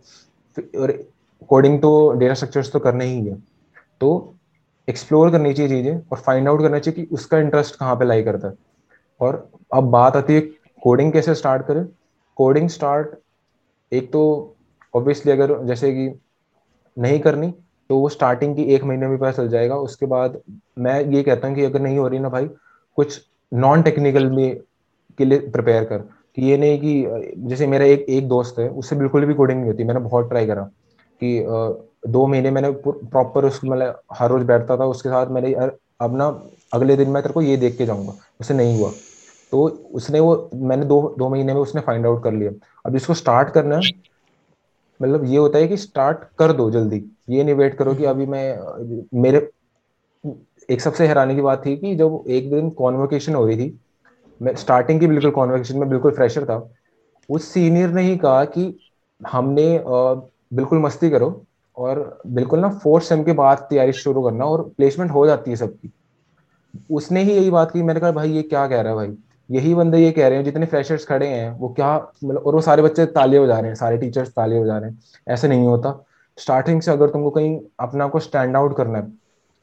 और 0.79 0.93
कोडिंग 1.49 1.81
तो 1.83 2.11
डेटा 2.13 2.35
स्ट्रक्चर्स 2.35 2.73
तो 2.73 2.79
करने 2.79 3.05
ही 3.05 3.27
है। 3.27 3.35
तो 4.01 4.35
एक्सप्लोर 4.89 5.31
करनी 5.31 5.53
चाहिए 5.55 5.71
चीज़ें 5.71 6.01
और 6.03 6.19
फाइंड 6.19 6.49
आउट 6.49 6.61
करना 6.63 6.79
चाहिए 6.79 7.05
कि 7.05 7.15
उसका 7.15 7.39
इंटरेस्ट 7.39 7.77
कहाँ 7.77 7.97
पे 7.97 8.05
लाई 8.05 8.23
करता 8.23 8.49
है। 8.49 8.55
और 9.21 9.49
अब 9.75 9.91
बात 9.91 10.17
आती 10.17 10.35
है 10.35 10.41
कोडिंग 10.83 11.13
कैसे 11.13 11.35
स्टार्ट 11.35 11.67
करें। 11.67 11.85
कोडिंग 12.37 12.69
स्टार्ट 12.69 13.15
एक 13.93 14.11
तो 14.13 14.23
ऑब्वियसली 14.95 15.33
अगर 15.33 15.57
जैसे 15.67 15.93
कि 15.93 16.09
नहीं 16.97 17.19
करनी 17.21 17.51
तो 17.91 17.99
वो 17.99 18.09
स्टार्टिंग 18.09 18.55
की 18.57 18.63
एक 18.65 18.85
महीने 18.85 19.09
में 19.09 19.19
पता 19.19 19.31
चल 19.33 19.49
जाएगा। 19.49 19.77
उसके 19.79 20.07
बाद 20.07 20.41
मैं 20.79 21.01
ये 21.07 21.23
कहता 21.23 21.49
हूँ 21.49 21.57
कि 21.57 21.65
अगर 21.65 21.81
नहीं 21.81 21.99
हो 21.99 22.09
रही 22.09 22.19
ना 22.19 22.29
भाई, 22.29 22.47
कुछ 22.99 23.21
नॉन 23.53 23.83
टेक्निकल 23.83 24.31
में 24.31 24.61
के 25.19 25.25
लिए 25.25 25.39
प्रिपेयर 25.39 25.85
कर। 25.85 25.99
कि 26.37 26.43
ये 26.43 26.57
नहीं 26.57 26.79
कि, 26.79 27.35
जैसे 27.49 27.67
मेरा 27.67 27.85
एक 27.85 28.07
एक 28.09 28.29
दोस्त 28.29 28.59
है, 28.59 28.69
उससे 28.69 28.97
बिल्कुल 28.97 29.25
भी 29.25 29.35
कोडिंग 29.35 29.59
नहीं 29.61 29.71
होती। 29.71 29.85
मैंने 29.85 30.01
बहुत 30.01 30.29
ट्राई 30.29 30.47
करा 30.47 30.63
कि 31.23 31.45
दो 32.09 32.27
महीने 32.27 32.51
मैंने 32.51 32.71
प्रॉपर 32.87 33.45
उस 33.45 33.61
मतलब 33.65 34.01
हर 34.13 34.31
रोज 34.31 34.43
बैठता 34.43 34.77
था। 34.77 34.85
उसके 34.85 35.09
साथ 35.09 35.27
मैंने 35.27 35.53
अब 36.01 36.17
ना 36.17 36.27
अगले 36.75 36.97
दिन 36.97 37.11
मैं 37.11 37.23
तेरे 37.23 37.33
को 37.33 37.43
ये 37.43 37.57
देख 37.57 37.77
के 37.79 37.87
जाऊँगा। 37.87 38.13
उसे 38.41 38.55
नहीं 38.55 38.79
हुआ। 38.79 38.91
तो 39.53 39.63
उसने 39.93 40.21
वो, 40.21 40.51
मैंने 40.55 40.85
दो 40.85 41.15
दो 41.19 41.29
महीने 41.29 41.55
में 41.55 41.61
उसने 41.61 41.81
फाइंड 41.81 42.07
आउट 42.07 42.23
कर 42.25 42.33
लिया। 42.33 42.51
अब 42.87 42.97
इसको 42.97 43.15
स्टार्ट 43.15 43.49
करना 43.49 43.81
मतलब 45.01 45.25
ये 45.25 45.37
होता 45.39 45.59
है 45.59 45.69
कि 45.69 45.77
स्टार्ट 45.77 46.19
कर 46.39 46.53
दो 46.53 46.71
जल्दी। 46.71 47.05
ये 47.31 47.45
नहीं 47.45 47.55
वेट 47.55 47.75
करो 47.75 47.95
कि 47.95 48.05
अभी 48.05 48.27
मैं, 48.27 49.09
मेरे 49.15 49.49
एक 50.69 50.81
सबसे 50.81 51.07
हैरानी 51.07 51.35
की 51.35 51.41
बात 51.41 51.65
थी 51.67 51.77
कि 51.77 51.95
जब 51.97 52.25
एक 52.29 52.51
दिन 52.51 52.71
कॉन्वोकेशन 52.71 53.35
हो 53.35 53.47
रही 53.47 53.57
थी, 53.57 53.81
मैं 54.41 54.55
स्टार्टिंग 54.55 55.01
की 55.01 55.07
बिल्कुल 55.07 55.31
कॉन्वोकेशन 55.31 55.79
में 55.79 55.89
बिल्कुल 55.89 56.13
फ्रेशर 56.13 56.45
था, 56.45 56.69
उस 57.29 57.45
सीनियर 57.45 57.91
ने 57.91 58.03
ही 58.03 58.17
कहा 58.17 58.45
कि 58.45 58.79
हमने 59.21 59.83
बिल्कुल 59.87 60.79
मस्ती 60.79 61.11
करो 61.11 61.31
और 61.77 62.21
बिल्कुल 62.27 62.61
ना 62.61 62.69
फोर्थ 62.79 63.05
सेम 63.05 63.23
के 63.23 63.33
बाद 63.33 63.67
तैयारी 63.71 63.93
शुरू 63.93 64.23
करना 64.23 64.45
और 64.45 64.63
प्लेसमेंट 64.77 65.11
हो 65.11 65.27
जाती 65.27 65.51
है 65.51 65.57
सबकी। 65.57 65.93
उसने 66.91 67.23
ही 67.23 67.33
यही 67.33 67.51
बात 67.51 67.71
की, 67.71 67.83
मैंने 67.83 68.01
कहा, 68.01 68.13
भाई, 68.13 68.31
ये 68.31 68.43
क्या 68.43 68.67
कह 68.69 68.81
रहा 68.81 68.93
है 68.93 68.97
भाई? 68.97 69.17
यही 69.51 69.75
बंदे 69.75 69.99
ये 69.99 70.11
कह 70.13 70.29
रहे 70.29 70.39
हैं, 70.39 70.45
जितने 70.45 70.67
फ्रेशर्स 70.67 71.07
खड़े 71.07 71.27
हैं, 71.27 71.51
वो 71.51 71.69
क्या 71.69 71.97
मतलब 72.25 72.43
और 72.47 72.55
वो 72.55 72.61
सारे 72.61 72.83
बच्चे 72.83 73.07
ताले 73.07 73.41
बजा 73.41 73.59
रहे 73.59 73.69
हैं, 73.69 73.75
सारे 73.75 73.99
टीचर्स 73.99 74.29
ताले 74.29 74.61
बजा 74.61 74.79
रहे 74.79 74.91
हैं, 74.91 74.99
ऐसे 75.29 75.49
नहीं 75.49 75.67
होता। 75.67 76.05
स्टार्टिंग 76.39 76.83
से 76.83 76.91
अगर 76.91 77.11
तुमको 77.11 77.31
कहीं 77.31 77.59
अपना 77.81 78.09
को 78.09 78.21
स्टैंड 78.21 78.57
आउट 78.57 78.77
करना 78.77 78.99
है 78.99 79.18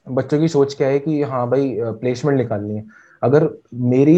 बच्चों 0.07 0.39
की 0.39 0.47
सोच 0.47 0.73
क्या 0.73 0.87
है 0.87 0.99
कि 0.99 1.21
हाँ 1.23 1.49
भाई 1.49 1.75
प्लेसमेंट 1.79 2.37
निकालनी 2.37 2.75
है। 2.75 2.85
अगर 3.21 3.49
मेरी 3.73 4.17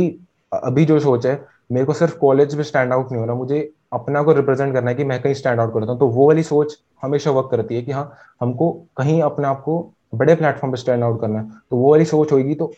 अभी 0.51 0.85
जो 0.85 0.99
सोच 0.99 1.25
है, 1.25 1.45
मेरे 1.71 1.85
को 1.85 1.93
सिर्फ़ 1.93 2.17
कॉलेज 2.17 2.55
में 2.55 2.63
स्टैंड 2.63 2.93
आउट 2.93 3.11
नहीं 3.11 3.19
होना 3.19 3.33
मुझे 3.33 3.59
अपना 3.93 4.21
को 4.23 4.33
रिप्रेजेंट 4.33 4.73
करना 4.73 4.89
है 4.89 4.95
कि 4.95 5.03
मैं 5.03 5.21
कहीं 5.21 5.33
स्टैंड 5.33 5.59
आउट 5.59 5.73
करता 5.73 5.91
हूँ 5.91 5.99
तो 5.99 6.07
वो 6.07 6.27
वाली 6.27 6.43
सोच 6.43 6.77
हमेशा 7.01 7.31
वर्क 7.31 7.49
करती 7.51 7.75
है 7.75 7.81
कि 7.81 7.91
हाँ 7.91 8.11
हमको 8.41 8.71
कहीं 8.97 9.21
अपने 9.21 9.47
आप 9.47 9.61
को 9.61 9.79
बड़े 10.15 10.35
प्लेटफॉर्म 10.35 10.71
पर 10.71 10.77
स्टैंड 10.77 11.03
आउट 11.03 11.19
करना 11.21 11.39
है। 11.39 11.49
तो 11.69 11.77
वो 11.77 11.91
वाली 11.91 12.05
सोच 12.05 12.31
होगी 12.31 12.55
तो 12.55 12.71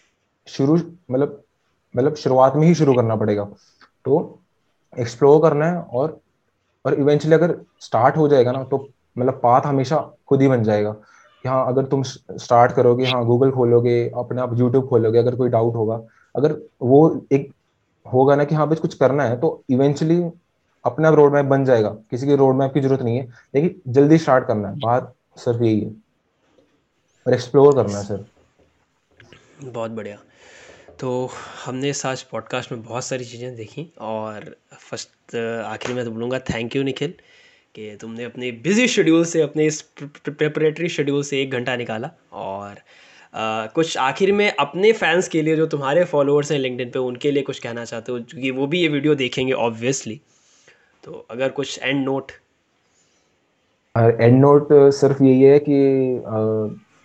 शुरू 0.47 0.76
मतलब 1.12 1.41
मतलब 1.93 2.16
शुरुआत 2.16 2.55
में 2.55 2.68
ही 2.68 2.74
शुरू 2.76 2.93
करना 2.93 3.16
पड़ेगा। 3.16 3.43
तो 4.05 4.39
एक्सप्लोर 4.93 5.41
करना 5.41 5.66
है 5.66 5.82
और 5.82 6.20
और 6.86 6.93
इवेंचुअली 6.93 7.36
अगर 7.36 7.55
स्टार्ट 7.82 8.18
हो 8.18 8.28
जाएगा 8.28 8.51
ना 8.51 8.64
तो 8.64 8.78
मतलब 9.18 9.39
पाथ 9.43 9.62
हमेशा 9.62 9.97
खुद 10.28 10.41
ही 10.41 10.47
बन 10.47 10.64
जाएगा। 10.64 10.95
हाँ 11.44 11.66
अगर 11.68 11.86
तुम 11.86 12.04
स्टार्ट 12.04 12.72
करोगे 12.72 13.06
हाँ 13.06 13.24
गूगल 13.26 13.52
खोलोगे, 13.52 14.10
अपने 14.18 14.42
आप 14.42 14.58
यूट्यूब 14.60 14.88
खोलोगे, 14.90 15.18
अगर 15.20 15.36
कोई 15.36 15.50
डाउट 15.50 15.76
होगा, 15.76 16.02
अगर 16.36 16.56
वो 16.82 17.26
एक 17.34 17.52
होगा 18.06 18.36
ना 18.36 18.44
कि 18.44 18.56
हाँ 18.56 18.68
बस 18.70 18.80
कुछ 18.80 18.94
करना 18.94 19.24
है 19.24 19.40
तो 19.40 19.62
इवेंचुअली 19.70 20.22
अपना 20.86 21.10
रोड 21.10 21.34
मैप 21.34 21.46
बन 21.46 21.66
जाएगा। 21.66 21.90
किसी 22.12 22.28
की 22.28 22.36
रोड 22.36 22.56
मैप 22.56 22.74
की 22.74 22.82
ज़रूरत 22.82 23.02
नहीं 23.02 23.18
है, 23.18 23.28
लेकिन 23.56 23.92
जल्दी 23.94 24.18
स्टार्ट 24.18 24.48
करना 24.48 24.70
है। 24.70 24.80
बात 24.80 25.14
सिर्फ़ 25.38 25.64
यही 25.64 25.80
है। 25.80 25.90
और 27.26 27.34
एक्सप्लोर 27.34 27.74
करना 27.76 27.98
है 27.98 28.04
सर 28.06 28.26
बहुत 29.64 29.92
बढ़िया। 29.92 30.18
तो 31.00 31.30
हमने 31.66 31.90
इस 31.90 32.06
आज 32.06 32.22
पॉडकास्ट 32.24 32.72
में 32.72 32.82
बहुत 32.84 33.04
सारी 33.04 33.26
चीज़ें 33.26 33.56
देखी 33.56 33.92
और 34.02 34.56
फ़र्स्ट 34.74 35.36
आखिर 35.66 35.96
में 35.96 36.04
तो 36.06 36.12
बोलूँगा 36.12 36.40
थैंक 36.50 36.76
यू 36.76 36.84
निखिल 36.84 37.14
कि 37.76 37.96
तुमने 38.02 38.24
अपने 38.24 38.52
बिज़ी 38.64 38.88
शेड्यूल 38.88 39.26
से 39.26 39.42
अपने 39.42 39.66
इस 39.66 39.82
प्रिपरेटरी 40.02 40.90
शेड्यूल 40.90 41.24
से 41.24 41.42
एक 41.42 41.52
घंटा 41.52 41.76
निकाला। 41.76 42.10
और 42.34 42.76
आ, 43.34 43.66
कुछ 43.68 43.98
आखिर 43.98 44.32
में 44.32 44.52
अपने 44.52 44.92
फैंस 44.94 45.28
के 45.28 45.42
लिए 45.42 45.56
जो 45.56 45.66
तुम्हारे 45.68 46.04
फॉलोअर्स 46.06 46.52
हैं 46.52 46.60
लिंकडिन 46.60 46.90
पे 46.90 47.00
उनके 47.00 47.32
लिए 47.32 47.44
कुछ 47.44 47.60
कहना 47.60 47.84
चाहते 47.86 48.12
हो? 48.12 48.20
क्योंकि 48.20 48.52
वो 48.52 48.68
भी 48.68 48.82
ये 48.82 48.88
वीडियो 48.88 49.16
देखेंगे 49.16 49.54
ऑब्वियसली 49.54 50.20
तो 51.04 51.26
अगर 51.32 51.50
कुछ 51.50 51.80
एंड 51.84 52.04
नोट 52.06 52.32
एंड 53.96 54.40
नोट 54.42 54.68
सिर्फ़ 54.94 55.24
यही 55.24 55.42
है 55.42 55.60
कि 55.60 55.76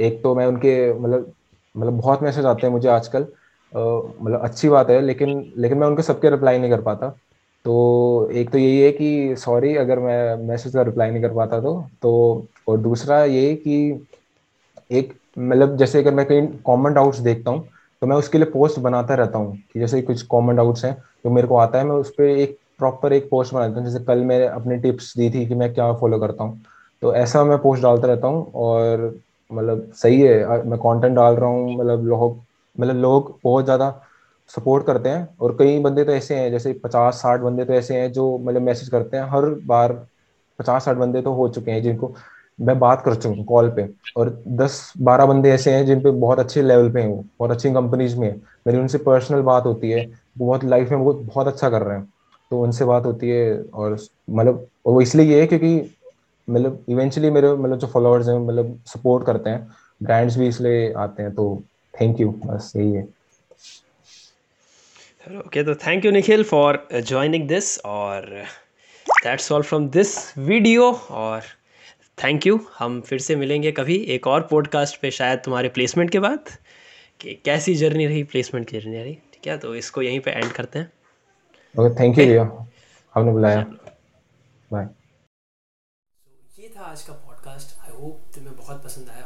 एक 0.07 0.21
तो 0.23 0.35
मैं 0.35 0.47
उनके 0.47 0.73
मतलब 0.93 1.33
मतलब 1.75 1.93
बहुत 1.93 2.23
मैसेज 2.23 2.47
आते 2.47 2.67
हैं 2.67 2.73
मुझे 2.75 2.89
आजकल। 2.89 3.27
मतलब 3.73 4.41
अच्छी 4.45 4.69
बात 4.69 4.91
है 4.91 5.01
लेकिन 5.03 5.53
लेकिन 5.57 5.79
मैं 5.79 5.87
उनके 5.87 6.03
सबके 6.03 6.31
रिप्लाई 6.31 6.59
नहीं 6.59 6.71
कर 6.71 6.83
पाता। 6.83 7.07
तो 7.65 8.31
एक 8.33 8.51
तो 8.51 8.59
यही 8.59 8.81
है 8.81 8.91
कि 8.93 9.37
सॉरी 9.39 9.75
अगर 9.77 9.99
मैं 9.99 10.37
मैसेज 10.49 10.73
का 10.75 10.83
रिप्लाई 10.83 11.11
नहीं 11.11 11.23
कर 11.23 11.35
पाता 11.35 11.61
तो 11.61 11.73
तो 12.03 12.12
और 12.69 12.79
दूसरा 12.79 13.23
ये 13.25 13.55
कि 13.57 13.77
एक 14.91 15.12
मतलब 15.39 15.77
जैसे 15.77 15.99
अगर 15.99 16.15
मैं 16.15 16.25
कहीं 16.27 16.47
कॉमन 16.62 16.95
डाउट्स 16.95 17.19
देखता 17.21 17.51
हूँ 17.51 17.69
तो 18.03 18.07
मैं 18.07 18.17
उसके 18.17 18.39
लिए 18.39 18.51
पोस्ट 18.51 18.79
बनाता 18.81 19.15
रहता 19.15 19.39
हूँ 19.39 19.57
कि 19.73 19.81
जैसे 19.81 20.01
कुछ 20.03 20.23
कॉमन 20.27 20.57
डाउट्स 20.57 20.85
हैं 20.85 20.95
जो 21.25 21.31
मेरे 21.31 21.49
को 21.49 21.57
आता 21.57 21.79
है, 21.79 21.85
मैं 21.85 21.97
उस 21.97 22.11
पर 22.11 22.25
एक 22.25 22.59
प्रॉपर 22.79 23.12
एक 23.12 23.29
पोस्ट 23.31 23.55
बना 23.55 23.69
देता 23.69 23.81
हूँ। 23.81 23.89
जैसे 23.91 24.05
कल 24.05 24.25
मैंने 24.25 24.47
अपनी 24.47 24.77
टिप्स 24.79 25.12
दी 25.19 25.31
थी 25.31 25.47
कि 25.47 25.55
मैं 25.55 25.73
क्या 25.75 25.93
फॉलो 25.95 26.19
करता 26.21 26.45
हूँ 26.45 26.62
तो 27.03 27.15
ऐसा 27.15 27.45
मैं 27.45 27.59
पोस्ट 27.59 27.83
डालता 27.83 28.07
रहता 28.09 28.27
हूँ 28.29 28.51
और 28.55 29.07
मतलब 29.51 29.91
सही 29.95 30.21
है 30.21 30.62
मैं 30.65 30.79
कंटेंट 30.79 31.15
डाल 31.17 31.35
रहा 31.37 31.49
हूँ 31.51 31.77
मतलब 31.79 32.05
लोग 32.07 32.43
मतलब 32.77 32.97
लोग 32.97 33.39
बहुत 33.45 33.65
ज़्यादा 33.65 33.89
सपोर्ट 34.51 34.86
करते 34.86 35.09
हैं। 35.09 35.28
और 35.40 35.57
कई 35.59 35.78
बंदे 35.78 36.05
तो 36.05 36.12
ऐसे 36.12 36.34
हैं, 36.34 36.51
जैसे 36.51 36.72
पचास 36.84 37.14
साठ 37.14 37.40
बंदे 37.40 37.64
तो 37.64 37.72
ऐसे 37.72 37.95
हैं 37.95 38.11
जो 38.12 38.36
मतलब 38.38 38.62
मैसेज 38.62 38.88
करते 38.88 39.16
हैं। 39.16 39.24
हर 39.24 39.49
बार 39.66 39.92
पचास 40.59 40.84
साठ 40.84 40.97
बंदे 40.97 41.22
तो 41.22 41.32
हो 41.32 41.49
चुके 41.49 41.70
हैं 41.70 41.82
जिनको 41.82 42.14
मैं 42.59 42.78
बात 42.78 43.03
कर 43.03 43.14
चुका 43.14 43.34
हूँ 43.36 43.45
कॉल 43.45 43.70
पे। 43.70 43.88
और 44.16 44.28
दस 44.49 44.92
बारह 45.01 45.26
बंदे 45.26 45.51
ऐसे 45.51 45.72
हैं 45.72 45.86
जिन 45.86 46.01
पे 46.01 46.11
बहुत 46.11 46.38
अच्छे 46.38 46.62
लेवल 46.62 46.90
पे 46.92 47.01
हैं 47.01 47.09
वो, 47.09 47.24
बहुत 47.38 47.51
अच्छी 47.51 47.72
कंपनीज़ 47.72 48.16
में 48.16 48.28
है। 48.28 48.34
मेरी 48.66 48.78
उनसे 48.78 48.99
पर्सनल 48.99 49.40
बात 49.42 49.64
होती 49.64 49.90
है, 49.90 50.05
वो 50.38 50.47
बहुत 50.47 50.64
लाइफ 50.64 50.90
में 50.90 50.99
वो 50.99 51.12
बहुत 51.14 51.47
अच्छा 51.47 51.70
कर 51.70 51.82
रहे 51.82 51.97
हैं। 51.99 52.12
तो 52.51 52.62
उनसे 52.62 52.84
बात 52.84 53.07
होती 53.07 53.30
है 53.30 53.62
और 53.64 53.99
मतलब 54.30 54.66
वो 54.86 55.01
इसलिए 55.01 55.26
ये 55.26 55.40
है 55.40 55.47
क्योंकि 55.47 55.97
मतलब 56.49 56.84
इवेंचुअली 56.88 57.30
मेरे 57.30 57.53
मतलब 57.53 57.78
जो 57.78 57.86
फॉलोअर्स 57.86 58.28
हैं 58.28 58.38
मतलब 58.38 58.78
सपोर्ट 58.86 59.26
करते 59.26 59.51
हैं। 59.51 59.68
ब्रांड्स 60.03 60.36
भी 60.38 60.49
इसलिए 60.49 60.92
आते 60.92 61.22
हैं 61.22 61.34
तो 61.34 61.62
थैंक 61.95 62.20
यू 62.20 62.30
बस 62.45 62.72
यही 62.76 62.92
है। 62.92 63.07
ओके 65.25 65.62
तो 65.64 65.75
thank 65.75 66.05
you 66.05 66.11
Nikhil 66.11 66.43
for 66.45 66.77
joining 66.95 67.47
this 67.49 67.79
और 67.85 68.27
that's 69.07 69.53
all 69.53 69.62
from 69.62 69.89
this 69.89 70.16
video 70.39 70.91
और 71.11 71.43
थैंक 72.25 72.47
यू 72.47 72.59
हम 72.79 73.01
फिर 73.01 73.18
से 73.18 73.37
मिलेंगे 73.37 73.72
कभी 73.72 73.97
एक 74.14 74.27
और 74.27 74.43
पॉडकास्ट 74.51 75.01
पे 75.01 75.11
शायद 75.11 75.39
तुम्हारे 75.45 75.68
प्लेसमेंट 75.68 76.11
के 76.11 76.18
बाद 76.18 76.51
कि 77.20 77.35
कैसी 77.45 77.75
जर्नी 77.75 78.07
रही 78.07 78.22
प्लेसमेंट 78.25 78.68
की 78.70 78.81
जर्नी 78.81 78.97
रही। 78.97 79.14
ठीक 79.33 79.47
है 79.47 79.57
तो 79.59 79.75
इसको 79.75 80.03
यहीं 80.03 80.20
पे 80.20 80.31
एंड 80.31 80.53
करते 80.53 80.79
हैं। 80.79 80.93
ओके 81.75 81.95
थैंक 82.01 82.18
यू 82.18 82.27
भैया 82.27 82.43
हमने 83.14 83.33
बुलाया। 83.33 83.62
बाय 84.70 84.89
ये 86.59 86.72
था 86.77 86.83
आज 86.83 87.03
का 87.03 87.12
पॉडकास्ट 87.12 87.79
आई 87.81 87.97
होप 88.01 88.31
तुम्हें 88.35 88.57
बहुत 88.57 88.85
पसंद 88.85 89.11
आया। 89.11 89.24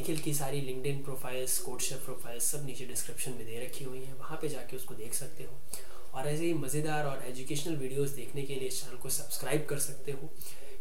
निखिल 0.00 0.18
की 0.18 0.32
सारी 0.34 0.60
लिंक्डइन 0.60 1.02
प्रोफाइल्स, 1.04 1.58
कोडशेफ 1.58 2.04
प्रोफाइल्स 2.04 2.44
सब 2.52 2.64
नीचे 2.66 2.84
डिस्क्रिप्शन 2.86 3.32
में 3.32 3.44
दे 3.46 3.58
रखी 3.64 3.84
हुई 3.84 3.98
हैं। 4.00 4.14
वहाँ 4.18 4.38
पे 4.42 4.48
जाके 4.48 4.76
उसको 4.76 4.94
देख 4.94 5.14
सकते 5.14 5.44
हो। 5.44 5.58
और 6.14 6.28
ऐसे 6.28 6.44
ही 6.44 6.52
मज़ेदार 6.54 7.06
और 7.06 7.24
एजुकेशनल 7.26 7.76
वीडियोस 7.76 8.10
देखने 8.10 8.42
के 8.42 8.54
लिए 8.54 8.68
इस 8.68 8.82
चैनल 8.82 8.96
को 8.96 9.10
सब्सक्राइब 9.10 9.66
कर 9.70 9.78
सकते 9.78 10.12
हो, 10.12 10.30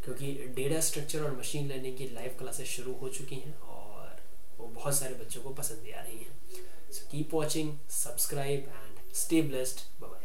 क्योंकि 0.04 0.32
डेटा 0.56 0.80
स्ट्रक्चर 0.82 1.24
और 1.24 1.38
मशीन 1.38 1.68
लर्निंग 1.70 1.98
की 1.98 2.08
लाइव 2.14 2.36
क्लासेस 2.40 2.68
शुरू 2.68 2.94
हो 2.94 3.10
चुकी 3.10 3.36
हैं 3.36 3.58
और 3.60 4.22
वो 4.60 4.68
बहुत 4.68 4.98
सारे 4.98 5.16
बच्चों 5.16 5.42
को 5.42 5.50
पसंद 5.54 5.84
भी 5.84 5.92
आ 5.92 6.02
रही 6.02 6.18
हैं। 6.18 6.92
So 6.92 7.08
keep 7.12 7.34
watching 7.34 7.78
subscribe 7.94 8.72
and 8.76 9.14
stay 9.16 9.42
blessed 9.42 9.80
bye 10.02 10.19